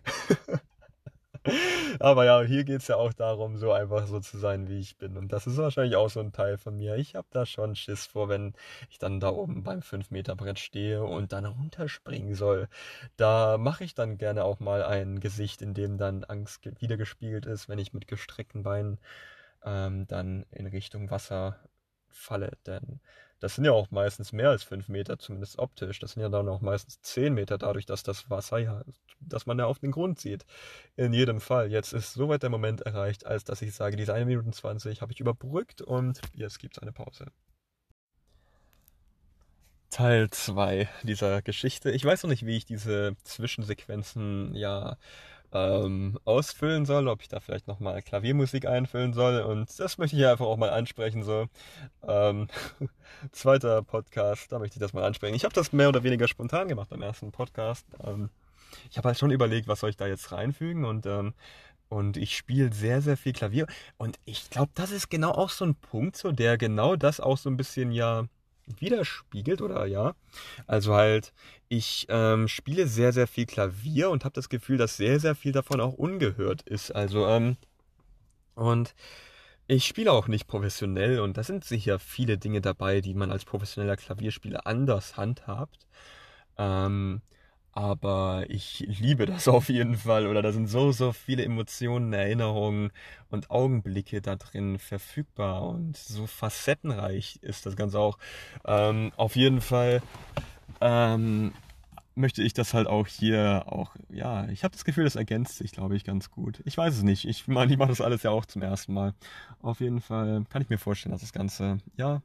Aber 1.99 2.25
ja, 2.25 2.43
hier 2.43 2.65
geht 2.65 2.83
es 2.83 2.89
ja 2.89 2.97
auch 2.97 3.13
darum, 3.13 3.57
so 3.57 3.73
einfach 3.73 4.07
so 4.07 4.21
zu 4.21 4.39
sein, 4.39 4.69
wie 4.69 4.79
ich 4.79 4.97
bin. 4.99 5.17
Und 5.17 5.33
das 5.33 5.47
ist 5.47 5.57
wahrscheinlich 5.57 5.97
auch 5.97 6.11
so 6.11 6.21
ein 6.21 6.33
Teil 6.33 6.59
von 6.59 6.77
mir. 6.77 6.97
Ich 6.97 7.15
habe 7.15 7.29
da 7.31 7.47
schon 7.47 7.77
Schiss 7.77 8.07
vor, 8.07 8.29
wenn 8.29 8.55
ich 8.91 8.99
dann 8.99 9.21
da 9.21 9.31
oben 9.31 9.63
beim 9.63 9.81
5-Meter-Brett 9.81 10.59
stehe 10.59 11.03
und 11.03 11.33
dann 11.33 11.47
runterspringen 11.47 12.35
soll. 12.35 12.69
Da 13.17 13.59
mache 13.59 13.85
ich 13.85 13.95
dann 13.95 14.19
gerne 14.19 14.45
auch 14.45 14.61
mal 14.61 14.83
ein 14.85 15.21
Gesicht, 15.21 15.63
in 15.63 15.75
dem 15.75 15.99
dann 15.99 16.25
Angst 16.25 16.69
wiedergespiegelt 16.81 17.47
ist, 17.47 17.69
wenn 17.69 17.79
ich 17.79 17.93
mit 17.93 18.07
gestreckten 18.07 18.63
Beinen 18.63 18.99
ähm, 19.65 20.07
dann 20.07 20.45
in 20.51 20.67
Richtung 20.67 21.11
Wasser 21.11 21.59
falle. 22.09 22.53
Denn 22.67 23.01
das 23.41 23.55
sind 23.55 23.65
ja 23.65 23.73
auch 23.73 23.91
meistens 23.91 24.33
mehr 24.33 24.51
als 24.51 24.63
fünf 24.63 24.89
Meter, 24.89 25.19
zumindest 25.19 25.59
optisch. 25.59 25.99
Das 25.99 26.13
sind 26.13 26.23
ja 26.23 26.29
dann 26.29 26.49
auch 26.49 26.61
meistens 26.61 27.01
zehn 27.01 27.35
Meter, 27.35 27.57
dadurch, 27.59 27.87
dass 27.87 28.03
das 28.03 28.29
Wasser 28.29 28.59
ja, 28.59 28.83
dass 29.19 29.47
man 29.47 29.59
ja 29.59 29.65
auf 29.65 29.79
den 29.79 29.91
Grund 29.91 30.21
sieht. 30.21 30.45
In 30.97 31.15
jedem 31.15 31.41
Fall. 31.41 31.71
Jetzt 31.71 31.95
ist 31.95 32.13
soweit 32.13 32.43
der 32.43 32.51
Moment 32.51 32.83
erreicht, 32.83 33.27
als 33.27 33.45
dass 33.45 33.63
ich 33.63 33.75
sage, 33.75 33.97
diese 33.97 34.13
1 34.15 34.27
Minute 34.27 34.51
20 34.51 35.01
habe 35.01 35.13
ich 35.13 35.21
überbrückt 35.21 35.81
und 35.81 36.21
jetzt 36.35 36.59
gibt 36.59 36.77
es 36.77 36.83
eine 36.83 36.93
Pause. 36.93 37.27
Teil 39.89 40.31
2 40.31 40.89
dieser 41.03 41.43
Geschichte. 41.43 41.91
Ich 41.91 42.05
weiß 42.05 42.23
noch 42.23 42.31
nicht, 42.31 42.47
wie 42.47 42.57
ich 42.57 42.67
diese 42.67 43.17
Zwischensequenzen 43.25 44.55
ja 44.55 44.99
ähm, 45.53 46.19
ausfüllen 46.25 46.87
soll, 46.87 47.09
ob 47.09 47.23
ich 47.23 47.29
da 47.29 47.41
vielleicht 47.41 47.67
nochmal 47.67 48.03
Klaviermusik 48.03 48.67
einfüllen 48.67 49.13
soll. 49.13 49.41
Und 49.41 49.79
das 49.79 49.99
möchte 49.99 50.17
ich 50.17 50.27
einfach 50.27 50.47
auch 50.47 50.57
mal 50.57 50.71
ansprechen. 50.71 51.23
So. 51.23 51.47
Ähm, 52.07 52.49
zweiter 53.33 53.83
Podcast, 53.83 54.53
da 54.53 54.59
möchte 54.59 54.77
ich 54.77 54.81
das 54.81 54.93
mal 54.93 55.05
ansprechen. 55.05 55.35
Ich 55.35 55.45
habe 55.45 55.55
das 55.55 55.73
mehr 55.73 55.89
oder 55.89 56.03
weniger 56.05 56.29
spontan 56.29 56.69
gemacht 56.69 56.89
beim 56.91 57.03
ersten 57.03 57.33
Podcast. 57.33 57.87
Ähm, 58.05 58.31
ich 58.91 58.99
habe 58.99 59.09
halt 59.09 59.19
schon 59.19 59.31
überlegt, 59.31 59.67
was 59.69 59.81
soll 59.81 59.91
ich 59.91 59.97
da 59.97 60.07
jetzt 60.07 60.31
reinfügen 60.33 60.85
und 60.85 61.07
ähm, 61.07 61.35
und 61.89 62.17
ich 62.17 62.37
spiele 62.37 62.73
sehr, 62.73 63.03
sehr 63.03 63.17
viel 63.17 63.33
Klavier. 63.33 63.67
Und 63.99 64.21
ich 64.25 64.49
glaube, 64.49 64.71
das 64.77 64.93
ist 64.93 65.11
genau 65.11 65.33
auch 65.33 65.51
so 65.51 65.65
ein 65.65 65.75
Punkt, 65.75 66.17
so 66.17 66.31
der 66.31 66.57
genau 66.57 66.95
das 66.95 67.19
auch 67.19 67.37
so 67.37 67.51
ein 67.51 67.57
bisschen 67.57 67.91
ja 67.91 68.27
widerspiegelt 68.79 69.63
oder 69.63 69.87
ja. 69.87 70.15
Also 70.67 70.95
halt, 70.95 71.33
ich 71.69 72.07
ähm, 72.09 72.49
spiele 72.49 72.87
sehr, 72.87 73.13
sehr 73.13 73.27
viel 73.27 73.47
Klavier 73.47 74.11
und 74.11 74.25
habe 74.25 74.35
das 74.35 74.49
Gefühl, 74.49 74.79
dass 74.79 74.97
sehr, 74.97 75.21
sehr 75.21 75.35
viel 75.35 75.53
davon 75.53 75.81
auch 75.81 75.95
ungehört 75.95 76.63
ist. 76.63 76.91
Also, 76.91 77.27
ähm, 77.27 77.57
und 78.55 78.95
ich 79.67 79.87
spiele 79.87 80.13
auch 80.13 80.29
nicht 80.29 80.47
professionell 80.49 81.21
und 81.21 81.37
da 81.37 81.45
sind 81.45 81.65
sicher 81.65 81.99
viele 81.99 82.39
Dinge 82.39 82.61
dabei, 82.61 83.01
die 83.01 83.15
man 83.15 83.31
als 83.31 83.45
professioneller 83.45 83.97
Klavierspieler 83.97 84.67
anders 84.67 85.17
handhabt. 85.17 85.87
Ähm, 86.59 87.23
aber 87.73 88.45
ich 88.49 88.81
liebe 88.87 89.27
das 89.27 89.49
auf 89.49 89.69
jeden 89.69 89.97
Fall. 89.97 90.27
Oder 90.27 90.43
da 90.43 90.53
sind 90.53 90.67
so, 90.67 90.93
so 90.93 91.13
viele 91.13 91.45
Emotionen, 91.45 92.13
Erinnerungen 92.13 92.91
und 93.31 93.51
Augenblicke 93.51 94.21
da 94.23 94.37
drin 94.37 94.79
verfügbar. 94.79 95.63
Und 95.69 95.97
so 95.97 96.27
facettenreich 96.27 97.39
ist 97.43 97.67
das 97.67 97.77
Ganze 97.77 97.99
auch. 97.99 98.19
Ähm, 98.65 99.13
auf 99.17 99.37
jeden 99.37 99.61
Fall 99.61 100.03
ähm, 100.81 101.53
möchte 102.15 102.43
ich 102.43 102.55
das 102.55 102.75
halt 102.75 102.87
auch 102.87 103.07
hier 103.07 103.65
auch, 103.67 103.97
ja, 104.11 104.49
ich 104.49 104.65
habe 104.65 104.73
das 104.73 104.85
Gefühl, 104.85 105.05
das 105.05 105.17
ergänzt 105.17 105.57
sich, 105.57 105.73
glaube 105.73 105.97
ich, 105.97 106.05
ganz 106.05 106.31
gut. 106.31 106.61
Ich 106.65 106.77
weiß 106.77 106.97
es 106.97 107.03
nicht. 107.03 107.27
Ich 107.27 107.49
meine, 107.49 107.73
ich 107.73 107.79
mache 107.79 107.91
das 107.91 108.01
alles 108.01 108.23
ja 108.23 108.31
auch 108.31 108.47
zum 108.47 108.63
ersten 108.63 108.95
Mal. 108.95 109.15
Auf 109.63 109.81
jeden 109.81 110.01
Fall 110.01 110.45
kann 110.51 110.63
ich 110.63 110.69
mir 110.69 110.79
vorstellen, 110.79 111.13
dass 111.13 111.23
das 111.23 111.33
Ganze, 111.33 111.79
ja, 111.97 112.23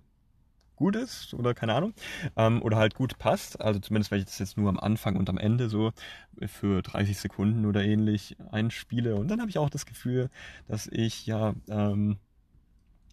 gut 0.76 0.96
ist 0.96 1.34
oder 1.34 1.54
keine 1.54 1.74
Ahnung. 1.74 1.94
Ähm, 2.36 2.62
oder 2.62 2.78
halt 2.78 2.96
gut 2.96 3.18
passt. 3.18 3.62
Also 3.62 3.80
zumindest, 3.80 4.12
wenn 4.12 4.20
ich 4.20 4.26
das 4.26 4.40
jetzt 4.40 4.58
nur 4.58 4.70
am 4.70 4.80
Anfang 4.80 5.16
und 5.16 5.30
am 5.30 5.38
Ende 5.38 5.70
so 5.70 5.92
für 6.46 6.82
30 6.82 7.18
Sekunden 7.18 7.66
oder 7.66 7.84
ähnlich 7.84 8.38
einspiele. 8.52 9.16
Und 9.16 9.30
dann 9.30 9.40
habe 9.40 9.50
ich 9.50 9.58
auch 9.58 9.70
das 9.70 9.86
Gefühl, 9.86 10.30
dass 10.68 10.88
ich 10.88 11.26
ja 11.26 11.54
ähm, 11.70 12.18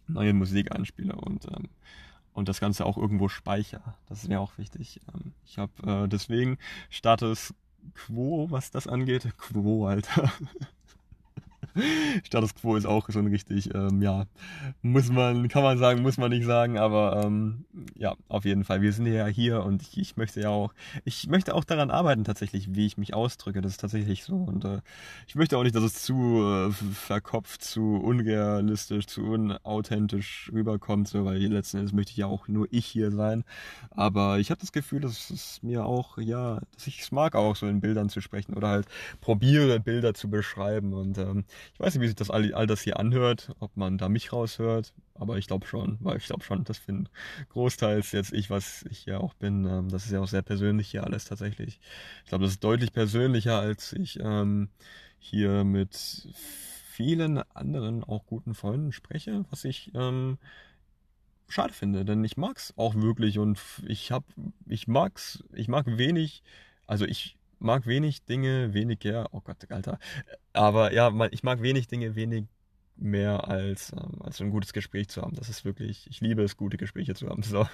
neue 0.06 0.32
Musik 0.32 0.72
einspiele 0.74 1.14
und, 1.14 1.46
ähm, 1.46 1.68
und 2.32 2.48
das 2.48 2.60
Ganze 2.60 2.86
auch 2.86 2.98
irgendwo 2.98 3.28
speichere. 3.28 3.94
Das 4.08 4.22
ist 4.22 4.28
mir 4.28 4.40
auch 4.40 4.58
wichtig. 4.58 5.00
Ähm, 5.14 5.32
ich 5.44 5.58
habe 5.58 6.04
äh, 6.04 6.08
deswegen 6.08 6.58
Status 6.90 7.54
Quo, 7.94 8.46
was 8.50 8.70
das 8.70 8.86
angeht. 8.86 9.26
Quo, 9.38 9.86
Alter. 9.86 10.32
Status 12.24 12.54
Quo 12.54 12.76
ist 12.76 12.86
auch 12.86 13.08
so 13.08 13.18
ein 13.18 13.26
richtig, 13.28 13.74
ähm, 13.74 14.02
ja, 14.02 14.26
muss 14.82 15.10
man, 15.10 15.48
kann 15.48 15.62
man 15.62 15.78
sagen, 15.78 16.02
muss 16.02 16.18
man 16.18 16.30
nicht 16.30 16.44
sagen, 16.44 16.78
aber 16.78 17.22
ähm, 17.24 17.64
ja, 17.96 18.14
auf 18.28 18.44
jeden 18.44 18.64
Fall. 18.64 18.82
Wir 18.82 18.92
sind 18.92 19.06
ja 19.06 19.26
hier 19.26 19.62
und 19.62 19.82
ich, 19.82 19.98
ich, 19.98 20.16
möchte 20.16 20.40
ja 20.40 20.50
auch, 20.50 20.74
ich 21.04 21.28
möchte 21.28 21.54
auch 21.54 21.64
daran 21.64 21.90
arbeiten 21.90 22.24
tatsächlich, 22.24 22.74
wie 22.74 22.86
ich 22.86 22.98
mich 22.98 23.14
ausdrücke. 23.14 23.60
Das 23.60 23.72
ist 23.72 23.80
tatsächlich 23.80 24.24
so. 24.24 24.36
Und 24.36 24.64
äh, 24.64 24.80
ich 25.26 25.34
möchte 25.34 25.56
auch 25.56 25.62
nicht, 25.62 25.74
dass 25.74 25.84
es 25.84 26.02
zu 26.02 26.42
äh, 26.42 26.70
verkopft, 26.72 27.62
zu 27.62 27.96
unrealistisch, 27.96 29.06
zu 29.06 29.22
unauthentisch 29.22 30.50
rüberkommt, 30.52 31.08
so, 31.08 31.24
weil 31.24 31.38
letzten 31.38 31.78
Endes 31.78 31.92
möchte 31.92 32.10
ich 32.10 32.18
ja 32.18 32.26
auch 32.26 32.48
nur 32.48 32.66
ich 32.70 32.86
hier 32.86 33.10
sein. 33.10 33.44
Aber 33.90 34.38
ich 34.38 34.50
habe 34.50 34.60
das 34.60 34.72
Gefühl, 34.72 35.00
dass 35.00 35.30
es 35.30 35.62
mir 35.62 35.84
auch, 35.86 36.18
ja, 36.18 36.60
dass 36.74 36.86
ich 36.86 37.00
es 37.00 37.12
mag, 37.12 37.34
auch 37.34 37.56
so 37.56 37.66
in 37.66 37.80
Bildern 37.80 38.08
zu 38.08 38.20
sprechen 38.20 38.54
oder 38.54 38.68
halt 38.68 38.86
probiere, 39.20 39.80
Bilder 39.80 40.14
zu 40.14 40.28
beschreiben. 40.28 40.92
Und 40.92 41.18
ähm, 41.18 41.44
ich 41.74 41.80
weiß 41.80 41.94
nicht, 41.94 42.02
wie 42.02 42.06
sich 42.06 42.16
das 42.16 42.30
all, 42.30 42.52
all 42.54 42.66
das 42.66 42.82
hier 42.82 42.98
anhört, 42.98 43.52
ob 43.60 43.76
man 43.76 43.98
da 43.98 44.08
mich 44.08 44.32
raushört, 44.32 44.92
aber 45.14 45.38
ich 45.38 45.46
glaube 45.46 45.66
schon, 45.66 45.98
weil 46.00 46.16
ich 46.16 46.26
glaube 46.26 46.44
schon, 46.44 46.64
das 46.64 46.78
finde 46.78 47.10
großteils 47.50 48.12
jetzt 48.12 48.32
ich, 48.32 48.50
was 48.50 48.84
ich 48.90 49.06
ja 49.06 49.18
auch 49.18 49.34
bin. 49.34 49.64
Ähm, 49.66 49.88
das 49.88 50.04
ist 50.04 50.12
ja 50.12 50.20
auch 50.20 50.28
sehr 50.28 50.42
persönlich 50.42 50.90
hier 50.90 51.04
alles 51.04 51.24
tatsächlich. 51.24 51.80
Ich 52.24 52.28
glaube, 52.28 52.44
das 52.44 52.54
ist 52.54 52.64
deutlich 52.64 52.92
persönlicher, 52.92 53.58
als 53.58 53.92
ich 53.92 54.18
ähm, 54.20 54.68
hier 55.18 55.64
mit 55.64 55.96
vielen 56.92 57.38
anderen 57.54 58.04
auch 58.04 58.26
guten 58.26 58.54
Freunden 58.54 58.92
spreche, 58.92 59.44
was 59.50 59.64
ich 59.64 59.90
ähm, 59.94 60.38
schade 61.48 61.72
finde, 61.72 62.04
denn 62.04 62.24
ich 62.24 62.36
mag 62.36 62.56
es 62.56 62.74
auch 62.76 62.94
wirklich 62.94 63.38
und 63.38 63.58
ich 63.86 64.10
habe, 64.10 64.26
ich 64.66 64.88
mag's, 64.88 65.42
ich 65.52 65.68
mag 65.68 65.86
wenig, 65.86 66.42
also 66.86 67.04
ich 67.04 67.36
mag 67.62 67.86
wenig 67.86 68.24
Dinge 68.24 68.74
weniger, 68.74 69.28
oh 69.32 69.40
Gott, 69.40 69.70
Alter, 69.70 69.98
aber 70.52 70.92
ja, 70.92 71.12
ich 71.30 71.42
mag 71.42 71.62
wenig 71.62 71.88
Dinge 71.88 72.14
wenig 72.14 72.46
mehr 72.96 73.48
als, 73.48 73.92
ähm, 73.92 74.20
als 74.20 74.40
ein 74.40 74.50
gutes 74.50 74.72
Gespräch 74.72 75.08
zu 75.08 75.22
haben. 75.22 75.34
Das 75.34 75.48
ist 75.48 75.64
wirklich, 75.64 76.06
ich 76.08 76.20
liebe 76.20 76.42
es, 76.42 76.56
gute 76.56 76.76
Gespräche 76.76 77.14
zu 77.14 77.28
haben. 77.28 77.42
So. 77.52 77.66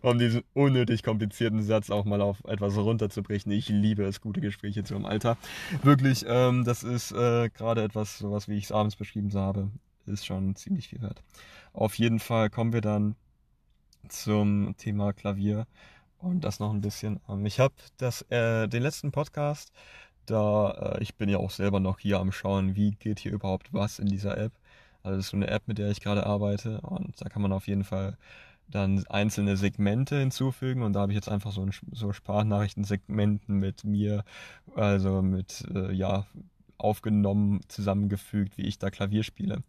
um 0.00 0.18
diesen 0.18 0.42
unnötig 0.54 1.02
komplizierten 1.02 1.62
Satz 1.62 1.90
auch 1.90 2.06
mal 2.06 2.22
auf 2.22 2.42
etwas 2.44 2.76
runterzubrechen. 2.76 3.52
Ich 3.52 3.68
liebe 3.68 4.04
es, 4.04 4.22
gute 4.22 4.40
Gespräche 4.40 4.84
zu 4.84 4.94
haben. 4.94 5.04
Alter, 5.04 5.36
wirklich, 5.82 6.24
ähm, 6.26 6.64
das 6.64 6.82
ist 6.82 7.12
äh, 7.12 7.50
gerade 7.50 7.82
etwas, 7.82 8.18
sowas 8.18 8.48
wie 8.48 8.56
ich 8.56 8.64
es 8.64 8.72
abends 8.72 8.96
beschrieben 8.96 9.30
habe, 9.34 9.70
ist 10.06 10.24
schon 10.24 10.56
ziemlich 10.56 10.88
viel 10.88 11.02
wert. 11.02 11.22
Auf 11.74 11.94
jeden 11.96 12.20
Fall 12.20 12.48
kommen 12.48 12.72
wir 12.72 12.80
dann 12.80 13.16
zum 14.08 14.74
Thema 14.78 15.12
Klavier 15.12 15.66
und 16.20 16.44
das 16.44 16.60
noch 16.60 16.72
ein 16.72 16.80
bisschen. 16.80 17.20
Ähm, 17.28 17.46
ich 17.46 17.60
habe 17.60 17.74
das 17.98 18.22
äh, 18.30 18.68
den 18.68 18.82
letzten 18.82 19.12
Podcast, 19.12 19.72
da 20.26 20.70
äh, 20.98 21.02
ich 21.02 21.16
bin 21.16 21.28
ja 21.28 21.38
auch 21.38 21.50
selber 21.50 21.80
noch 21.80 21.98
hier 21.98 22.18
am 22.20 22.32
schauen, 22.32 22.76
wie 22.76 22.92
geht 22.92 23.18
hier 23.18 23.32
überhaupt 23.32 23.72
was 23.72 23.98
in 23.98 24.06
dieser 24.06 24.38
App. 24.38 24.52
Also 25.02 25.16
das 25.16 25.26
ist 25.26 25.30
so 25.30 25.36
eine 25.36 25.48
App, 25.48 25.66
mit 25.66 25.78
der 25.78 25.90
ich 25.90 26.00
gerade 26.00 26.26
arbeite 26.26 26.80
und 26.82 27.20
da 27.20 27.28
kann 27.28 27.42
man 27.42 27.52
auf 27.52 27.66
jeden 27.66 27.84
Fall 27.84 28.18
dann 28.68 29.04
einzelne 29.08 29.56
Segmente 29.56 30.18
hinzufügen 30.18 30.82
und 30.82 30.92
da 30.92 31.00
habe 31.00 31.12
ich 31.12 31.16
jetzt 31.16 31.28
einfach 31.28 31.52
so, 31.52 31.62
ein, 31.62 31.72
so 31.92 32.12
Sprachnachrichtensegmenten 32.12 33.56
mit 33.56 33.84
mir, 33.84 34.24
also 34.76 35.22
mit 35.22 35.66
äh, 35.74 35.92
ja 35.92 36.26
aufgenommen, 36.78 37.60
zusammengefügt, 37.68 38.56
wie 38.56 38.62
ich 38.62 38.78
da 38.78 38.90
Klavier 38.90 39.22
spiele. 39.22 39.62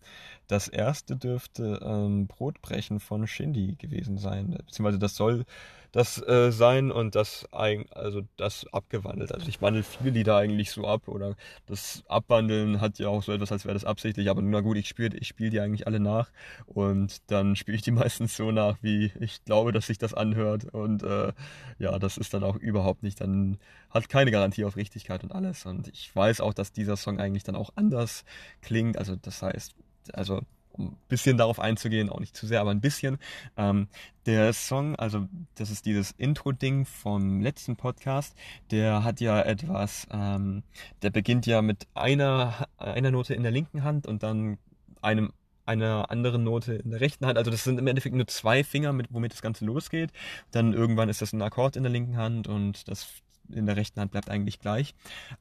Das 0.48 0.68
erste 0.68 1.18
dürfte 1.18 1.80
ähm, 1.84 2.28
Brotbrechen 2.28 3.00
von 3.00 3.28
Shindy 3.28 3.76
gewesen 3.76 4.18
sein, 4.18 4.52
beziehungsweise 4.66 5.00
das 5.00 5.16
soll 5.16 5.46
das 5.92 6.22
äh, 6.26 6.52
sein 6.52 6.92
und 6.92 7.16
das 7.16 7.48
also 7.52 8.22
das 8.38 8.66
abgewandelt. 8.72 9.34
Also 9.34 9.48
ich 9.48 9.62
wandle 9.62 9.84
viele 9.84 10.12
Lieder 10.12 10.38
eigentlich 10.38 10.72
so 10.72 10.88
ab 10.88 11.08
oder 11.08 11.36
das 11.66 12.04
Abwandeln 12.08 12.80
hat 12.80 12.98
ja 13.00 13.10
auch 13.10 13.24
so 13.24 13.32
etwas, 13.34 13.52
als 13.52 13.66
wäre 13.66 13.74
das 13.74 13.84
absichtlich, 13.84 14.30
aber 14.30 14.42
na 14.42 14.62
gut, 14.62 14.78
ich 14.78 14.88
spiele 14.88 15.18
ich 15.18 15.28
spiel 15.28 15.50
die 15.50 15.60
eigentlich 15.60 15.88
alle 15.88 16.00
nach 16.00 16.32
und 16.66 17.30
dann 17.30 17.56
spiele 17.56 17.76
ich 17.76 17.82
die 17.82 17.92
meistens 17.92 18.38
so 18.38 18.52
nach, 18.52 18.78
wie 18.82 19.12
ich 19.20 19.44
glaube, 19.44 19.72
dass 19.72 19.88
sich 19.88 19.98
das 19.98 20.14
anhört 20.14 20.66
und 20.66 21.04
äh, 21.04 21.34
ja, 21.80 22.00
das 22.00 22.18
ist 22.18 22.34
dann 22.34 22.44
auch 22.44 22.56
überhaupt 22.56 23.04
nicht, 23.04 23.20
dann 23.20 23.58
hat 23.90 24.08
keine 24.08 24.32
Garantie 24.32 24.64
auf 24.64 24.78
Richtigkeit 24.78 25.24
und 25.24 25.34
alles 25.34 25.66
und 25.66 25.90
ich 25.90 26.16
weiß 26.16 26.40
auch, 26.42 26.54
dass 26.54 26.72
dieser 26.72 26.96
Song 26.96 27.20
eigentlich 27.20 27.44
dann 27.44 27.56
auch 27.56 27.72
anders 27.76 28.24
klingt, 28.62 28.98
also 28.98 29.16
das 29.18 29.42
heißt, 29.42 29.76
also 30.14 30.42
um 30.74 30.88
ein 30.88 30.98
bisschen 31.08 31.38
darauf 31.38 31.60
einzugehen, 31.60 32.10
auch 32.10 32.20
nicht 32.20 32.36
zu 32.36 32.48
sehr, 32.48 32.62
aber 32.62 32.72
ein 32.72 32.82
bisschen. 32.82 33.18
Ähm, 33.58 33.88
der 34.26 34.54
Song, 34.54 34.96
also 34.96 35.28
das 35.56 35.72
ist 35.72 35.86
dieses 35.86 36.12
Intro-Ding 36.12 36.86
vom 36.86 37.42
letzten 37.42 37.76
Podcast, 37.76 38.36
der 38.70 39.04
hat 39.04 39.20
ja 39.20 39.42
etwas, 39.42 40.08
ähm, 40.12 40.64
der 41.02 41.10
beginnt 41.10 41.46
ja 41.46 41.62
mit 41.62 41.88
einer, 41.94 42.68
einer 42.78 43.12
Note 43.12 43.34
in 43.34 43.44
der 43.44 43.52
linken 43.52 43.84
Hand 43.84 44.08
und 44.08 44.24
dann 44.24 44.58
einem 45.02 45.34
einer 45.66 46.10
anderen 46.10 46.44
Note 46.44 46.74
in 46.74 46.92
der 46.92 47.02
rechten 47.02 47.26
Hand. 47.26 47.38
Also 47.38 47.52
das 47.52 47.64
sind 47.64 47.80
im 47.80 47.88
Endeffekt 47.88 48.16
nur 48.16 48.28
zwei 48.28 48.64
Finger, 48.64 48.94
mit, 48.94 49.08
womit 49.12 49.32
das 49.32 49.42
Ganze 49.42 49.66
losgeht. 49.66 50.12
Dann 50.52 50.74
irgendwann 50.74 51.10
ist 51.10 51.22
das 51.22 51.34
ein 51.34 51.42
Akkord 51.42 51.76
in 51.76 51.84
der 51.84 51.92
linken 51.92 52.18
Hand 52.18 52.48
und 52.48 52.88
das 52.88 53.22
in 53.54 53.66
der 53.66 53.76
rechten 53.76 54.00
Hand 54.00 54.12
bleibt 54.12 54.30
eigentlich 54.30 54.60
gleich. 54.60 54.94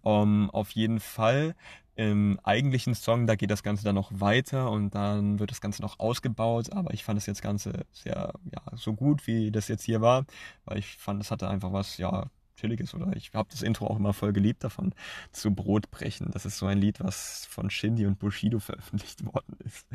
Um, 0.02 0.44
ähm, 0.44 0.50
auf 0.50 0.70
jeden 0.72 1.00
Fall 1.00 1.54
im 1.96 2.40
eigentlichen 2.44 2.94
Song, 2.94 3.26
da 3.26 3.34
geht 3.34 3.50
das 3.50 3.62
Ganze 3.62 3.84
dann 3.84 3.94
noch 3.94 4.10
weiter 4.12 4.70
und 4.70 4.94
dann 4.94 5.38
wird 5.38 5.50
das 5.50 5.60
Ganze 5.60 5.82
noch 5.82 5.98
ausgebaut, 5.98 6.72
aber 6.72 6.94
ich 6.94 7.04
fand 7.04 7.18
das 7.18 7.26
jetzt 7.26 7.42
Ganze 7.42 7.84
sehr, 7.92 8.32
ja, 8.44 8.62
so 8.74 8.94
gut, 8.94 9.26
wie 9.26 9.50
das 9.50 9.68
jetzt 9.68 9.84
hier 9.84 10.00
war, 10.00 10.24
weil 10.64 10.78
ich 10.78 10.96
fand, 10.96 11.22
es 11.22 11.30
hatte 11.30 11.48
einfach 11.48 11.72
was, 11.72 11.98
ja, 11.98 12.30
chilliges 12.56 12.94
oder 12.94 13.14
ich 13.16 13.32
habe 13.34 13.48
das 13.50 13.62
Intro 13.62 13.86
auch 13.86 13.96
immer 13.96 14.12
voll 14.12 14.32
geliebt 14.32 14.62
davon, 14.64 14.94
zu 15.32 15.54
Brotbrechen. 15.54 16.30
Das 16.30 16.44
ist 16.44 16.58
so 16.58 16.66
ein 16.66 16.78
Lied, 16.78 17.00
was 17.00 17.46
von 17.46 17.70
Shindy 17.70 18.06
und 18.06 18.18
Bushido 18.18 18.60
veröffentlicht 18.60 19.24
worden 19.24 19.56
ist. 19.64 19.86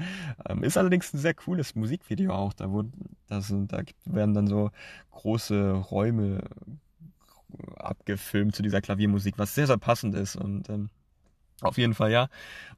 Ähm, 0.48 0.64
ist 0.64 0.78
allerdings 0.78 1.14
ein 1.14 1.20
sehr 1.20 1.34
cooles 1.34 1.76
Musikvideo 1.76 2.34
auch, 2.34 2.54
da, 2.54 2.72
wurde, 2.72 2.90
da, 3.28 3.42
sind, 3.42 3.72
da 3.72 3.82
werden 4.06 4.34
dann 4.34 4.48
so 4.48 4.72
große 5.12 5.72
Räume 5.72 6.44
abgefilmt 7.78 8.56
zu 8.56 8.64
dieser 8.64 8.82
Klaviermusik, 8.82 9.38
was 9.38 9.56
sehr, 9.56 9.68
sehr 9.68 9.78
passend 9.78 10.16
ist 10.16 10.36
und 10.36 10.70
ähm, 10.70 10.90
auf 11.62 11.78
jeden 11.78 11.94
Fall 11.94 12.12
ja. 12.12 12.30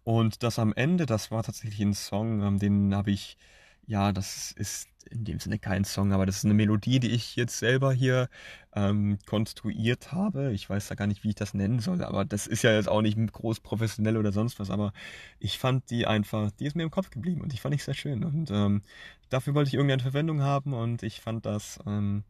Und 0.03 0.43
das 0.43 0.59
am 0.59 0.73
Ende, 0.73 1.05
das 1.05 1.31
war 1.31 1.43
tatsächlich 1.43 1.79
ein 1.81 1.93
Song, 1.93 2.41
ähm, 2.41 2.59
den 2.59 2.95
habe 2.95 3.11
ich, 3.11 3.37
ja, 3.85 4.11
das 4.11 4.51
ist 4.51 4.87
in 5.09 5.23
dem 5.23 5.39
Sinne 5.39 5.59
kein 5.59 5.85
Song, 5.85 6.11
aber 6.11 6.25
das 6.25 6.37
ist 6.37 6.45
eine 6.45 6.53
Melodie, 6.53 6.99
die 6.99 7.11
ich 7.11 7.35
jetzt 7.35 7.57
selber 7.59 7.93
hier 7.93 8.29
ähm, 8.75 9.17
konstruiert 9.25 10.11
habe. 10.11 10.51
Ich 10.51 10.69
weiß 10.69 10.87
da 10.87 10.95
gar 10.95 11.07
nicht, 11.07 11.23
wie 11.23 11.29
ich 11.29 11.35
das 11.35 11.53
nennen 11.53 11.79
soll, 11.79 12.03
aber 12.03 12.25
das 12.25 12.47
ist 12.47 12.63
ja 12.63 12.73
jetzt 12.73 12.89
auch 12.89 13.01
nicht 13.01 13.17
groß 13.31 13.61
professionell 13.61 14.17
oder 14.17 14.31
sonst 14.31 14.59
was, 14.59 14.69
aber 14.69 14.93
ich 15.39 15.57
fand 15.57 15.89
die 15.89 16.05
einfach, 16.07 16.51
die 16.51 16.65
ist 16.65 16.75
mir 16.75 16.83
im 16.83 16.91
Kopf 16.91 17.09
geblieben 17.09 17.41
und 17.41 17.53
ich 17.53 17.61
fand 17.61 17.75
ich 17.75 17.83
sehr 17.83 17.93
schön 17.93 18.23
und 18.23 18.51
ähm, 18.51 18.81
dafür 19.29 19.53
wollte 19.53 19.69
ich 19.69 19.75
irgendeine 19.75 20.03
Verwendung 20.03 20.41
haben 20.41 20.73
und 20.73 21.03
ich 21.03 21.21
fand 21.21 21.45
das, 21.45 21.79
ähm, 21.85 22.23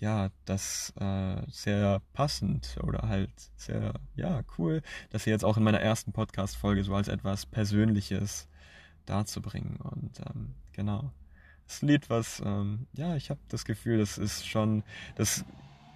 ja, 0.00 0.30
das 0.46 0.92
äh, 0.98 1.42
sehr 1.50 2.00
passend 2.14 2.78
oder 2.82 3.08
halt 3.08 3.30
sehr, 3.56 3.92
ja, 4.16 4.42
cool, 4.58 4.82
das 5.10 5.24
hier 5.24 5.32
jetzt 5.34 5.44
auch 5.44 5.58
in 5.58 5.62
meiner 5.62 5.80
ersten 5.80 6.12
Podcast-Folge 6.12 6.82
so 6.84 6.94
als 6.94 7.08
etwas 7.08 7.46
Persönliches 7.46 8.48
darzubringen. 9.04 9.76
Und 9.76 10.18
ähm, 10.20 10.54
genau. 10.72 11.12
Das 11.66 11.82
Lied, 11.82 12.08
was, 12.10 12.42
ähm, 12.44 12.86
ja, 12.94 13.14
ich 13.14 13.30
habe 13.30 13.40
das 13.48 13.64
Gefühl, 13.64 13.98
das 13.98 14.18
ist 14.18 14.48
schon, 14.48 14.82
das 15.16 15.44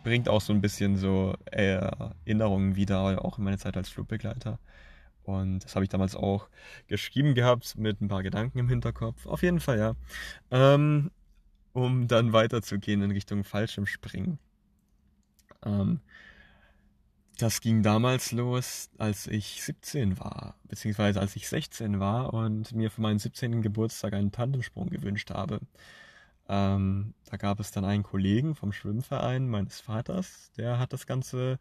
bringt 0.05 0.29
auch 0.29 0.43
so 0.43 0.53
ein 0.53 0.61
bisschen 0.61 0.97
so 0.97 1.35
Erinnerungen 1.47 2.77
wieder, 2.77 3.25
auch 3.25 3.39
in 3.39 3.45
meine 3.45 3.59
Zeit 3.59 3.77
als 3.77 3.89
Flugbegleiter. 3.89 4.59
Und 5.25 5.65
das 5.65 5.75
habe 5.75 5.85
ich 5.85 5.89
damals 5.89 6.15
auch 6.15 6.49
geschrieben 6.87 7.35
gehabt 7.35 7.79
mit 7.79 8.03
ein 8.03 8.09
paar 8.09 8.23
Gedanken 8.23 8.59
im 8.59 8.69
Hinterkopf. 8.69 9.27
Auf 9.27 9.43
jeden 9.43 9.61
Fall, 9.61 9.79
ja. 9.79 9.95
Ähm, 10.51 11.11
um 11.75 12.09
dann 12.09 12.33
weiterzugehen 12.33 13.03
in 13.03 13.11
Richtung 13.11 13.45
Fallschirmspringen. 13.45 14.39
Ähm, 15.67 16.01
das 17.37 17.61
ging 17.61 17.83
damals 17.83 18.31
los, 18.33 18.91
als 18.97 19.27
ich 19.27 19.63
17 19.63 20.21
war, 20.21 20.57
beziehungsweise 20.69 21.21
als 21.21 21.35
ich 21.37 21.49
16 21.49 21.99
war 21.99 22.33
und 22.33 22.73
mir 22.73 22.91
für 22.91 23.03
meinen 23.03 23.19
17. 23.19 23.61
Geburtstag 23.61 24.15
einen 24.15 24.31
Tandemsprung 24.31 24.89
gewünscht 24.89 25.31
habe. 25.31 25.61
Ähm, 26.49 27.15
da 27.27 27.37
gab 27.37 27.59
es 27.59 27.73
dann 27.73 27.85
einen 27.85 28.05
Kollegen 28.05 28.55
vom 28.55 28.73
Schwimmverein 28.73 29.49
meines 29.49 29.81
Vaters, 29.81 30.53
der 30.57 30.79
hat 30.79 30.93
das 30.93 31.07
Ganze 31.07 31.59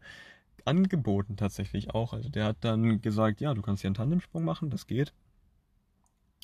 angeboten 0.64 1.36
tatsächlich 1.36 1.90
auch. 1.90 2.12
Also 2.12 2.28
der 2.28 2.44
hat 2.46 2.58
dann 2.60 3.00
gesagt, 3.00 3.40
ja, 3.40 3.52
du 3.54 3.62
kannst 3.62 3.82
hier 3.82 3.88
einen 3.88 3.96
Tandemsprung 3.96 4.44
machen, 4.44 4.70
das 4.70 4.86
geht. 4.86 5.12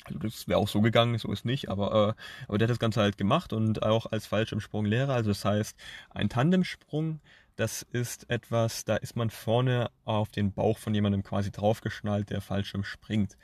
Also 0.05 0.19
das 0.19 0.47
wäre 0.47 0.59
auch 0.59 0.67
so 0.67 0.81
gegangen, 0.81 1.17
so 1.17 1.31
ist 1.31 1.45
nicht, 1.45 1.69
aber, 1.69 2.15
äh, 2.17 2.47
aber 2.47 2.57
der 2.57 2.65
hat 2.67 2.71
das 2.71 2.79
Ganze 2.79 3.01
halt 3.01 3.17
gemacht 3.17 3.53
und 3.53 3.83
auch 3.83 4.07
als 4.07 4.25
Fallschirmsprunglehrer. 4.27 5.13
Also 5.13 5.29
das 5.31 5.45
heißt, 5.45 5.77
ein 6.09 6.29
Tandemsprung, 6.29 7.19
das 7.55 7.83
ist 7.83 8.29
etwas, 8.29 8.85
da 8.85 8.95
ist 8.95 9.15
man 9.15 9.29
vorne 9.29 9.91
auf 10.05 10.29
den 10.29 10.51
Bauch 10.51 10.77
von 10.77 10.93
jemandem 10.93 11.23
quasi 11.23 11.51
draufgeschnallt, 11.51 12.29
der 12.29 12.41
Fallschirm 12.41 12.83
springt. 12.83 13.37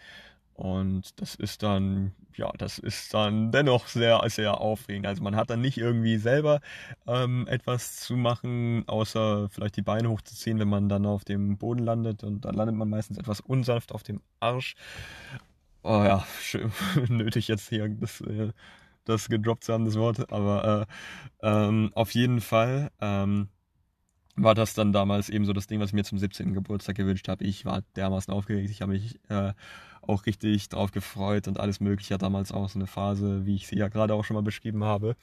Und 0.58 1.22
das 1.22 1.36
ist 1.36 1.62
dann, 1.62 2.14
ja, 2.36 2.51
das 2.58 2.80
ist 2.80 3.14
dann 3.14 3.51
dennoch 3.51 3.86
sehr, 3.86 4.24
sehr 4.26 4.60
aufregend. 4.60 5.05
Also 5.05 5.22
man 5.22 5.36
hat 5.36 5.51
dann 5.51 5.62
nicht 5.62 5.78
irgendwie 5.78 6.18
selber 6.18 6.62
ähm, 7.05 7.45
etwas 7.47 7.97
zu 7.97 8.18
machen, 8.18 8.84
außer 8.88 9.49
vielleicht 9.51 9.76
die 9.78 9.84
Beine 9.84 10.10
hochzuziehen, 10.10 10.58
wenn 10.58 10.68
man 10.68 10.89
dann 10.89 11.05
auf 11.05 11.24
dem 11.24 11.58
Boden 11.60 11.84
landet. 11.84 12.24
Und 12.24 12.45
dann 12.45 12.55
landet 12.55 12.76
man 12.76 12.89
meistens 12.89 13.20
etwas 13.20 13.39
unsanft 13.39 13.91
auf 13.91 14.01
dem 14.01 14.20
Arsch. 14.39 14.76
Oh 15.90 16.04
ja, 16.04 16.26
schön, 16.42 16.70
nötig 17.08 17.48
jetzt 17.48 17.70
hier 17.70 17.88
das, 17.88 18.20
äh, 18.20 18.52
das 19.06 19.30
gedroppt 19.30 19.64
zu 19.64 19.72
haben, 19.74 19.86
das 19.86 19.96
Wort. 19.96 20.32
Aber 20.34 20.86
äh, 21.42 21.48
ähm, 21.48 21.92
auf 21.96 22.12
jeden 22.12 22.42
Fall 22.42 22.92
ähm, 23.00 23.48
war 24.36 24.54
das 24.54 24.74
dann 24.74 24.92
damals 24.92 25.30
eben 25.30 25.46
so 25.46 25.54
das 25.54 25.68
Ding, 25.68 25.80
was 25.80 25.92
ich 25.92 25.94
mir 25.94 26.04
zum 26.04 26.20
17. 26.20 26.54
Geburtstag 26.54 26.98
gewünscht 26.98 27.30
habe. 27.30 27.46
Ich 27.46 27.64
war 27.64 27.84
dermaßen 27.96 28.34
aufgeregt. 28.34 28.70
Ich 28.70 28.82
habe 28.82 28.92
mich 28.92 29.18
äh, 29.30 29.54
auch 30.02 30.26
richtig 30.26 30.68
drauf 30.68 30.92
gefreut 30.92 31.48
und 31.48 31.58
alles 31.58 31.80
Mögliche. 31.80 32.18
Damals 32.18 32.52
auch 32.52 32.68
so 32.68 32.80
eine 32.80 32.88
Phase, 32.88 33.46
wie 33.46 33.56
ich 33.56 33.68
sie 33.68 33.78
ja 33.78 33.88
gerade 33.88 34.14
auch 34.14 34.26
schon 34.26 34.36
mal 34.36 34.44
beschrieben 34.44 34.84
habe. 34.84 35.16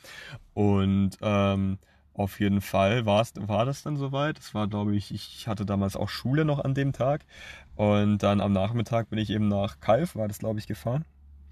Und 0.55 1.19
ähm, 1.21 1.79
auf 2.15 2.41
jeden 2.41 2.61
Fall 2.61 3.07
war 3.07 3.25
das 3.65 3.83
dann 3.83 3.97
soweit. 3.97 4.39
Es 4.39 4.55
war, 4.55 4.69
glaube 4.69 4.95
ich, 4.97 5.13
ich 5.13 5.49
hatte 5.49 5.67
damals 5.67 5.97
auch 5.97 6.09
Schule 6.09 6.45
noch 6.45 6.61
an 6.61 6.75
dem 6.75 6.93
Tag. 6.93 7.27
Und 7.75 8.19
dann 8.19 8.41
am 8.41 8.53
Nachmittag 8.53 9.11
bin 9.11 9.19
ich 9.19 9.31
eben 9.31 9.49
nach 9.49 9.81
Kalf, 9.81 10.15
war 10.15 10.29
das, 10.29 10.39
glaube 10.39 10.61
ich, 10.61 10.67
gefahren. 10.67 11.05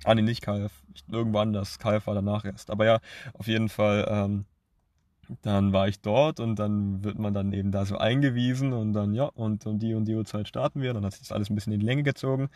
Ah, 0.04 0.14
nee, 0.14 0.22
nicht 0.22 0.42
Kalf. 0.42 0.72
Irgendwann 1.10 1.52
das 1.52 1.78
Kalf 1.78 2.06
war 2.06 2.14
danach 2.14 2.44
erst. 2.44 2.70
Aber 2.70 2.84
ja, 2.84 3.00
auf 3.34 3.46
jeden 3.48 3.68
Fall 3.68 4.06
ähm, 4.08 4.44
dann 5.42 5.72
war 5.72 5.88
ich 5.88 6.00
dort 6.00 6.40
und 6.40 6.58
dann 6.58 7.02
wird 7.02 7.18
man 7.18 7.32
dann 7.34 7.52
eben 7.52 7.70
da 7.72 7.84
so 7.86 7.96
eingewiesen 7.96 8.72
und 8.72 8.92
dann, 8.92 9.14
ja, 9.14 9.24
und 9.24 9.66
um 9.66 9.78
die 9.78 9.94
und 9.94 10.04
die 10.06 10.14
Uhrzeit 10.14 10.48
starten 10.48 10.82
wir. 10.82 10.92
Dann 10.94 11.04
hat 11.04 11.12
sich 11.12 11.22
das 11.22 11.32
alles 11.32 11.50
ein 11.50 11.54
bisschen 11.54 11.72
in 11.72 11.80
die 11.80 11.86
Länge 11.86 12.02
gezogen. 12.02 12.48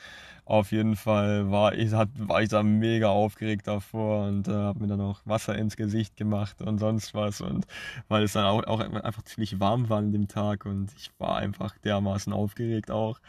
Auf 0.44 0.72
jeden 0.72 0.96
Fall 0.96 1.50
war 1.50 1.74
ich, 1.74 1.92
hat, 1.92 2.08
war 2.16 2.42
ich 2.42 2.48
da 2.50 2.62
mega 2.62 3.08
aufgeregt 3.08 3.66
davor 3.66 4.26
und 4.28 4.48
äh, 4.48 4.52
habe 4.52 4.80
mir 4.80 4.88
dann 4.88 5.00
auch 5.00 5.20
Wasser 5.24 5.56
ins 5.56 5.76
Gesicht 5.76 6.16
gemacht 6.16 6.62
und 6.62 6.78
sonst 6.78 7.14
was. 7.14 7.40
Und 7.40 7.66
weil 8.08 8.24
es 8.24 8.34
dann 8.34 8.44
auch, 8.44 8.64
auch 8.64 8.80
einfach 8.80 9.22
ziemlich 9.22 9.58
warm 9.60 9.88
war 9.88 9.98
an 9.98 10.12
dem 10.12 10.28
Tag 10.28 10.66
und 10.66 10.92
ich 10.96 11.10
war 11.18 11.36
einfach 11.36 11.76
dermaßen 11.78 12.32
aufgeregt 12.32 12.90
auch 12.90 13.20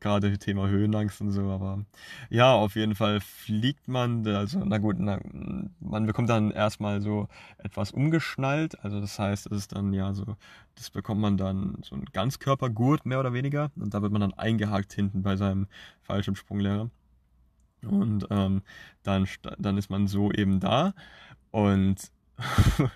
gerade 0.00 0.38
Thema 0.38 0.68
Höhenangst 0.68 1.20
und 1.20 1.30
so, 1.30 1.50
aber 1.50 1.84
ja, 2.30 2.52
auf 2.52 2.76
jeden 2.76 2.94
Fall 2.94 3.20
fliegt 3.20 3.88
man, 3.88 4.26
also 4.26 4.62
na 4.64 4.78
gut, 4.78 4.96
na, 4.98 5.20
man 5.80 6.06
bekommt 6.06 6.28
dann 6.28 6.50
erstmal 6.50 7.00
so 7.00 7.28
etwas 7.58 7.92
umgeschnallt, 7.92 8.82
also 8.84 9.00
das 9.00 9.18
heißt, 9.18 9.46
es 9.46 9.58
ist 9.58 9.72
dann 9.72 9.92
ja 9.92 10.12
so, 10.14 10.36
das 10.76 10.90
bekommt 10.90 11.20
man 11.20 11.36
dann 11.36 11.78
so 11.82 11.96
ein 11.96 12.04
Ganzkörpergurt 12.12 13.06
mehr 13.06 13.18
oder 13.18 13.32
weniger. 13.32 13.70
Und 13.76 13.94
da 13.94 14.02
wird 14.02 14.12
man 14.12 14.20
dann 14.20 14.34
eingehakt 14.34 14.92
hinten 14.92 15.22
bei 15.22 15.36
seinem 15.36 15.66
Fallschirmsprunglehrer. 16.02 16.90
Und 17.82 18.26
ähm, 18.30 18.62
dann, 19.02 19.26
dann 19.58 19.78
ist 19.78 19.90
man 19.90 20.06
so 20.06 20.30
eben 20.32 20.60
da. 20.60 20.94
Und 21.50 22.10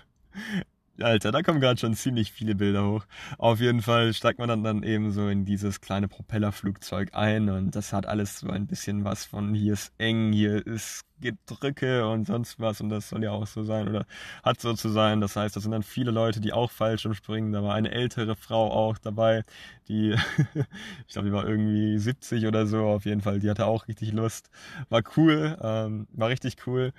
Alter, 1.03 1.31
da 1.31 1.41
kommen 1.41 1.59
gerade 1.59 1.79
schon 1.79 1.93
ziemlich 1.93 2.31
viele 2.31 2.55
Bilder 2.55 2.85
hoch. 2.87 3.05
Auf 3.37 3.59
jeden 3.59 3.81
Fall 3.81 4.13
steigt 4.13 4.39
man 4.39 4.49
dann, 4.49 4.63
dann 4.63 4.83
eben 4.83 5.11
so 5.11 5.27
in 5.27 5.45
dieses 5.45 5.81
kleine 5.81 6.07
Propellerflugzeug 6.07 7.09
ein 7.13 7.49
und 7.49 7.75
das 7.75 7.93
hat 7.93 8.05
alles 8.05 8.39
so 8.39 8.49
ein 8.49 8.67
bisschen 8.67 9.03
was 9.03 9.25
von 9.25 9.53
hier 9.53 9.73
ist 9.73 9.93
eng, 9.97 10.33
hier 10.33 10.65
ist 10.65 11.03
Gedrücke 11.21 12.07
und 12.07 12.25
sonst 12.27 12.59
was 12.59 12.81
und 12.81 12.89
das 12.89 13.09
soll 13.09 13.23
ja 13.23 13.31
auch 13.31 13.47
so 13.47 13.63
sein 13.63 13.87
oder 13.87 14.05
hat 14.43 14.59
so 14.59 14.73
zu 14.73 14.89
sein. 14.89 15.21
Das 15.21 15.35
heißt, 15.35 15.55
das 15.55 15.63
sind 15.63 15.71
dann 15.71 15.83
viele 15.83 16.11
Leute, 16.11 16.41
die 16.41 16.51
auch 16.51 16.71
falsch 16.71 17.07
springen. 17.13 17.51
Da 17.53 17.63
war 17.63 17.75
eine 17.75 17.91
ältere 17.91 18.35
Frau 18.35 18.71
auch 18.71 18.97
dabei, 18.97 19.43
die, 19.87 20.15
ich 21.07 21.13
glaube, 21.13 21.27
die 21.27 21.33
war 21.33 21.47
irgendwie 21.47 21.97
70 21.97 22.47
oder 22.47 22.65
so 22.65 22.85
auf 22.87 23.05
jeden 23.05 23.21
Fall. 23.21 23.39
Die 23.39 23.49
hatte 23.49 23.65
auch 23.65 23.87
richtig 23.87 24.11
Lust. 24.13 24.49
War 24.89 25.03
cool, 25.15 25.57
ähm, 25.61 26.07
war 26.11 26.29
richtig 26.29 26.55
cool. 26.67 26.91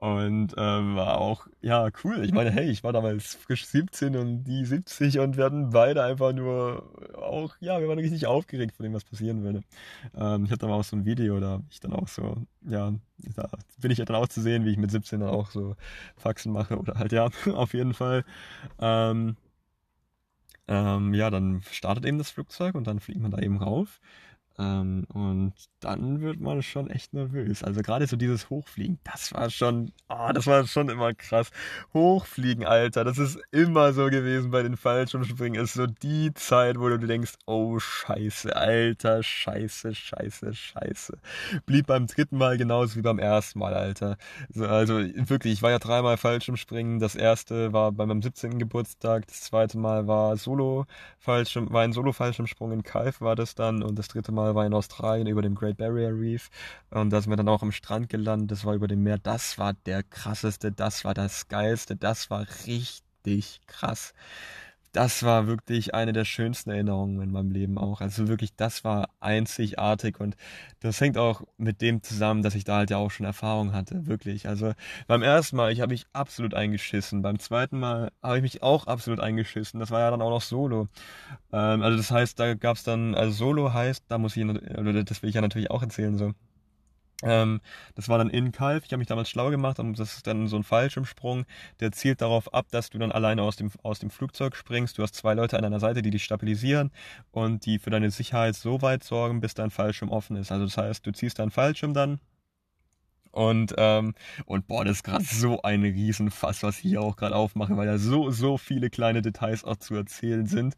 Und 0.00 0.54
ähm, 0.56 0.94
war 0.94 1.18
auch, 1.18 1.48
ja, 1.60 1.88
cool. 2.04 2.24
Ich 2.24 2.32
meine, 2.32 2.52
hey, 2.52 2.70
ich 2.70 2.84
war 2.84 2.92
damals 2.92 3.34
frisch 3.34 3.66
17 3.66 4.14
und 4.14 4.44
die 4.44 4.64
70 4.64 5.18
und 5.18 5.36
wir 5.36 5.44
hatten 5.44 5.70
beide 5.70 6.04
einfach 6.04 6.32
nur 6.32 6.88
auch, 7.16 7.56
ja, 7.58 7.80
wir 7.80 7.88
waren 7.88 7.98
richtig 7.98 8.26
aufgeregt 8.26 8.76
von 8.76 8.84
dem, 8.84 8.94
was 8.94 9.02
passieren 9.04 9.42
würde. 9.42 9.62
Ähm, 10.16 10.44
ich 10.44 10.52
hatte 10.52 10.66
dann 10.66 10.70
auch 10.70 10.84
so 10.84 10.94
ein 10.94 11.04
Video, 11.04 11.40
da 11.40 11.62
ich 11.68 11.80
dann 11.80 11.92
auch 11.92 12.06
so, 12.06 12.36
ja, 12.62 12.92
da 13.34 13.48
bin 13.78 13.90
ich 13.90 13.98
ja 13.98 14.04
dann 14.04 14.16
auch 14.16 14.28
zu 14.28 14.40
sehen, 14.40 14.64
wie 14.64 14.70
ich 14.70 14.78
mit 14.78 14.92
17 14.92 15.18
dann 15.18 15.30
auch 15.30 15.50
so 15.50 15.74
Faxen 16.16 16.52
mache 16.52 16.78
oder 16.78 16.94
halt, 16.94 17.10
ja, 17.10 17.28
auf 17.54 17.74
jeden 17.74 17.92
Fall. 17.92 18.24
Ähm, 18.80 19.36
ähm, 20.68 21.14
ja, 21.14 21.30
dann 21.30 21.62
startet 21.70 22.04
eben 22.04 22.18
das 22.18 22.30
Flugzeug 22.30 22.74
und 22.74 22.86
dann 22.86 23.00
fliegt 23.00 23.20
man 23.20 23.30
da 23.30 23.38
eben 23.38 23.56
rauf. 23.56 24.00
Ähm, 24.58 25.04
und 25.12 25.52
dann 25.80 26.20
wird 26.20 26.40
man 26.40 26.62
schon 26.62 26.90
echt 26.90 27.14
nervös. 27.14 27.62
Also 27.62 27.82
gerade 27.82 28.06
so 28.06 28.16
dieses 28.16 28.50
Hochfliegen, 28.50 28.98
das 29.04 29.32
war 29.32 29.50
schon, 29.50 29.92
oh, 30.08 30.30
das 30.34 30.46
war 30.46 30.66
schon 30.66 30.88
immer 30.88 31.14
krass. 31.14 31.50
Hochfliegen, 31.94 32.66
Alter, 32.66 33.04
das 33.04 33.18
ist 33.18 33.38
immer 33.52 33.92
so 33.92 34.06
gewesen 34.06 34.50
bei 34.50 34.62
den 34.62 34.76
Fallschirmspringen. 34.76 35.62
Ist 35.62 35.74
so 35.74 35.86
die 35.86 36.34
Zeit, 36.34 36.78
wo 36.78 36.88
du 36.88 36.98
denkst, 36.98 37.34
oh 37.46 37.78
Scheiße, 37.78 38.54
Alter, 38.56 39.22
Scheiße, 39.22 39.94
Scheiße, 39.94 40.54
Scheiße. 40.54 41.18
Blieb 41.66 41.86
beim 41.86 42.06
dritten 42.06 42.38
Mal 42.38 42.58
genauso 42.58 42.96
wie 42.96 43.02
beim 43.02 43.18
ersten 43.18 43.60
Mal, 43.60 43.74
Alter. 43.74 44.16
Also 44.58 44.98
wirklich, 44.98 45.54
ich 45.54 45.62
war 45.62 45.70
ja 45.70 45.78
dreimal 45.78 46.16
Fallschirmspringen. 46.16 46.98
Das 46.98 47.14
erste 47.14 47.72
war 47.72 47.92
bei 47.92 48.06
meinem 48.06 48.22
17. 48.22 48.58
Geburtstag, 48.58 49.26
das 49.28 49.42
zweite 49.42 49.78
Mal 49.78 50.06
war 50.08 50.36
Solo 50.36 50.86
Fallschirm, 51.18 51.72
war 51.72 51.82
ein 51.82 51.92
Solo-Fallschirmsprung 51.92 52.72
in 52.72 52.82
Kalf 52.82 53.20
war 53.20 53.36
das 53.36 53.54
dann 53.54 53.82
und 53.82 53.98
das 53.98 54.08
dritte 54.08 54.32
Mal 54.32 54.47
Mal 54.48 54.54
war 54.54 54.66
in 54.66 54.74
Australien 54.74 55.26
über 55.26 55.42
dem 55.42 55.54
Great 55.54 55.76
Barrier 55.76 56.10
Reef 56.10 56.50
und 56.90 57.10
da 57.10 57.20
sind 57.20 57.30
wir 57.30 57.36
dann 57.36 57.48
auch 57.48 57.62
am 57.62 57.72
Strand 57.72 58.08
gelandet, 58.08 58.50
das 58.50 58.64
war 58.64 58.74
über 58.74 58.88
dem 58.88 59.02
Meer, 59.02 59.18
das 59.18 59.58
war 59.58 59.74
der 59.74 60.02
krasseste, 60.02 60.72
das 60.72 61.04
war 61.04 61.14
das 61.14 61.48
geilste, 61.48 61.96
das 61.96 62.30
war 62.30 62.46
richtig 62.66 63.60
krass 63.66 64.14
das 64.92 65.22
war 65.22 65.46
wirklich 65.46 65.94
eine 65.94 66.12
der 66.12 66.24
schönsten 66.24 66.70
Erinnerungen 66.70 67.20
in 67.20 67.30
meinem 67.30 67.50
Leben 67.50 67.78
auch. 67.78 68.00
Also 68.00 68.28
wirklich, 68.28 68.54
das 68.56 68.84
war 68.84 69.10
einzigartig 69.20 70.20
und 70.20 70.36
das 70.80 71.00
hängt 71.00 71.18
auch 71.18 71.42
mit 71.56 71.80
dem 71.82 72.02
zusammen, 72.02 72.42
dass 72.42 72.54
ich 72.54 72.64
da 72.64 72.78
halt 72.78 72.90
ja 72.90 72.96
auch 72.98 73.10
schon 73.10 73.26
Erfahrung 73.26 73.72
hatte, 73.72 74.06
wirklich. 74.06 74.48
Also 74.48 74.72
beim 75.06 75.22
ersten 75.22 75.56
Mal, 75.56 75.72
ich 75.72 75.80
habe 75.80 75.92
mich 75.92 76.06
absolut 76.12 76.54
eingeschissen. 76.54 77.22
Beim 77.22 77.38
zweiten 77.38 77.78
Mal 77.78 78.10
habe 78.22 78.36
ich 78.36 78.42
mich 78.42 78.62
auch 78.62 78.86
absolut 78.86 79.20
eingeschissen. 79.20 79.80
Das 79.80 79.90
war 79.90 80.00
ja 80.00 80.10
dann 80.10 80.22
auch 80.22 80.30
noch 80.30 80.42
Solo. 80.42 80.88
Ähm, 81.52 81.82
also 81.82 81.96
das 81.96 82.10
heißt, 82.10 82.38
da 82.40 82.54
gab 82.54 82.76
es 82.76 82.84
dann, 82.84 83.14
also 83.14 83.32
Solo 83.32 83.72
heißt, 83.72 84.04
da 84.08 84.18
muss 84.18 84.36
ich, 84.36 84.46
das 84.46 85.22
will 85.22 85.28
ich 85.28 85.34
ja 85.34 85.40
natürlich 85.40 85.70
auch 85.70 85.82
erzählen 85.82 86.16
so. 86.18 86.34
Ähm, 87.22 87.60
das 87.94 88.08
war 88.08 88.18
dann 88.18 88.30
in 88.30 88.52
Kalf. 88.52 88.84
Ich 88.84 88.92
habe 88.92 88.98
mich 88.98 89.08
damals 89.08 89.28
schlau 89.28 89.50
gemacht 89.50 89.78
und 89.80 89.98
das 89.98 90.16
ist 90.16 90.26
dann 90.26 90.46
so 90.46 90.56
ein 90.56 90.62
Fallschirmsprung, 90.62 91.46
der 91.80 91.92
zielt 91.92 92.20
darauf 92.20 92.54
ab, 92.54 92.66
dass 92.70 92.90
du 92.90 92.98
dann 92.98 93.10
alleine 93.10 93.42
aus 93.42 93.56
dem, 93.56 93.70
aus 93.82 93.98
dem 93.98 94.10
Flugzeug 94.10 94.54
springst. 94.54 94.98
Du 94.98 95.02
hast 95.02 95.14
zwei 95.14 95.34
Leute 95.34 95.56
an 95.56 95.62
deiner 95.62 95.80
Seite, 95.80 96.02
die 96.02 96.10
dich 96.10 96.24
stabilisieren 96.24 96.90
und 97.32 97.66
die 97.66 97.78
für 97.78 97.90
deine 97.90 98.10
Sicherheit 98.10 98.54
so 98.54 98.82
weit 98.82 99.02
sorgen, 99.02 99.40
bis 99.40 99.54
dein 99.54 99.70
Fallschirm 99.70 100.10
offen 100.10 100.36
ist. 100.36 100.52
Also 100.52 100.66
das 100.66 100.76
heißt, 100.76 101.06
du 101.06 101.12
ziehst 101.12 101.38
deinen 101.38 101.50
Fallschirm 101.50 101.92
dann 101.94 102.20
und, 103.30 103.74
ähm, 103.78 104.14
und 104.46 104.66
boah, 104.66 104.84
das 104.84 104.98
ist 104.98 105.02
gerade 105.04 105.24
so 105.24 105.62
ein 105.62 105.82
Riesenfass, 105.82 106.62
was 106.62 106.76
ich 106.76 106.82
hier 106.82 107.02
auch 107.02 107.16
gerade 107.16 107.36
aufmache, 107.36 107.76
weil 107.76 107.86
da 107.86 107.98
so, 107.98 108.30
so 108.30 108.58
viele 108.58 108.90
kleine 108.90 109.22
Details 109.22 109.64
auch 109.64 109.76
zu 109.76 109.94
erzählen 109.94 110.46
sind. 110.46 110.76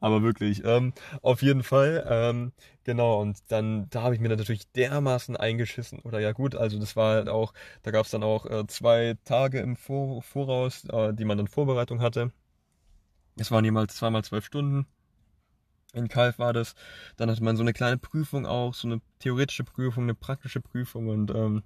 Aber 0.00 0.22
wirklich, 0.22 0.64
ähm, 0.64 0.92
auf 1.22 1.42
jeden 1.42 1.62
Fall, 1.62 2.06
ähm, 2.08 2.52
genau, 2.84 3.20
und 3.20 3.38
dann, 3.48 3.88
da 3.90 4.02
habe 4.02 4.14
ich 4.14 4.20
mir 4.20 4.28
dann 4.28 4.38
natürlich 4.38 4.70
dermaßen 4.72 5.36
eingeschissen. 5.36 6.00
Oder 6.00 6.20
ja 6.20 6.32
gut, 6.32 6.54
also 6.54 6.78
das 6.78 6.96
war 6.96 7.14
halt 7.14 7.28
auch, 7.28 7.52
da 7.82 7.90
gab 7.90 8.04
es 8.04 8.10
dann 8.10 8.22
auch 8.22 8.46
äh, 8.46 8.66
zwei 8.66 9.16
Tage 9.24 9.60
im 9.60 9.76
Vor 9.76 10.22
Voraus, 10.22 10.84
äh, 10.86 11.12
die 11.14 11.24
man 11.24 11.38
dann 11.38 11.48
Vorbereitung 11.48 12.00
hatte. 12.00 12.32
Es 13.36 13.50
waren 13.50 13.64
jemals 13.64 13.96
zweimal 13.96 14.24
zwölf 14.24 14.44
Stunden. 14.44 14.86
In 15.94 16.08
Kalf 16.08 16.38
war 16.38 16.52
das. 16.52 16.74
Dann 17.16 17.30
hatte 17.30 17.44
man 17.44 17.56
so 17.56 17.62
eine 17.62 17.72
kleine 17.72 17.98
Prüfung 17.98 18.46
auch, 18.46 18.74
so 18.74 18.88
eine 18.88 19.00
theoretische 19.18 19.64
Prüfung, 19.64 20.04
eine 20.04 20.14
praktische 20.14 20.60
Prüfung 20.60 21.08
und 21.08 21.30
ähm, 21.30 21.62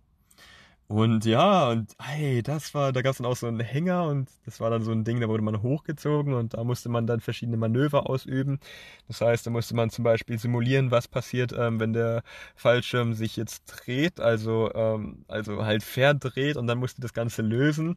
und 0.89 1.25
ja, 1.25 1.71
und 1.71 1.93
hey, 2.01 2.43
das 2.45 2.73
war, 2.73 2.93
da 2.93 3.03
gab 3.03 3.11
es 3.13 3.19
dann 3.19 3.27
auch 3.27 3.35
so 3.37 3.49
einen 3.49 3.59
Hänger 3.59 4.05
und 4.05 4.29
das 4.45 4.61
war 4.61 4.71
dann 4.71 4.85
so 4.85 4.93
ein 4.93 5.03
Ding, 5.03 5.21
da 5.21 5.29
wurde 5.29 5.43
man 5.43 5.61
hochgezogen 5.61 6.33
und 6.33 6.55
da 6.55 6.63
musste 6.63 6.89
man 6.89 7.09
dann 7.09 7.21
verschiedene 7.21 7.57
Manöver 7.57 8.09
ausüben. 8.09 8.61
Das 9.09 9.21
heißt, 9.21 9.47
da 9.47 9.51
musste 9.51 9.75
man 9.75 9.91
zum 9.91 10.05
Beispiel 10.05 10.39
simulieren, 10.39 10.93
was 10.93 11.09
passiert, 11.09 11.53
ähm, 11.59 11.81
wenn 11.81 11.93
der 11.93 12.23
Fallschirm 12.55 13.15
sich 13.15 13.37
jetzt 13.37 13.65
dreht, 13.67 14.21
also, 14.21 14.73
ähm, 14.75 15.25
also 15.27 15.65
halt 15.65 15.83
verdreht 15.83 16.57
und 16.57 16.69
dann 16.69 16.79
musste 16.79 17.01
das 17.01 17.13
Ganze 17.13 17.43
lösen. 17.43 17.97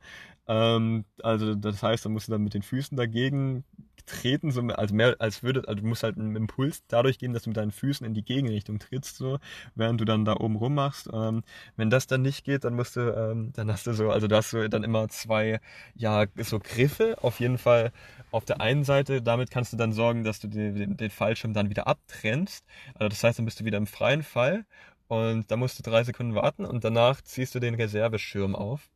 Ähm, 0.49 1.05
also 1.21 1.53
das 1.55 1.84
heißt, 1.84 2.05
da 2.05 2.09
musste 2.09 2.31
dann 2.31 2.43
mit 2.43 2.55
den 2.55 2.63
Füßen 2.63 2.97
dagegen 2.97 3.63
treten, 4.07 4.51
so, 4.51 4.61
also 4.61 4.95
mehr 4.95 5.15
als 5.19 5.43
würde, 5.43 5.67
also 5.67 5.81
du 5.81 5.88
musst 5.88 6.01
halt 6.01 6.17
einen 6.17 6.35
Impuls 6.35 6.84
dadurch 6.88 7.19
geben, 7.19 7.34
dass 7.34 7.43
du 7.43 7.51
mit 7.51 7.57
deinen 7.57 7.71
Füßen 7.71 8.05
in 8.05 8.15
die 8.15 8.23
Gegenrichtung 8.23 8.80
trittst, 8.80 9.17
so, 9.17 9.38
während 9.76 10.01
du 10.01 10.05
dann 10.05 10.26
da 10.26 10.34
oben 10.35 10.55
rum 10.55 10.73
machst. 10.73 11.07
Ähm, 11.13 11.43
wenn 11.76 11.91
das 11.91 12.07
dann 12.07 12.23
nicht 12.23 12.45
geht, 12.45 12.63
dann 12.63 12.73
musst 12.76 12.95
du, 12.95 13.01
ähm, 13.01 13.53
dann 13.53 13.71
hast 13.71 13.85
du 13.85 13.93
so, 13.93 14.09
also 14.09 14.27
da 14.27 14.38
hast 14.38 14.51
du 14.53 14.67
dann 14.69 14.84
immer 14.84 15.07
zwei, 15.09 15.61
ja, 15.95 16.26
so 16.38 16.57
Griffe, 16.59 17.17
auf 17.21 17.39
jeden 17.39 17.59
Fall 17.59 17.91
auf 18.31 18.45
der 18.45 18.59
einen 18.59 18.84
Seite, 18.84 19.21
damit 19.21 19.51
kannst 19.51 19.73
du 19.73 19.77
dann 19.77 19.93
sorgen, 19.93 20.23
dass 20.23 20.39
du 20.39 20.47
den, 20.47 20.97
den 20.97 21.09
Fallschirm 21.11 21.53
dann 21.53 21.69
wieder 21.69 21.85
abtrennst. 21.88 22.65
Also 22.95 23.09
das 23.09 23.23
heißt, 23.23 23.38
dann 23.38 23.45
bist 23.45 23.59
du 23.59 23.65
wieder 23.65 23.77
im 23.77 23.88
freien 23.88 24.23
Fall 24.23 24.65
und 25.07 25.51
da 25.51 25.57
musst 25.57 25.77
du 25.77 25.84
drei 25.84 26.03
Sekunden 26.03 26.34
warten 26.35 26.65
und 26.65 26.84
danach 26.84 27.21
ziehst 27.21 27.53
du 27.53 27.59
den 27.59 27.76
Reserveschirm 27.76 28.55
auf. 28.55 28.89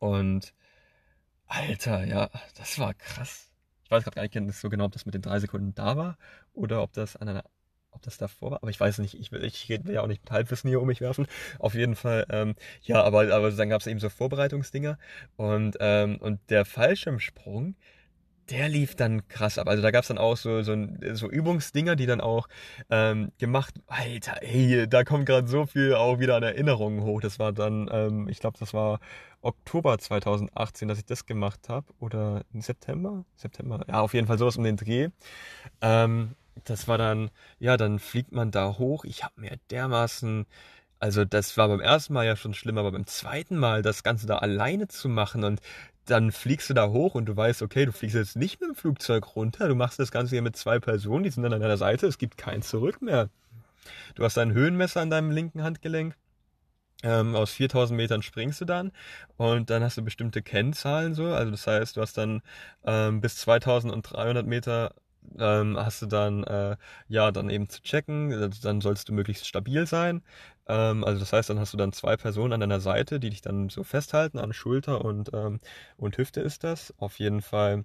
Und 0.00 0.52
Alter, 1.46 2.04
ja, 2.04 2.30
das 2.56 2.78
war 2.78 2.94
krass. 2.94 3.52
Ich 3.84 3.90
weiß 3.90 4.04
gerade 4.04 4.28
gar 4.28 4.40
nicht 4.40 4.56
so 4.56 4.68
genau, 4.68 4.86
ob 4.86 4.92
das 4.92 5.06
mit 5.06 5.14
den 5.14 5.22
drei 5.22 5.38
Sekunden 5.40 5.74
da 5.74 5.96
war 5.96 6.18
oder 6.52 6.82
ob 6.82 6.92
das 6.92 7.16
an 7.16 7.28
einer 7.28 7.44
ob 7.92 8.02
das 8.02 8.18
davor 8.18 8.52
war, 8.52 8.58
aber 8.62 8.70
ich 8.70 8.78
weiß 8.78 8.98
nicht, 8.98 9.14
ich 9.14 9.32
will, 9.32 9.44
ich 9.44 9.68
will 9.68 9.94
ja 9.94 10.02
auch 10.02 10.06
nicht 10.06 10.22
mit 10.22 10.30
Halbwissen 10.30 10.68
hier 10.68 10.80
um 10.80 10.86
mich 10.86 11.00
werfen. 11.00 11.26
Auf 11.58 11.74
jeden 11.74 11.96
Fall, 11.96 12.24
ähm, 12.30 12.54
ja, 12.82 13.02
aber, 13.02 13.32
aber 13.34 13.50
dann 13.50 13.68
gab 13.68 13.80
es 13.80 13.88
eben 13.88 13.98
so 13.98 14.08
Vorbereitungsdinger 14.08 14.96
und, 15.36 15.76
ähm, 15.80 16.16
und 16.18 16.38
der 16.50 16.64
Fallschirmsprung, 16.64 17.74
der 18.50 18.68
lief 18.68 18.96
dann 18.96 19.26
krass 19.28 19.58
ab. 19.58 19.68
Also 19.68 19.82
da 19.82 19.90
gab 19.90 20.02
es 20.02 20.08
dann 20.08 20.18
auch 20.18 20.36
so, 20.36 20.62
so, 20.62 20.76
so 21.12 21.30
Übungsdinger, 21.30 21.94
die 21.96 22.06
dann 22.06 22.20
auch 22.20 22.48
ähm, 22.90 23.30
gemacht. 23.38 23.74
Alter, 23.86 24.42
ey, 24.42 24.88
da 24.88 25.04
kommt 25.04 25.26
gerade 25.26 25.46
so 25.46 25.66
viel 25.66 25.94
auch 25.94 26.18
wieder 26.18 26.36
an 26.36 26.42
Erinnerungen 26.42 27.02
hoch. 27.02 27.20
Das 27.20 27.38
war 27.38 27.52
dann, 27.52 27.88
ähm, 27.92 28.28
ich 28.28 28.40
glaube, 28.40 28.58
das 28.58 28.74
war 28.74 28.98
Oktober 29.42 29.98
2018, 29.98 30.88
dass 30.88 30.98
ich 30.98 31.06
das 31.06 31.26
gemacht 31.26 31.68
habe. 31.68 31.86
Oder 31.98 32.42
im 32.52 32.60
September? 32.60 33.24
September. 33.36 33.84
Ja, 33.88 34.00
auf 34.00 34.14
jeden 34.14 34.26
Fall 34.26 34.38
sowas 34.38 34.56
um 34.56 34.64
den 34.64 34.76
Dreh. 34.76 35.08
Ähm, 35.80 36.36
das 36.64 36.88
war 36.88 36.98
dann, 36.98 37.30
ja, 37.58 37.76
dann 37.76 37.98
fliegt 37.98 38.32
man 38.32 38.50
da 38.50 38.78
hoch. 38.78 39.04
Ich 39.04 39.24
habe 39.24 39.40
mir 39.40 39.58
dermaßen 39.70 40.46
also 41.00 41.24
das 41.24 41.56
war 41.56 41.68
beim 41.68 41.80
ersten 41.80 42.12
Mal 42.12 42.26
ja 42.26 42.36
schon 42.36 42.52
schlimm, 42.52 42.76
aber 42.76 42.92
beim 42.92 43.06
zweiten 43.06 43.56
Mal 43.56 43.80
das 43.80 44.02
Ganze 44.02 44.26
da 44.26 44.36
alleine 44.38 44.86
zu 44.86 45.08
machen 45.08 45.44
und 45.44 45.60
dann 46.04 46.30
fliegst 46.30 46.68
du 46.68 46.74
da 46.74 46.88
hoch 46.88 47.14
und 47.14 47.24
du 47.26 47.36
weißt, 47.36 47.62
okay, 47.62 47.86
du 47.86 47.92
fliegst 47.92 48.16
jetzt 48.16 48.36
nicht 48.36 48.60
mit 48.60 48.68
dem 48.68 48.74
Flugzeug 48.74 49.34
runter, 49.34 49.68
du 49.68 49.74
machst 49.74 49.98
das 49.98 50.10
Ganze 50.10 50.34
hier 50.34 50.42
mit 50.42 50.56
zwei 50.56 50.78
Personen, 50.78 51.24
die 51.24 51.30
sind 51.30 51.42
dann 51.42 51.54
an 51.54 51.60
deiner 51.60 51.78
Seite, 51.78 52.06
es 52.06 52.18
gibt 52.18 52.36
kein 52.36 52.60
Zurück 52.60 53.00
mehr. 53.00 53.30
Du 54.14 54.24
hast 54.24 54.36
ein 54.36 54.52
Höhenmesser 54.52 55.00
an 55.00 55.08
deinem 55.08 55.30
linken 55.30 55.62
Handgelenk. 55.62 56.16
Ähm, 57.02 57.34
aus 57.34 57.52
4000 57.52 57.96
Metern 57.96 58.22
springst 58.22 58.60
du 58.60 58.66
dann 58.66 58.92
und 59.38 59.70
dann 59.70 59.82
hast 59.82 59.96
du 59.96 60.02
bestimmte 60.02 60.42
Kennzahlen 60.42 61.14
so, 61.14 61.26
also 61.26 61.50
das 61.50 61.66
heißt, 61.66 61.96
du 61.96 62.02
hast 62.02 62.18
dann 62.18 62.42
ähm, 62.84 63.22
bis 63.22 63.36
2300 63.36 64.46
Meter 64.46 64.94
ähm, 65.38 65.76
hast 65.78 66.02
du 66.02 66.06
dann 66.06 66.44
äh, 66.44 66.76
ja 67.08 67.30
dann 67.30 67.50
eben 67.50 67.68
zu 67.68 67.82
checken, 67.82 68.50
dann 68.62 68.80
sollst 68.80 69.08
du 69.08 69.12
möglichst 69.14 69.46
stabil 69.46 69.86
sein. 69.86 70.22
Ähm, 70.68 71.04
also 71.04 71.20
das 71.20 71.32
heißt, 71.32 71.50
dann 71.50 71.58
hast 71.60 71.72
du 71.72 71.76
dann 71.76 71.92
zwei 71.92 72.16
Personen 72.16 72.52
an 72.54 72.60
deiner 72.60 72.80
Seite, 72.80 73.20
die 73.20 73.30
dich 73.30 73.42
dann 73.42 73.68
so 73.68 73.84
festhalten 73.84 74.38
an 74.38 74.52
Schulter 74.52 75.04
und, 75.04 75.30
ähm, 75.34 75.60
und 75.96 76.18
Hüfte 76.18 76.40
ist 76.40 76.64
das. 76.64 76.94
Auf 76.98 77.18
jeden 77.18 77.42
Fall 77.42 77.84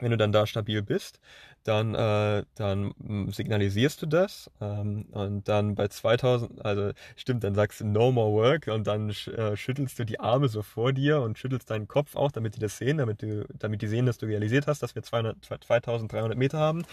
wenn 0.00 0.10
du 0.10 0.16
dann 0.16 0.32
da 0.32 0.46
stabil 0.46 0.82
bist, 0.82 1.20
dann, 1.64 1.94
äh, 1.94 2.44
dann 2.54 2.94
signalisierst 3.30 4.00
du 4.02 4.06
das 4.06 4.50
ähm, 4.60 5.06
und 5.12 5.46
dann 5.48 5.74
bei 5.74 5.88
2000, 5.88 6.64
also 6.64 6.92
stimmt, 7.16 7.44
dann 7.44 7.54
sagst 7.54 7.80
du 7.80 7.86
No 7.86 8.12
More 8.12 8.32
Work 8.32 8.68
und 8.68 8.86
dann 8.86 9.10
äh, 9.10 9.56
schüttelst 9.56 9.98
du 9.98 10.04
die 10.04 10.20
Arme 10.20 10.48
so 10.48 10.62
vor 10.62 10.92
dir 10.92 11.20
und 11.20 11.38
schüttelst 11.38 11.70
deinen 11.70 11.86
Kopf 11.86 12.16
auch, 12.16 12.32
damit 12.32 12.56
die 12.56 12.60
das 12.60 12.78
sehen, 12.78 12.98
damit, 12.98 13.22
du, 13.22 13.46
damit 13.58 13.82
die 13.82 13.88
sehen, 13.88 14.06
dass 14.06 14.18
du 14.18 14.26
realisiert 14.26 14.66
hast, 14.66 14.82
dass 14.82 14.94
wir 14.94 15.02
200, 15.02 15.36
2300 15.44 16.38
Meter 16.38 16.58
haben. 16.58 16.84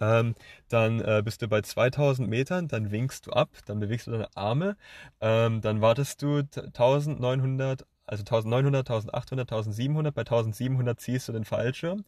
Ähm, 0.00 0.34
dann 0.68 1.00
äh, 1.00 1.22
bist 1.24 1.42
du 1.42 1.48
bei 1.48 1.60
2000 1.60 2.28
Metern, 2.28 2.68
dann 2.68 2.90
winkst 2.90 3.26
du 3.26 3.32
ab, 3.32 3.50
dann 3.66 3.80
bewegst 3.80 4.06
du 4.06 4.12
deine 4.12 4.28
Arme, 4.34 4.76
ähm, 5.20 5.60
dann 5.60 5.80
wartest 5.82 6.22
du 6.22 6.38
1900 6.38 7.84
also 8.06 8.22
1900, 8.22 8.90
1800, 8.90 9.52
1700. 9.52 10.14
Bei 10.14 10.22
1700 10.22 11.00
ziehst 11.00 11.28
du 11.28 11.32
den 11.32 11.44
Fallschirm 11.44 12.04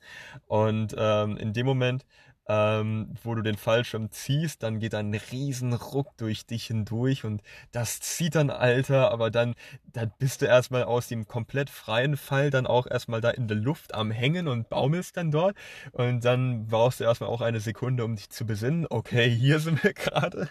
und 0.47 0.94
ähm, 0.98 1.36
in 1.36 1.52
dem 1.52 1.66
Moment, 1.66 2.05
ähm, 2.48 3.14
wo 3.23 3.35
du 3.35 3.43
den 3.43 3.56
Fallschirm 3.56 4.10
ziehst, 4.10 4.62
dann 4.62 4.78
geht 4.78 4.94
ein 4.94 5.14
riesen 5.32 5.73
Ruck 5.73 6.16
durch 6.16 6.47
dich 6.47 6.66
hindurch 6.66 7.24
und 7.24 7.43
das 7.73 8.01
zieht 8.01 8.35
dann, 8.35 8.51
Alter, 8.51 9.10
aber 9.10 9.31
dann, 9.31 9.55
dann 9.93 10.12
bist 10.18 10.43
du 10.43 10.47
erstmal 10.47 10.85
aus 10.85 11.09
dem 11.09 11.27
komplett 11.27 11.70
freien 11.70 12.16
Fall 12.16 12.51
dann 12.51 12.66
auch 12.66 12.86
erstmal 12.86 13.20
da 13.20 13.31
in 13.31 13.48
der 13.48 13.56
Luft 13.56 13.94
am 13.94 14.10
Hängen 14.10 14.48
und 14.48 14.68
baumelst 14.68 15.16
dann 15.16 15.31
dort 15.31 15.56
und 15.93 16.24
dann 16.24 16.66
brauchst 16.66 17.01
du 17.01 17.05
erstmal 17.05 17.31
auch 17.31 17.40
eine 17.40 17.60
Sekunde, 17.60 18.05
um 18.05 18.16
dich 18.16 18.31
zu 18.31 18.47
besinnen, 18.47 18.86
okay, 18.90 19.28
hier 19.31 19.59
sind 19.60 19.82
wir 19.82 19.93
gerade. 19.93 20.48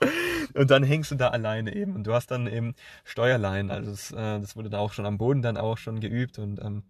und 0.54 0.70
dann 0.70 0.82
hängst 0.82 1.10
du 1.10 1.14
da 1.14 1.28
alleine 1.28 1.74
eben. 1.74 1.94
Und 1.94 2.06
du 2.06 2.12
hast 2.12 2.30
dann 2.30 2.46
eben 2.46 2.74
Steuerlein. 3.04 3.70
Also 3.70 3.90
das, 3.90 4.12
äh, 4.12 4.40
das 4.40 4.56
wurde 4.56 4.70
da 4.70 4.78
auch 4.78 4.92
schon 4.92 5.06
am 5.06 5.18
Boden 5.18 5.42
dann 5.42 5.56
auch 5.56 5.78
schon 5.78 6.00
geübt 6.00 6.38
und 6.38 6.60
ähm, 6.62 6.82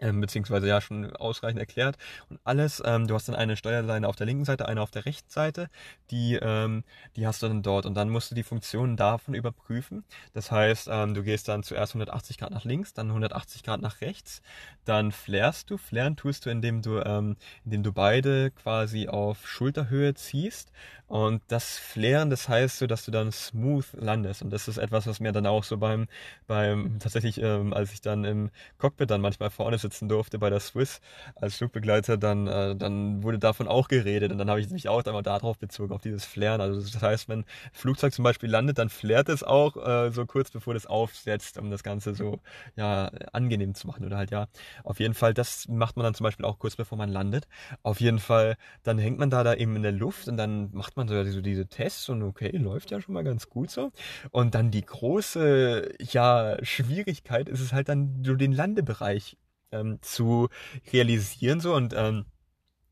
ähm, 0.00 0.20
beziehungsweise 0.20 0.66
ja 0.66 0.80
schon 0.80 1.14
ausreichend 1.16 1.60
erklärt 1.60 1.96
und 2.28 2.40
alles. 2.44 2.82
Ähm, 2.84 3.06
du 3.06 3.14
hast 3.14 3.28
dann 3.28 3.36
eine 3.36 3.56
Steuerleine 3.56 4.08
auf 4.08 4.16
der 4.16 4.26
linken 4.26 4.44
Seite, 4.44 4.66
eine 4.66 4.82
auf 4.82 4.90
der 4.90 5.06
rechten 5.06 5.30
Seite, 5.30 5.68
die, 6.10 6.34
ähm, 6.34 6.84
die 7.16 7.26
hast 7.26 7.42
du 7.42 7.48
dann 7.48 7.62
dort 7.62 7.86
und 7.86 7.94
dann 7.94 8.10
musst 8.10 8.30
du 8.30 8.34
die 8.34 8.42
Funktionen 8.42 8.96
davon 8.96 9.34
überprüfen. 9.34 10.04
Das 10.32 10.50
heißt, 10.50 10.88
ähm, 10.90 11.14
du 11.14 11.22
gehst 11.22 11.48
dann 11.48 11.62
zuerst 11.62 11.94
180 11.94 12.38
Grad 12.38 12.50
nach 12.50 12.64
links, 12.64 12.92
dann 12.92 13.08
180 13.08 13.62
Grad 13.62 13.80
nach 13.80 14.00
rechts, 14.00 14.42
dann 14.84 15.12
flärst 15.12 15.70
du. 15.70 15.78
Flären 15.78 16.16
tust 16.16 16.46
du, 16.46 16.50
indem 16.50 16.82
du, 16.82 16.98
ähm, 17.00 17.36
indem 17.64 17.82
du 17.82 17.92
beide 17.92 18.50
quasi 18.50 19.08
auf 19.08 19.46
Schulterhöhe 19.48 20.14
ziehst 20.14 20.72
und 21.06 21.42
das 21.48 21.78
Flären, 21.78 22.30
das 22.30 22.48
heißt 22.48 22.78
so, 22.78 22.86
dass 22.86 23.04
du 23.04 23.10
dann 23.10 23.30
smooth 23.30 23.86
landest 23.92 24.42
und 24.42 24.50
das 24.50 24.68
ist 24.68 24.78
etwas, 24.78 25.06
was 25.06 25.20
mir 25.20 25.32
dann 25.32 25.46
auch 25.46 25.62
so 25.62 25.76
beim, 25.78 26.06
beim 26.46 26.98
tatsächlich, 26.98 27.40
ähm, 27.40 27.72
als 27.72 27.92
ich 27.92 28.00
dann 28.00 28.24
im 28.24 28.50
Cockpit 28.78 29.10
dann 29.10 29.20
manchmal 29.20 29.50
vorne 29.50 29.78
sitzen 29.84 30.08
durfte 30.08 30.38
bei 30.38 30.50
der 30.50 30.60
Swiss 30.60 31.00
als 31.36 31.56
Flugbegleiter, 31.56 32.16
dann, 32.16 32.46
äh, 32.46 32.74
dann 32.76 33.22
wurde 33.22 33.38
davon 33.38 33.68
auch 33.68 33.88
geredet 33.88 34.32
und 34.32 34.38
dann 34.38 34.50
habe 34.50 34.60
ich 34.60 34.70
mich 34.70 34.88
auch 34.88 35.04
einmal 35.04 35.22
darauf 35.22 35.58
bezogen, 35.58 35.92
auf 35.92 36.00
dieses 36.00 36.24
Flären. 36.24 36.60
Also 36.60 36.80
das 36.80 37.00
heißt, 37.00 37.28
wenn 37.28 37.40
ein 37.40 37.44
Flugzeug 37.72 38.12
zum 38.12 38.24
Beispiel 38.24 38.50
landet, 38.50 38.78
dann 38.78 38.88
flärt 38.88 39.28
es 39.28 39.42
auch 39.42 39.76
äh, 39.76 40.10
so 40.10 40.26
kurz 40.26 40.50
bevor 40.50 40.74
das 40.74 40.86
aufsetzt, 40.86 41.58
um 41.58 41.70
das 41.70 41.82
Ganze 41.82 42.14
so 42.14 42.40
ja 42.76 43.10
angenehm 43.32 43.74
zu 43.74 43.86
machen 43.86 44.04
oder 44.04 44.16
halt 44.16 44.30
ja. 44.30 44.48
Auf 44.84 45.00
jeden 45.00 45.14
Fall, 45.14 45.34
das 45.34 45.68
macht 45.68 45.96
man 45.96 46.04
dann 46.04 46.14
zum 46.14 46.24
Beispiel 46.24 46.46
auch 46.46 46.58
kurz 46.58 46.76
bevor 46.76 46.98
man 46.98 47.10
landet. 47.10 47.46
Auf 47.82 48.00
jeden 48.00 48.18
Fall, 48.18 48.56
dann 48.82 48.98
hängt 48.98 49.18
man 49.18 49.30
da 49.30 49.44
da 49.44 49.54
eben 49.54 49.76
in 49.76 49.82
der 49.82 49.92
Luft 49.92 50.28
und 50.28 50.36
dann 50.36 50.70
macht 50.72 50.96
man 50.96 51.08
so, 51.08 51.22
so 51.24 51.40
diese 51.40 51.66
Tests 51.66 52.08
und 52.08 52.22
okay, 52.22 52.56
läuft 52.56 52.90
ja 52.90 53.00
schon 53.00 53.14
mal 53.14 53.24
ganz 53.24 53.48
gut 53.48 53.70
so. 53.70 53.92
Und 54.30 54.54
dann 54.54 54.70
die 54.70 54.84
große 54.84 55.92
ja 56.00 56.56
Schwierigkeit 56.62 57.48
ist 57.48 57.60
es 57.60 57.72
halt 57.72 57.88
dann 57.88 58.22
so 58.24 58.34
den 58.34 58.52
Landebereich 58.52 59.36
ähm, 59.74 59.98
zu 60.02 60.48
realisieren 60.92 61.60
so 61.60 61.74
und 61.74 61.94
ähm, 61.96 62.24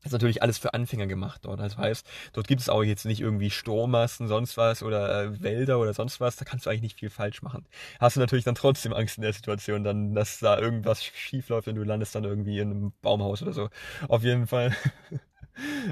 das 0.03 0.09
ist 0.09 0.13
natürlich 0.13 0.41
alles 0.41 0.57
für 0.57 0.73
Anfänger 0.73 1.07
gemacht 1.07 1.45
dort. 1.45 1.61
Das 1.61 1.77
heißt, 1.77 2.05
dort 2.33 2.45
gibt 2.47 2.59
es 2.59 2.67
auch 2.67 2.83
jetzt 2.83 3.05
nicht 3.05 3.21
irgendwie 3.21 3.49
Sturmmassen, 3.49 4.27
sonst 4.27 4.57
was 4.57 4.83
oder 4.83 5.23
äh, 5.23 5.41
Wälder 5.41 5.79
oder 5.79 5.93
sonst 5.93 6.19
was. 6.19 6.35
Da 6.35 6.43
kannst 6.43 6.65
du 6.65 6.69
eigentlich 6.69 6.81
nicht 6.81 6.99
viel 6.99 7.09
falsch 7.09 7.41
machen. 7.41 7.65
Hast 8.01 8.17
du 8.17 8.19
natürlich 8.19 8.43
dann 8.43 8.55
trotzdem 8.55 8.91
Angst 8.93 9.17
in 9.17 9.21
der 9.21 9.31
Situation, 9.31 9.85
dann, 9.85 10.13
dass 10.13 10.39
da 10.39 10.59
irgendwas 10.59 11.05
schief 11.05 11.47
läuft 11.47 11.69
und 11.69 11.75
du 11.75 11.83
landest 11.83 12.15
dann 12.15 12.25
irgendwie 12.25 12.59
in 12.59 12.71
einem 12.71 12.93
Baumhaus 13.01 13.41
oder 13.41 13.53
so. 13.53 13.69
Auf 14.09 14.23
jeden 14.23 14.45
Fall 14.47 14.75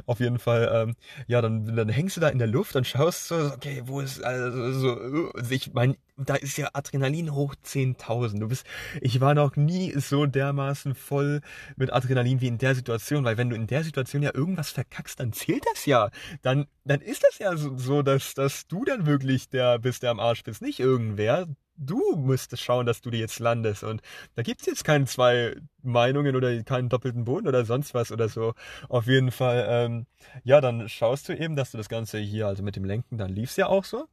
Auf 0.06 0.20
jeden 0.20 0.40
Fall, 0.40 0.70
ähm, 0.74 0.96
ja, 1.28 1.42
dann, 1.42 1.76
dann 1.76 1.90
hängst 1.90 2.18
du 2.18 2.22
da 2.22 2.30
in 2.30 2.40
der 2.40 2.48
Luft 2.48 2.76
und 2.76 2.88
schaust 2.88 3.28
so, 3.28 3.36
okay, 3.36 3.84
wo 3.86 4.00
ist, 4.00 4.24
also, 4.24 4.72
so, 4.72 5.32
ich 5.50 5.74
mein, 5.74 5.98
da 6.18 6.36
ist 6.36 6.58
ja 6.58 6.70
Adrenalin 6.74 7.34
hoch 7.34 7.56
10.000. 7.64 8.40
Du 8.40 8.48
bist, 8.48 8.66
ich 9.02 9.22
war 9.22 9.34
noch 9.34 9.56
nie 9.56 9.94
so 9.98 10.26
dermaßen 10.26 10.96
voll 10.96 11.42
mit 11.76 11.92
Adrenalin 11.94 12.42
wie 12.42 12.48
in 12.48 12.58
der 12.58 12.76
Situation, 12.76 13.24
weil 13.26 13.38
wenn 13.38 13.50
du 13.50 13.56
in 13.56 13.68
der 13.68 13.84
Situation 13.84 14.22
ja 14.22 14.34
irgendwas 14.34 14.72
verkackst, 14.72 15.20
dann 15.20 15.34
zählt 15.34 15.66
das 15.72 15.86
ja. 15.86 16.10
Dann, 16.42 16.68
dann 16.86 17.02
ist 17.02 17.24
das 17.24 17.40
ja 17.40 17.56
so, 17.58 17.78
so 17.78 18.02
dass, 18.02 18.34
dass 18.34 18.68
du 18.68 18.84
dann 18.86 19.06
wirklich 19.06 19.50
der 19.50 19.80
bist, 19.80 20.04
der 20.04 20.12
am 20.12 20.20
Arsch 20.20 20.44
bist, 20.44 20.62
nicht 20.62 20.80
irgendwer 20.80 21.48
du 21.78 22.16
müsstest 22.16 22.64
schauen, 22.64 22.86
dass 22.86 23.02
du 23.02 23.10
dir 23.10 23.20
jetzt 23.20 23.40
landest. 23.40 23.84
Und 23.84 24.02
da 24.36 24.44
gibt 24.44 24.62
es 24.62 24.68
jetzt 24.68 24.84
keine 24.84 25.06
zwei 25.06 25.56
Meinungen 25.82 26.36
oder 26.36 26.64
keinen 26.64 26.90
doppelten 26.90 27.26
Boden 27.26 27.48
oder 27.48 27.66
sonst 27.66 27.94
was 27.94 28.12
oder 28.12 28.30
so. 28.30 28.54
Auf 28.90 29.08
jeden 29.08 29.32
Fall, 29.32 29.66
ähm, 29.68 30.06
ja, 30.44 30.62
dann 30.62 30.88
schaust 30.90 31.30
du 31.30 31.38
eben, 31.38 31.56
dass 31.56 31.72
du 31.72 31.78
das 31.78 31.90
Ganze 31.90 32.20
hier, 32.20 32.48
also 32.48 32.64
mit 32.64 32.76
dem 32.76 32.86
Lenken, 32.86 33.18
dann 33.18 33.30
lief 33.30 33.50
es 33.52 33.58
ja 33.58 33.68
auch 33.68 33.86
so. 33.86 34.08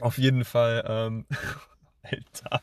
Auf 0.00 0.18
jeden 0.18 0.44
Fall, 0.44 0.84
ähm, 0.86 1.26
Alter, 2.02 2.60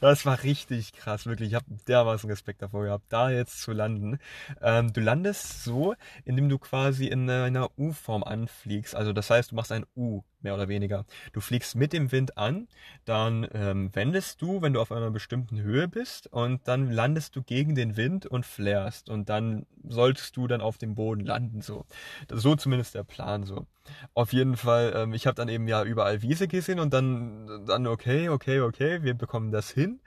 das 0.00 0.26
war 0.26 0.42
richtig 0.42 0.92
krass, 0.92 1.26
wirklich. 1.26 1.50
Ich 1.50 1.54
habe 1.54 1.66
dermaßen 1.86 2.28
Respekt 2.28 2.60
davor 2.62 2.84
gehabt, 2.84 3.04
da 3.08 3.30
jetzt 3.30 3.62
zu 3.62 3.72
landen. 3.72 4.18
Ähm, 4.60 4.92
du 4.92 5.00
landest 5.00 5.62
so, 5.62 5.94
indem 6.24 6.48
du 6.48 6.58
quasi 6.58 7.06
in 7.06 7.30
einer 7.30 7.70
U-Form 7.78 8.24
anfliegst. 8.24 8.96
Also 8.96 9.12
das 9.12 9.30
heißt, 9.30 9.52
du 9.52 9.54
machst 9.54 9.70
ein 9.70 9.86
U 9.94 10.22
mehr 10.42 10.54
oder 10.54 10.68
weniger. 10.68 11.04
Du 11.32 11.40
fliegst 11.40 11.76
mit 11.76 11.92
dem 11.92 12.12
Wind 12.12 12.36
an, 12.36 12.68
dann 13.04 13.46
ähm, 13.52 13.90
wendest 13.94 14.42
du, 14.42 14.62
wenn 14.62 14.72
du 14.72 14.80
auf 14.80 14.92
einer 14.92 15.10
bestimmten 15.10 15.60
Höhe 15.60 15.88
bist, 15.88 16.26
und 16.32 16.66
dann 16.66 16.90
landest 16.90 17.36
du 17.36 17.42
gegen 17.42 17.74
den 17.74 17.96
Wind 17.96 18.26
und 18.26 18.46
flärst. 18.46 19.08
Und 19.08 19.28
dann 19.28 19.66
solltest 19.86 20.36
du 20.36 20.46
dann 20.46 20.60
auf 20.60 20.78
dem 20.78 20.94
Boden 20.94 21.24
landen. 21.24 21.62
So, 21.62 21.84
so 22.30 22.56
zumindest 22.56 22.94
der 22.94 23.04
Plan 23.04 23.44
so. 23.44 23.66
Auf 24.14 24.32
jeden 24.32 24.56
Fall, 24.56 24.92
ähm, 24.94 25.14
ich 25.14 25.26
habe 25.26 25.34
dann 25.34 25.48
eben 25.48 25.66
ja 25.66 25.82
überall 25.82 26.22
Wiese 26.22 26.48
gesehen 26.48 26.78
und 26.78 26.92
dann, 26.92 27.66
dann 27.66 27.86
okay, 27.86 28.28
okay, 28.28 28.60
okay, 28.60 29.02
wir 29.02 29.14
bekommen 29.14 29.50
das 29.50 29.70
hin 29.70 30.00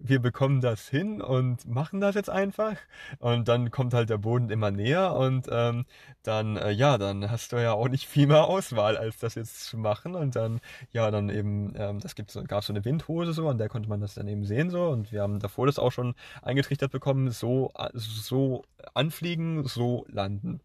wir 0.00 0.20
bekommen 0.20 0.60
das 0.60 0.88
hin 0.88 1.20
und 1.20 1.66
machen 1.68 2.00
das 2.00 2.14
jetzt 2.14 2.30
einfach. 2.30 2.76
Und 3.18 3.48
dann 3.48 3.70
kommt 3.70 3.94
halt 3.94 4.10
der 4.10 4.18
Boden 4.18 4.50
immer 4.50 4.70
näher 4.70 5.14
und 5.14 5.46
ähm, 5.50 5.84
dann, 6.22 6.56
äh, 6.56 6.70
ja, 6.70 6.98
dann 6.98 7.30
hast 7.30 7.52
du 7.52 7.62
ja 7.62 7.72
auch 7.72 7.88
nicht 7.88 8.06
viel 8.08 8.26
mehr 8.26 8.44
Auswahl, 8.44 8.96
als 8.96 9.18
das 9.18 9.34
jetzt 9.34 9.64
zu 9.66 9.76
machen. 9.80 10.14
Und 10.14 10.36
dann, 10.36 10.60
ja, 10.92 11.10
dann 11.10 11.28
eben, 11.28 11.72
ähm, 11.76 12.00
das 12.00 12.14
gibt, 12.14 12.36
gab 12.48 12.64
so 12.64 12.72
eine 12.72 12.84
Windhose 12.84 13.32
so, 13.32 13.48
an 13.48 13.58
der 13.58 13.68
konnte 13.68 13.88
man 13.88 14.00
das 14.00 14.14
dann 14.14 14.28
eben 14.28 14.44
sehen 14.44 14.70
so. 14.70 14.88
Und 14.88 15.12
wir 15.12 15.22
haben 15.22 15.40
davor 15.40 15.66
das 15.66 15.78
auch 15.78 15.92
schon 15.92 16.14
eingetrichtert 16.42 16.92
bekommen, 16.92 17.30
so, 17.30 17.72
so 17.94 18.64
anfliegen, 18.94 19.66
so 19.66 20.06
landen. 20.08 20.60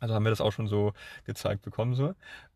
Also 0.00 0.14
haben 0.14 0.24
wir 0.24 0.30
das 0.30 0.40
auch 0.40 0.52
schon 0.52 0.66
so 0.66 0.92
gezeigt 1.24 1.62
bekommen 1.62 1.94
so. 1.94 2.14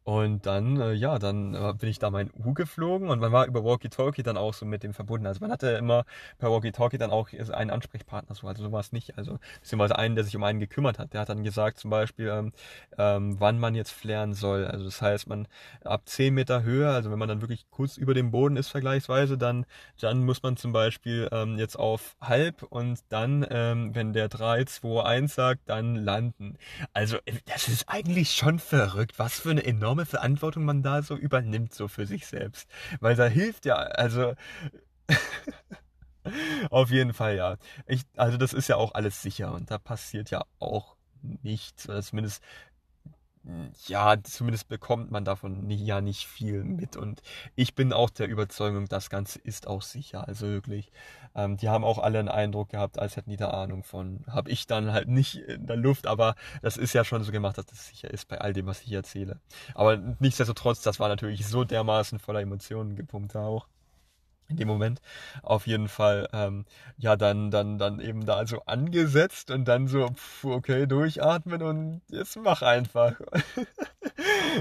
Und 0.08 0.46
dann, 0.46 0.80
äh, 0.80 0.94
ja, 0.94 1.18
dann 1.18 1.52
äh, 1.52 1.74
bin 1.74 1.90
ich 1.90 1.98
da 1.98 2.08
mein 2.08 2.30
U 2.42 2.54
geflogen 2.54 3.10
und 3.10 3.20
man 3.20 3.30
war 3.30 3.44
über 3.44 3.62
Walkie-Talkie 3.62 4.22
dann 4.22 4.38
auch 4.38 4.54
so 4.54 4.64
mit 4.64 4.82
dem 4.82 4.94
verbunden. 4.94 5.26
Also 5.26 5.40
man 5.40 5.50
hatte 5.50 5.68
immer 5.72 6.06
per 6.38 6.50
Walkie-Talkie 6.50 6.96
dann 6.96 7.10
auch 7.10 7.28
einen 7.52 7.68
Ansprechpartner, 7.68 8.34
so, 8.34 8.46
also 8.46 8.62
sowas 8.62 8.90
nicht. 8.92 9.18
Also 9.18 9.38
beziehungsweise 9.60 9.98
einen, 9.98 10.14
der 10.14 10.24
sich 10.24 10.34
um 10.34 10.42
einen 10.44 10.60
gekümmert 10.60 10.98
hat. 10.98 11.12
Der 11.12 11.20
hat 11.20 11.28
dann 11.28 11.44
gesagt 11.44 11.78
zum 11.78 11.90
Beispiel, 11.90 12.28
ähm, 12.28 12.52
ähm, 12.96 13.38
wann 13.38 13.58
man 13.58 13.74
jetzt 13.74 13.90
flären 13.90 14.32
soll. 14.32 14.64
Also 14.64 14.86
das 14.86 15.02
heißt, 15.02 15.28
man 15.28 15.46
ab 15.84 16.00
10 16.06 16.32
Meter 16.32 16.62
Höhe, 16.62 16.88
also 16.88 17.10
wenn 17.10 17.18
man 17.18 17.28
dann 17.28 17.42
wirklich 17.42 17.66
kurz 17.70 17.98
über 17.98 18.14
dem 18.14 18.30
Boden 18.30 18.56
ist 18.56 18.68
vergleichsweise, 18.68 19.36
dann, 19.36 19.66
dann 20.00 20.24
muss 20.24 20.42
man 20.42 20.56
zum 20.56 20.72
Beispiel 20.72 21.28
ähm, 21.32 21.58
jetzt 21.58 21.78
auf 21.78 22.16
halb 22.18 22.62
und 22.62 23.00
dann, 23.10 23.46
ähm, 23.50 23.94
wenn 23.94 24.14
der 24.14 24.30
3, 24.30 24.64
2, 24.64 25.04
1 25.04 25.34
sagt, 25.34 25.68
dann 25.68 25.96
landen. 25.96 26.56
Also 26.94 27.18
äh, 27.26 27.34
das 27.44 27.68
ist 27.68 27.90
eigentlich 27.90 28.30
schon 28.30 28.58
verrückt. 28.58 29.18
Was 29.18 29.40
für 29.40 29.50
eine 29.50 29.66
enorme 29.66 29.97
enorme 29.98 30.06
Verantwortung 30.06 30.64
man 30.64 30.82
da 30.82 31.02
so 31.02 31.16
übernimmt, 31.16 31.74
so 31.74 31.88
für 31.88 32.06
sich 32.06 32.26
selbst. 32.26 32.68
Weil 33.00 33.16
da 33.16 33.26
hilft 33.26 33.66
ja, 33.66 33.76
also. 33.76 34.34
Auf 36.70 36.90
jeden 36.90 37.14
Fall, 37.14 37.36
ja. 37.36 37.56
Ich, 37.86 38.02
also 38.16 38.36
das 38.36 38.52
ist 38.52 38.68
ja 38.68 38.76
auch 38.76 38.92
alles 38.94 39.22
sicher 39.22 39.52
und 39.52 39.70
da 39.70 39.78
passiert 39.78 40.30
ja 40.30 40.44
auch 40.58 40.96
nichts. 41.22 41.88
Oder 41.88 42.02
zumindest 42.02 42.42
ja, 43.86 44.22
zumindest 44.22 44.68
bekommt 44.68 45.10
man 45.10 45.24
davon 45.24 45.68
ja 45.70 46.00
nicht 46.00 46.26
viel 46.26 46.64
mit. 46.64 46.96
Und 46.96 47.22
ich 47.54 47.74
bin 47.74 47.92
auch 47.92 48.10
der 48.10 48.28
Überzeugung, 48.28 48.86
das 48.88 49.10
Ganze 49.10 49.38
ist 49.38 49.66
auch 49.66 49.82
sicher. 49.82 50.26
Also 50.28 50.46
wirklich, 50.46 50.90
ähm, 51.34 51.56
die 51.56 51.68
haben 51.68 51.84
auch 51.84 51.98
alle 51.98 52.18
einen 52.18 52.28
Eindruck 52.28 52.70
gehabt, 52.70 52.98
als 52.98 53.16
hätten 53.16 53.30
die 53.30 53.36
da 53.36 53.50
Ahnung 53.50 53.82
von. 53.82 54.24
Habe 54.28 54.50
ich 54.50 54.66
dann 54.66 54.92
halt 54.92 55.08
nicht 55.08 55.36
in 55.36 55.66
der 55.66 55.76
Luft, 55.76 56.06
aber 56.06 56.34
das 56.62 56.76
ist 56.76 56.92
ja 56.92 57.04
schon 57.04 57.24
so 57.24 57.32
gemacht, 57.32 57.58
dass 57.58 57.66
das 57.66 57.88
sicher 57.88 58.10
ist 58.10 58.28
bei 58.28 58.38
all 58.38 58.52
dem, 58.52 58.66
was 58.66 58.82
ich 58.82 58.92
erzähle. 58.92 59.40
Aber 59.74 59.96
nichtsdestotrotz, 60.18 60.82
das 60.82 61.00
war 61.00 61.08
natürlich 61.08 61.46
so 61.46 61.64
dermaßen 61.64 62.18
voller 62.18 62.40
Emotionen 62.40 62.96
gepumpt 62.96 63.36
auch. 63.36 63.66
In 64.48 64.56
dem 64.56 64.68
Moment 64.68 65.00
auf 65.42 65.66
jeden 65.66 65.88
Fall 65.88 66.28
ähm, 66.32 66.64
ja 66.96 67.16
dann 67.16 67.50
dann 67.50 67.78
dann 67.78 68.00
eben 68.00 68.24
da 68.24 68.46
so 68.46 68.62
angesetzt 68.66 69.50
und 69.50 69.66
dann 69.66 69.88
so 69.88 70.08
pf, 70.08 70.44
okay 70.44 70.86
durchatmen 70.86 71.62
und 71.62 72.00
jetzt 72.08 72.36
mach 72.36 72.62
einfach. 72.62 73.14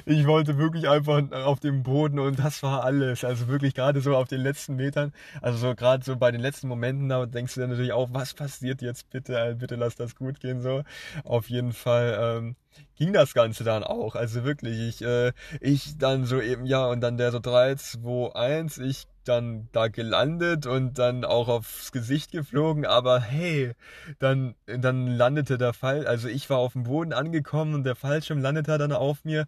Ich 0.06 0.28
wollte 0.28 0.58
wirklich 0.58 0.88
einfach 0.88 1.32
auf 1.32 1.60
dem 1.60 1.82
Boden 1.82 2.20
und 2.20 2.38
das 2.38 2.62
war 2.62 2.84
alles. 2.84 3.24
Also 3.24 3.48
wirklich 3.48 3.74
gerade 3.74 4.02
so 4.02 4.16
auf 4.16 4.28
den 4.28 4.42
letzten 4.42 4.76
Metern 4.76 5.14
also 5.42 5.58
so 5.58 5.76
gerade 5.76 6.04
so 6.04 6.16
bei 6.16 6.32
den 6.32 6.42
letzten 6.42 6.68
Momenten 6.68 7.10
da 7.10 7.26
denkst 7.26 7.56
du 7.56 7.62
dann 7.62 7.72
natürlich 7.72 7.94
auch 7.94 8.10
was 8.12 8.34
passiert 8.34 8.82
jetzt? 8.82 9.10
Bitte 9.10 9.56
bitte 9.58 9.76
lass 9.76 9.96
das 9.96 10.16
gut 10.16 10.40
gehen 10.40 10.62
so. 10.62 10.84
Auf 11.24 11.50
jeden 11.50 11.74
Fall 11.74 12.18
ähm, 12.20 12.56
ging 12.96 13.14
das 13.14 13.34
Ganze 13.34 13.64
dann 13.64 13.84
auch. 13.84 14.16
Also 14.16 14.44
wirklich, 14.44 14.80
ich, 14.80 15.02
äh, 15.02 15.32
ich 15.62 15.98
dann 15.98 16.26
so 16.26 16.42
eben, 16.42 16.66
ja, 16.66 16.86
und 16.88 17.02
dann 17.02 17.18
der 17.18 17.32
so 17.32 17.40
3, 17.40 17.76
2, 17.76 18.36
1, 18.36 18.78
ich 18.80 19.08
dann 19.28 19.70
da 19.72 19.88
gelandet 19.88 20.66
und 20.66 21.00
dann 21.00 21.26
auch 21.26 21.48
aufs 21.48 21.92
Gesicht 21.92 22.32
geflogen, 22.32 22.86
aber 22.86 23.20
hey, 23.20 23.74
dann, 24.20 24.56
dann 24.66 25.08
landete 25.08 25.58
der 25.58 25.74
Fall, 25.74 26.08
also 26.08 26.28
ich 26.28 26.50
war 26.50 26.58
auf 26.58 26.74
dem 26.74 26.84
Boden 26.84 27.14
angekommen 27.14 27.74
und 27.74 27.84
der 27.84 27.96
Fallschirm 27.96 28.40
landete 28.40 28.78
dann 28.78 28.92
auf 28.92 29.24
mir. 29.26 29.46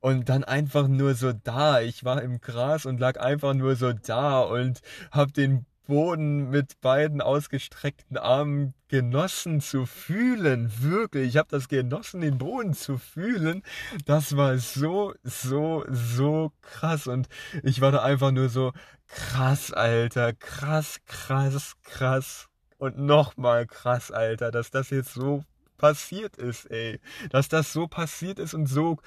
Und 0.00 0.28
dann 0.28 0.44
einfach 0.44 0.88
nur 0.88 1.14
so 1.14 1.32
da, 1.32 1.80
ich 1.80 2.04
war 2.04 2.22
im 2.22 2.40
Gras 2.40 2.86
und 2.86 3.00
lag 3.00 3.20
einfach 3.20 3.54
nur 3.54 3.76
so 3.76 3.92
da 3.92 4.40
und 4.40 4.80
hab 5.10 5.32
den 5.34 5.66
Boden 5.88 6.50
mit 6.50 6.82
beiden 6.82 7.22
ausgestreckten 7.22 8.18
Armen 8.18 8.74
genossen 8.88 9.62
zu 9.62 9.86
fühlen. 9.86 10.70
Wirklich, 10.80 11.30
ich 11.30 11.36
habe 11.38 11.48
das 11.50 11.68
genossen, 11.68 12.20
den 12.20 12.36
Boden 12.36 12.74
zu 12.74 12.98
fühlen. 12.98 13.62
Das 14.04 14.36
war 14.36 14.58
so, 14.58 15.14
so, 15.22 15.84
so 15.88 16.52
krass. 16.60 17.06
Und 17.06 17.28
ich 17.62 17.80
war 17.80 17.90
da 17.90 18.02
einfach 18.02 18.32
nur 18.32 18.50
so, 18.50 18.72
krass, 19.06 19.72
Alter, 19.72 20.34
krass, 20.34 20.98
krass, 21.06 21.72
krass. 21.82 22.48
Und 22.76 22.98
nochmal 22.98 23.66
krass, 23.66 24.10
Alter, 24.10 24.50
dass 24.50 24.70
das 24.70 24.90
jetzt 24.90 25.14
so 25.14 25.42
passiert 25.78 26.36
ist, 26.36 26.70
ey. 26.70 27.00
Dass 27.30 27.48
das 27.48 27.72
so 27.72 27.88
passiert 27.88 28.38
ist 28.38 28.52
und 28.52 28.66
so 28.66 28.98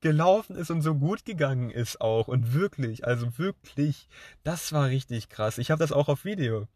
gelaufen 0.00 0.56
ist 0.56 0.70
und 0.70 0.82
so 0.82 0.94
gut 0.94 1.24
gegangen 1.24 1.70
ist 1.70 2.00
auch. 2.00 2.28
Und 2.28 2.54
wirklich, 2.54 3.06
also 3.06 3.38
wirklich, 3.38 4.08
das 4.42 4.72
war 4.72 4.86
richtig 4.88 5.28
krass. 5.28 5.58
Ich 5.58 5.70
habe 5.70 5.80
das 5.80 5.92
auch 5.92 6.08
auf 6.08 6.24
Video. 6.24 6.66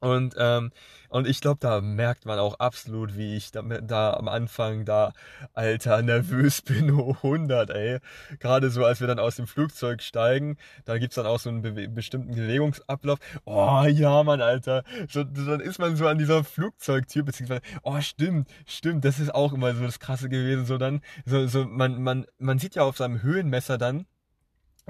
Und, 0.00 0.34
ähm, 0.38 0.70
und 1.08 1.26
ich 1.26 1.40
glaube, 1.40 1.58
da 1.60 1.80
merkt 1.80 2.26
man 2.26 2.38
auch 2.38 2.60
absolut, 2.60 3.16
wie 3.16 3.36
ich 3.36 3.50
da, 3.50 3.62
da 3.62 4.14
am 4.14 4.28
Anfang 4.28 4.84
da, 4.84 5.12
alter, 5.54 6.02
nervös 6.02 6.62
bin, 6.62 6.96
hoch 6.96 7.16
100, 7.24 7.70
ey. 7.70 7.98
Gerade 8.38 8.70
so, 8.70 8.84
als 8.84 9.00
wir 9.00 9.06
dann 9.06 9.18
aus 9.18 9.36
dem 9.36 9.46
Flugzeug 9.46 10.02
steigen, 10.02 10.56
da 10.84 10.98
gibt's 10.98 11.16
dann 11.16 11.26
auch 11.26 11.40
so 11.40 11.48
einen 11.50 11.62
be 11.62 11.88
bestimmten 11.88 12.34
Bewegungsablauf. 12.34 13.18
Oh, 13.44 13.84
ja, 13.88 14.22
Mann, 14.22 14.40
alter. 14.40 14.84
So, 15.08 15.24
dann 15.24 15.60
ist 15.60 15.78
man 15.78 15.96
so 15.96 16.06
an 16.06 16.18
dieser 16.18 16.44
Flugzeugtür, 16.44 17.24
beziehungsweise, 17.24 17.62
oh, 17.82 18.00
stimmt, 18.00 18.48
stimmt, 18.66 19.04
das 19.04 19.18
ist 19.18 19.34
auch 19.34 19.52
immer 19.52 19.74
so 19.74 19.82
das 19.82 19.98
Krasse 19.98 20.28
gewesen. 20.28 20.66
So 20.66 20.78
dann, 20.78 21.00
so, 21.24 21.46
so, 21.46 21.64
man, 21.64 22.02
man, 22.02 22.26
man 22.38 22.58
sieht 22.58 22.74
ja 22.74 22.82
auf 22.82 22.96
seinem 22.96 23.22
Höhenmesser 23.22 23.78
dann, 23.78 24.06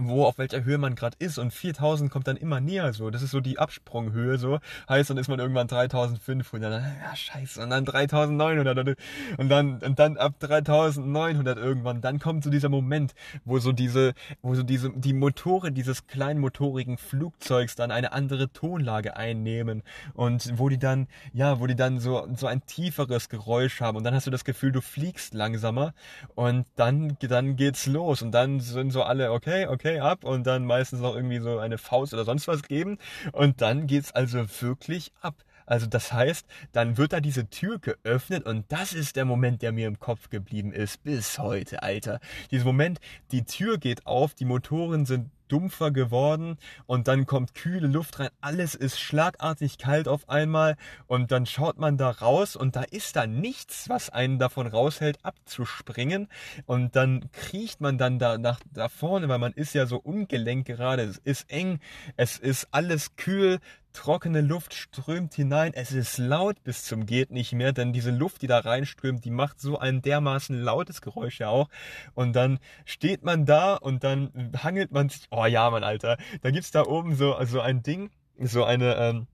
wo 0.00 0.24
auf 0.24 0.38
welcher 0.38 0.64
Höhe 0.64 0.78
man 0.78 0.94
gerade 0.94 1.16
ist. 1.18 1.38
Und 1.38 1.52
4000 1.52 2.10
kommt 2.10 2.28
dann 2.28 2.36
immer 2.36 2.60
näher 2.60 2.92
so. 2.92 3.10
Das 3.10 3.22
ist 3.22 3.32
so 3.32 3.40
die 3.40 3.58
Absprunghöhe 3.58 4.38
so. 4.38 4.60
Heißt, 4.88 5.10
dann 5.10 5.18
ist 5.18 5.28
man 5.28 5.40
irgendwann 5.40 5.66
3500, 5.66 6.82
ja 6.82 7.16
scheiße, 7.16 7.62
und 7.62 7.70
dann 7.70 7.84
3900 7.84 8.96
und 9.38 9.48
dann 9.48 9.78
und 9.80 9.98
dann 9.98 10.16
ab 10.16 10.34
3900 10.38 11.58
irgendwann, 11.58 12.00
dann 12.00 12.20
kommt 12.20 12.44
so 12.44 12.50
dieser 12.50 12.68
Moment, 12.68 13.14
wo 13.44 13.58
so 13.58 13.72
diese 13.72 14.14
wo 14.40 14.54
so 14.54 14.62
diese 14.62 14.90
die 14.90 15.12
Motore 15.12 15.72
dieses 15.72 16.06
kleinmotorigen 16.06 16.96
Flugzeugs 16.96 17.74
dann 17.74 17.90
eine 17.90 18.12
andere 18.12 18.52
Tonlage 18.52 19.16
einnehmen. 19.16 19.82
Und 20.14 20.58
wo 20.58 20.68
die 20.68 20.78
dann 20.78 21.08
ja, 21.32 21.58
wo 21.58 21.66
die 21.66 21.76
dann 21.76 21.98
so 21.98 22.28
so 22.36 22.46
ein 22.46 22.64
tieferes 22.66 23.28
Geräusch 23.28 23.80
haben. 23.80 23.96
Und 23.96 24.04
dann 24.04 24.14
hast 24.14 24.26
du 24.26 24.30
das 24.30 24.44
Gefühl, 24.44 24.70
du 24.70 24.80
fliegst 24.80 25.34
langsamer. 25.34 25.92
Und 26.36 26.66
dann 26.76 27.16
dann 27.20 27.56
geht's 27.56 27.86
los. 27.86 28.22
Und 28.22 28.30
dann 28.30 28.60
sind 28.60 28.92
so 28.92 29.02
alle 29.02 29.32
okay, 29.32 29.66
okay 29.66 29.87
okay, 29.88 30.00
ab 30.00 30.24
und 30.24 30.46
dann 30.46 30.64
meistens 30.64 31.00
noch 31.00 31.14
irgendwie 31.14 31.38
so 31.38 31.58
eine 31.58 31.78
Faust 31.78 32.12
oder 32.14 32.24
sonst 32.24 32.48
was 32.48 32.62
geben 32.62 32.98
und 33.32 33.60
dann 33.60 33.86
geht's 33.86 34.12
also 34.12 34.44
wirklich 34.60 35.12
ab. 35.20 35.36
Also 35.66 35.86
das 35.86 36.12
heißt, 36.14 36.46
dann 36.72 36.96
wird 36.96 37.12
da 37.12 37.20
diese 37.20 37.50
Tür 37.50 37.78
geöffnet 37.78 38.46
und 38.46 38.64
das 38.68 38.94
ist 38.94 39.16
der 39.16 39.26
Moment, 39.26 39.60
der 39.60 39.72
mir 39.72 39.86
im 39.86 39.98
Kopf 39.98 40.30
geblieben 40.30 40.72
ist 40.72 41.02
bis 41.02 41.38
heute, 41.38 41.82
Alter. 41.82 42.20
Dieser 42.50 42.64
Moment, 42.64 43.00
die 43.32 43.44
Tür 43.44 43.76
geht 43.76 44.06
auf, 44.06 44.32
die 44.34 44.46
Motoren 44.46 45.04
sind 45.04 45.30
dumpfer 45.48 45.90
geworden 45.90 46.58
und 46.86 47.08
dann 47.08 47.26
kommt 47.26 47.54
kühle 47.54 47.88
Luft 47.88 48.18
rein. 48.18 48.28
Alles 48.40 48.74
ist 48.74 49.00
schlagartig 49.00 49.78
kalt 49.78 50.08
auf 50.08 50.28
einmal 50.28 50.76
und 51.06 51.32
dann 51.32 51.46
schaut 51.46 51.78
man 51.78 51.96
da 51.96 52.10
raus 52.10 52.56
und 52.56 52.76
da 52.76 52.82
ist 52.82 53.16
da 53.16 53.26
nichts, 53.26 53.88
was 53.88 54.10
einen 54.10 54.38
davon 54.38 54.66
raushält, 54.66 55.18
abzuspringen 55.24 56.28
und 56.66 56.96
dann 56.96 57.30
kriecht 57.32 57.80
man 57.80 57.98
dann 57.98 58.18
da 58.18 58.38
nach 58.38 58.60
da 58.72 58.88
vorne, 58.88 59.28
weil 59.28 59.38
man 59.38 59.52
ist 59.52 59.74
ja 59.74 59.86
so 59.86 59.98
ungelenk 59.98 60.66
gerade. 60.66 61.02
Es 61.02 61.18
ist 61.18 61.50
eng, 61.50 61.80
es 62.16 62.38
ist 62.38 62.68
alles 62.70 63.16
kühl, 63.16 63.58
trockene 63.92 64.40
Luft 64.40 64.74
strömt 64.74 65.34
hinein. 65.34 65.72
Es 65.74 65.92
ist 65.92 66.18
laut 66.18 66.62
bis 66.64 66.84
zum 66.84 67.06
geht 67.06 67.30
nicht 67.30 67.52
mehr, 67.52 67.72
denn 67.72 67.92
diese 67.92 68.10
Luft, 68.10 68.42
die 68.42 68.46
da 68.46 68.58
reinströmt, 68.58 69.24
die 69.24 69.30
macht 69.30 69.60
so 69.60 69.78
ein 69.78 70.02
dermaßen 70.02 70.60
lautes 70.60 71.00
Geräusch 71.00 71.40
ja 71.40 71.48
auch. 71.48 71.68
Und 72.14 72.34
dann 72.34 72.58
steht 72.84 73.24
man 73.24 73.46
da 73.46 73.74
und 73.74 74.04
dann 74.04 74.52
hangelt 74.62 74.92
man 74.92 75.08
sich. 75.08 75.26
Oh 75.30 75.46
ja, 75.46 75.70
mein 75.70 75.84
Alter, 75.84 76.18
da 76.42 76.50
gibt's 76.50 76.70
da 76.70 76.84
oben 76.84 77.14
so 77.16 77.36
so 77.44 77.60
ein 77.60 77.82
Ding, 77.82 78.10
so 78.38 78.64
eine 78.64 78.96
ähm, 78.96 79.26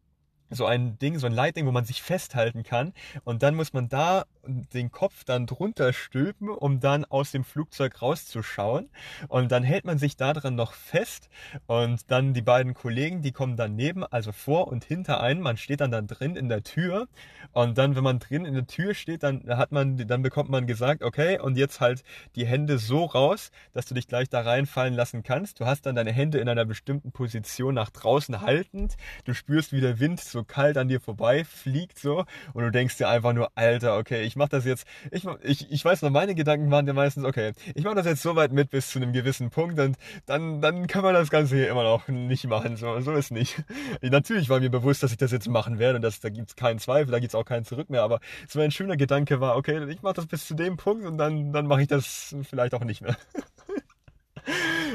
so 0.51 0.67
ein 0.67 0.99
Ding, 0.99 1.19
so 1.19 1.27
ein 1.27 1.33
Leitding, 1.33 1.67
wo 1.67 1.73
man 1.73 1.85
sich 1.85 2.03
festhalten 2.03 2.63
kann. 2.63 2.93
Und 3.25 3.43
dann 3.43 3.55
muss 3.55 3.73
man 3.73 3.89
da 3.89 4.25
den 4.47 4.91
Kopf 4.91 5.25
dann 5.25 5.47
drunter 5.47 5.93
stülpen, 5.93 6.49
um 6.49 6.81
dann 6.81 7.05
aus 7.05 7.33
dem 7.33 7.45
Flugzeug 7.45 8.01
rauszuschauen. 8.03 8.91
Und 9.29 9.51
dann 9.53 9.63
hält 9.63 9.85
man 9.85 9.99
sich 9.99 10.17
daran 10.17 10.55
noch 10.55 10.73
fest. 10.73 11.29
Und 11.67 12.11
dann 12.11 12.35
die 12.35 12.43
beiden 12.43 12.75
Kollegen, 12.75 13.23
die 13.23 13.33
kommen 13.33 13.57
dann 13.57 13.75
neben, 13.75 14.05
also 14.05 14.33
vor 14.33 14.69
und 14.69 14.85
hinter 14.85 15.21
einen. 15.21 15.41
Man 15.41 15.57
steht 15.57 15.81
dann 15.81 15.91
da 15.91 16.03
drin 16.03 16.37
in 16.37 16.49
der 16.49 16.63
Tür. 16.63 17.09
Und 17.53 17.79
dann, 17.79 17.97
wenn 17.97 18.05
man 18.05 18.19
drin 18.19 18.45
in 18.45 18.55
der 18.55 18.67
Tür 18.67 18.95
steht, 18.95 19.23
dann 19.23 19.45
hat 19.49 19.73
man, 19.73 19.97
dann 19.97 20.23
bekommt 20.23 20.51
man 20.51 20.67
gesagt, 20.67 21.03
okay, 21.03 21.39
und 21.39 21.57
jetzt 21.57 21.81
halt 21.81 22.03
die 22.37 22.47
Hände 22.47 22.79
so 22.79 23.05
raus, 23.05 23.51
dass 23.73 23.87
du 23.87 23.95
dich 23.95 24.09
gleich 24.09 24.29
da 24.29 24.41
reinfallen 24.41 24.95
lassen 24.95 25.23
kannst. 25.23 25.61
Du 25.61 25.67
hast 25.67 25.87
dann 25.87 25.95
deine 25.95 26.13
Hände 26.13 26.39
in 26.39 26.49
einer 26.49 26.65
bestimmten 26.65 27.13
Position 27.13 27.75
nach 27.75 27.91
draußen 27.91 28.41
haltend. 28.41 28.97
Du 29.25 29.35
spürst, 29.35 29.73
wie 29.73 29.81
der 29.81 30.01
Wind 30.01 30.21
so 30.35 30.45
kalt 30.45 30.77
an 30.77 30.89
dir 30.89 31.01
vorbei 31.01 31.45
fliegt 31.45 31.99
so. 31.99 32.25
Und 32.53 32.65
du 32.65 32.71
denkst 32.71 32.99
dir 32.99 33.09
einfach 33.09 33.33
nur, 33.33 33.51
Alter, 33.55 33.97
okay, 33.97 34.23
ich 34.25 34.37
mach 34.37 34.49
das 34.49 34.65
jetzt, 34.65 34.87
ich, 35.11 35.25
ich, 35.43 35.71
ich 35.71 35.85
weiß 35.85 36.03
noch, 36.03 36.11
meine 36.11 36.35
Gedanken 36.35 36.71
waren 36.71 36.87
ja 36.87 36.93
meistens, 36.93 37.25
okay, 37.25 37.53
ich 37.75 37.85
mach 37.85 37.95
das 37.95 38.07
jetzt 38.07 38.23
so 38.23 38.37
weit 38.37 38.53
mit 38.53 38.71
bis 38.71 38.91
zu 38.91 38.99
einem 38.99 39.13
gewissen 39.13 39.51
Punkt 39.51 39.79
und 39.79 39.97
dann, 40.27 40.61
dann 40.61 40.87
kann 40.87 41.03
man 41.03 41.15
das 41.15 41.31
Ganze 41.31 41.57
hier 41.57 41.71
immer 41.71 41.85
noch 41.85 42.09
nicht 42.09 42.47
machen. 42.47 42.77
So, 42.77 43.01
so 43.01 43.13
ist 43.13 43.31
nicht. 43.31 43.63
Natürlich 44.03 44.49
war 44.49 44.61
mir 44.61 44.71
bewusst, 44.71 45.03
dass 45.03 45.13
ich 45.13 45.19
das 45.19 45.33
jetzt 45.33 45.49
machen 45.49 45.79
werde 45.79 45.97
und 45.97 46.03
dass, 46.03 46.21
da 46.21 46.29
gibt's 46.29 46.57
keinen 46.57 46.79
Zweifel, 46.79 47.13
da 47.13 47.21
gibt's 47.21 47.35
auch 47.35 47.45
keinen 47.45 47.65
Zurück 47.65 47.89
mehr, 47.89 48.03
aber 48.03 48.21
so 48.49 48.61
ein 48.61 48.71
schöner 48.71 48.97
Gedanke 48.97 49.41
war, 49.41 49.57
okay, 49.57 49.89
ich 49.89 50.03
mach 50.03 50.13
das 50.13 50.27
bis 50.27 50.47
zu 50.47 50.55
dem 50.55 50.77
Punkt 50.77 51.07
und 51.07 51.17
dann, 51.17 51.53
dann 51.53 51.67
mache 51.67 51.83
ich 51.83 51.89
das 51.89 52.35
vielleicht 52.43 52.75
auch 52.75 52.85
nicht 52.85 53.01
mehr. 53.01 53.17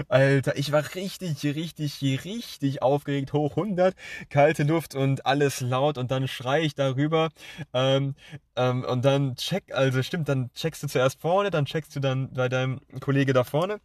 Alter, 0.08 0.58
ich 0.58 0.72
war 0.72 0.84
richtig, 0.96 1.44
richtig, 1.44 2.02
richtig 2.26 2.82
aufgeregt. 2.82 3.34
Hoch 3.34 3.58
100, 3.58 3.96
kalte 4.30 4.64
Luft 4.64 4.96
und 4.96 5.26
alles 5.26 5.62
laut 5.62 5.98
und 5.98 6.12
dann 6.12 6.28
schrei 6.28 6.62
ich 6.62 6.76
darüber. 6.76 7.30
Ähm, 7.74 8.16
ähm, 8.56 8.84
und 8.84 9.06
dann 9.06 9.36
check, 9.36 9.74
also 9.74 10.04
stimmt, 10.04 10.30
dann 10.30 10.52
checkst 10.54 10.84
du 10.84 10.88
zuerst 10.88 11.20
vorne, 11.22 11.52
dann 11.52 11.66
checkst 11.66 11.96
du 11.96 12.00
dann 12.00 12.34
bei 12.34 12.50
deinem 12.50 12.80
Kollege 13.00 13.34
da 13.34 13.44
vorne. 13.44 13.80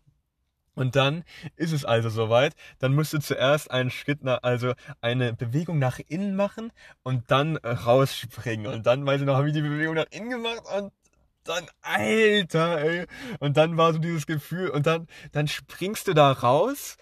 Und 0.77 0.97
dann 0.97 1.23
ist 1.57 1.73
es 1.73 1.85
also 1.85 2.09
soweit. 2.09 2.55
Dann 2.81 2.95
musst 2.95 3.13
du 3.13 3.19
zuerst 3.19 3.71
einen 3.71 3.91
Schritt 3.91 4.25
nach, 4.25 4.41
also 4.43 4.73
eine 5.01 5.33
Bewegung 5.33 5.79
nach 5.79 6.01
innen 6.09 6.35
machen 6.35 6.73
und 7.05 7.31
dann 7.31 7.57
rausspringen. 7.59 8.67
Und 8.67 8.87
dann, 8.87 9.07
weiß 9.07 9.21
ich 9.21 9.27
noch, 9.27 9.37
habe 9.37 9.49
ich 9.49 9.55
die 9.55 9.63
Bewegung 9.63 9.95
nach 9.95 10.07
innen 10.11 10.31
gemacht 10.31 10.63
und 10.77 10.93
dann, 11.45 11.67
Alter, 11.83 12.79
ey. 12.79 13.07
Und 13.41 13.57
dann 13.57 13.77
war 13.77 13.93
so 13.93 13.99
dieses 13.99 14.27
Gefühl, 14.27 14.71
und 14.71 14.87
dann, 14.87 15.07
dann 15.33 15.49
springst 15.49 16.09
du 16.09 16.15
da 16.15 16.33
raus 16.33 16.97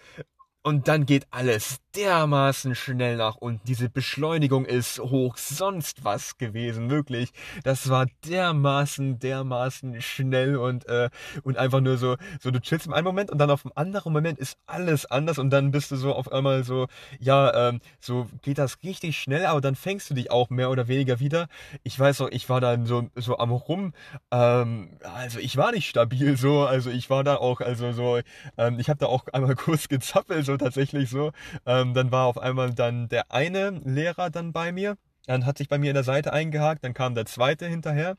und 0.63 0.87
dann 0.87 1.05
geht 1.05 1.27
alles 1.31 1.79
dermaßen 1.95 2.75
schnell 2.75 3.17
nach 3.17 3.35
unten. 3.35 3.61
Diese 3.67 3.89
Beschleunigung 3.89 4.65
ist 4.65 4.99
hoch 4.99 5.37
sonst 5.37 6.03
was 6.03 6.37
gewesen, 6.37 6.89
wirklich. 6.89 7.31
Das 7.63 7.89
war 7.89 8.07
dermaßen, 8.25 9.19
dermaßen 9.19 10.01
schnell 10.01 10.57
und, 10.57 10.87
äh, 10.87 11.09
und 11.43 11.57
einfach 11.57 11.81
nur 11.81 11.97
so, 11.97 12.17
so 12.39 12.51
du 12.51 12.59
chillst 12.59 12.87
im 12.87 12.93
einen 12.93 13.05
Moment 13.05 13.31
und 13.31 13.37
dann 13.37 13.51
auf 13.51 13.61
dem 13.61 13.71
anderen 13.75 14.11
Moment 14.13 14.39
ist 14.39 14.57
alles 14.65 15.05
anders 15.05 15.37
und 15.37 15.51
dann 15.51 15.71
bist 15.71 15.91
du 15.91 15.95
so 15.95 16.13
auf 16.13 16.31
einmal 16.31 16.63
so, 16.63 16.87
ja, 17.19 17.69
ähm, 17.69 17.79
so 17.99 18.27
geht 18.41 18.57
das 18.57 18.77
richtig 18.83 19.19
schnell, 19.19 19.45
aber 19.45 19.61
dann 19.61 19.75
fängst 19.75 20.09
du 20.09 20.15
dich 20.15 20.31
auch 20.31 20.49
mehr 20.49 20.71
oder 20.71 20.87
weniger 20.87 21.19
wieder. 21.19 21.47
Ich 21.83 21.99
weiß 21.99 22.21
auch, 22.21 22.29
ich 22.31 22.49
war 22.49 22.59
dann 22.59 22.85
so, 22.85 23.09
so 23.15 23.37
am 23.37 23.51
rum, 23.51 23.93
ähm, 24.31 24.89
also 25.03 25.39
ich 25.39 25.57
war 25.57 25.71
nicht 25.71 25.89
stabil 25.89 26.37
so, 26.37 26.61
also 26.61 26.89
ich 26.89 27.09
war 27.09 27.23
da 27.23 27.35
auch, 27.35 27.61
also 27.61 27.91
so, 27.91 28.19
ähm, 28.57 28.79
ich 28.79 28.89
habe 28.89 28.99
da 28.99 29.05
auch 29.05 29.27
einmal 29.31 29.55
kurz 29.55 29.87
gezappelt, 29.87 30.45
so 30.45 30.57
tatsächlich 30.57 31.09
so, 31.09 31.31
ähm, 31.65 31.82
ähm, 31.83 31.93
dann 31.93 32.11
war 32.11 32.25
auf 32.25 32.37
einmal 32.37 32.73
dann 32.73 33.07
der 33.09 33.31
eine 33.31 33.69
Lehrer 33.69 34.29
dann 34.29 34.53
bei 34.53 34.71
mir, 34.71 34.97
dann 35.25 35.45
hat 35.45 35.57
sich 35.57 35.69
bei 35.69 35.77
mir 35.77 35.89
in 35.91 35.95
der 35.95 36.03
Seite 36.03 36.33
eingehakt, 36.33 36.83
dann 36.83 36.93
kam 36.93 37.15
der 37.15 37.25
zweite 37.25 37.67
hinterher 37.67 38.17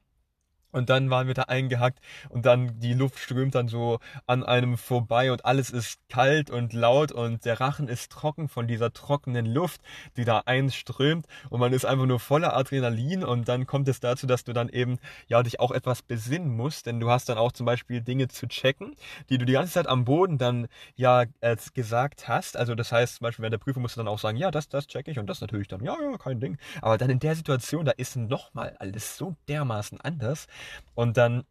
und 0.75 0.91
dann 0.91 1.09
waren 1.09 1.29
wir 1.29 1.35
da 1.35 1.43
eingehackt 1.45 2.01
und 2.29 2.45
dann 2.45 2.81
die 2.81 2.95
Luft 2.95 3.19
strömt 3.19 3.55
dann 3.55 3.69
so 3.69 4.01
an 4.27 4.43
einem 4.43 4.77
vorbei 4.77 5.31
und 5.31 5.45
alles 5.45 5.71
ist 5.71 6.01
kalt 6.09 6.51
und 6.51 6.73
laut 6.73 7.13
und 7.13 7.45
der 7.45 7.61
Rachen 7.61 7.89
ist 7.89 8.11
trocken 8.11 8.49
von 8.49 8.67
dieser 8.67 8.93
trockenen 8.93 9.47
Luft, 9.47 9.81
die 10.17 10.25
da 10.25 10.43
einströmt 10.47 11.27
und 11.49 11.61
man 11.61 11.73
ist 11.73 11.85
einfach 11.85 12.07
nur 12.07 12.19
voller 12.19 12.57
Adrenalin 12.57 13.25
und 13.25 13.49
dann 13.49 13.67
kommt 13.67 13.89
es 13.89 14.01
dazu, 14.01 14.27
dass 14.27 14.45
du 14.45 14.53
dann 14.53 14.69
eben 14.69 14.99
ja 15.29 15.43
dich 15.43 15.61
auch 15.61 15.71
etwas 15.71 16.03
besinnen 16.03 16.57
musst, 16.57 16.87
denn 16.87 16.99
du 16.99 17.09
hast 17.09 17.29
dann 17.29 17.39
auch 17.39 17.53
zum 17.53 17.67
Beispiel 17.67 18.01
Dinge 18.01 18.29
zu 18.29 18.49
checken, 18.49 18.97
die 19.31 19.39
du 19.39 19.45
die 19.45 19.53
ganze 19.53 19.75
Zeit 19.75 19.87
am 19.87 20.05
Boden 20.05 20.39
dann 20.39 20.67
ja 20.97 21.25
äh, 21.41 21.57
gesagt 21.73 22.27
hast. 22.27 22.57
Also 22.57 22.75
das 22.75 22.91
heißt 22.91 23.17
zum 23.17 23.25
Beispiel 23.27 23.45
während 23.45 23.53
der 23.53 23.59
Prüfung 23.59 23.83
musst 23.83 23.97
du 23.97 24.01
dann 24.01 24.09
auch 24.09 24.19
sagen, 24.19 24.37
ja 24.37 24.51
das 24.51 24.69
das 24.69 24.89
check 24.89 25.07
ich 25.07 25.21
und 25.21 25.27
das 25.29 25.41
natürlich 25.41 25.69
dann 25.69 25.85
ja 25.85 25.97
ja 26.01 26.19
kein 26.19 26.41
Ding. 26.41 26.59
Aber 26.83 26.99
dann 26.99 27.11
in 27.11 27.21
der 27.21 27.37
Situation 27.37 27.85
da 27.85 27.93
ist 27.93 28.17
nochmal 28.17 28.77
alles 28.81 29.17
so 29.17 29.37
dermaßen 29.49 30.01
anders 30.01 30.49
und 30.95 31.17
dann 31.17 31.45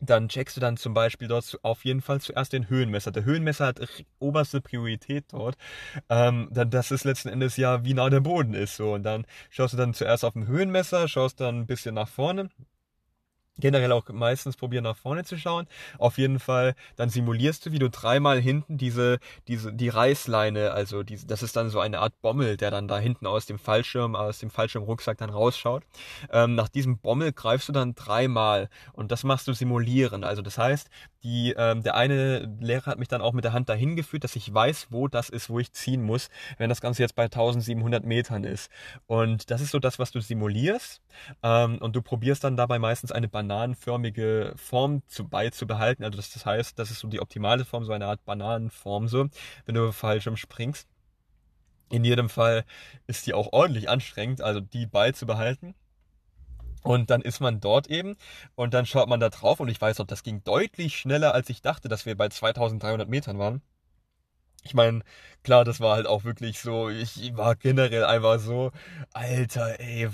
dann 0.00 0.28
checkst 0.28 0.56
du 0.56 0.60
dann 0.60 0.76
zum 0.76 0.94
Beispiel 0.94 1.28
dort 1.28 1.58
auf 1.62 1.84
jeden 1.84 2.00
Fall 2.02 2.20
zuerst 2.20 2.52
den 2.52 2.68
Höhenmesser. 2.68 3.10
Der 3.10 3.24
Höhenmesser 3.24 3.66
hat 3.66 3.80
oberste 4.20 4.60
Priorität 4.60 5.24
dort. 5.32 5.56
Ähm, 6.08 6.48
dann, 6.52 6.70
das 6.70 6.90
ist 6.90 7.04
letzten 7.04 7.28
Endes 7.28 7.56
ja, 7.56 7.84
wie 7.84 7.94
nah 7.94 8.08
der 8.08 8.20
Boden 8.20 8.54
ist. 8.54 8.76
So. 8.76 8.94
Und 8.94 9.02
dann 9.02 9.26
schaust 9.50 9.74
du 9.74 9.76
dann 9.76 9.94
zuerst 9.94 10.24
auf 10.24 10.34
den 10.34 10.46
Höhenmesser, 10.46 11.08
schaust 11.08 11.40
dann 11.40 11.60
ein 11.60 11.66
bisschen 11.66 11.94
nach 11.94 12.08
vorne, 12.08 12.48
generell 13.58 13.92
auch 13.92 14.08
meistens 14.08 14.56
probieren 14.56 14.84
nach 14.84 14.96
vorne 14.96 15.24
zu 15.24 15.36
schauen. 15.36 15.66
Auf 15.98 16.18
jeden 16.18 16.38
Fall, 16.38 16.74
dann 16.96 17.10
simulierst 17.10 17.66
du, 17.66 17.72
wie 17.72 17.78
du 17.78 17.90
dreimal 17.90 18.40
hinten 18.40 18.78
diese, 18.78 19.18
diese, 19.48 19.72
die 19.72 19.88
Reißleine, 19.88 20.72
also 20.72 21.02
die, 21.02 21.18
das 21.26 21.42
ist 21.42 21.56
dann 21.56 21.70
so 21.70 21.80
eine 21.80 22.00
Art 22.00 22.20
Bommel, 22.22 22.56
der 22.56 22.70
dann 22.70 22.88
da 22.88 22.98
hinten 22.98 23.26
aus 23.26 23.46
dem 23.46 23.58
Fallschirm, 23.58 24.14
aus 24.16 24.38
dem 24.38 24.50
Fallschirmrucksack 24.50 25.18
dann 25.18 25.30
rausschaut. 25.30 25.84
Ähm, 26.30 26.54
nach 26.54 26.68
diesem 26.68 26.98
Bommel 26.98 27.32
greifst 27.32 27.68
du 27.68 27.72
dann 27.72 27.94
dreimal 27.94 28.68
und 28.92 29.12
das 29.12 29.24
machst 29.24 29.48
du 29.48 29.52
simulieren. 29.52 30.24
Also 30.24 30.42
das 30.42 30.58
heißt, 30.58 30.88
die, 31.22 31.52
ähm, 31.56 31.82
der 31.82 31.96
eine 31.96 32.48
Lehrer 32.60 32.86
hat 32.86 32.98
mich 32.98 33.08
dann 33.08 33.22
auch 33.22 33.32
mit 33.32 33.44
der 33.44 33.52
Hand 33.52 33.68
dahin 33.68 33.96
geführt, 33.96 34.24
dass 34.24 34.36
ich 34.36 34.52
weiß, 34.52 34.88
wo 34.90 35.08
das 35.08 35.28
ist, 35.28 35.50
wo 35.50 35.58
ich 35.58 35.72
ziehen 35.72 36.02
muss, 36.02 36.28
wenn 36.58 36.68
das 36.68 36.80
Ganze 36.80 37.02
jetzt 37.02 37.16
bei 37.16 37.24
1700 37.24 38.04
Metern 38.04 38.44
ist. 38.44 38.70
Und 39.06 39.50
das 39.50 39.60
ist 39.60 39.72
so 39.72 39.78
das, 39.78 39.98
was 39.98 40.12
du 40.12 40.20
simulierst. 40.20 41.02
Ähm, 41.42 41.78
und 41.78 41.96
du 41.96 42.02
probierst 42.02 42.44
dann 42.44 42.56
dabei 42.56 42.78
meistens 42.78 43.10
eine 43.10 43.28
bananenförmige 43.48 44.52
Form 44.56 45.02
zu, 45.08 45.26
beizubehalten. 45.26 46.04
Also 46.04 46.16
das, 46.16 46.30
das 46.30 46.44
heißt, 46.44 46.78
das 46.78 46.90
ist 46.90 47.00
so 47.00 47.08
die 47.08 47.20
optimale 47.20 47.64
Form, 47.64 47.84
so 47.84 47.92
eine 47.92 48.06
Art 48.06 48.24
Bananenform 48.24 49.08
so, 49.08 49.28
wenn 49.64 49.74
du 49.74 49.92
falsch 49.92 50.26
umspringst. 50.26 50.86
In 51.90 52.04
jedem 52.04 52.28
Fall 52.28 52.64
ist 53.06 53.26
die 53.26 53.32
auch 53.32 53.52
ordentlich 53.52 53.88
anstrengend, 53.88 54.42
also 54.42 54.60
die 54.60 54.86
beizubehalten. 54.86 55.74
Und 56.82 57.10
dann 57.10 57.22
ist 57.22 57.40
man 57.40 57.60
dort 57.60 57.88
eben 57.88 58.16
und 58.54 58.72
dann 58.74 58.86
schaut 58.86 59.08
man 59.08 59.20
da 59.20 59.30
drauf 59.30 59.60
und 59.60 59.68
ich 59.68 59.80
weiß 59.80 59.98
noch, 59.98 60.06
das 60.06 60.22
ging 60.22 60.44
deutlich 60.44 60.96
schneller, 60.96 61.34
als 61.34 61.50
ich 61.50 61.60
dachte, 61.60 61.88
dass 61.88 62.06
wir 62.06 62.16
bei 62.16 62.28
2300 62.28 63.08
Metern 63.08 63.38
waren. 63.38 63.62
Ich 64.62 64.74
meine, 64.74 65.02
klar, 65.42 65.64
das 65.64 65.80
war 65.80 65.96
halt 65.96 66.06
auch 66.06 66.24
wirklich 66.24 66.60
so, 66.60 66.88
ich 66.88 67.36
war 67.36 67.56
generell 67.56 68.04
einfach 68.04 68.38
so, 68.38 68.70
Alter, 69.12 69.80
ey, 69.80 70.08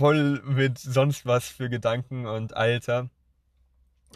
voll 0.00 0.40
mit 0.46 0.78
sonst 0.78 1.26
was 1.26 1.46
für 1.46 1.68
Gedanken 1.68 2.24
und 2.24 2.56
Alter. 2.56 3.10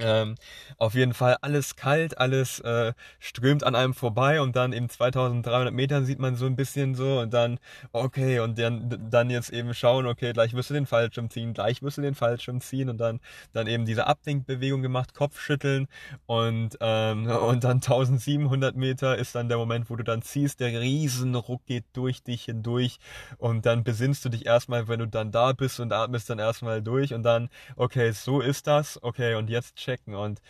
Ähm, 0.00 0.34
auf 0.76 0.94
jeden 0.94 1.14
Fall 1.14 1.36
alles 1.40 1.76
kalt, 1.76 2.18
alles 2.18 2.58
äh, 2.60 2.94
strömt 3.20 3.62
an 3.62 3.76
einem 3.76 3.94
vorbei 3.94 4.40
und 4.40 4.56
dann 4.56 4.72
eben 4.72 4.88
2300 4.88 5.72
Metern 5.72 6.04
sieht 6.04 6.18
man 6.18 6.34
so 6.34 6.46
ein 6.46 6.56
bisschen 6.56 6.96
so 6.96 7.20
und 7.20 7.32
dann, 7.32 7.60
okay, 7.92 8.40
und 8.40 8.58
dann, 8.58 9.08
dann 9.08 9.30
jetzt 9.30 9.50
eben 9.50 9.72
schauen, 9.72 10.06
okay, 10.06 10.32
gleich 10.32 10.52
wirst 10.54 10.70
du 10.70 10.74
den 10.74 10.86
Fallschirm 10.86 11.30
ziehen, 11.30 11.54
gleich 11.54 11.80
wirst 11.80 11.98
du 11.98 12.02
den 12.02 12.16
Fallschirm 12.16 12.60
ziehen 12.60 12.88
und 12.88 12.98
dann, 12.98 13.20
dann 13.52 13.68
eben 13.68 13.84
diese 13.84 14.08
Abdenkbewegung 14.08 14.82
gemacht, 14.82 15.14
Kopfschütteln 15.14 15.86
und, 16.26 16.76
ähm, 16.80 17.28
und 17.28 17.62
dann 17.62 17.76
1700 17.76 18.74
Meter 18.74 19.16
ist 19.16 19.36
dann 19.36 19.48
der 19.48 19.58
Moment, 19.58 19.90
wo 19.90 19.96
du 19.96 20.02
dann 20.02 20.22
ziehst, 20.22 20.58
der 20.58 20.80
Riesenruck 20.80 21.66
geht 21.66 21.84
durch 21.92 22.24
dich 22.24 22.46
hindurch 22.46 22.98
und 23.38 23.64
dann 23.64 23.84
besinnst 23.84 24.24
du 24.24 24.28
dich 24.28 24.44
erstmal, 24.44 24.88
wenn 24.88 24.98
du 24.98 25.06
dann 25.06 25.30
da 25.30 25.52
bist 25.52 25.78
und 25.78 25.92
atmest 25.92 26.28
dann 26.30 26.40
erstmal 26.40 26.82
durch 26.82 27.14
und 27.14 27.22
dann, 27.22 27.48
okay, 27.76 28.10
so 28.10 28.40
ist 28.40 28.66
das, 28.66 29.00
okay, 29.00 29.36
und 29.36 29.50
jetzt 29.50 29.83
checken 29.84 30.14
und 30.14 30.40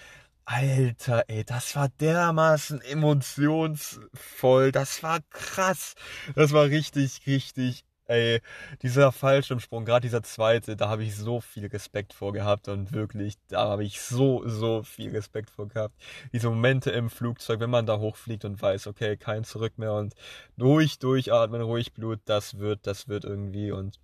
Alter, 0.46 1.24
ey, 1.28 1.42
das 1.44 1.74
war 1.74 1.88
dermaßen 2.00 2.82
emotionsvoll. 2.82 4.72
Das 4.72 5.02
war 5.02 5.20
krass. 5.30 5.94
Das 6.34 6.52
war 6.52 6.66
richtig, 6.66 7.26
richtig, 7.26 7.84
ey, 8.06 8.40
dieser 8.82 9.10
Fallschirmsprung, 9.10 9.86
gerade 9.86 10.02
dieser 10.02 10.22
zweite, 10.22 10.76
da 10.76 10.90
habe 10.90 11.02
ich 11.02 11.16
so 11.16 11.40
viel 11.40 11.66
Respekt 11.66 12.12
vor 12.12 12.34
gehabt 12.34 12.68
und 12.68 12.92
wirklich, 12.92 13.36
da 13.48 13.68
habe 13.70 13.84
ich 13.84 14.02
so, 14.02 14.46
so 14.46 14.82
viel 14.82 15.12
Respekt 15.12 15.48
vor 15.50 15.68
gehabt. 15.68 15.94
Diese 16.32 16.50
Momente 16.50 16.90
im 16.90 17.08
Flugzeug, 17.08 17.60
wenn 17.60 17.70
man 17.70 17.86
da 17.86 17.98
hochfliegt 17.98 18.44
und 18.44 18.60
weiß, 18.60 18.86
okay, 18.86 19.16
kein 19.16 19.44
Zurück 19.44 19.78
mehr 19.78 19.94
und 19.94 20.14
ruhig 20.60 20.98
durchatmen, 20.98 21.62
ruhig 21.62 21.94
Blut, 21.94 22.20
das 22.26 22.58
wird, 22.58 22.86
das 22.86 23.08
wird 23.08 23.24
irgendwie 23.24 23.72
und 23.72 23.98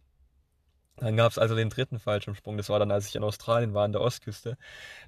dann 1.00 1.16
gab 1.16 1.32
es 1.32 1.38
also 1.38 1.56
den 1.56 1.70
dritten 1.70 1.98
Fallschirmsprung. 1.98 2.56
Das 2.56 2.68
war 2.68 2.78
dann, 2.78 2.90
als 2.90 3.08
ich 3.08 3.16
in 3.16 3.24
Australien 3.24 3.74
war, 3.74 3.84
an 3.84 3.92
der 3.92 4.02
Ostküste. 4.02 4.56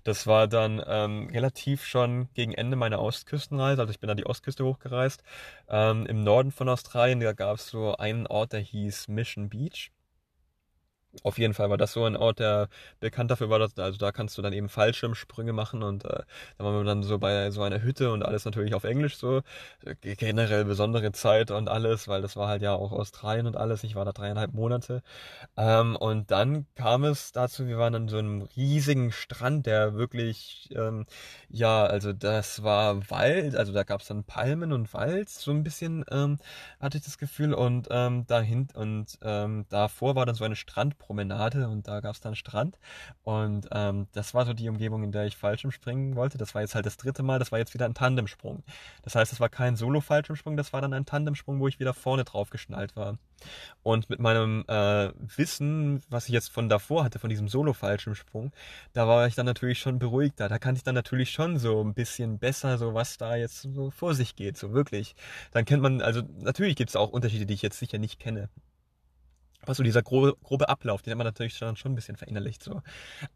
Das 0.04 0.26
war 0.26 0.48
dann 0.48 0.82
ähm, 0.86 1.28
relativ 1.32 1.84
schon 1.84 2.28
gegen 2.34 2.52
Ende 2.54 2.76
meiner 2.76 3.00
Ostküstenreise. 3.00 3.80
Also 3.80 3.92
ich 3.92 4.00
bin 4.00 4.08
da 4.08 4.14
die 4.14 4.26
Ostküste 4.26 4.64
hochgereist. 4.64 5.22
Ähm, 5.68 6.06
Im 6.06 6.24
Norden 6.24 6.52
von 6.52 6.68
Australien, 6.68 7.20
da 7.20 7.32
gab 7.32 7.56
es 7.56 7.68
so 7.68 7.96
einen 7.96 8.26
Ort, 8.26 8.52
der 8.52 8.60
hieß 8.60 9.08
Mission 9.08 9.48
Beach. 9.50 9.92
Auf 11.22 11.38
jeden 11.38 11.52
Fall 11.52 11.68
war 11.68 11.76
das 11.76 11.92
so 11.92 12.04
ein 12.04 12.16
Ort, 12.16 12.38
der 12.38 12.68
bekannt 13.00 13.30
dafür 13.30 13.50
war, 13.50 13.58
dass, 13.58 13.76
also 13.78 13.98
da 13.98 14.12
kannst 14.12 14.38
du 14.38 14.42
dann 14.42 14.54
eben 14.54 14.70
Fallschirmsprünge 14.70 15.52
machen 15.52 15.82
und 15.82 16.04
äh, 16.06 16.22
da 16.56 16.64
waren 16.64 16.74
wir 16.78 16.84
dann 16.84 17.02
so 17.02 17.18
bei 17.18 17.50
so 17.50 17.62
einer 17.62 17.82
Hütte 17.82 18.10
und 18.12 18.24
alles 18.24 18.46
natürlich 18.46 18.74
auf 18.74 18.84
Englisch 18.84 19.16
so. 19.16 19.42
Generell 20.00 20.64
besondere 20.64 21.12
Zeit 21.12 21.50
und 21.50 21.68
alles, 21.68 22.08
weil 22.08 22.22
das 22.22 22.36
war 22.36 22.48
halt 22.48 22.62
ja 22.62 22.72
auch 22.74 22.92
Australien 22.92 23.46
und 23.46 23.56
alles. 23.56 23.84
Ich 23.84 23.94
war 23.94 24.04
da 24.06 24.12
dreieinhalb 24.12 24.54
Monate. 24.54 25.02
Ähm, 25.56 25.96
und 25.96 26.30
dann 26.30 26.66
kam 26.76 27.04
es 27.04 27.32
dazu, 27.32 27.66
wir 27.66 27.78
waren 27.78 27.94
an 27.94 28.08
so 28.08 28.18
einem 28.18 28.42
riesigen 28.56 29.12
Strand, 29.12 29.66
der 29.66 29.94
wirklich, 29.94 30.68
ähm, 30.74 31.06
ja, 31.48 31.84
also 31.84 32.12
das 32.12 32.62
war 32.62 33.10
Wald, 33.10 33.56
also 33.56 33.72
da 33.72 33.82
gab 33.84 34.00
es 34.00 34.08
dann 34.08 34.24
Palmen 34.24 34.72
und 34.72 34.92
Wald, 34.94 35.28
so 35.28 35.50
ein 35.50 35.62
bisschen 35.64 36.04
ähm, 36.10 36.38
hatte 36.80 36.98
ich 36.98 37.04
das 37.04 37.18
Gefühl 37.18 37.54
und 37.54 37.88
ähm, 37.90 38.26
dahin 38.26 38.68
und 38.74 39.18
ähm, 39.22 39.66
davor 39.68 40.14
war 40.16 40.26
dann 40.26 40.34
so 40.34 40.44
eine 40.44 40.56
Strand 40.56 40.98
Promenade 41.02 41.68
und 41.68 41.88
da 41.88 42.00
gab 42.00 42.14
es 42.14 42.20
dann 42.20 42.36
Strand. 42.36 42.78
Und 43.24 43.68
ähm, 43.72 44.06
das 44.12 44.34
war 44.34 44.46
so 44.46 44.52
die 44.52 44.68
Umgebung, 44.68 45.02
in 45.02 45.12
der 45.12 45.26
ich 45.26 45.36
Fallschirmspringen 45.36 46.14
wollte. 46.14 46.38
Das 46.38 46.54
war 46.54 46.62
jetzt 46.62 46.74
halt 46.74 46.86
das 46.86 46.96
dritte 46.96 47.22
Mal, 47.22 47.38
das 47.38 47.50
war 47.50 47.58
jetzt 47.58 47.74
wieder 47.74 47.86
ein 47.86 47.94
Tandemsprung. 47.94 48.62
Das 49.02 49.14
heißt, 49.14 49.32
es 49.32 49.40
war 49.40 49.48
kein 49.48 49.76
Solo-Fallschirmsprung, 49.76 50.56
das 50.56 50.72
war 50.72 50.80
dann 50.80 50.94
ein 50.94 51.04
Tandemsprung, 51.04 51.58
wo 51.60 51.68
ich 51.68 51.80
wieder 51.80 51.92
vorne 51.92 52.24
drauf 52.24 52.50
geschnallt 52.50 52.94
war. 52.96 53.18
Und 53.82 54.08
mit 54.08 54.20
meinem 54.20 54.64
äh, 54.68 55.10
Wissen, 55.36 56.02
was 56.08 56.26
ich 56.26 56.32
jetzt 56.32 56.50
von 56.52 56.68
davor 56.68 57.02
hatte, 57.04 57.18
von 57.18 57.30
diesem 57.30 57.48
Solo-Fallschirmsprung, 57.48 58.52
da 58.92 59.08
war 59.08 59.26
ich 59.26 59.34
dann 59.34 59.46
natürlich 59.46 59.80
schon 59.80 59.98
beruhigter. 59.98 60.48
Da 60.48 60.58
kannte 60.58 60.78
ich 60.78 60.84
dann 60.84 60.94
natürlich 60.94 61.32
schon 61.32 61.58
so 61.58 61.82
ein 61.82 61.94
bisschen 61.94 62.38
besser, 62.38 62.78
so 62.78 62.94
was 62.94 63.18
da 63.18 63.34
jetzt 63.34 63.62
so 63.62 63.90
vor 63.90 64.14
sich 64.14 64.36
geht, 64.36 64.56
so 64.56 64.72
wirklich. 64.72 65.16
Dann 65.50 65.64
kennt 65.64 65.82
man, 65.82 66.00
also 66.00 66.22
natürlich 66.38 66.76
gibt 66.76 66.90
es 66.90 66.96
auch 66.96 67.10
Unterschiede, 67.10 67.46
die 67.46 67.54
ich 67.54 67.62
jetzt 67.62 67.78
sicher 67.78 67.98
nicht 67.98 68.20
kenne 68.20 68.48
was 69.66 69.76
so 69.76 69.82
dieser 69.82 70.02
grobe, 70.02 70.36
grobe 70.42 70.68
Ablauf, 70.68 71.02
den 71.02 71.12
hat 71.12 71.18
man 71.18 71.26
natürlich 71.26 71.56
schon, 71.56 71.76
schon 71.76 71.92
ein 71.92 71.94
bisschen 71.94 72.16
verinnerlicht 72.16 72.62
so. 72.62 72.82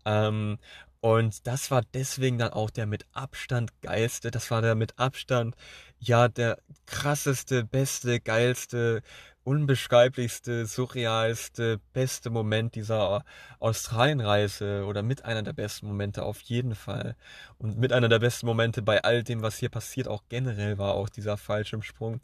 Ähm, 0.04 0.58
und 1.00 1.46
das 1.46 1.70
war 1.70 1.82
deswegen 1.94 2.38
dann 2.38 2.52
auch 2.52 2.70
der 2.70 2.86
mit 2.86 3.06
Abstand 3.12 3.70
geilste, 3.80 4.30
das 4.30 4.50
war 4.50 4.62
der 4.62 4.74
mit 4.74 4.98
Abstand, 4.98 5.54
ja, 5.98 6.28
der 6.28 6.58
krasseste, 6.86 7.64
beste, 7.64 8.20
geilste 8.20 9.02
unbeschreiblichste, 9.46 10.66
surrealste, 10.66 11.78
beste 11.92 12.30
Moment 12.30 12.74
dieser 12.74 13.24
Australienreise 13.60 14.84
oder 14.84 15.04
mit 15.04 15.24
einer 15.24 15.44
der 15.44 15.52
besten 15.52 15.86
Momente 15.86 16.24
auf 16.24 16.40
jeden 16.40 16.74
Fall. 16.74 17.14
Und 17.56 17.78
mit 17.78 17.92
einer 17.92 18.08
der 18.08 18.18
besten 18.18 18.46
Momente 18.46 18.82
bei 18.82 19.04
all 19.04 19.22
dem, 19.22 19.42
was 19.42 19.56
hier 19.56 19.68
passiert, 19.68 20.08
auch 20.08 20.24
generell 20.28 20.78
war 20.78 20.94
auch 20.94 21.08
dieser 21.08 21.36
Fallschirmsprung. 21.36 22.20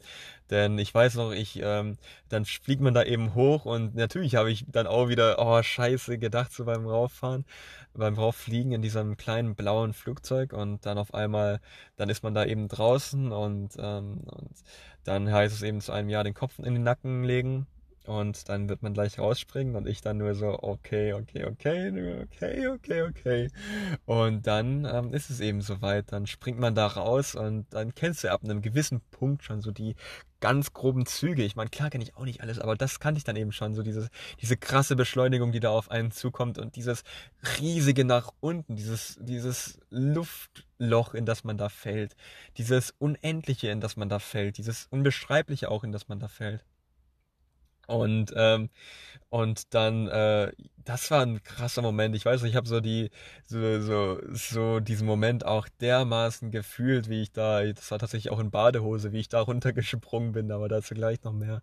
Denn 0.49 0.77
ich 0.77 0.93
weiß 0.93 1.15
noch, 1.15 1.31
ich, 1.31 1.61
ähm, 1.63 1.97
dann 2.27 2.43
fliegt 2.43 2.81
man 2.81 2.93
da 2.93 3.03
eben 3.03 3.33
hoch 3.35 3.63
und 3.63 3.95
natürlich 3.95 4.35
habe 4.35 4.51
ich 4.51 4.65
dann 4.67 4.85
auch 4.85 5.07
wieder, 5.07 5.37
oh 5.39 5.63
scheiße, 5.63 6.17
gedacht 6.17 6.51
so 6.51 6.65
beim 6.65 6.85
Rauffahren, 6.85 7.45
beim 7.93 8.15
Rauffliegen 8.15 8.73
in 8.73 8.81
diesem 8.81 9.15
kleinen 9.15 9.55
blauen 9.55 9.93
Flugzeug 9.93 10.51
und 10.51 10.85
dann 10.85 10.97
auf 10.97 11.13
einmal, 11.13 11.61
dann 11.95 12.09
ist 12.09 12.21
man 12.21 12.33
da 12.33 12.43
eben 12.43 12.67
draußen 12.67 13.31
und, 13.31 13.75
ähm, 13.79 14.25
und 14.25 14.51
dann 15.03 15.31
heißt 15.31 15.55
es 15.55 15.61
eben 15.61 15.81
zu 15.81 15.91
einem 15.91 16.09
Jahr 16.09 16.23
den 16.23 16.33
Kopf 16.33 16.59
in 16.59 16.73
den 16.73 16.83
Nacken 16.83 17.23
legen 17.23 17.67
und 18.07 18.49
dann 18.49 18.69
wird 18.69 18.83
man 18.83 18.93
gleich 18.93 19.19
rausspringen 19.19 19.75
und 19.75 19.87
ich 19.87 20.01
dann 20.01 20.17
nur 20.17 20.35
so, 20.35 20.59
okay, 20.61 21.13
okay, 21.13 21.45
okay, 21.45 22.21
okay, 22.21 22.67
okay, 22.67 23.01
okay. 23.03 23.49
Und 24.05 24.47
dann 24.47 24.85
ähm, 24.85 25.13
ist 25.13 25.29
es 25.29 25.39
eben 25.39 25.61
soweit, 25.61 26.11
dann 26.11 26.27
springt 26.27 26.59
man 26.59 26.75
da 26.75 26.87
raus 26.87 27.35
und 27.35 27.65
dann 27.71 27.95
kennst 27.95 28.23
du 28.23 28.31
ab 28.31 28.43
einem 28.43 28.61
gewissen 28.61 29.01
Punkt 29.11 29.43
schon 29.43 29.61
so 29.61 29.71
die 29.71 29.95
ganz 30.43 30.73
groben 30.73 31.05
Züge. 31.05 31.43
Ich 31.43 31.55
meine, 31.55 31.69
klar 31.69 31.89
kenne 31.89 32.03
ich 32.03 32.17
auch 32.17 32.25
nicht 32.25 32.41
alles, 32.41 32.59
aber 32.59 32.75
das 32.75 32.99
kannte 32.99 33.17
ich 33.17 33.23
dann 33.23 33.37
eben 33.37 33.53
schon, 33.53 33.75
so 33.75 33.81
diese, 33.81 34.09
diese 34.41 34.57
krasse 34.57 34.97
Beschleunigung, 34.97 35.53
die 35.53 35.61
da 35.61 35.69
auf 35.69 35.89
einen 35.89 36.11
zukommt 36.11 36.57
und 36.57 36.75
dieses 36.75 37.03
riesige 37.61 38.03
nach 38.03 38.33
unten, 38.41 38.75
dieses, 38.75 39.17
dieses 39.21 39.79
Luftloch, 39.89 41.13
in 41.13 41.25
das 41.25 41.45
man 41.45 41.57
da 41.57 41.69
fällt, 41.69 42.17
dieses 42.57 42.93
Unendliche, 42.99 43.69
in 43.69 43.79
das 43.79 43.95
man 43.95 44.09
da 44.09 44.19
fällt, 44.19 44.57
dieses 44.57 44.87
Unbeschreibliche 44.87 45.71
auch, 45.71 45.85
in 45.85 45.93
das 45.93 46.09
man 46.09 46.19
da 46.19 46.27
fällt. 46.27 46.65
Und, 47.87 48.33
ähm, 48.35 48.69
und 49.29 49.73
dann, 49.73 50.07
äh, 50.07 50.51
das 50.85 51.09
war 51.11 51.21
ein 51.21 51.43
krasser 51.43 51.81
Moment. 51.81 52.15
Ich 52.15 52.25
weiß 52.25 52.41
nicht, 52.43 52.51
ich 52.51 52.55
habe 52.55 52.67
so 52.67 52.79
die, 52.81 53.09
so, 53.45 53.81
so, 53.81 54.19
so 54.31 54.79
diesen 54.79 55.07
Moment 55.07 55.45
auch 55.45 55.67
dermaßen 55.81 56.51
gefühlt, 56.51 57.09
wie 57.09 57.21
ich 57.23 57.31
da, 57.31 57.63
das 57.63 57.89
war 57.91 57.99
tatsächlich 57.99 58.31
auch 58.31 58.39
in 58.39 58.51
Badehose, 58.51 59.11
wie 59.11 59.19
ich 59.19 59.29
da 59.29 59.41
runtergesprungen 59.41 60.33
bin, 60.33 60.51
aber 60.51 60.69
dazu 60.69 60.93
gleich 60.93 61.23
noch 61.23 61.33
mehr. 61.33 61.61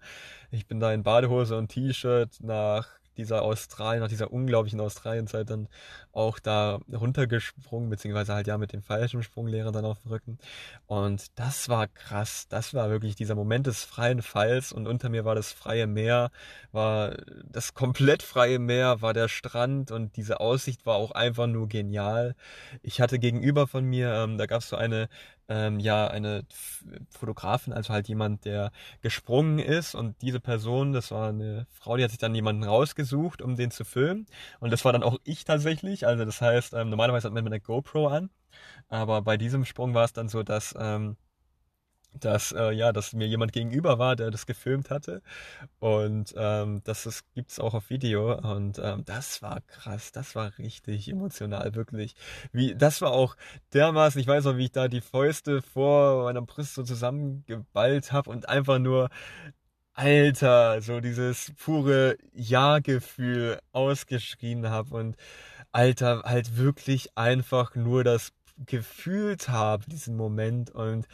Ich 0.51 0.67
bin 0.67 0.81
da 0.81 0.93
in 0.93 1.03
Badehose 1.03 1.57
und 1.57 1.69
T-Shirt 1.69 2.39
nach 2.41 3.00
dieser 3.21 3.43
Australien, 3.43 4.03
nach 4.03 4.09
dieser 4.09 4.33
unglaublichen 4.33 4.81
Australienzeit 4.81 5.49
dann 5.49 5.69
auch 6.13 6.39
da 6.39 6.81
runtergesprungen, 6.93 7.89
beziehungsweise 7.91 8.35
halt 8.35 8.47
ja 8.47 8.59
mit 8.59 8.73
dem 8.73 8.83
falschen 8.83 9.23
Sprunglehrer 9.23 9.71
dann 9.73 9.85
auf 9.85 10.01
dem 10.01 10.11
Rücken. 10.11 10.39
Und 10.87 11.39
das 11.39 11.69
war 11.69 11.87
krass. 11.87 12.47
Das 12.49 12.75
war 12.75 12.91
wirklich 12.91 13.15
dieser 13.15 13.35
Moment 13.35 13.67
des 13.67 13.85
freien 13.85 14.23
Falls 14.23 14.73
und 14.73 14.87
unter 14.87 15.09
mir 15.09 15.25
war 15.25 15.35
das 15.35 15.53
freie 15.53 15.87
Meer, 15.87 16.31
war 16.73 17.17
das 17.45 17.75
komplett 17.75 18.23
freie 18.23 18.59
Meer, 18.59 19.03
war 19.03 19.13
der 19.13 19.29
Strand 19.29 19.91
und 19.91 20.17
diese 20.17 20.41
Aussicht 20.41 20.87
war 20.87 20.97
auch 20.97 21.13
einfach 21.13 21.47
nur 21.47 21.69
genial. 21.69 22.35
Ich 22.83 23.01
hatte 23.01 23.19
gegenüber 23.19 23.67
von 23.67 23.85
mir, 23.85 24.13
ähm, 24.13 24.39
da 24.39 24.47
gab 24.47 24.63
es 24.63 24.69
so 24.69 24.77
eine 24.77 25.09
ähm, 25.51 25.81
ja 25.81 26.07
eine 26.07 26.45
Fotografin, 27.11 27.73
also 27.73 27.93
halt 27.93 28.09
jemand, 28.09 28.45
der 28.45 28.71
gesprungen 29.03 29.59
ist. 29.59 29.95
Und 29.95 30.23
diese 30.23 30.41
Person, 30.41 30.93
das 30.93 31.11
war 31.11 31.29
eine 31.29 31.67
Frau, 31.73 31.97
die 31.97 32.05
hat 32.05 32.11
sich 32.11 32.21
dann 32.21 32.35
jemanden 32.35 32.65
rausgesucht, 32.65 33.43
um 33.43 33.57
den 33.57 33.71
zu 33.71 33.85
filmen. 33.85 34.27
Und 34.61 34.73
das 34.73 34.85
war 34.85 34.93
dann 34.93 35.03
auch 35.03 35.19
ich 35.25 35.45
tatsächlich, 35.45 36.07
also 36.07 36.25
das 36.25 36.41
heißt, 36.41 36.73
ähm, 36.75 36.89
normalerweise 36.89 37.27
hat 37.27 37.35
man 37.35 37.45
eine 37.47 37.61
GoPro 37.61 38.07
an, 38.09 38.31
aber 38.89 39.23
bei 39.23 39.37
diesem 39.37 39.65
Sprung 39.65 39.95
war 39.95 40.05
es 40.05 40.13
dann 40.13 40.29
so, 40.29 40.43
dass 40.43 40.75
ähm, 40.79 41.17
dass 42.19 42.53
äh, 42.53 42.73
ja, 42.73 42.93
dass 42.93 43.13
mir 43.13 43.27
jemand 43.27 43.53
gegenüber 43.53 43.99
war, 43.99 44.17
der 44.17 44.31
das 44.31 44.47
gefilmt 44.47 44.91
hatte. 44.91 45.23
Und 45.79 46.35
ähm, 46.37 46.83
das 46.85 47.07
ist, 47.07 47.25
gibt's 47.35 47.61
auch 47.61 47.75
auf 47.75 47.91
Video. 47.91 48.37
Und 48.39 48.79
ähm, 48.83 49.05
das 49.05 49.43
war 49.43 49.61
krass, 49.63 50.13
das 50.13 50.35
war 50.35 50.59
richtig 50.59 51.09
emotional, 51.09 51.75
wirklich. 51.75 52.15
Wie, 52.53 52.75
das 52.75 53.01
war 53.03 53.13
auch 53.13 53.37
dermaßen, 53.75 54.21
ich 54.21 54.27
weiß 54.27 54.45
noch, 54.45 54.57
wie 54.57 54.65
ich 54.65 54.73
da 54.73 54.89
die 54.89 55.01
Fäuste 55.01 55.63
vor 55.63 56.25
meiner 56.25 56.43
Brust 56.43 56.75
so 56.75 56.83
zusammengeballt 56.83 58.13
habe 58.13 58.31
und 58.31 58.49
einfach 58.49 58.79
nur 58.79 59.11
Alter, 59.95 60.81
so 60.81 61.01
dieses 61.01 61.53
pure 61.59 62.17
Ja-Gefühl 62.33 63.61
ausgeschrien 63.73 64.71
habe 64.71 64.95
und 64.95 65.17
Alter, 65.73 66.23
halt 66.25 66.57
wirklich 66.57 67.17
einfach 67.17 67.75
nur 67.75 68.03
das 68.03 68.33
gefühlt 68.67 69.49
habe, 69.49 69.85
diesen 69.87 70.17
Moment 70.17 70.71
und 70.71 71.09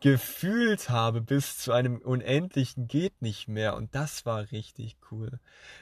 gefühlt 0.00 0.90
habe 0.90 1.20
bis 1.20 1.58
zu 1.58 1.72
einem 1.72 1.98
unendlichen 1.98 2.88
geht 2.88 3.22
nicht 3.22 3.48
mehr. 3.48 3.76
Und 3.76 3.94
das 3.94 4.26
war 4.26 4.50
richtig 4.50 4.96
cool. 5.10 5.38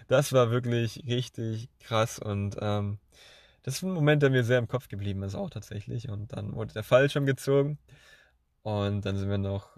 Das 0.08 0.32
war 0.32 0.50
wirklich 0.50 1.04
richtig 1.06 1.68
krass. 1.80 2.18
Und 2.18 2.56
ähm, 2.60 2.98
das 3.62 3.76
ist 3.76 3.82
ein 3.82 3.92
Moment, 3.92 4.22
der 4.22 4.30
mir 4.30 4.44
sehr 4.44 4.58
im 4.58 4.68
Kopf 4.68 4.88
geblieben 4.88 5.22
ist 5.22 5.34
auch 5.34 5.50
tatsächlich. 5.50 6.08
Und 6.08 6.32
dann 6.32 6.54
wurde 6.54 6.74
der 6.74 6.84
Fallschirm 6.84 7.26
gezogen. 7.26 7.78
Und 8.62 9.06
dann 9.06 9.16
sind 9.16 9.30
wir 9.30 9.38
noch, 9.38 9.76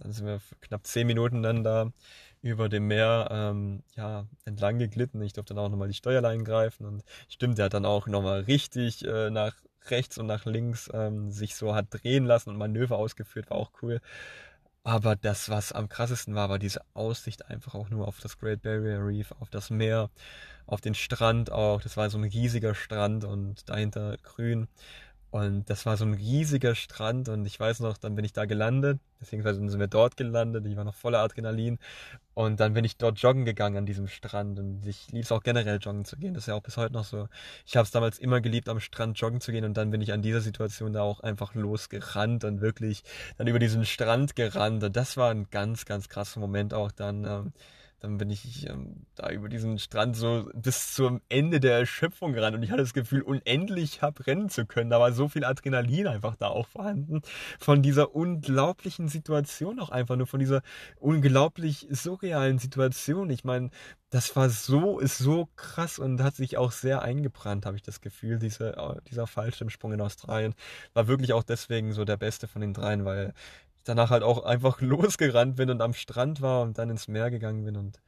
dann 0.00 0.12
sind 0.12 0.26
wir 0.26 0.40
knapp 0.60 0.86
zehn 0.86 1.06
Minuten 1.06 1.42
dann 1.42 1.62
da 1.62 1.92
über 2.42 2.68
dem 2.68 2.86
Meer 2.86 3.28
ähm, 3.30 3.82
ja, 3.96 4.26
entlang 4.44 4.78
geglitten. 4.78 5.20
Ich 5.22 5.34
durfte 5.34 5.54
dann 5.54 5.64
auch 5.64 5.68
nochmal 5.68 5.88
die 5.88 5.94
Steuerlein 5.94 6.44
greifen. 6.44 6.86
Und 6.86 7.04
stimmt, 7.28 7.58
der 7.58 7.66
hat 7.66 7.74
dann 7.74 7.84
auch 7.84 8.06
nochmal 8.06 8.40
richtig 8.40 9.04
äh, 9.06 9.30
nach 9.30 9.54
rechts 9.88 10.18
und 10.18 10.26
nach 10.26 10.44
links 10.44 10.90
ähm, 10.92 11.30
sich 11.30 11.54
so 11.54 11.74
hat 11.74 11.86
drehen 11.90 12.24
lassen 12.24 12.50
und 12.50 12.56
Manöver 12.56 12.98
ausgeführt, 12.98 13.50
war 13.50 13.58
auch 13.58 13.70
cool. 13.82 14.00
Aber 14.82 15.14
das, 15.14 15.50
was 15.50 15.72
am 15.72 15.88
krassesten 15.88 16.34
war, 16.34 16.48
war 16.48 16.58
diese 16.58 16.80
Aussicht 16.94 17.46
einfach 17.46 17.74
auch 17.74 17.90
nur 17.90 18.08
auf 18.08 18.18
das 18.20 18.38
Great 18.38 18.62
Barrier 18.62 19.04
Reef, 19.04 19.32
auf 19.38 19.50
das 19.50 19.68
Meer, 19.68 20.10
auf 20.66 20.80
den 20.80 20.94
Strand 20.94 21.52
auch. 21.52 21.82
Das 21.82 21.96
war 21.96 22.08
so 22.08 22.18
ein 22.18 22.24
riesiger 22.24 22.74
Strand 22.74 23.24
und 23.24 23.68
dahinter 23.68 24.16
grün. 24.22 24.68
Und 25.30 25.70
das 25.70 25.86
war 25.86 25.96
so 25.96 26.04
ein 26.04 26.14
riesiger 26.14 26.74
Strand 26.74 27.28
und 27.28 27.46
ich 27.46 27.58
weiß 27.58 27.80
noch, 27.80 27.96
dann 27.98 28.16
bin 28.16 28.24
ich 28.24 28.32
da 28.32 28.46
gelandet, 28.46 28.98
beziehungsweise 29.20 29.60
sind 29.60 29.78
wir 29.78 29.86
dort 29.86 30.16
gelandet, 30.16 30.66
ich 30.66 30.76
war 30.76 30.82
noch 30.82 30.94
voller 30.94 31.20
Adrenalin. 31.20 31.78
Und 32.34 32.58
dann 32.58 32.72
bin 32.72 32.84
ich 32.84 32.96
dort 32.96 33.18
joggen 33.18 33.44
gegangen 33.44 33.76
an 33.76 33.86
diesem 33.86 34.08
Strand. 34.08 34.58
Und 34.58 34.86
ich 34.86 35.08
liebe 35.08 35.22
es 35.22 35.30
auch 35.30 35.42
generell 35.42 35.78
joggen 35.78 36.04
zu 36.04 36.16
gehen, 36.16 36.34
das 36.34 36.44
ist 36.44 36.46
ja 36.48 36.54
auch 36.54 36.62
bis 36.62 36.76
heute 36.76 36.94
noch 36.94 37.04
so. 37.04 37.28
Ich 37.66 37.76
habe 37.76 37.84
es 37.84 37.90
damals 37.90 38.18
immer 38.18 38.40
geliebt, 38.40 38.68
am 38.68 38.80
Strand 38.80 39.20
joggen 39.20 39.40
zu 39.40 39.52
gehen. 39.52 39.64
Und 39.64 39.76
dann 39.76 39.90
bin 39.90 40.00
ich 40.00 40.12
an 40.12 40.22
dieser 40.22 40.40
Situation 40.40 40.92
da 40.92 41.02
auch 41.02 41.20
einfach 41.20 41.54
losgerannt 41.54 42.44
und 42.44 42.60
wirklich 42.60 43.02
dann 43.36 43.46
über 43.46 43.58
diesen 43.58 43.84
Strand 43.84 44.36
gerannt. 44.36 44.82
Und 44.82 44.96
das 44.96 45.16
war 45.16 45.30
ein 45.30 45.48
ganz, 45.50 45.84
ganz 45.84 46.08
krasser 46.08 46.40
Moment 46.40 46.74
auch 46.74 46.90
dann. 46.90 47.24
Ähm, 47.24 47.52
dann 48.00 48.16
bin 48.16 48.30
ich 48.30 48.68
ähm, 48.68 49.06
da 49.14 49.30
über 49.30 49.48
diesen 49.48 49.78
Strand 49.78 50.16
so 50.16 50.48
bis 50.54 50.94
zum 50.94 51.20
Ende 51.28 51.60
der 51.60 51.78
Erschöpfung 51.78 52.32
gerannt 52.32 52.56
und 52.56 52.62
ich 52.62 52.70
hatte 52.70 52.82
das 52.82 52.94
Gefühl, 52.94 53.20
unendlich 53.20 54.00
hab 54.00 54.26
rennen 54.26 54.48
zu 54.48 54.64
können. 54.64 54.88
Da 54.88 54.98
war 54.98 55.12
so 55.12 55.28
viel 55.28 55.44
Adrenalin 55.44 56.06
einfach 56.06 56.34
da 56.34 56.48
auch 56.48 56.66
vorhanden. 56.66 57.20
Von 57.58 57.82
dieser 57.82 58.14
unglaublichen 58.14 59.08
Situation 59.08 59.78
auch 59.80 59.90
einfach 59.90 60.16
nur, 60.16 60.26
von 60.26 60.40
dieser 60.40 60.62
unglaublich 60.96 61.86
surrealen 61.90 62.58
Situation. 62.58 63.28
Ich 63.28 63.44
meine, 63.44 63.70
das 64.08 64.34
war 64.34 64.48
so, 64.48 64.98
ist 64.98 65.18
so 65.18 65.48
krass 65.56 65.98
und 65.98 66.22
hat 66.22 66.34
sich 66.34 66.56
auch 66.56 66.72
sehr 66.72 67.02
eingebrannt, 67.02 67.66
habe 67.66 67.76
ich 67.76 67.82
das 67.82 68.00
Gefühl. 68.00 68.38
Diese, 68.38 68.76
äh, 68.76 69.00
dieser 69.08 69.26
Fallschirmsprung 69.26 69.92
in 69.92 70.00
Australien 70.00 70.54
war 70.94 71.06
wirklich 71.06 71.32
auch 71.34 71.44
deswegen 71.44 71.92
so 71.92 72.04
der 72.04 72.16
beste 72.16 72.48
von 72.48 72.62
den 72.62 72.72
dreien, 72.72 73.04
weil 73.04 73.34
danach 73.84 74.10
halt 74.10 74.22
auch 74.22 74.44
einfach 74.44 74.80
losgerannt 74.80 75.56
bin 75.56 75.70
und 75.70 75.82
am 75.82 75.94
Strand 75.94 76.40
war 76.40 76.62
und 76.62 76.78
dann 76.78 76.90
ins 76.90 77.08
Meer 77.08 77.30
gegangen 77.30 77.64
bin 77.64 77.76
und 77.76 78.00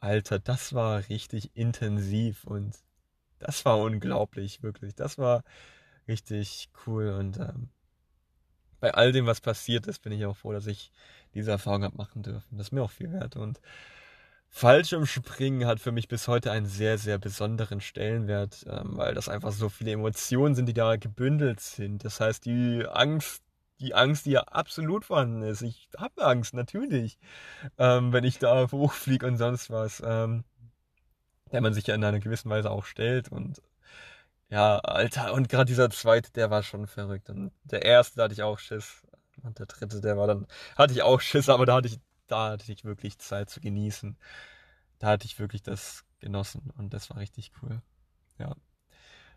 Alter, 0.00 0.38
das 0.40 0.72
war 0.74 1.08
richtig 1.08 1.50
intensiv 1.54 2.44
und 2.44 2.76
das 3.38 3.64
war 3.64 3.78
unglaublich, 3.78 4.62
wirklich. 4.62 4.94
Das 4.96 5.18
war 5.18 5.44
richtig 6.08 6.70
cool 6.86 7.10
und 7.10 7.38
ähm, 7.38 7.70
bei 8.80 8.94
all 8.94 9.12
dem, 9.12 9.26
was 9.26 9.40
passiert 9.40 9.86
ist, 9.86 10.00
bin 10.02 10.12
ich 10.12 10.26
auch 10.26 10.36
froh, 10.36 10.52
dass 10.52 10.66
ich 10.66 10.90
diese 11.34 11.52
Erfahrung 11.52 11.84
habe 11.84 11.96
machen 11.96 12.22
dürfen. 12.22 12.58
Das 12.58 12.68
ist 12.68 12.72
mir 12.72 12.82
auch 12.82 12.90
viel 12.90 13.12
wert 13.12 13.36
und 13.36 13.60
Fallschirmspringen 14.54 15.66
hat 15.66 15.80
für 15.80 15.92
mich 15.92 16.08
bis 16.08 16.28
heute 16.28 16.52
einen 16.52 16.66
sehr, 16.66 16.98
sehr 16.98 17.18
besonderen 17.18 17.80
Stellenwert, 17.80 18.66
ähm, 18.68 18.98
weil 18.98 19.14
das 19.14 19.30
einfach 19.30 19.50
so 19.50 19.70
viele 19.70 19.92
Emotionen 19.92 20.54
sind, 20.54 20.66
die 20.66 20.74
da 20.74 20.96
gebündelt 20.96 21.60
sind. 21.60 22.04
Das 22.04 22.20
heißt, 22.20 22.44
die 22.44 22.84
Angst 22.86 23.41
die 23.82 23.94
Angst, 23.94 24.26
die 24.26 24.32
ja 24.32 24.42
absolut 24.42 25.04
vorhanden 25.04 25.42
ist. 25.42 25.62
Ich 25.62 25.88
habe 25.98 26.24
Angst, 26.24 26.54
natürlich, 26.54 27.18
ähm, 27.78 28.12
wenn 28.12 28.24
ich 28.24 28.38
da 28.38 28.70
hochfliege 28.70 29.26
und 29.26 29.36
sonst 29.36 29.70
was. 29.70 30.02
Ähm, 30.04 30.44
der 31.52 31.60
man 31.60 31.74
sich 31.74 31.86
ja 31.86 31.94
in 31.94 32.02
einer 32.02 32.18
gewissen 32.18 32.50
Weise 32.50 32.70
auch 32.70 32.86
stellt 32.86 33.30
und 33.30 33.60
ja, 34.48 34.78
Alter, 34.80 35.32
und 35.32 35.48
gerade 35.48 35.64
dieser 35.64 35.88
zweite, 35.90 36.30
der 36.32 36.50
war 36.50 36.62
schon 36.62 36.86
verrückt. 36.86 37.30
Und 37.30 37.52
der 37.64 37.86
erste, 37.86 38.16
da 38.16 38.24
hatte 38.24 38.34
ich 38.34 38.42
auch 38.42 38.58
Schiss. 38.58 39.02
Und 39.42 39.58
der 39.58 39.64
dritte, 39.64 40.02
der 40.02 40.18
war 40.18 40.26
dann, 40.26 40.46
hatte 40.76 40.92
ich 40.92 41.02
auch 41.02 41.22
Schiss, 41.22 41.48
aber 41.48 41.64
da 41.64 41.76
hatte 41.76 41.88
ich, 41.88 41.98
da 42.26 42.50
hatte 42.50 42.70
ich 42.70 42.84
wirklich 42.84 43.18
Zeit 43.18 43.48
zu 43.48 43.60
genießen. 43.60 44.18
Da 44.98 45.08
hatte 45.08 45.24
ich 45.24 45.38
wirklich 45.38 45.62
das 45.62 46.04
genossen 46.20 46.70
und 46.76 46.92
das 46.92 47.08
war 47.08 47.16
richtig 47.16 47.52
cool. 47.62 47.80
Ja. 48.38 48.54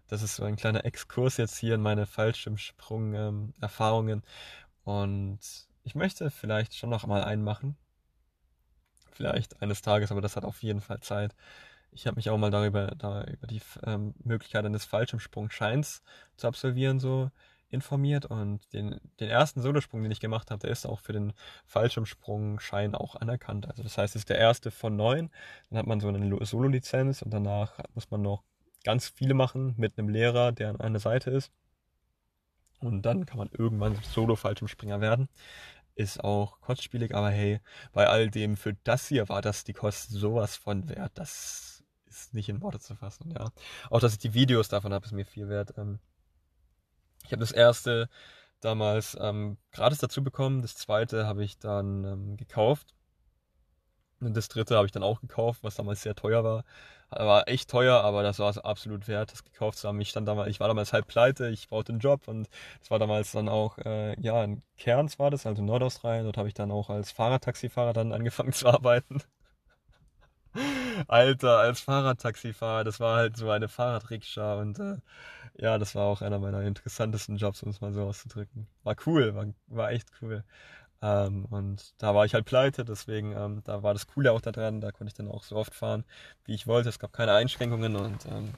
Das 0.07 0.21
ist 0.21 0.35
so 0.35 0.43
ein 0.43 0.55
kleiner 0.55 0.85
Exkurs 0.85 1.37
jetzt 1.37 1.57
hier 1.57 1.73
in 1.75 1.81
meine 1.81 2.05
Fallschirmsprung-Erfahrungen. 2.05 4.23
und 4.83 5.39
ich 5.83 5.95
möchte 5.95 6.31
vielleicht 6.31 6.75
schon 6.75 6.89
noch 6.89 7.05
mal 7.05 7.23
einen 7.23 7.43
machen. 7.43 7.77
Vielleicht 9.11 9.61
eines 9.61 9.81
Tages, 9.81 10.11
aber 10.11 10.21
das 10.21 10.35
hat 10.35 10.43
auf 10.43 10.63
jeden 10.63 10.81
Fall 10.81 10.99
Zeit. 10.99 11.33
Ich 11.91 12.07
habe 12.07 12.17
mich 12.17 12.29
auch 12.29 12.37
mal 12.37 12.51
darüber, 12.51 12.87
da, 12.87 13.23
über 13.23 13.47
die 13.47 13.61
ähm, 13.83 14.13
Möglichkeit 14.23 14.65
eines 14.65 14.85
Fallschirmsprungscheins 14.85 16.01
zu 16.35 16.47
absolvieren, 16.47 16.99
so 16.99 17.31
informiert. 17.69 18.25
Und 18.25 18.61
den, 18.73 18.99
den 19.19 19.29
ersten 19.29 19.61
Solosprung, 19.61 20.03
den 20.03 20.11
ich 20.11 20.19
gemacht 20.19 20.51
habe, 20.51 20.59
der 20.59 20.71
ist 20.71 20.85
auch 20.85 20.99
für 20.99 21.13
den 21.13 21.33
Fallschirmsprungschein 21.65 22.95
auch 22.95 23.15
anerkannt. 23.15 23.67
Also 23.67 23.83
das 23.83 23.97
heißt, 23.97 24.15
es 24.15 24.23
ist 24.23 24.29
der 24.29 24.39
erste 24.39 24.71
von 24.71 24.95
neun. 24.95 25.29
Dann 25.69 25.79
hat 25.79 25.87
man 25.87 25.99
so 25.99 26.07
eine 26.07 26.45
Solo-Lizenz 26.45 27.21
und 27.21 27.31
danach 27.31 27.79
muss 27.93 28.11
man 28.11 28.21
noch 28.21 28.43
ganz 28.85 29.09
viele 29.09 29.33
machen 29.33 29.73
mit 29.77 29.97
einem 29.97 30.09
Lehrer, 30.09 30.53
der 30.53 30.69
an 30.69 30.79
einer 30.79 30.99
Seite 30.99 31.31
ist. 31.31 31.51
Und 32.79 33.01
dann 33.01 33.25
kann 33.25 33.37
man 33.37 33.49
irgendwann 33.51 33.95
Solo-Fallschirmspringer 34.13 35.01
werden. 35.01 35.27
ist 35.95 36.23
auch 36.23 36.61
kostspielig, 36.61 37.15
aber 37.15 37.29
hey, 37.29 37.61
bei 37.93 38.07
all 38.07 38.29
dem 38.29 38.57
für 38.57 38.75
das 38.83 39.07
hier 39.07 39.29
war 39.29 39.41
das 39.41 39.63
die 39.63 39.73
Kosten 39.73 40.15
sowas 40.15 40.55
von 40.57 40.89
wert. 40.89 41.13
Das 41.15 41.83
ist 42.05 42.33
nicht 42.33 42.49
in 42.49 42.61
Worte 42.61 42.79
zu 42.79 42.95
fassen, 42.95 43.31
ja. 43.31 43.51
Auch 43.89 43.99
dass 44.01 44.13
ich 44.13 44.19
die 44.19 44.33
Videos 44.33 44.69
davon 44.69 44.93
habe, 44.93 45.05
ist 45.05 45.13
mir 45.13 45.25
viel 45.25 45.49
wert. 45.49 45.73
Ähm, 45.77 45.99
ich 47.23 47.31
habe 47.31 47.39
das 47.39 47.51
erste 47.51 48.09
damals 48.61 49.17
ähm, 49.19 49.57
gratis 49.71 49.99
dazu 49.99 50.23
bekommen, 50.23 50.61
das 50.61 50.75
zweite 50.75 51.25
habe 51.27 51.43
ich 51.43 51.59
dann 51.59 52.03
ähm, 52.03 52.37
gekauft. 52.37 52.93
Und 54.21 54.35
das 54.35 54.47
dritte 54.47 54.75
habe 54.75 54.85
ich 54.85 54.91
dann 54.91 55.03
auch 55.03 55.21
gekauft, 55.21 55.63
was 55.63 55.75
damals 55.75 56.01
sehr 56.01 56.15
teuer 56.15 56.43
war. 56.43 56.65
War 57.17 57.47
echt 57.47 57.69
teuer, 57.69 58.01
aber 58.03 58.23
das 58.23 58.39
war 58.39 58.49
es 58.49 58.57
absolut 58.57 59.07
wert, 59.07 59.31
das 59.31 59.43
gekauft 59.43 59.77
zu 59.77 59.87
haben. 59.87 59.99
Ich, 60.01 60.09
stand 60.09 60.27
damals, 60.27 60.49
ich 60.49 60.59
war 60.59 60.67
damals 60.67 60.93
halb 60.93 61.07
pleite, 61.07 61.49
ich 61.49 61.67
brauchte 61.69 61.93
einen 61.93 61.99
Job 61.99 62.27
und 62.27 62.49
das 62.79 62.91
war 62.91 62.99
damals 62.99 63.31
dann 63.31 63.49
auch, 63.49 63.77
äh, 63.79 64.19
ja, 64.21 64.43
in 64.43 64.61
Cairns 64.77 65.17
war 65.19 65.31
das, 65.31 65.45
also 65.45 65.61
in 65.61 65.65
Nordaustralien. 65.67 66.25
Dort 66.25 66.37
habe 66.37 66.47
ich 66.49 66.53
dann 66.53 66.71
auch 66.71 66.89
als 66.89 67.11
Fahrradtaxifahrer 67.11 67.93
dann 67.93 68.11
angefangen 68.13 68.51
zu 68.53 68.67
arbeiten. 68.67 69.21
Alter, 71.07 71.59
als 71.59 71.81
Fahrradtaxifahrer, 71.81 72.83
das 72.83 72.99
war 72.99 73.17
halt 73.17 73.37
so 73.37 73.49
eine 73.49 73.67
Fahrradrikscha 73.67 74.55
und 74.55 74.79
äh, 74.79 74.97
ja, 75.57 75.77
das 75.77 75.95
war 75.95 76.05
auch 76.05 76.21
einer 76.21 76.39
meiner 76.39 76.61
interessantesten 76.63 77.37
Jobs, 77.37 77.63
um 77.63 77.69
es 77.69 77.81
mal 77.81 77.93
so 77.93 78.03
auszudrücken. 78.03 78.67
War 78.83 78.95
cool, 79.05 79.35
war, 79.35 79.47
war 79.67 79.91
echt 79.91 80.09
cool. 80.21 80.43
Ähm, 81.05 81.45
und 81.51 81.93
da 81.99 82.15
war 82.15 82.25
ich 82.25 82.33
halt 82.33 82.45
pleite, 82.45 82.83
deswegen, 82.83 83.33
ähm, 83.33 83.61
da 83.63 83.83
war 83.83 83.93
das 83.93 84.07
Coole 84.07 84.31
auch 84.31 84.41
daran, 84.41 84.81
da 84.81 84.91
konnte 84.91 85.09
ich 85.09 85.13
dann 85.13 85.27
auch 85.27 85.43
so 85.43 85.55
oft 85.55 85.75
fahren, 85.75 86.03
wie 86.45 86.55
ich 86.55 86.65
wollte. 86.65 86.89
Es 86.89 86.97
gab 86.97 87.13
keine 87.13 87.33
Einschränkungen 87.33 87.95
und 87.95 88.25
ähm, 88.25 88.49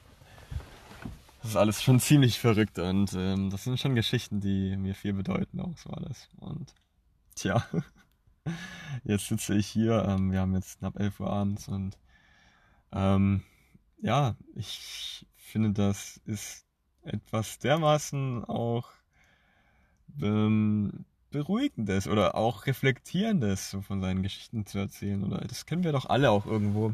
das 1.41 1.51
ist 1.51 1.57
alles 1.57 1.83
schon 1.83 1.99
ziemlich 1.99 2.39
verrückt 2.39 2.79
und 2.79 3.11
ähm, 3.13 3.49
das 3.49 3.65
sind 3.65 3.77
schon 3.77 3.95
Geschichten, 3.95 4.39
die 4.39 4.77
mir 4.77 4.95
viel 4.95 5.11
bedeuten, 5.11 5.59
auch 5.59 5.77
so 5.77 5.89
alles. 5.89 6.29
Und 6.37 6.73
tja, 7.35 7.65
jetzt 9.03 9.27
sitze 9.27 9.53
ich 9.55 9.67
hier, 9.67 10.05
ähm, 10.07 10.31
wir 10.31 10.39
haben 10.39 10.55
jetzt 10.55 10.79
knapp 10.79 10.97
11 10.97 11.19
Uhr 11.19 11.29
abends 11.29 11.67
und 11.67 11.97
ähm, 12.93 13.43
ja, 14.01 14.37
ich 14.55 15.25
finde, 15.35 15.73
das 15.73 16.21
ist 16.25 16.65
etwas 17.03 17.59
dermaßen 17.59 18.45
auch 18.45 18.89
Beruhigendes 21.37 22.07
oder 22.07 22.35
auch 22.35 22.65
Reflektierendes 22.65 23.69
so 23.69 23.81
von 23.81 24.01
seinen 24.01 24.23
Geschichten 24.23 24.65
zu 24.65 24.79
erzählen. 24.79 25.23
Oder 25.23 25.39
das 25.39 25.65
kennen 25.67 25.83
wir 25.83 25.91
doch 25.91 26.07
alle 26.09 26.31
auch 26.31 26.45
irgendwo. 26.47 26.93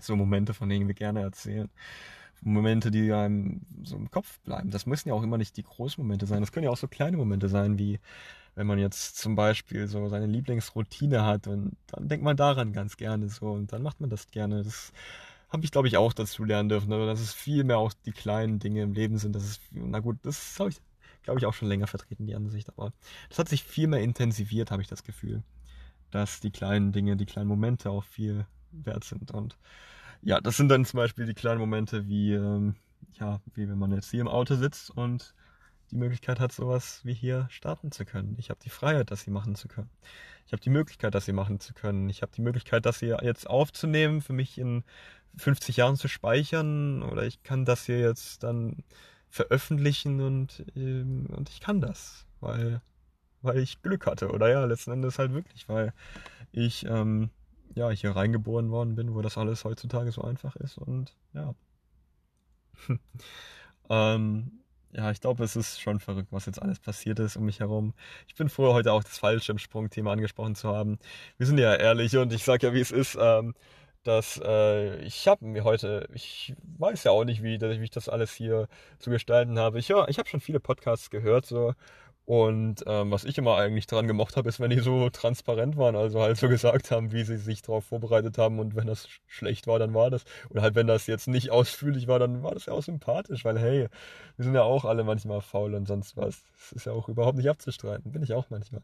So 0.00 0.16
Momente, 0.16 0.54
von 0.54 0.68
denen 0.68 0.88
wir 0.88 0.94
gerne 0.94 1.20
erzählen. 1.20 1.68
Momente, 2.40 2.90
die 2.90 3.12
einem 3.12 3.62
so 3.84 3.96
im 3.96 4.10
Kopf 4.10 4.40
bleiben. 4.40 4.70
Das 4.70 4.86
müssen 4.86 5.08
ja 5.08 5.14
auch 5.14 5.22
immer 5.22 5.38
nicht 5.38 5.56
die 5.56 5.62
großen 5.62 6.02
Momente 6.02 6.26
sein. 6.26 6.40
Das 6.40 6.52
können 6.52 6.64
ja 6.64 6.70
auch 6.70 6.76
so 6.76 6.88
kleine 6.88 7.16
Momente 7.16 7.48
sein, 7.48 7.78
wie 7.78 8.00
wenn 8.56 8.66
man 8.66 8.78
jetzt 8.78 9.16
zum 9.16 9.36
Beispiel 9.36 9.86
so 9.86 10.08
seine 10.08 10.26
Lieblingsroutine 10.26 11.24
hat 11.24 11.46
und 11.46 11.76
dann 11.86 12.08
denkt 12.08 12.24
man 12.24 12.36
daran 12.36 12.72
ganz 12.72 12.96
gerne 12.96 13.28
so 13.28 13.52
und 13.52 13.72
dann 13.72 13.82
macht 13.82 14.00
man 14.00 14.10
das 14.10 14.32
gerne. 14.32 14.64
Das 14.64 14.92
habe 15.48 15.64
ich, 15.64 15.70
glaube 15.70 15.86
ich, 15.86 15.96
auch 15.96 16.12
dazu 16.12 16.44
lernen 16.44 16.68
dürfen, 16.68 16.88
ne? 16.88 17.06
dass 17.06 17.20
es 17.20 17.32
viel 17.32 17.62
mehr 17.62 17.78
auch 17.78 17.92
die 18.04 18.12
kleinen 18.12 18.58
Dinge 18.58 18.82
im 18.82 18.92
Leben 18.92 19.18
sind. 19.18 19.34
Das 19.34 19.44
ist, 19.44 19.62
na 19.70 20.00
gut, 20.00 20.18
das 20.22 20.58
habe 20.58 20.70
ich, 20.70 20.80
glaube 21.28 21.40
ich, 21.40 21.46
auch 21.46 21.52
schon 21.52 21.68
länger 21.68 21.86
vertreten, 21.86 22.24
die 22.24 22.34
Ansicht, 22.34 22.70
aber 22.70 22.94
das 23.28 23.38
hat 23.38 23.50
sich 23.50 23.62
viel 23.62 23.86
mehr 23.86 24.00
intensiviert, 24.00 24.70
habe 24.70 24.80
ich 24.80 24.88
das 24.88 25.04
Gefühl, 25.04 25.42
dass 26.10 26.40
die 26.40 26.50
kleinen 26.50 26.90
Dinge, 26.90 27.18
die 27.18 27.26
kleinen 27.26 27.48
Momente 27.48 27.90
auch 27.90 28.04
viel 28.04 28.46
wert 28.70 29.04
sind. 29.04 29.30
Und 29.32 29.58
ja, 30.22 30.40
das 30.40 30.56
sind 30.56 30.70
dann 30.70 30.86
zum 30.86 30.96
Beispiel 30.96 31.26
die 31.26 31.34
kleinen 31.34 31.60
Momente 31.60 32.08
wie, 32.08 32.32
ähm, 32.32 32.76
ja, 33.20 33.42
wie 33.52 33.68
wenn 33.68 33.76
man 33.76 33.92
jetzt 33.92 34.10
hier 34.10 34.22
im 34.22 34.28
Auto 34.28 34.54
sitzt 34.54 34.90
und 34.90 35.34
die 35.90 35.96
Möglichkeit 35.96 36.40
hat, 36.40 36.50
sowas 36.50 37.02
wie 37.04 37.12
hier 37.12 37.46
starten 37.50 37.92
zu 37.92 38.06
können. 38.06 38.34
Ich 38.38 38.48
habe 38.48 38.60
die 38.64 38.70
Freiheit, 38.70 39.10
das 39.10 39.20
hier 39.20 39.34
machen 39.34 39.54
zu 39.54 39.68
können. 39.68 39.90
Ich 40.46 40.52
habe 40.52 40.62
die 40.62 40.70
Möglichkeit, 40.70 41.14
das 41.14 41.26
hier 41.26 41.34
machen 41.34 41.60
zu 41.60 41.74
können. 41.74 42.08
Ich 42.08 42.22
habe 42.22 42.32
die 42.34 42.40
Möglichkeit, 42.40 42.86
das 42.86 43.00
hier 43.00 43.18
jetzt 43.22 43.50
aufzunehmen, 43.50 44.22
für 44.22 44.32
mich 44.32 44.56
in 44.56 44.82
50 45.36 45.76
Jahren 45.76 45.96
zu 45.96 46.08
speichern 46.08 47.02
oder 47.02 47.24
ich 47.24 47.42
kann 47.42 47.66
das 47.66 47.84
hier 47.84 47.98
jetzt 47.98 48.42
dann 48.44 48.82
veröffentlichen 49.30 50.20
und, 50.20 50.64
ähm, 50.76 51.26
und 51.30 51.48
ich 51.48 51.60
kann 51.60 51.80
das, 51.80 52.26
weil, 52.40 52.80
weil 53.42 53.58
ich 53.58 53.82
Glück 53.82 54.06
hatte. 54.06 54.30
Oder 54.30 54.48
ja, 54.48 54.64
letzten 54.64 54.92
Endes 54.92 55.18
halt 55.18 55.32
wirklich, 55.32 55.68
weil 55.68 55.92
ich 56.52 56.84
ähm, 56.86 57.30
ja, 57.74 57.90
hier 57.90 58.16
reingeboren 58.16 58.70
worden 58.70 58.94
bin, 58.94 59.14
wo 59.14 59.22
das 59.22 59.38
alles 59.38 59.64
heutzutage 59.64 60.12
so 60.12 60.22
einfach 60.22 60.56
ist 60.56 60.78
und 60.78 61.14
ja. 61.32 61.54
ähm, 63.90 64.58
ja, 64.92 65.10
ich 65.10 65.20
glaube, 65.20 65.44
es 65.44 65.54
ist 65.54 65.80
schon 65.80 66.00
verrückt, 66.00 66.28
was 66.32 66.46
jetzt 66.46 66.62
alles 66.62 66.80
passiert 66.80 67.18
ist 67.18 67.36
um 67.36 67.44
mich 67.44 67.60
herum. 67.60 67.92
Ich 68.26 68.34
bin 68.34 68.48
froh, 68.48 68.72
heute 68.72 68.92
auch 68.92 69.04
das 69.04 69.18
Fallschirmsprung-Thema 69.18 70.12
angesprochen 70.12 70.54
zu 70.54 70.68
haben. 70.68 70.98
Wir 71.36 71.46
sind 71.46 71.58
ja 71.58 71.74
ehrlich 71.74 72.16
und 72.16 72.32
ich 72.32 72.42
sage 72.44 72.68
ja, 72.68 72.72
wie 72.72 72.80
es 72.80 72.90
ist. 72.90 73.16
Ähm, 73.20 73.54
dass 74.08 74.40
äh, 74.42 74.96
ich 75.02 75.28
habe 75.28 75.44
mir 75.44 75.64
heute, 75.64 76.08
ich 76.14 76.54
weiß 76.78 77.04
ja 77.04 77.10
auch 77.10 77.24
nicht, 77.24 77.42
wie, 77.42 77.58
ich 77.72 77.78
mich 77.78 77.90
das 77.90 78.08
alles 78.08 78.32
hier 78.32 78.66
zu 78.98 79.10
gestalten 79.10 79.58
habe. 79.58 79.78
Ich, 79.78 79.88
ja, 79.88 80.08
ich 80.08 80.18
habe 80.18 80.28
schon 80.28 80.40
viele 80.40 80.60
Podcasts 80.60 81.10
gehört 81.10 81.44
so 81.44 81.74
und 82.28 82.84
ähm, 82.86 83.10
was 83.10 83.24
ich 83.24 83.38
immer 83.38 83.56
eigentlich 83.56 83.86
dran 83.86 84.06
gemocht 84.06 84.36
habe, 84.36 84.50
ist, 84.50 84.60
wenn 84.60 84.68
die 84.68 84.80
so 84.80 85.08
transparent 85.08 85.78
waren, 85.78 85.96
also 85.96 86.20
halt 86.20 86.36
so 86.36 86.46
gesagt 86.50 86.90
haben, 86.90 87.10
wie 87.10 87.24
sie 87.24 87.38
sich 87.38 87.62
darauf 87.62 87.86
vorbereitet 87.86 88.36
haben 88.36 88.58
und 88.58 88.76
wenn 88.76 88.86
das 88.86 89.08
schlecht 89.26 89.66
war, 89.66 89.78
dann 89.78 89.94
war 89.94 90.10
das. 90.10 90.26
Oder 90.50 90.60
halt, 90.60 90.74
wenn 90.74 90.86
das 90.86 91.06
jetzt 91.06 91.26
nicht 91.26 91.50
ausführlich 91.50 92.06
war, 92.06 92.18
dann 92.18 92.42
war 92.42 92.52
das 92.52 92.66
ja 92.66 92.74
auch 92.74 92.82
sympathisch, 92.82 93.46
weil 93.46 93.58
hey, 93.58 93.88
wir 94.36 94.44
sind 94.44 94.54
ja 94.54 94.62
auch 94.62 94.84
alle 94.84 95.04
manchmal 95.04 95.40
faul 95.40 95.72
und 95.72 95.88
sonst 95.88 96.18
was. 96.18 96.42
Das 96.58 96.72
ist 96.72 96.84
ja 96.84 96.92
auch 96.92 97.08
überhaupt 97.08 97.38
nicht 97.38 97.48
abzustreiten, 97.48 98.12
bin 98.12 98.22
ich 98.22 98.34
auch 98.34 98.50
manchmal. 98.50 98.82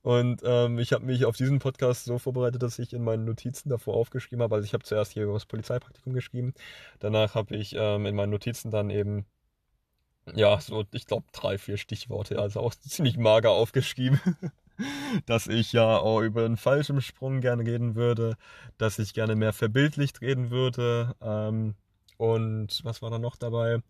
Und 0.00 0.40
ähm, 0.46 0.78
ich 0.78 0.94
habe 0.94 1.04
mich 1.04 1.26
auf 1.26 1.36
diesen 1.36 1.58
Podcast 1.58 2.06
so 2.06 2.18
vorbereitet, 2.18 2.62
dass 2.62 2.78
ich 2.78 2.94
in 2.94 3.04
meinen 3.04 3.26
Notizen 3.26 3.68
davor 3.68 3.96
aufgeschrieben 3.96 4.42
habe. 4.42 4.54
Also 4.54 4.64
ich 4.64 4.72
habe 4.72 4.84
zuerst 4.84 5.12
hier 5.12 5.24
über 5.24 5.34
das 5.34 5.44
Polizeipraktikum 5.44 6.14
geschrieben, 6.14 6.54
danach 7.00 7.34
habe 7.34 7.54
ich 7.54 7.74
ähm, 7.76 8.06
in 8.06 8.14
meinen 8.16 8.30
Notizen 8.30 8.70
dann 8.70 8.88
eben 8.88 9.26
ja, 10.34 10.60
so, 10.60 10.84
ich 10.92 11.06
glaube, 11.06 11.26
drei, 11.32 11.58
vier 11.58 11.76
Stichworte, 11.76 12.38
also 12.38 12.60
auch 12.60 12.74
ziemlich 12.74 13.16
mager 13.16 13.50
aufgeschrieben. 13.50 14.20
dass 15.26 15.48
ich 15.48 15.72
ja 15.72 15.96
auch 15.96 16.20
über 16.20 16.42
den 16.42 16.56
Fallschirmsprung 16.56 17.40
gerne 17.40 17.64
reden 17.64 17.96
würde, 17.96 18.36
dass 18.76 19.00
ich 19.00 19.12
gerne 19.12 19.34
mehr 19.34 19.52
verbildlicht 19.52 20.20
reden 20.20 20.50
würde. 20.50 21.16
Ähm, 21.20 21.74
und 22.16 22.84
was 22.84 23.02
war 23.02 23.10
da 23.10 23.18
noch 23.18 23.36
dabei? 23.36 23.82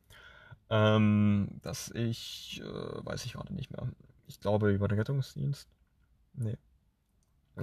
Ähm, 0.70 1.60
dass 1.62 1.90
ich, 1.90 2.62
äh, 2.65 3.05
weiß 3.05 3.27
ich 3.27 3.35
gerade 3.35 3.52
nicht 3.55 3.70
mehr. 3.70 3.86
Ich 4.28 4.40
glaube 4.40 4.73
über 4.73 4.89
den 4.89 4.98
Rettungsdienst. 4.98 5.69
Nee 6.35 6.56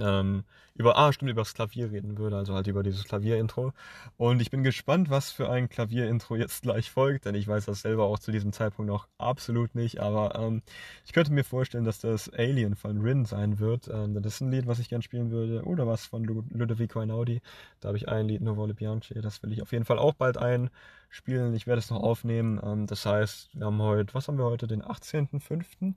ähm, 0.00 0.44
über, 0.74 0.98
ah, 0.98 1.12
stimmt, 1.12 1.30
über 1.30 1.40
das 1.40 1.54
Klavier 1.54 1.90
reden 1.90 2.18
würde, 2.18 2.36
also 2.36 2.54
halt 2.54 2.66
über 2.66 2.82
dieses 2.82 3.04
Klavierintro. 3.04 3.72
Und 4.18 4.40
ich 4.40 4.50
bin 4.50 4.62
gespannt, 4.62 5.08
was 5.08 5.30
für 5.30 5.48
ein 5.50 5.68
Klavierintro 5.68 6.36
jetzt 6.36 6.62
gleich 6.62 6.90
folgt, 6.90 7.24
denn 7.24 7.34
ich 7.34 7.48
weiß 7.48 7.64
das 7.64 7.80
selber 7.80 8.04
auch 8.04 8.18
zu 8.18 8.30
diesem 8.30 8.52
Zeitpunkt 8.52 8.90
noch 8.90 9.08
absolut 9.18 9.74
nicht, 9.74 10.00
aber 10.00 10.34
ähm, 10.38 10.62
ich 11.04 11.12
könnte 11.12 11.32
mir 11.32 11.44
vorstellen, 11.44 11.84
dass 11.84 12.00
das 12.00 12.28
Alien 12.28 12.76
von 12.76 13.00
Rin 13.00 13.24
sein 13.24 13.58
wird. 13.58 13.88
Ähm, 13.88 14.20
das 14.22 14.34
ist 14.34 14.40
ein 14.42 14.50
Lied, 14.50 14.66
was 14.66 14.78
ich 14.78 14.88
gern 14.88 15.02
spielen 15.02 15.30
würde, 15.30 15.64
oder 15.64 15.86
was 15.86 16.04
von 16.04 16.24
Ludovico 16.24 17.00
Einaudi. 17.00 17.40
Da 17.80 17.88
habe 17.88 17.98
ich 17.98 18.08
ein 18.08 18.28
Lied, 18.28 18.42
Novole 18.42 18.74
Bianchi, 18.74 19.14
das 19.20 19.42
will 19.42 19.52
ich 19.52 19.62
auf 19.62 19.72
jeden 19.72 19.86
Fall 19.86 19.98
auch 19.98 20.14
bald 20.14 20.36
einspielen. 20.36 21.54
Ich 21.54 21.66
werde 21.66 21.78
es 21.78 21.90
noch 21.90 22.02
aufnehmen. 22.02 22.60
Ähm, 22.62 22.86
das 22.86 23.06
heißt, 23.06 23.50
wir 23.54 23.66
haben 23.66 23.80
heute, 23.80 24.12
was 24.12 24.28
haben 24.28 24.38
wir 24.38 24.44
heute, 24.44 24.66
den 24.66 24.82
18.05. 24.82 25.94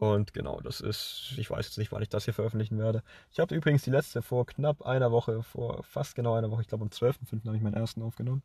Und 0.00 0.32
genau, 0.32 0.62
das 0.62 0.80
ist, 0.80 1.34
ich 1.36 1.50
weiß 1.50 1.66
jetzt 1.66 1.76
nicht, 1.76 1.92
wann 1.92 2.00
ich 2.00 2.08
das 2.08 2.24
hier 2.24 2.32
veröffentlichen 2.32 2.78
werde. 2.78 3.02
Ich 3.30 3.38
habe 3.38 3.54
übrigens 3.54 3.82
die 3.82 3.90
letzte 3.90 4.22
vor 4.22 4.46
knapp 4.46 4.80
einer 4.80 5.12
Woche, 5.12 5.42
vor 5.42 5.82
fast 5.82 6.14
genau 6.14 6.32
einer 6.34 6.50
Woche, 6.50 6.62
ich 6.62 6.68
glaube 6.68 6.84
am 6.84 6.88
12.05. 6.88 7.46
habe 7.46 7.56
ich 7.58 7.62
meinen 7.62 7.74
ersten 7.74 8.00
aufgenommen. 8.00 8.42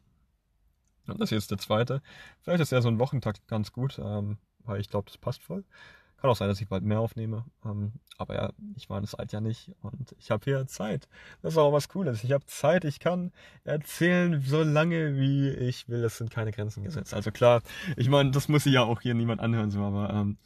Und 1.08 1.22
das 1.22 1.32
ist 1.32 1.32
jetzt 1.32 1.52
der 1.52 1.58
zweite. 1.58 2.02
Vielleicht 2.42 2.60
ist 2.60 2.74
ja 2.74 2.82
so 2.82 2.90
ein 2.90 3.00
Wochentakt 3.00 3.48
ganz 3.48 3.72
gut, 3.72 3.98
ähm, 4.04 4.38
weil 4.66 4.82
ich 4.82 4.90
glaube, 4.90 5.06
das 5.06 5.18
passt 5.18 5.44
voll. 5.44 5.64
Kann 6.18 6.30
auch 6.30 6.36
sein, 6.36 6.50
dass 6.50 6.60
ich 6.60 6.68
bald 6.68 6.84
mehr 6.84 7.00
aufnehme. 7.00 7.46
Ähm, 7.64 7.94
aber 8.18 8.36
ja, 8.36 8.52
ich 8.76 8.90
meine, 8.90 9.02
das 9.04 9.16
alt 9.16 9.32
ja 9.32 9.40
nicht. 9.40 9.72
Und 9.82 10.14
ich 10.20 10.32
habe 10.32 10.44
hier 10.44 10.68
Zeit. 10.68 11.08
Das 11.42 11.54
ist 11.54 11.58
auch 11.58 11.72
was 11.72 11.88
Cooles. 11.88 12.22
Ich 12.26 12.34
habe 12.34 12.46
Zeit, 12.48 12.84
ich 12.84 13.00
kann 13.00 13.32
erzählen, 13.64 14.42
so 14.42 14.62
lange 14.62 15.16
wie 15.16 15.52
ich 15.52 15.88
will. 15.88 16.04
Es 16.04 16.18
sind 16.18 16.32
keine 16.32 16.52
Grenzen 16.52 16.84
gesetzt. 16.84 17.14
Also 17.14 17.32
klar, 17.32 17.62
ich 17.96 18.10
meine, 18.10 18.32
das 18.32 18.50
muss 18.50 18.66
sich 18.66 18.74
ja 18.74 18.84
auch 18.84 19.00
hier 19.00 19.14
niemand 19.14 19.40
anhören, 19.40 19.72
so, 19.72 19.80
aber 19.80 20.10
ähm, 20.10 20.38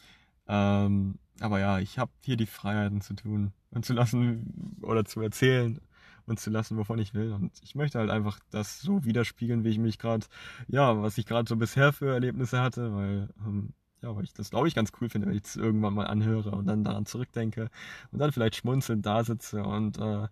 ähm, 0.49 1.19
aber 1.39 1.59
ja, 1.59 1.79
ich 1.79 1.99
habe 1.99 2.11
hier 2.21 2.35
die 2.35 2.47
Freiheiten 2.47 3.01
zu 3.01 3.13
tun 3.13 3.53
und 3.71 3.85
zu 3.85 3.93
lassen 3.93 4.77
oder 4.81 5.05
zu 5.05 5.21
erzählen 5.21 5.79
und 6.25 6.39
zu 6.39 6.49
lassen, 6.49 6.77
wovon 6.77 6.99
ich 6.99 7.13
will. 7.13 7.31
Und 7.31 7.51
ich 7.63 7.75
möchte 7.75 7.99
halt 7.99 8.09
einfach 8.09 8.39
das 8.51 8.79
so 8.79 9.05
widerspiegeln, 9.05 9.63
wie 9.63 9.69
ich 9.69 9.77
mich 9.77 9.99
gerade, 9.99 10.25
ja, 10.67 11.01
was 11.01 11.17
ich 11.17 11.25
gerade 11.25 11.47
so 11.47 11.55
bisher 11.55 11.93
für 11.93 12.13
Erlebnisse 12.13 12.61
hatte, 12.61 12.93
weil, 12.93 13.29
ähm, 13.45 13.73
ja, 14.01 14.15
weil 14.15 14.23
ich 14.23 14.33
das 14.33 14.49
glaube 14.49 14.67
ich 14.67 14.75
ganz 14.75 14.91
cool 14.99 15.09
finde, 15.09 15.27
wenn 15.27 15.35
ich 15.35 15.43
es 15.43 15.55
irgendwann 15.55 15.93
mal 15.93 16.07
anhöre 16.07 16.51
und 16.51 16.65
dann 16.67 16.83
daran 16.83 17.05
zurückdenke 17.05 17.69
und 18.11 18.19
dann 18.19 18.31
vielleicht 18.31 18.55
schmunzelnd 18.55 19.05
da 19.05 19.23
sitze 19.23 19.63
und 19.63 19.97
äh, 19.99 20.27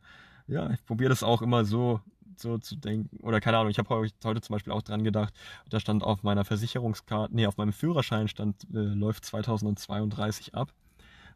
ja, 0.47 0.71
ich 0.71 0.85
probiere 0.85 1.09
das 1.09 1.23
auch 1.23 1.41
immer 1.41 1.65
so 1.65 2.01
so 2.39 2.57
zu 2.57 2.75
denken. 2.75 3.17
Oder 3.23 3.39
keine 3.39 3.57
Ahnung, 3.57 3.69
ich 3.69 3.79
habe 3.79 3.89
heute 3.89 4.41
zum 4.41 4.53
Beispiel 4.53 4.73
auch 4.73 4.81
dran 4.81 5.03
gedacht, 5.03 5.33
da 5.69 5.79
stand 5.79 6.03
auf 6.03 6.23
meiner 6.23 6.45
Versicherungskarte, 6.45 7.35
nee, 7.35 7.45
auf 7.45 7.57
meinem 7.57 7.73
Führerschein 7.73 8.27
stand, 8.27 8.63
äh, 8.73 8.77
läuft 8.79 9.25
2032 9.25 10.55
ab. 10.55 10.73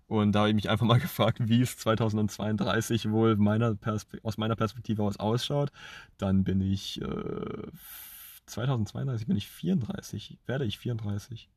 Und 0.07 0.34
da 0.34 0.40
habe 0.40 0.49
ich 0.49 0.56
mich 0.56 0.69
einfach 0.69 0.86
mal 0.86 0.99
gefragt, 0.99 1.40
wie 1.41 1.61
es 1.61 1.78
2032 1.78 3.11
wohl 3.11 3.38
meiner 3.38 3.78
aus 4.23 4.38
meiner 4.38 4.56
Perspektive 4.56 5.03
aus 5.03 5.18
ausschaut. 5.18 5.72
Dann 6.18 6.44
bin 6.44 6.61
ich 6.61 7.02
äh, 7.02 7.68
2032 8.45 9.28
bin 9.28 9.38
ich 9.38 9.48
34, 9.48 10.38
werde 10.45 10.65
ich 10.65 10.78
34. 10.78 11.49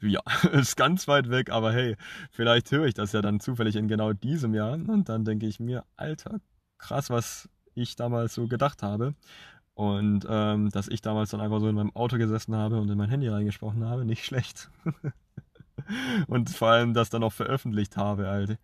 Ja, 0.00 0.20
ist 0.52 0.76
ganz 0.76 1.08
weit 1.08 1.30
weg, 1.30 1.50
aber 1.50 1.72
hey, 1.72 1.96
vielleicht 2.30 2.70
höre 2.70 2.86
ich 2.86 2.94
das 2.94 3.12
ja 3.12 3.20
dann 3.20 3.40
zufällig 3.40 3.76
in 3.76 3.88
genau 3.88 4.12
diesem 4.12 4.54
Jahr 4.54 4.74
und 4.74 5.08
dann 5.08 5.24
denke 5.24 5.46
ich 5.46 5.58
mir, 5.58 5.84
Alter, 5.96 6.40
krass, 6.78 7.10
was 7.10 7.48
ich 7.80 7.96
damals 7.96 8.34
so 8.34 8.46
gedacht 8.48 8.82
habe. 8.82 9.14
Und 9.74 10.26
ähm, 10.28 10.70
dass 10.70 10.88
ich 10.88 11.02
damals 11.02 11.30
dann 11.30 11.40
einfach 11.40 11.60
so 11.60 11.68
in 11.68 11.76
meinem 11.76 11.94
Auto 11.94 12.18
gesessen 12.18 12.56
habe 12.56 12.80
und 12.80 12.90
in 12.90 12.98
mein 12.98 13.10
Handy 13.10 13.28
reingesprochen 13.28 13.84
habe, 13.84 14.04
nicht 14.04 14.24
schlecht. 14.24 14.70
und 16.26 16.50
vor 16.50 16.68
allem 16.68 16.94
das 16.94 17.10
dann 17.10 17.22
auch 17.22 17.32
veröffentlicht 17.32 17.96
habe, 17.96 18.28
Alter. 18.28 18.56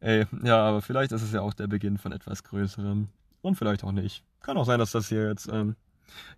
Ey, 0.00 0.26
ja, 0.42 0.58
aber 0.58 0.82
vielleicht 0.82 1.12
ist 1.12 1.22
es 1.22 1.32
ja 1.32 1.40
auch 1.40 1.54
der 1.54 1.66
Beginn 1.66 1.96
von 1.96 2.12
etwas 2.12 2.44
Größerem. 2.44 3.08
Und 3.42 3.54
vielleicht 3.54 3.84
auch 3.84 3.92
nicht. 3.92 4.22
Kann 4.40 4.58
auch 4.58 4.66
sein, 4.66 4.78
dass 4.78 4.92
das 4.92 5.08
hier 5.08 5.28
jetzt, 5.28 5.48
ähm, 5.48 5.76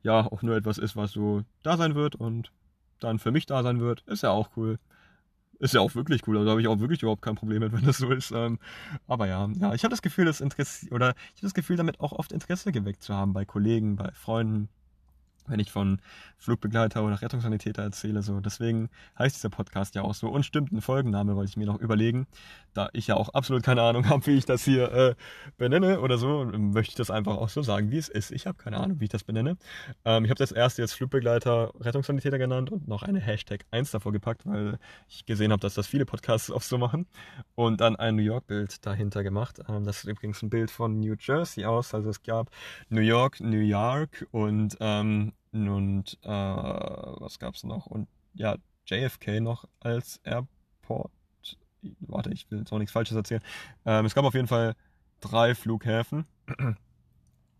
ja, 0.05 0.25
auch 0.25 0.43
nur 0.43 0.57
etwas 0.57 0.79
ist, 0.79 0.95
was 0.95 1.11
so 1.11 1.43
da 1.65 1.77
sein 1.77 1.97
wird 1.97 2.15
und 2.15 2.53
dann 3.01 3.19
für 3.19 3.33
mich 3.33 3.47
da 3.47 3.65
sein 3.65 3.81
wird. 3.81 4.03
Ist 4.03 4.23
ja 4.23 4.31
auch 4.31 4.51
cool. 4.57 4.79
Ist 5.63 5.75
ja 5.75 5.81
auch 5.81 5.95
wirklich 5.95 6.27
cool. 6.27 6.37
Also 6.37 6.47
da 6.47 6.51
habe 6.51 6.61
ich 6.61 6.67
auch 6.67 6.81
wirklich 6.81 7.03
überhaupt 7.03 7.23
kein 7.23 7.37
Problem 7.37 7.61
mit, 7.61 7.73
wenn 7.73 7.85
das 7.85 7.99
so 7.99 8.11
ist. 8.11 8.33
Ähm, 8.33 8.59
aber 9.07 9.29
ja, 9.29 9.49
ja, 9.61 9.73
ich 9.75 9.85
habe 9.85 9.93
das 9.93 10.03
Gefühl, 10.03 10.25
das 10.25 10.41
Interesse 10.41 10.89
oder 10.91 11.11
ich 11.35 11.41
habe 11.41 11.43
das 11.43 11.55
Gefühl, 11.55 11.77
damit 11.77 12.01
auch 12.01 12.11
oft 12.11 12.33
Interesse 12.33 12.73
geweckt 12.73 13.05
zu 13.05 13.15
haben 13.15 13.33
bei 13.33 13.45
Kollegen, 13.45 13.95
bei 13.95 14.11
Freunden, 14.13 14.69
wenn 15.47 15.61
ich 15.61 15.71
von 15.71 16.01
Flugbegleiter 16.39 17.05
oder 17.05 17.23
Rettungssanitäter 17.23 17.83
erzähle. 17.83 18.23
So. 18.23 18.41
Deswegen 18.41 18.91
heißt 19.19 19.37
dieser 19.37 19.49
Podcast 19.49 19.95
ja 19.95 20.03
auch 20.03 20.15
so. 20.15 20.29
Und 20.29 20.45
stimmt, 20.45 20.73
ein 20.73 20.81
Folgenname 20.81 21.37
wollte 21.37 21.51
ich 21.51 21.57
mir 21.57 21.67
noch 21.67 21.81
überlegen. 21.81 22.27
Da 22.75 22.89
ich 22.93 23.07
ja 23.07 23.17
auch 23.17 23.29
absolut 23.31 23.63
keine 23.63 23.83
Ahnung 23.83 24.09
habe, 24.09 24.27
wie 24.27 24.37
ich 24.37 24.45
das 24.45 24.65
hier 24.65 24.93
äh, 24.93 25.15
benenne 25.57 26.01
oder 26.01 26.19
so, 26.19 26.45
möchte 26.45 26.91
ich 26.91 26.97
das 26.97 27.11
einfach 27.11 27.37
auch 27.37 27.49
so 27.49 27.63
sagen, 27.63 27.91
wie 27.91 27.99
es 27.99 28.09
ist. 28.09 28.33
Ich 28.33 28.47
habe 28.47 28.59
keine 28.59 28.79
Ahnung, 28.79 29.01
wie 29.01 29.05
ich 29.05 29.11
das 29.11 29.25
benenne. 29.25 29.57
Ähm, 30.05 30.25
ich 30.25 30.31
habe 30.31 30.39
das 30.39 30.53
erste 30.53 30.83
jetzt 30.83 30.95
Flugbegleiter, 30.95 31.73
Rettungssanitäter 31.81 32.39
genannt 32.39 32.71
und 32.73 32.89
noch 32.89 33.03
eine 33.03 33.21
Hashtag 33.21 33.65
1 33.71 33.93
davor 33.93 34.13
gepackt, 34.13 34.47
weil 34.47 34.79
ich 35.09 35.25
gesehen 35.27 35.53
habe, 35.53 35.61
dass 35.61 35.75
das 35.75 35.87
viele 35.87 36.07
Podcasts 36.07 36.51
auch 36.51 36.63
so 36.63 36.79
machen. 36.79 37.07
Und 37.55 37.81
dann 37.81 37.97
ein 37.97 38.17
New 38.17 38.23
York-Bild 38.23 38.85
dahinter 38.85 39.23
gemacht. 39.23 39.61
Ähm, 39.69 39.85
das 39.85 39.99
ist 39.99 40.05
übrigens 40.05 40.43
ein 40.43 40.51
Bild 40.51 40.71
von 40.71 40.99
New 40.99 41.15
Jersey 41.19 41.65
aus. 41.65 41.95
Also 41.95 42.11
es 42.11 42.23
gab 42.23 42.51
New 42.89 43.01
York, 43.01 43.41
New 43.41 43.61
York 43.61 44.27
und 44.33 44.77
ähm, 44.81 45.33
und 45.53 46.19
äh, 46.23 46.29
was 46.29 47.39
gab's 47.39 47.65
noch? 47.65 47.87
Und 47.87 48.09
ja, 48.35 48.57
JFK 48.87 49.41
noch 49.41 49.67
als 49.81 50.21
Airport. 50.25 51.13
Warte, 52.01 52.33
ich 52.33 52.51
will 52.51 52.61
jetzt 52.61 52.73
auch 52.73 52.79
nichts 52.79 52.93
Falsches 52.93 53.17
erzählen. 53.17 53.43
Ähm, 53.85 54.07
es 54.07 54.15
gab 54.15 54.25
auf 54.25 54.35
jeden 54.35 54.49
Fall 54.49 54.75
drei 55.21 55.55
Flughäfen 55.55 56.27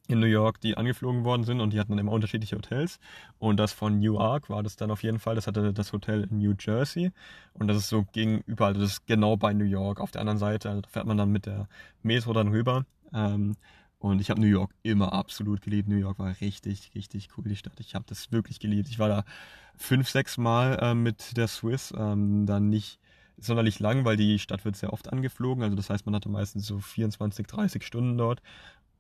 in 0.09 0.21
New 0.21 0.27
York, 0.27 0.61
die 0.61 0.77
angeflogen 0.77 1.25
worden 1.25 1.45
sind 1.45 1.61
und 1.61 1.73
die 1.73 1.81
hatten 1.81 1.93
dann 1.93 1.99
immer 1.99 2.13
unterschiedliche 2.13 2.57
Hotels. 2.57 2.99
Und 3.39 3.59
das 3.59 3.73
von 3.73 3.99
Newark 3.99 4.49
war 4.49 4.63
das 4.63 4.77
dann 4.77 4.91
auf 4.91 5.03
jeden 5.03 5.19
Fall, 5.19 5.35
das 5.35 5.47
hatte 5.47 5.73
das 5.73 5.93
Hotel 5.93 6.29
in 6.31 6.39
New 6.39 6.55
Jersey 6.59 7.13
und 7.55 7.69
das 7.69 7.77
ist 7.77 7.89
so 7.89 8.05
gegenüber, 8.13 8.67
also 8.67 8.81
das 8.81 8.93
ist 8.93 9.07
genau 9.07 9.37
bei 9.37 9.53
New 9.53 9.65
York 9.65 10.01
auf 10.01 10.11
der 10.11 10.21
anderen 10.21 10.39
Seite. 10.39 10.71
Also 10.71 10.83
da 10.83 10.89
fährt 10.89 11.07
man 11.07 11.17
dann 11.17 11.31
mit 11.31 11.47
der 11.47 11.69
Metro 12.03 12.33
dann 12.33 12.49
rüber. 12.49 12.87
Ähm, 13.13 13.57
und 14.03 14.21
ich 14.21 14.31
habe 14.31 14.41
New 14.41 14.49
York 14.49 14.75
immer 14.83 15.13
absolut 15.13 15.63
geliebt. 15.63 15.89
New 15.89 15.97
York 15.97 16.19
war 16.19 16.35
richtig, 16.41 16.91
richtig 16.97 17.29
cool, 17.37 17.45
die 17.45 17.55
Stadt. 17.55 17.79
Ich 17.79 17.95
habe 17.95 18.05
das 18.09 18.33
wirklich 18.33 18.59
geliebt. 18.59 18.89
Ich 18.89 18.99
war 18.99 19.09
da 19.09 19.25
fünf, 19.77 20.09
sechs 20.11 20.39
Mal 20.39 20.77
äh, 20.83 20.93
mit 20.93 21.37
der 21.37 21.47
Swiss. 21.47 21.95
Ähm, 21.97 22.45
dann 22.45 22.69
nicht 22.69 22.99
sonderlich 23.39 23.79
lang, 23.79 24.05
weil 24.05 24.17
die 24.17 24.41
Stadt 24.41 24.65
wird 24.65 24.75
sehr 24.75 24.93
oft 24.93 25.13
angeflogen. 25.13 25.63
Also 25.63 25.77
das 25.77 25.89
heißt, 25.89 26.05
man 26.05 26.17
hatte 26.17 26.29
meistens 26.29 26.67
so 26.67 26.81
24, 26.81 27.47
30 27.47 27.87
Stunden 27.87 28.19
dort. 28.19 28.43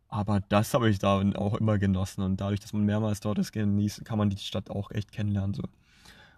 Aber 0.06 0.38
das 0.38 0.72
habe 0.72 0.88
ich 0.88 1.00
da 1.00 1.20
auch 1.34 1.54
immer 1.54 1.78
genossen. 1.78 2.22
Und 2.22 2.40
dadurch, 2.40 2.60
dass 2.60 2.72
man 2.72 2.84
mehrmals 2.84 3.18
dort 3.18 3.38
ist, 3.38 3.50
genießt, 3.50 4.04
kann 4.04 4.18
man 4.18 4.30
die 4.30 4.38
Stadt 4.38 4.70
auch 4.70 4.92
echt 4.92 5.10
kennenlernen. 5.10 5.54
So. 5.54 5.64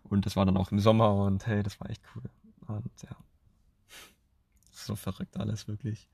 Und 0.05 0.24
das 0.24 0.36
war 0.36 0.47
dann 0.47 0.57
auch 0.57 0.73
im 0.73 0.78
Sommer 0.78 1.15
und 1.15 1.47
hey, 1.47 1.62
das 1.62 1.78
war 1.81 1.91
echt 1.91 2.01
cool. 2.16 2.23
Und 2.66 2.91
ja. 3.03 3.15
So 4.70 4.97
verrückt 4.97 5.36
alles, 5.36 5.69
wirklich. 5.69 6.09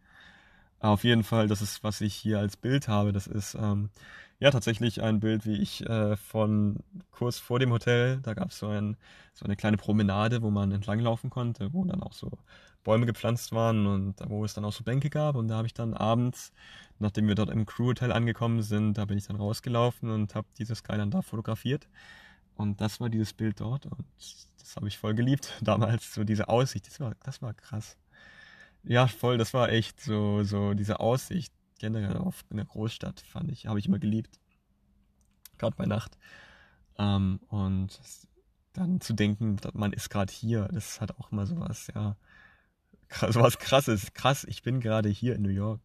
Auf 0.80 1.04
jeden 1.04 1.24
Fall, 1.24 1.46
das 1.46 1.60
ist, 1.60 1.84
was 1.84 2.00
ich 2.00 2.14
hier 2.14 2.38
als 2.38 2.56
Bild 2.56 2.88
habe. 2.88 3.12
Das 3.12 3.26
ist 3.26 3.54
ähm, 3.54 3.90
ja 4.38 4.50
tatsächlich 4.50 5.02
ein 5.02 5.20
Bild, 5.20 5.44
wie 5.44 5.56
ich 5.56 5.86
äh, 5.86 6.16
von 6.16 6.78
kurz 7.10 7.38
vor 7.38 7.58
dem 7.58 7.70
Hotel, 7.70 8.18
da 8.22 8.32
gab 8.32 8.48
es 8.50 8.58
so, 8.58 8.68
ein, 8.68 8.96
so 9.34 9.44
eine 9.44 9.56
kleine 9.56 9.76
Promenade, 9.76 10.40
wo 10.42 10.50
man 10.50 10.72
entlanglaufen 10.72 11.28
konnte, 11.28 11.72
wo 11.74 11.84
dann 11.84 12.02
auch 12.02 12.14
so 12.14 12.30
Bäume 12.82 13.04
gepflanzt 13.04 13.52
waren 13.52 13.86
und 13.86 14.14
wo 14.26 14.42
es 14.44 14.54
dann 14.54 14.64
auch 14.64 14.72
so 14.72 14.82
Bänke 14.82 15.10
gab. 15.10 15.36
Und 15.36 15.48
da 15.48 15.56
habe 15.56 15.66
ich 15.66 15.74
dann 15.74 15.92
abends, 15.92 16.52
nachdem 16.98 17.28
wir 17.28 17.34
dort 17.34 17.50
im 17.50 17.66
Crew-Hotel 17.66 18.10
angekommen 18.10 18.62
sind, 18.62 18.94
da 18.96 19.04
bin 19.04 19.18
ich 19.18 19.26
dann 19.26 19.36
rausgelaufen 19.36 20.10
und 20.10 20.34
habe 20.34 20.48
dieses 20.58 20.78
Skyline 20.78 21.10
da 21.10 21.20
fotografiert. 21.20 21.88
Und 22.56 22.80
das 22.80 23.00
war 23.00 23.10
dieses 23.10 23.34
Bild 23.34 23.60
dort 23.60 23.86
und 23.86 24.04
das 24.58 24.76
habe 24.76 24.88
ich 24.88 24.98
voll 24.98 25.14
geliebt 25.14 25.52
damals, 25.62 26.14
so 26.14 26.24
diese 26.24 26.48
Aussicht, 26.48 26.86
das 26.86 27.00
war, 27.00 27.14
das 27.22 27.42
war 27.42 27.54
krass. 27.54 27.96
Ja, 28.82 29.06
voll, 29.06 29.38
das 29.38 29.52
war 29.54 29.68
echt 29.70 30.00
so, 30.00 30.42
so 30.42 30.74
diese 30.74 31.00
Aussicht 31.00 31.52
generell 31.78 32.16
auf 32.16 32.44
eine 32.50 32.64
Großstadt, 32.64 33.20
fand 33.20 33.50
ich, 33.50 33.66
habe 33.66 33.78
ich 33.78 33.86
immer 33.86 33.98
geliebt. 33.98 34.38
Gerade 35.58 35.76
bei 35.76 35.86
Nacht. 35.86 36.16
Ähm, 36.98 37.40
und 37.48 38.00
dann 38.72 39.00
zu 39.00 39.14
denken, 39.14 39.56
man 39.72 39.92
ist 39.92 40.10
gerade 40.10 40.32
hier, 40.32 40.68
das 40.72 41.00
hat 41.00 41.18
auch 41.18 41.32
immer 41.32 41.46
sowas, 41.46 41.88
ja, 41.94 42.16
sowas 43.30 43.58
krasses. 43.58 44.12
Krass, 44.14 44.44
ich 44.44 44.62
bin 44.62 44.80
gerade 44.80 45.08
hier 45.08 45.34
in 45.34 45.42
New 45.42 45.50
York. 45.50 45.80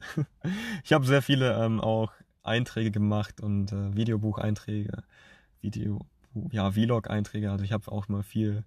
ich 0.84 0.92
habe 0.92 1.06
sehr 1.06 1.22
viele 1.22 1.62
ähm, 1.62 1.80
auch 1.80 2.12
Einträge 2.42 2.90
gemacht 2.90 3.40
und 3.40 3.72
äh, 3.72 3.94
Videobucheinträge, 3.94 5.02
Video, 5.60 6.06
ja, 6.50 6.70
Vlog-Einträge. 6.70 7.50
Also 7.50 7.64
ich 7.64 7.72
habe 7.72 7.90
auch 7.90 8.08
mal 8.08 8.22
viel 8.22 8.64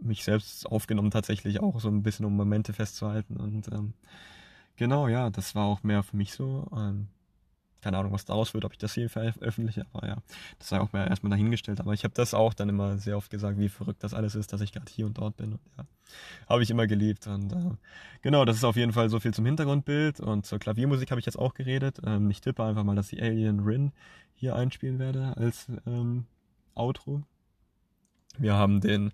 mich 0.00 0.24
selbst 0.24 0.66
aufgenommen, 0.66 1.10
tatsächlich 1.10 1.60
auch 1.60 1.80
so 1.80 1.88
ein 1.88 2.02
bisschen, 2.02 2.26
um 2.26 2.36
Momente 2.36 2.72
festzuhalten. 2.72 3.36
Und 3.36 3.68
ähm, 3.72 3.94
genau, 4.76 5.08
ja, 5.08 5.30
das 5.30 5.54
war 5.54 5.66
auch 5.66 5.82
mehr 5.82 6.02
für 6.02 6.16
mich 6.16 6.32
so. 6.32 6.68
Ähm, 6.76 7.08
keine 7.86 7.98
Ahnung, 7.98 8.12
was 8.12 8.24
daraus 8.24 8.52
wird, 8.52 8.64
ob 8.64 8.72
ich 8.72 8.78
das 8.78 8.94
hier 8.94 9.08
veröffentliche, 9.08 9.86
aber 9.92 10.08
ja, 10.08 10.16
das 10.58 10.70
sei 10.70 10.80
auch 10.80 10.92
mehr 10.92 11.06
erstmal 11.06 11.30
dahingestellt. 11.30 11.78
Aber 11.78 11.92
ich 11.92 12.02
habe 12.02 12.14
das 12.14 12.34
auch 12.34 12.52
dann 12.52 12.68
immer 12.68 12.98
sehr 12.98 13.16
oft 13.16 13.30
gesagt, 13.30 13.58
wie 13.58 13.68
verrückt 13.68 14.02
das 14.02 14.12
alles 14.12 14.34
ist, 14.34 14.52
dass 14.52 14.60
ich 14.60 14.72
gerade 14.72 14.90
hier 14.90 15.06
und 15.06 15.18
dort 15.18 15.36
bin. 15.36 15.52
Und 15.52 15.60
ja, 15.78 15.84
habe 16.48 16.64
ich 16.64 16.70
immer 16.70 16.88
geliebt. 16.88 17.28
Und 17.28 17.52
äh, 17.52 17.76
genau, 18.22 18.44
das 18.44 18.56
ist 18.56 18.64
auf 18.64 18.74
jeden 18.74 18.92
Fall 18.92 19.08
so 19.08 19.20
viel 19.20 19.32
zum 19.32 19.46
Hintergrundbild. 19.46 20.18
Und 20.18 20.46
zur 20.46 20.58
Klaviermusik 20.58 21.12
habe 21.12 21.20
ich 21.20 21.26
jetzt 21.26 21.38
auch 21.38 21.54
geredet. 21.54 22.00
Ähm, 22.04 22.28
ich 22.28 22.40
tippe 22.40 22.64
einfach 22.64 22.82
mal, 22.82 22.96
dass 22.96 23.12
ich 23.12 23.22
Alien 23.22 23.60
Rin 23.60 23.92
hier 24.34 24.56
einspielen 24.56 24.98
werde 24.98 25.36
als 25.36 25.68
ähm, 25.86 26.26
Outro. 26.74 27.22
Wir 28.36 28.54
haben 28.54 28.80
den 28.80 29.12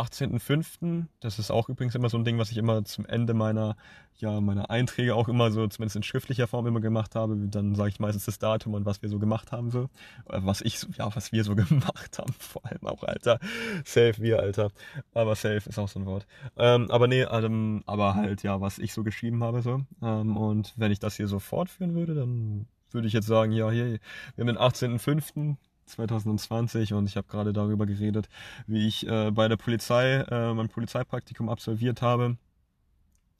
18.05. 0.00 1.06
Das 1.20 1.38
ist 1.38 1.50
auch 1.50 1.68
übrigens 1.68 1.94
immer 1.94 2.08
so 2.08 2.16
ein 2.16 2.24
Ding, 2.24 2.38
was 2.38 2.50
ich 2.50 2.56
immer 2.56 2.84
zum 2.84 3.06
Ende 3.06 3.34
meiner, 3.34 3.76
ja, 4.16 4.40
meiner 4.40 4.70
Einträge 4.70 5.14
auch 5.14 5.28
immer 5.28 5.50
so, 5.50 5.66
zumindest 5.66 5.96
in 5.96 6.02
schriftlicher 6.02 6.46
Form 6.46 6.66
immer 6.66 6.80
gemacht 6.80 7.14
habe. 7.14 7.36
Dann 7.36 7.74
sage 7.74 7.90
ich 7.90 8.00
meistens 8.00 8.24
das 8.24 8.38
Datum 8.38 8.74
und 8.74 8.86
was 8.86 9.02
wir 9.02 9.08
so 9.08 9.18
gemacht 9.18 9.52
haben, 9.52 9.70
so. 9.70 9.88
Was 10.26 10.60
ich, 10.60 10.86
ja, 10.96 11.14
was 11.14 11.32
wir 11.32 11.44
so 11.44 11.54
gemacht 11.56 12.18
haben, 12.18 12.32
vor 12.38 12.64
allem 12.64 12.86
auch, 12.86 13.02
Alter. 13.02 13.38
Safe 13.84 14.14
wir, 14.18 14.40
Alter. 14.40 14.70
Aber 15.14 15.34
safe 15.34 15.68
ist 15.68 15.78
auch 15.78 15.88
so 15.88 16.00
ein 16.00 16.06
Wort. 16.06 16.26
Ähm, 16.56 16.90
aber 16.90 17.06
nee, 17.06 17.22
ähm, 17.22 17.82
aber 17.86 18.14
halt, 18.14 18.42
ja, 18.42 18.60
was 18.60 18.78
ich 18.78 18.92
so 18.92 19.02
geschrieben 19.02 19.42
habe, 19.44 19.62
so. 19.62 19.82
Ähm, 20.02 20.36
und 20.36 20.74
wenn 20.76 20.92
ich 20.92 20.98
das 20.98 21.16
hier 21.16 21.28
so 21.28 21.38
fortführen 21.38 21.94
würde, 21.94 22.14
dann 22.14 22.66
würde 22.92 23.06
ich 23.06 23.12
jetzt 23.12 23.26
sagen, 23.26 23.52
ja, 23.52 23.70
hier, 23.70 23.98
wir 24.36 24.42
haben 24.42 24.46
den 24.46 24.58
18.05. 24.58 25.56
2020 25.90 26.92
und 26.94 27.06
ich 27.06 27.16
habe 27.16 27.28
gerade 27.28 27.52
darüber 27.52 27.86
geredet, 27.86 28.28
wie 28.66 28.86
ich 28.86 29.06
äh, 29.06 29.30
bei 29.30 29.48
der 29.48 29.56
Polizei 29.56 30.16
äh, 30.30 30.54
mein 30.54 30.68
Polizeipraktikum 30.68 31.48
absolviert 31.48 32.02
habe. 32.02 32.36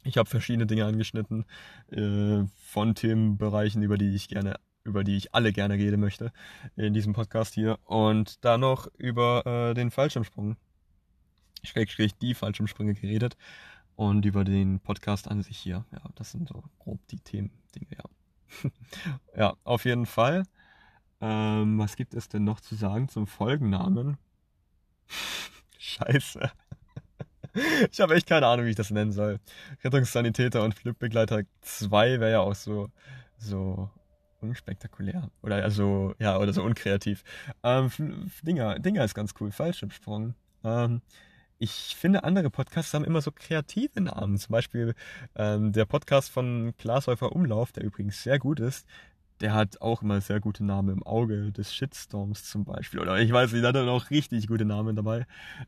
Ich 0.03 0.17
habe 0.17 0.29
verschiedene 0.29 0.67
Dinge 0.67 0.87
angeschnitten 0.87 1.45
äh, 1.91 2.45
von 2.65 2.95
Themenbereichen, 2.95 3.83
über 3.83 3.99
die 3.99 4.15
ich 4.15 4.29
gerne, 4.29 4.57
über 4.85 5.05
die 5.05 5.17
ich 5.17 5.35
alle 5.35 5.53
gerne 5.53 5.75
reden 5.75 6.01
möchte 6.01 6.33
in 6.77 6.95
diesem 6.95 7.13
Podcast 7.13 7.55
hier 7.55 7.79
und 7.85 8.45
dann 8.45 8.61
noch 8.61 8.89
über 8.97 9.45
äh, 9.47 9.75
den 9.75 9.91
Fallschirmsprung, 9.91 10.57
Schrägstrich 11.63 12.17
die 12.17 12.35
Fallschirmsprünge 12.35 12.95
geredet 12.95 13.37
und 13.97 14.25
über 14.25 14.45
den 14.45 14.81
Podcast 14.81 15.29
an 15.29 15.43
sich 15.43 15.59
hier. 15.59 15.85
Ja, 15.93 16.01
das 16.15 16.33
sind 16.33 16.49
so 16.49 16.65
grob 16.79 17.07
die 17.09 17.21
Themen, 17.21 17.51
Dinge, 17.75 17.89
ja. 17.99 18.71
ja, 19.37 19.57
auf 19.65 19.85
jeden 19.85 20.07
Fall. 20.07 20.45
Ähm, 21.21 21.79
was 21.79 21.97
gibt 21.97 22.15
es 22.15 22.29
denn 22.29 22.45
noch 22.45 22.61
zu 22.61 22.75
sagen 22.75 23.09
zum 23.09 23.27
Folgennamen? 23.27 24.17
Scheiße. 25.79 26.51
ich 27.91 28.01
habe 28.01 28.15
echt 28.15 28.29
keine 28.29 28.47
Ahnung, 28.47 28.67
wie 28.67 28.71
ich 28.71 28.77
das 28.77 28.91
nennen 28.91 29.13
soll. 29.13 29.41
Rettungssanitäter 29.85 30.63
und 30.63 30.75
Flugbegleiter 30.75 31.43
2 31.63 32.21
wäre 32.21 32.33
ja 32.33 32.41
auch 32.41 32.55
so, 32.55 32.89
so 33.39 33.91
unspektakulär. 34.41 35.31
Oder 35.43 35.63
also, 35.63 36.15
ja, 36.19 36.39
oder 36.39 36.53
so 36.53 36.63
unkreativ. 36.63 37.23
Ähm, 37.63 37.91
Dinger, 38.43 38.79
Dinger 38.79 39.05
ist 39.05 39.15
ganz 39.15 39.35
cool. 39.41 39.51
Fallschirmsprung. 39.51 40.35
Ähm, 40.65 41.03
ich 41.59 41.95
finde, 41.95 42.25
andere 42.25 42.49
Podcasts 42.49 42.95
haben 42.95 43.05
immer 43.05 43.21
so 43.21 43.33
kreative 43.33 44.01
Namen. 44.01 44.39
Zum 44.39 44.53
Beispiel 44.53 44.95
ähm, 45.37 45.73
der 45.73 45.85
Podcast 45.85 46.31
von 46.31 46.73
Glashäufer 46.79 47.33
Umlauf, 47.33 47.73
der 47.73 47.85
übrigens 47.85 48.23
sehr 48.23 48.39
gut 48.39 48.61
ist, 48.61 48.87
der 49.41 49.55
hat 49.55 49.81
auch 49.81 50.03
immer 50.03 50.21
sehr 50.21 50.41
gute 50.41 50.65
Namen 50.65 50.91
im 50.91 51.03
Auge 51.03 51.53
des 51.53 51.75
Shitstorms 51.75 52.45
zum 52.45 52.65
Beispiel. 52.65 53.01
Oder 53.01 53.19
ich 53.19 53.33
weiß 53.33 53.53
nicht, 53.53 53.65
da 53.65 53.69
hat 53.69 53.77
er 53.77 53.89
auch 53.89 54.11
richtig 54.11 54.47
gute 54.49 54.65
Namen 54.65 54.97
dabei. 54.97 55.27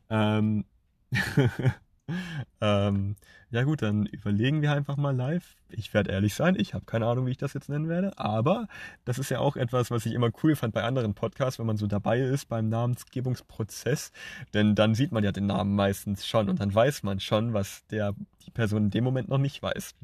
Ähm, 0.09 0.65
ähm, 2.63 3.17
ja 3.51 3.63
gut, 3.63 3.81
dann 3.81 4.05
überlegen 4.05 4.61
wir 4.61 4.71
einfach 4.71 4.95
mal 4.95 5.13
live. 5.13 5.57
Ich 5.69 5.93
werde 5.93 6.11
ehrlich 6.11 6.33
sein, 6.33 6.55
ich 6.57 6.73
habe 6.73 6.85
keine 6.85 7.07
Ahnung, 7.07 7.25
wie 7.25 7.31
ich 7.31 7.37
das 7.37 7.53
jetzt 7.53 7.67
nennen 7.67 7.89
werde, 7.89 8.17
aber 8.17 8.67
das 9.05 9.19
ist 9.19 9.29
ja 9.29 9.39
auch 9.39 9.57
etwas, 9.57 9.91
was 9.91 10.05
ich 10.05 10.13
immer 10.13 10.31
cool 10.41 10.55
fand 10.55 10.73
bei 10.73 10.83
anderen 10.83 11.13
Podcasts, 11.13 11.59
wenn 11.59 11.65
man 11.65 11.77
so 11.77 11.85
dabei 11.85 12.21
ist 12.21 12.47
beim 12.47 12.69
Namensgebungsprozess, 12.69 14.11
denn 14.53 14.75
dann 14.75 14.95
sieht 14.95 15.11
man 15.11 15.23
ja 15.23 15.33
den 15.33 15.47
Namen 15.47 15.75
meistens 15.75 16.25
schon 16.25 16.47
und 16.49 16.61
dann 16.61 16.73
weiß 16.73 17.03
man 17.03 17.19
schon, 17.19 17.53
was 17.53 17.85
der 17.87 18.15
die 18.45 18.51
Person 18.51 18.85
in 18.85 18.89
dem 18.91 19.03
Moment 19.03 19.29
noch 19.29 19.37
nicht 19.37 19.61
weiß. 19.61 19.95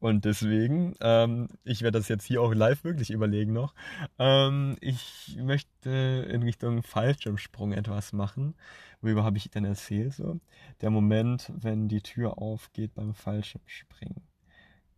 Und 0.00 0.24
deswegen, 0.24 0.94
ähm, 1.00 1.48
ich 1.64 1.82
werde 1.82 1.98
das 1.98 2.08
jetzt 2.08 2.24
hier 2.24 2.42
auch 2.42 2.54
live 2.54 2.84
wirklich 2.84 3.10
überlegen 3.10 3.52
noch. 3.52 3.74
Ähm, 4.18 4.76
ich 4.80 5.36
möchte 5.40 5.90
in 6.30 6.42
Richtung 6.42 6.82
Fallschirmsprung 6.82 7.72
etwas 7.72 8.12
machen. 8.12 8.54
Worüber 9.02 9.24
habe 9.24 9.36
ich 9.36 9.50
denn 9.50 9.64
erzählt? 9.64 10.14
So? 10.14 10.40
Der 10.80 10.90
Moment, 10.90 11.52
wenn 11.54 11.88
die 11.88 11.95
Tür 12.00 12.38
aufgeht 12.38 12.94
beim 12.94 13.14
Fallschirmspringen. 13.14 14.22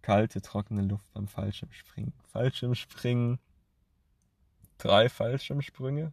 Kalte, 0.02 0.40
trockene 0.40 0.82
Luft 0.82 1.12
beim 1.12 1.28
Fallschirmspringen. 1.28 2.12
Fallschirmspringen. 2.24 3.38
Drei 4.78 5.08
Fallschirmsprünge. 5.08 6.12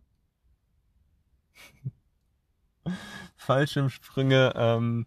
Fallschirmsprünge, 3.35 4.53
ähm, 4.55 5.05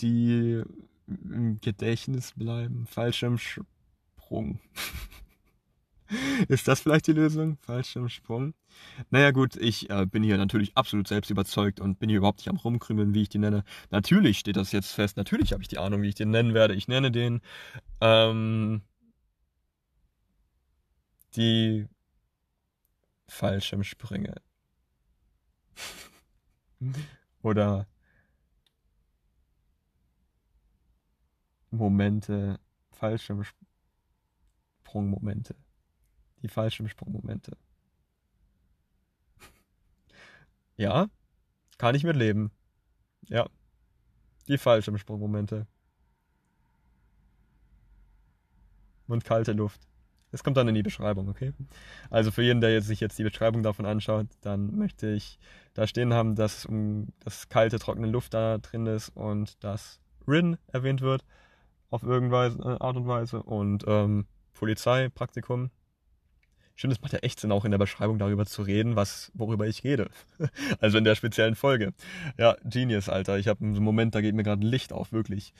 die 0.00 0.62
im 1.06 1.60
Gedächtnis 1.60 2.32
bleiben. 2.32 2.86
Fallschirmsprung. 2.86 4.60
Ist 6.48 6.68
das 6.68 6.80
vielleicht 6.80 7.06
die 7.06 7.12
Lösung? 7.12 7.58
Fallschirmsprung? 7.60 8.54
Naja 9.10 9.30
gut, 9.30 9.56
ich 9.56 9.90
äh, 9.90 10.06
bin 10.06 10.22
hier 10.22 10.38
natürlich 10.38 10.76
absolut 10.76 11.08
selbst 11.08 11.30
überzeugt 11.30 11.80
und 11.80 11.98
bin 11.98 12.08
hier 12.08 12.18
überhaupt 12.18 12.38
nicht 12.38 12.48
am 12.48 12.56
rumkrümeln, 12.56 13.14
wie 13.14 13.22
ich 13.22 13.28
die 13.28 13.38
nenne. 13.38 13.64
Natürlich 13.90 14.38
steht 14.38 14.56
das 14.56 14.72
jetzt 14.72 14.92
fest. 14.92 15.16
Natürlich 15.16 15.52
habe 15.52 15.62
ich 15.62 15.68
die 15.68 15.78
Ahnung, 15.78 16.02
wie 16.02 16.08
ich 16.08 16.14
den 16.14 16.30
nennen 16.30 16.54
werde. 16.54 16.74
Ich 16.74 16.88
nenne 16.88 17.10
den 17.10 17.40
ähm, 18.00 18.82
die 21.36 21.86
Fallschirmsprünge. 23.28 24.34
Oder 27.42 27.86
Momente, 31.70 32.58
Fallschirmsprungmomente. 32.92 35.54
Die 36.42 36.48
Fallschirmsprungmomente. 36.48 37.56
ja, 40.76 41.08
kann 41.78 41.94
ich 41.94 42.04
mitleben. 42.04 42.50
Ja, 43.28 43.48
die 44.48 44.58
Fallschirmsprungmomente. 44.58 45.66
Und 49.06 49.24
kalte 49.24 49.52
Luft. 49.52 49.80
Es 50.30 50.44
kommt 50.44 50.58
dann 50.58 50.68
in 50.68 50.74
die 50.74 50.82
Beschreibung, 50.82 51.28
okay? 51.28 51.54
Also 52.10 52.30
für 52.30 52.42
jeden, 52.42 52.60
der 52.60 52.82
sich 52.82 53.00
jetzt 53.00 53.18
die 53.18 53.24
Beschreibung 53.24 53.62
davon 53.62 53.86
anschaut, 53.86 54.26
dann 54.42 54.76
möchte 54.76 55.08
ich 55.08 55.38
da 55.72 55.86
stehen 55.86 56.12
haben, 56.12 56.34
dass 56.34 56.66
um 56.66 57.08
das 57.20 57.48
kalte, 57.48 57.78
trockene 57.78 58.08
Luft 58.08 58.34
da 58.34 58.58
drin 58.58 58.86
ist 58.86 59.08
und 59.10 59.62
dass 59.64 60.00
Rin 60.26 60.58
erwähnt 60.66 61.00
wird 61.00 61.24
auf 61.90 62.02
irgendeine 62.02 62.80
Art 62.80 62.96
und 62.96 63.06
Weise 63.06 63.42
und 63.42 63.84
ähm, 63.86 64.26
Polizeipraktikum. 64.52 65.70
Stimmt, 66.78 66.92
es 66.92 67.02
macht 67.02 67.12
ja 67.12 67.18
echt 67.18 67.40
Sinn, 67.40 67.50
auch 67.50 67.64
in 67.64 67.72
der 67.72 67.78
Beschreibung 67.78 68.20
darüber 68.20 68.46
zu 68.46 68.62
reden, 68.62 68.94
was, 68.94 69.32
worüber 69.34 69.66
ich 69.66 69.82
rede. 69.82 70.10
also 70.80 70.96
in 70.96 71.02
der 71.02 71.16
speziellen 71.16 71.56
Folge. 71.56 71.92
Ja, 72.36 72.56
Genius, 72.62 73.08
Alter. 73.08 73.36
Ich 73.36 73.48
habe 73.48 73.64
einen 73.64 73.82
Moment, 73.82 74.14
da 74.14 74.20
geht 74.20 74.36
mir 74.36 74.44
gerade 74.44 74.64
ein 74.64 74.70
Licht 74.70 74.92
auf, 74.92 75.12
wirklich. 75.12 75.52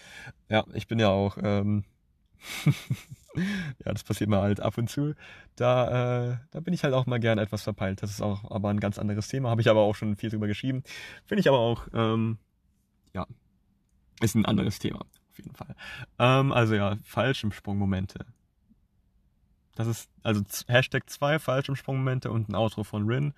Ja, 0.48 0.64
ich 0.74 0.86
bin 0.86 1.00
ja 1.00 1.08
auch, 1.08 1.36
ähm, 1.42 1.82
ja, 3.84 3.92
das 3.92 4.04
passiert 4.04 4.30
mir 4.30 4.40
halt 4.40 4.60
ab 4.60 4.78
und 4.78 4.88
zu. 4.88 5.16
Da, 5.56 6.34
äh, 6.34 6.36
da 6.52 6.60
bin 6.60 6.72
ich 6.72 6.84
halt 6.84 6.94
auch 6.94 7.06
mal 7.06 7.18
gern 7.18 7.38
etwas 7.38 7.64
verpeilt. 7.64 8.00
Das 8.00 8.10
ist 8.10 8.22
auch 8.22 8.48
aber 8.52 8.68
ein 8.68 8.78
ganz 8.78 8.96
anderes 8.96 9.26
Thema. 9.26 9.50
Habe 9.50 9.60
ich 9.60 9.68
aber 9.68 9.80
auch 9.80 9.96
schon 9.96 10.14
viel 10.14 10.30
drüber 10.30 10.46
geschrieben. 10.46 10.84
Finde 11.26 11.40
ich 11.40 11.48
aber 11.48 11.58
auch, 11.58 11.88
ähm, 11.94 12.38
ja, 13.12 13.26
ist 14.20 14.36
ein 14.36 14.46
anderes 14.46 14.78
Thema 14.78 15.04
jeden 15.38 15.54
Fall. 15.54 15.74
Ähm, 16.18 16.52
also 16.52 16.74
ja, 16.74 16.96
Fallschirmsprungmomente. 17.04 18.26
Das 19.78 19.86
ist 19.86 20.10
also 20.24 20.42
Hashtag 20.66 21.08
2 21.08 21.38
Fallschirmsprungmomente 21.38 22.32
und 22.32 22.48
ein 22.48 22.56
Outro 22.56 22.82
von 22.82 23.06
Rin 23.06 23.32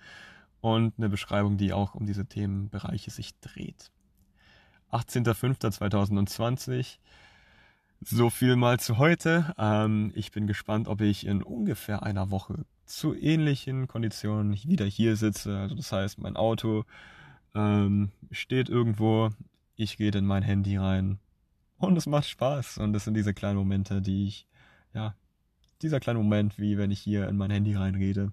und 0.59 0.95
eine 0.97 1.07
Beschreibung, 1.07 1.57
die 1.57 1.71
auch 1.71 1.93
um 1.93 2.07
diese 2.07 2.25
Themenbereiche 2.25 3.11
sich 3.11 3.39
dreht. 3.41 3.91
18.05.2020. 4.91 6.97
So 8.01 8.31
viel 8.31 8.55
mal 8.55 8.79
zu 8.79 8.97
heute. 8.97 9.53
Ähm, 9.59 10.11
ich 10.15 10.31
bin 10.31 10.47
gespannt, 10.47 10.87
ob 10.87 11.01
ich 11.01 11.27
in 11.27 11.43
ungefähr 11.43 12.01
einer 12.01 12.31
Woche 12.31 12.65
zu 12.87 13.13
ähnlichen 13.13 13.87
Konditionen 13.87 14.55
wieder 14.63 14.85
hier 14.85 15.17
sitze. 15.17 15.59
Also 15.59 15.75
das 15.75 15.91
heißt, 15.91 16.17
mein 16.17 16.37
Auto 16.37 16.85
ähm, 17.53 18.09
steht 18.31 18.67
irgendwo. 18.67 19.29
Ich 19.75 19.95
gehe 19.95 20.09
in 20.09 20.25
mein 20.25 20.41
Handy 20.41 20.77
rein, 20.77 21.19
und 21.77 21.97
es 21.97 22.07
macht 22.07 22.27
Spaß. 22.27 22.77
Und 22.77 22.93
das 22.93 23.03
sind 23.03 23.15
diese 23.15 23.35
kleinen 23.35 23.57
Momente, 23.57 24.01
die 24.01 24.27
ich, 24.27 24.47
ja, 24.93 25.15
dieser 25.83 25.99
kleine 25.99 26.19
Moment, 26.19 26.57
wie 26.57 26.77
wenn 26.77 26.91
ich 26.91 26.99
hier 26.99 27.27
in 27.27 27.37
mein 27.37 27.51
Handy 27.51 27.75
reinrede 27.75 28.31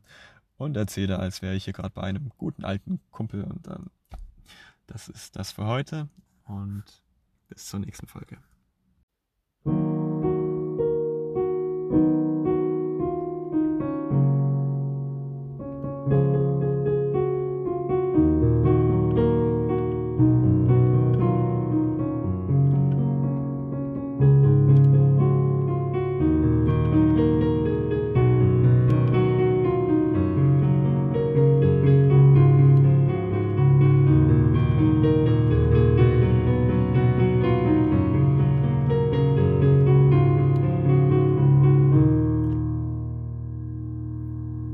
und 0.56 0.76
erzähle, 0.76 1.18
als 1.18 1.42
wäre 1.42 1.54
ich 1.54 1.64
hier 1.64 1.72
gerade 1.72 1.90
bei 1.90 2.02
einem 2.02 2.30
guten 2.36 2.64
alten 2.64 3.00
Kumpel. 3.10 3.44
Und 3.44 3.66
ähm, 3.68 3.90
das 4.86 5.08
ist 5.08 5.36
das 5.36 5.52
für 5.52 5.66
heute. 5.66 6.08
Und 6.44 6.84
bis 7.48 7.66
zur 7.66 7.80
nächsten 7.80 8.06
Folge. 8.06 8.38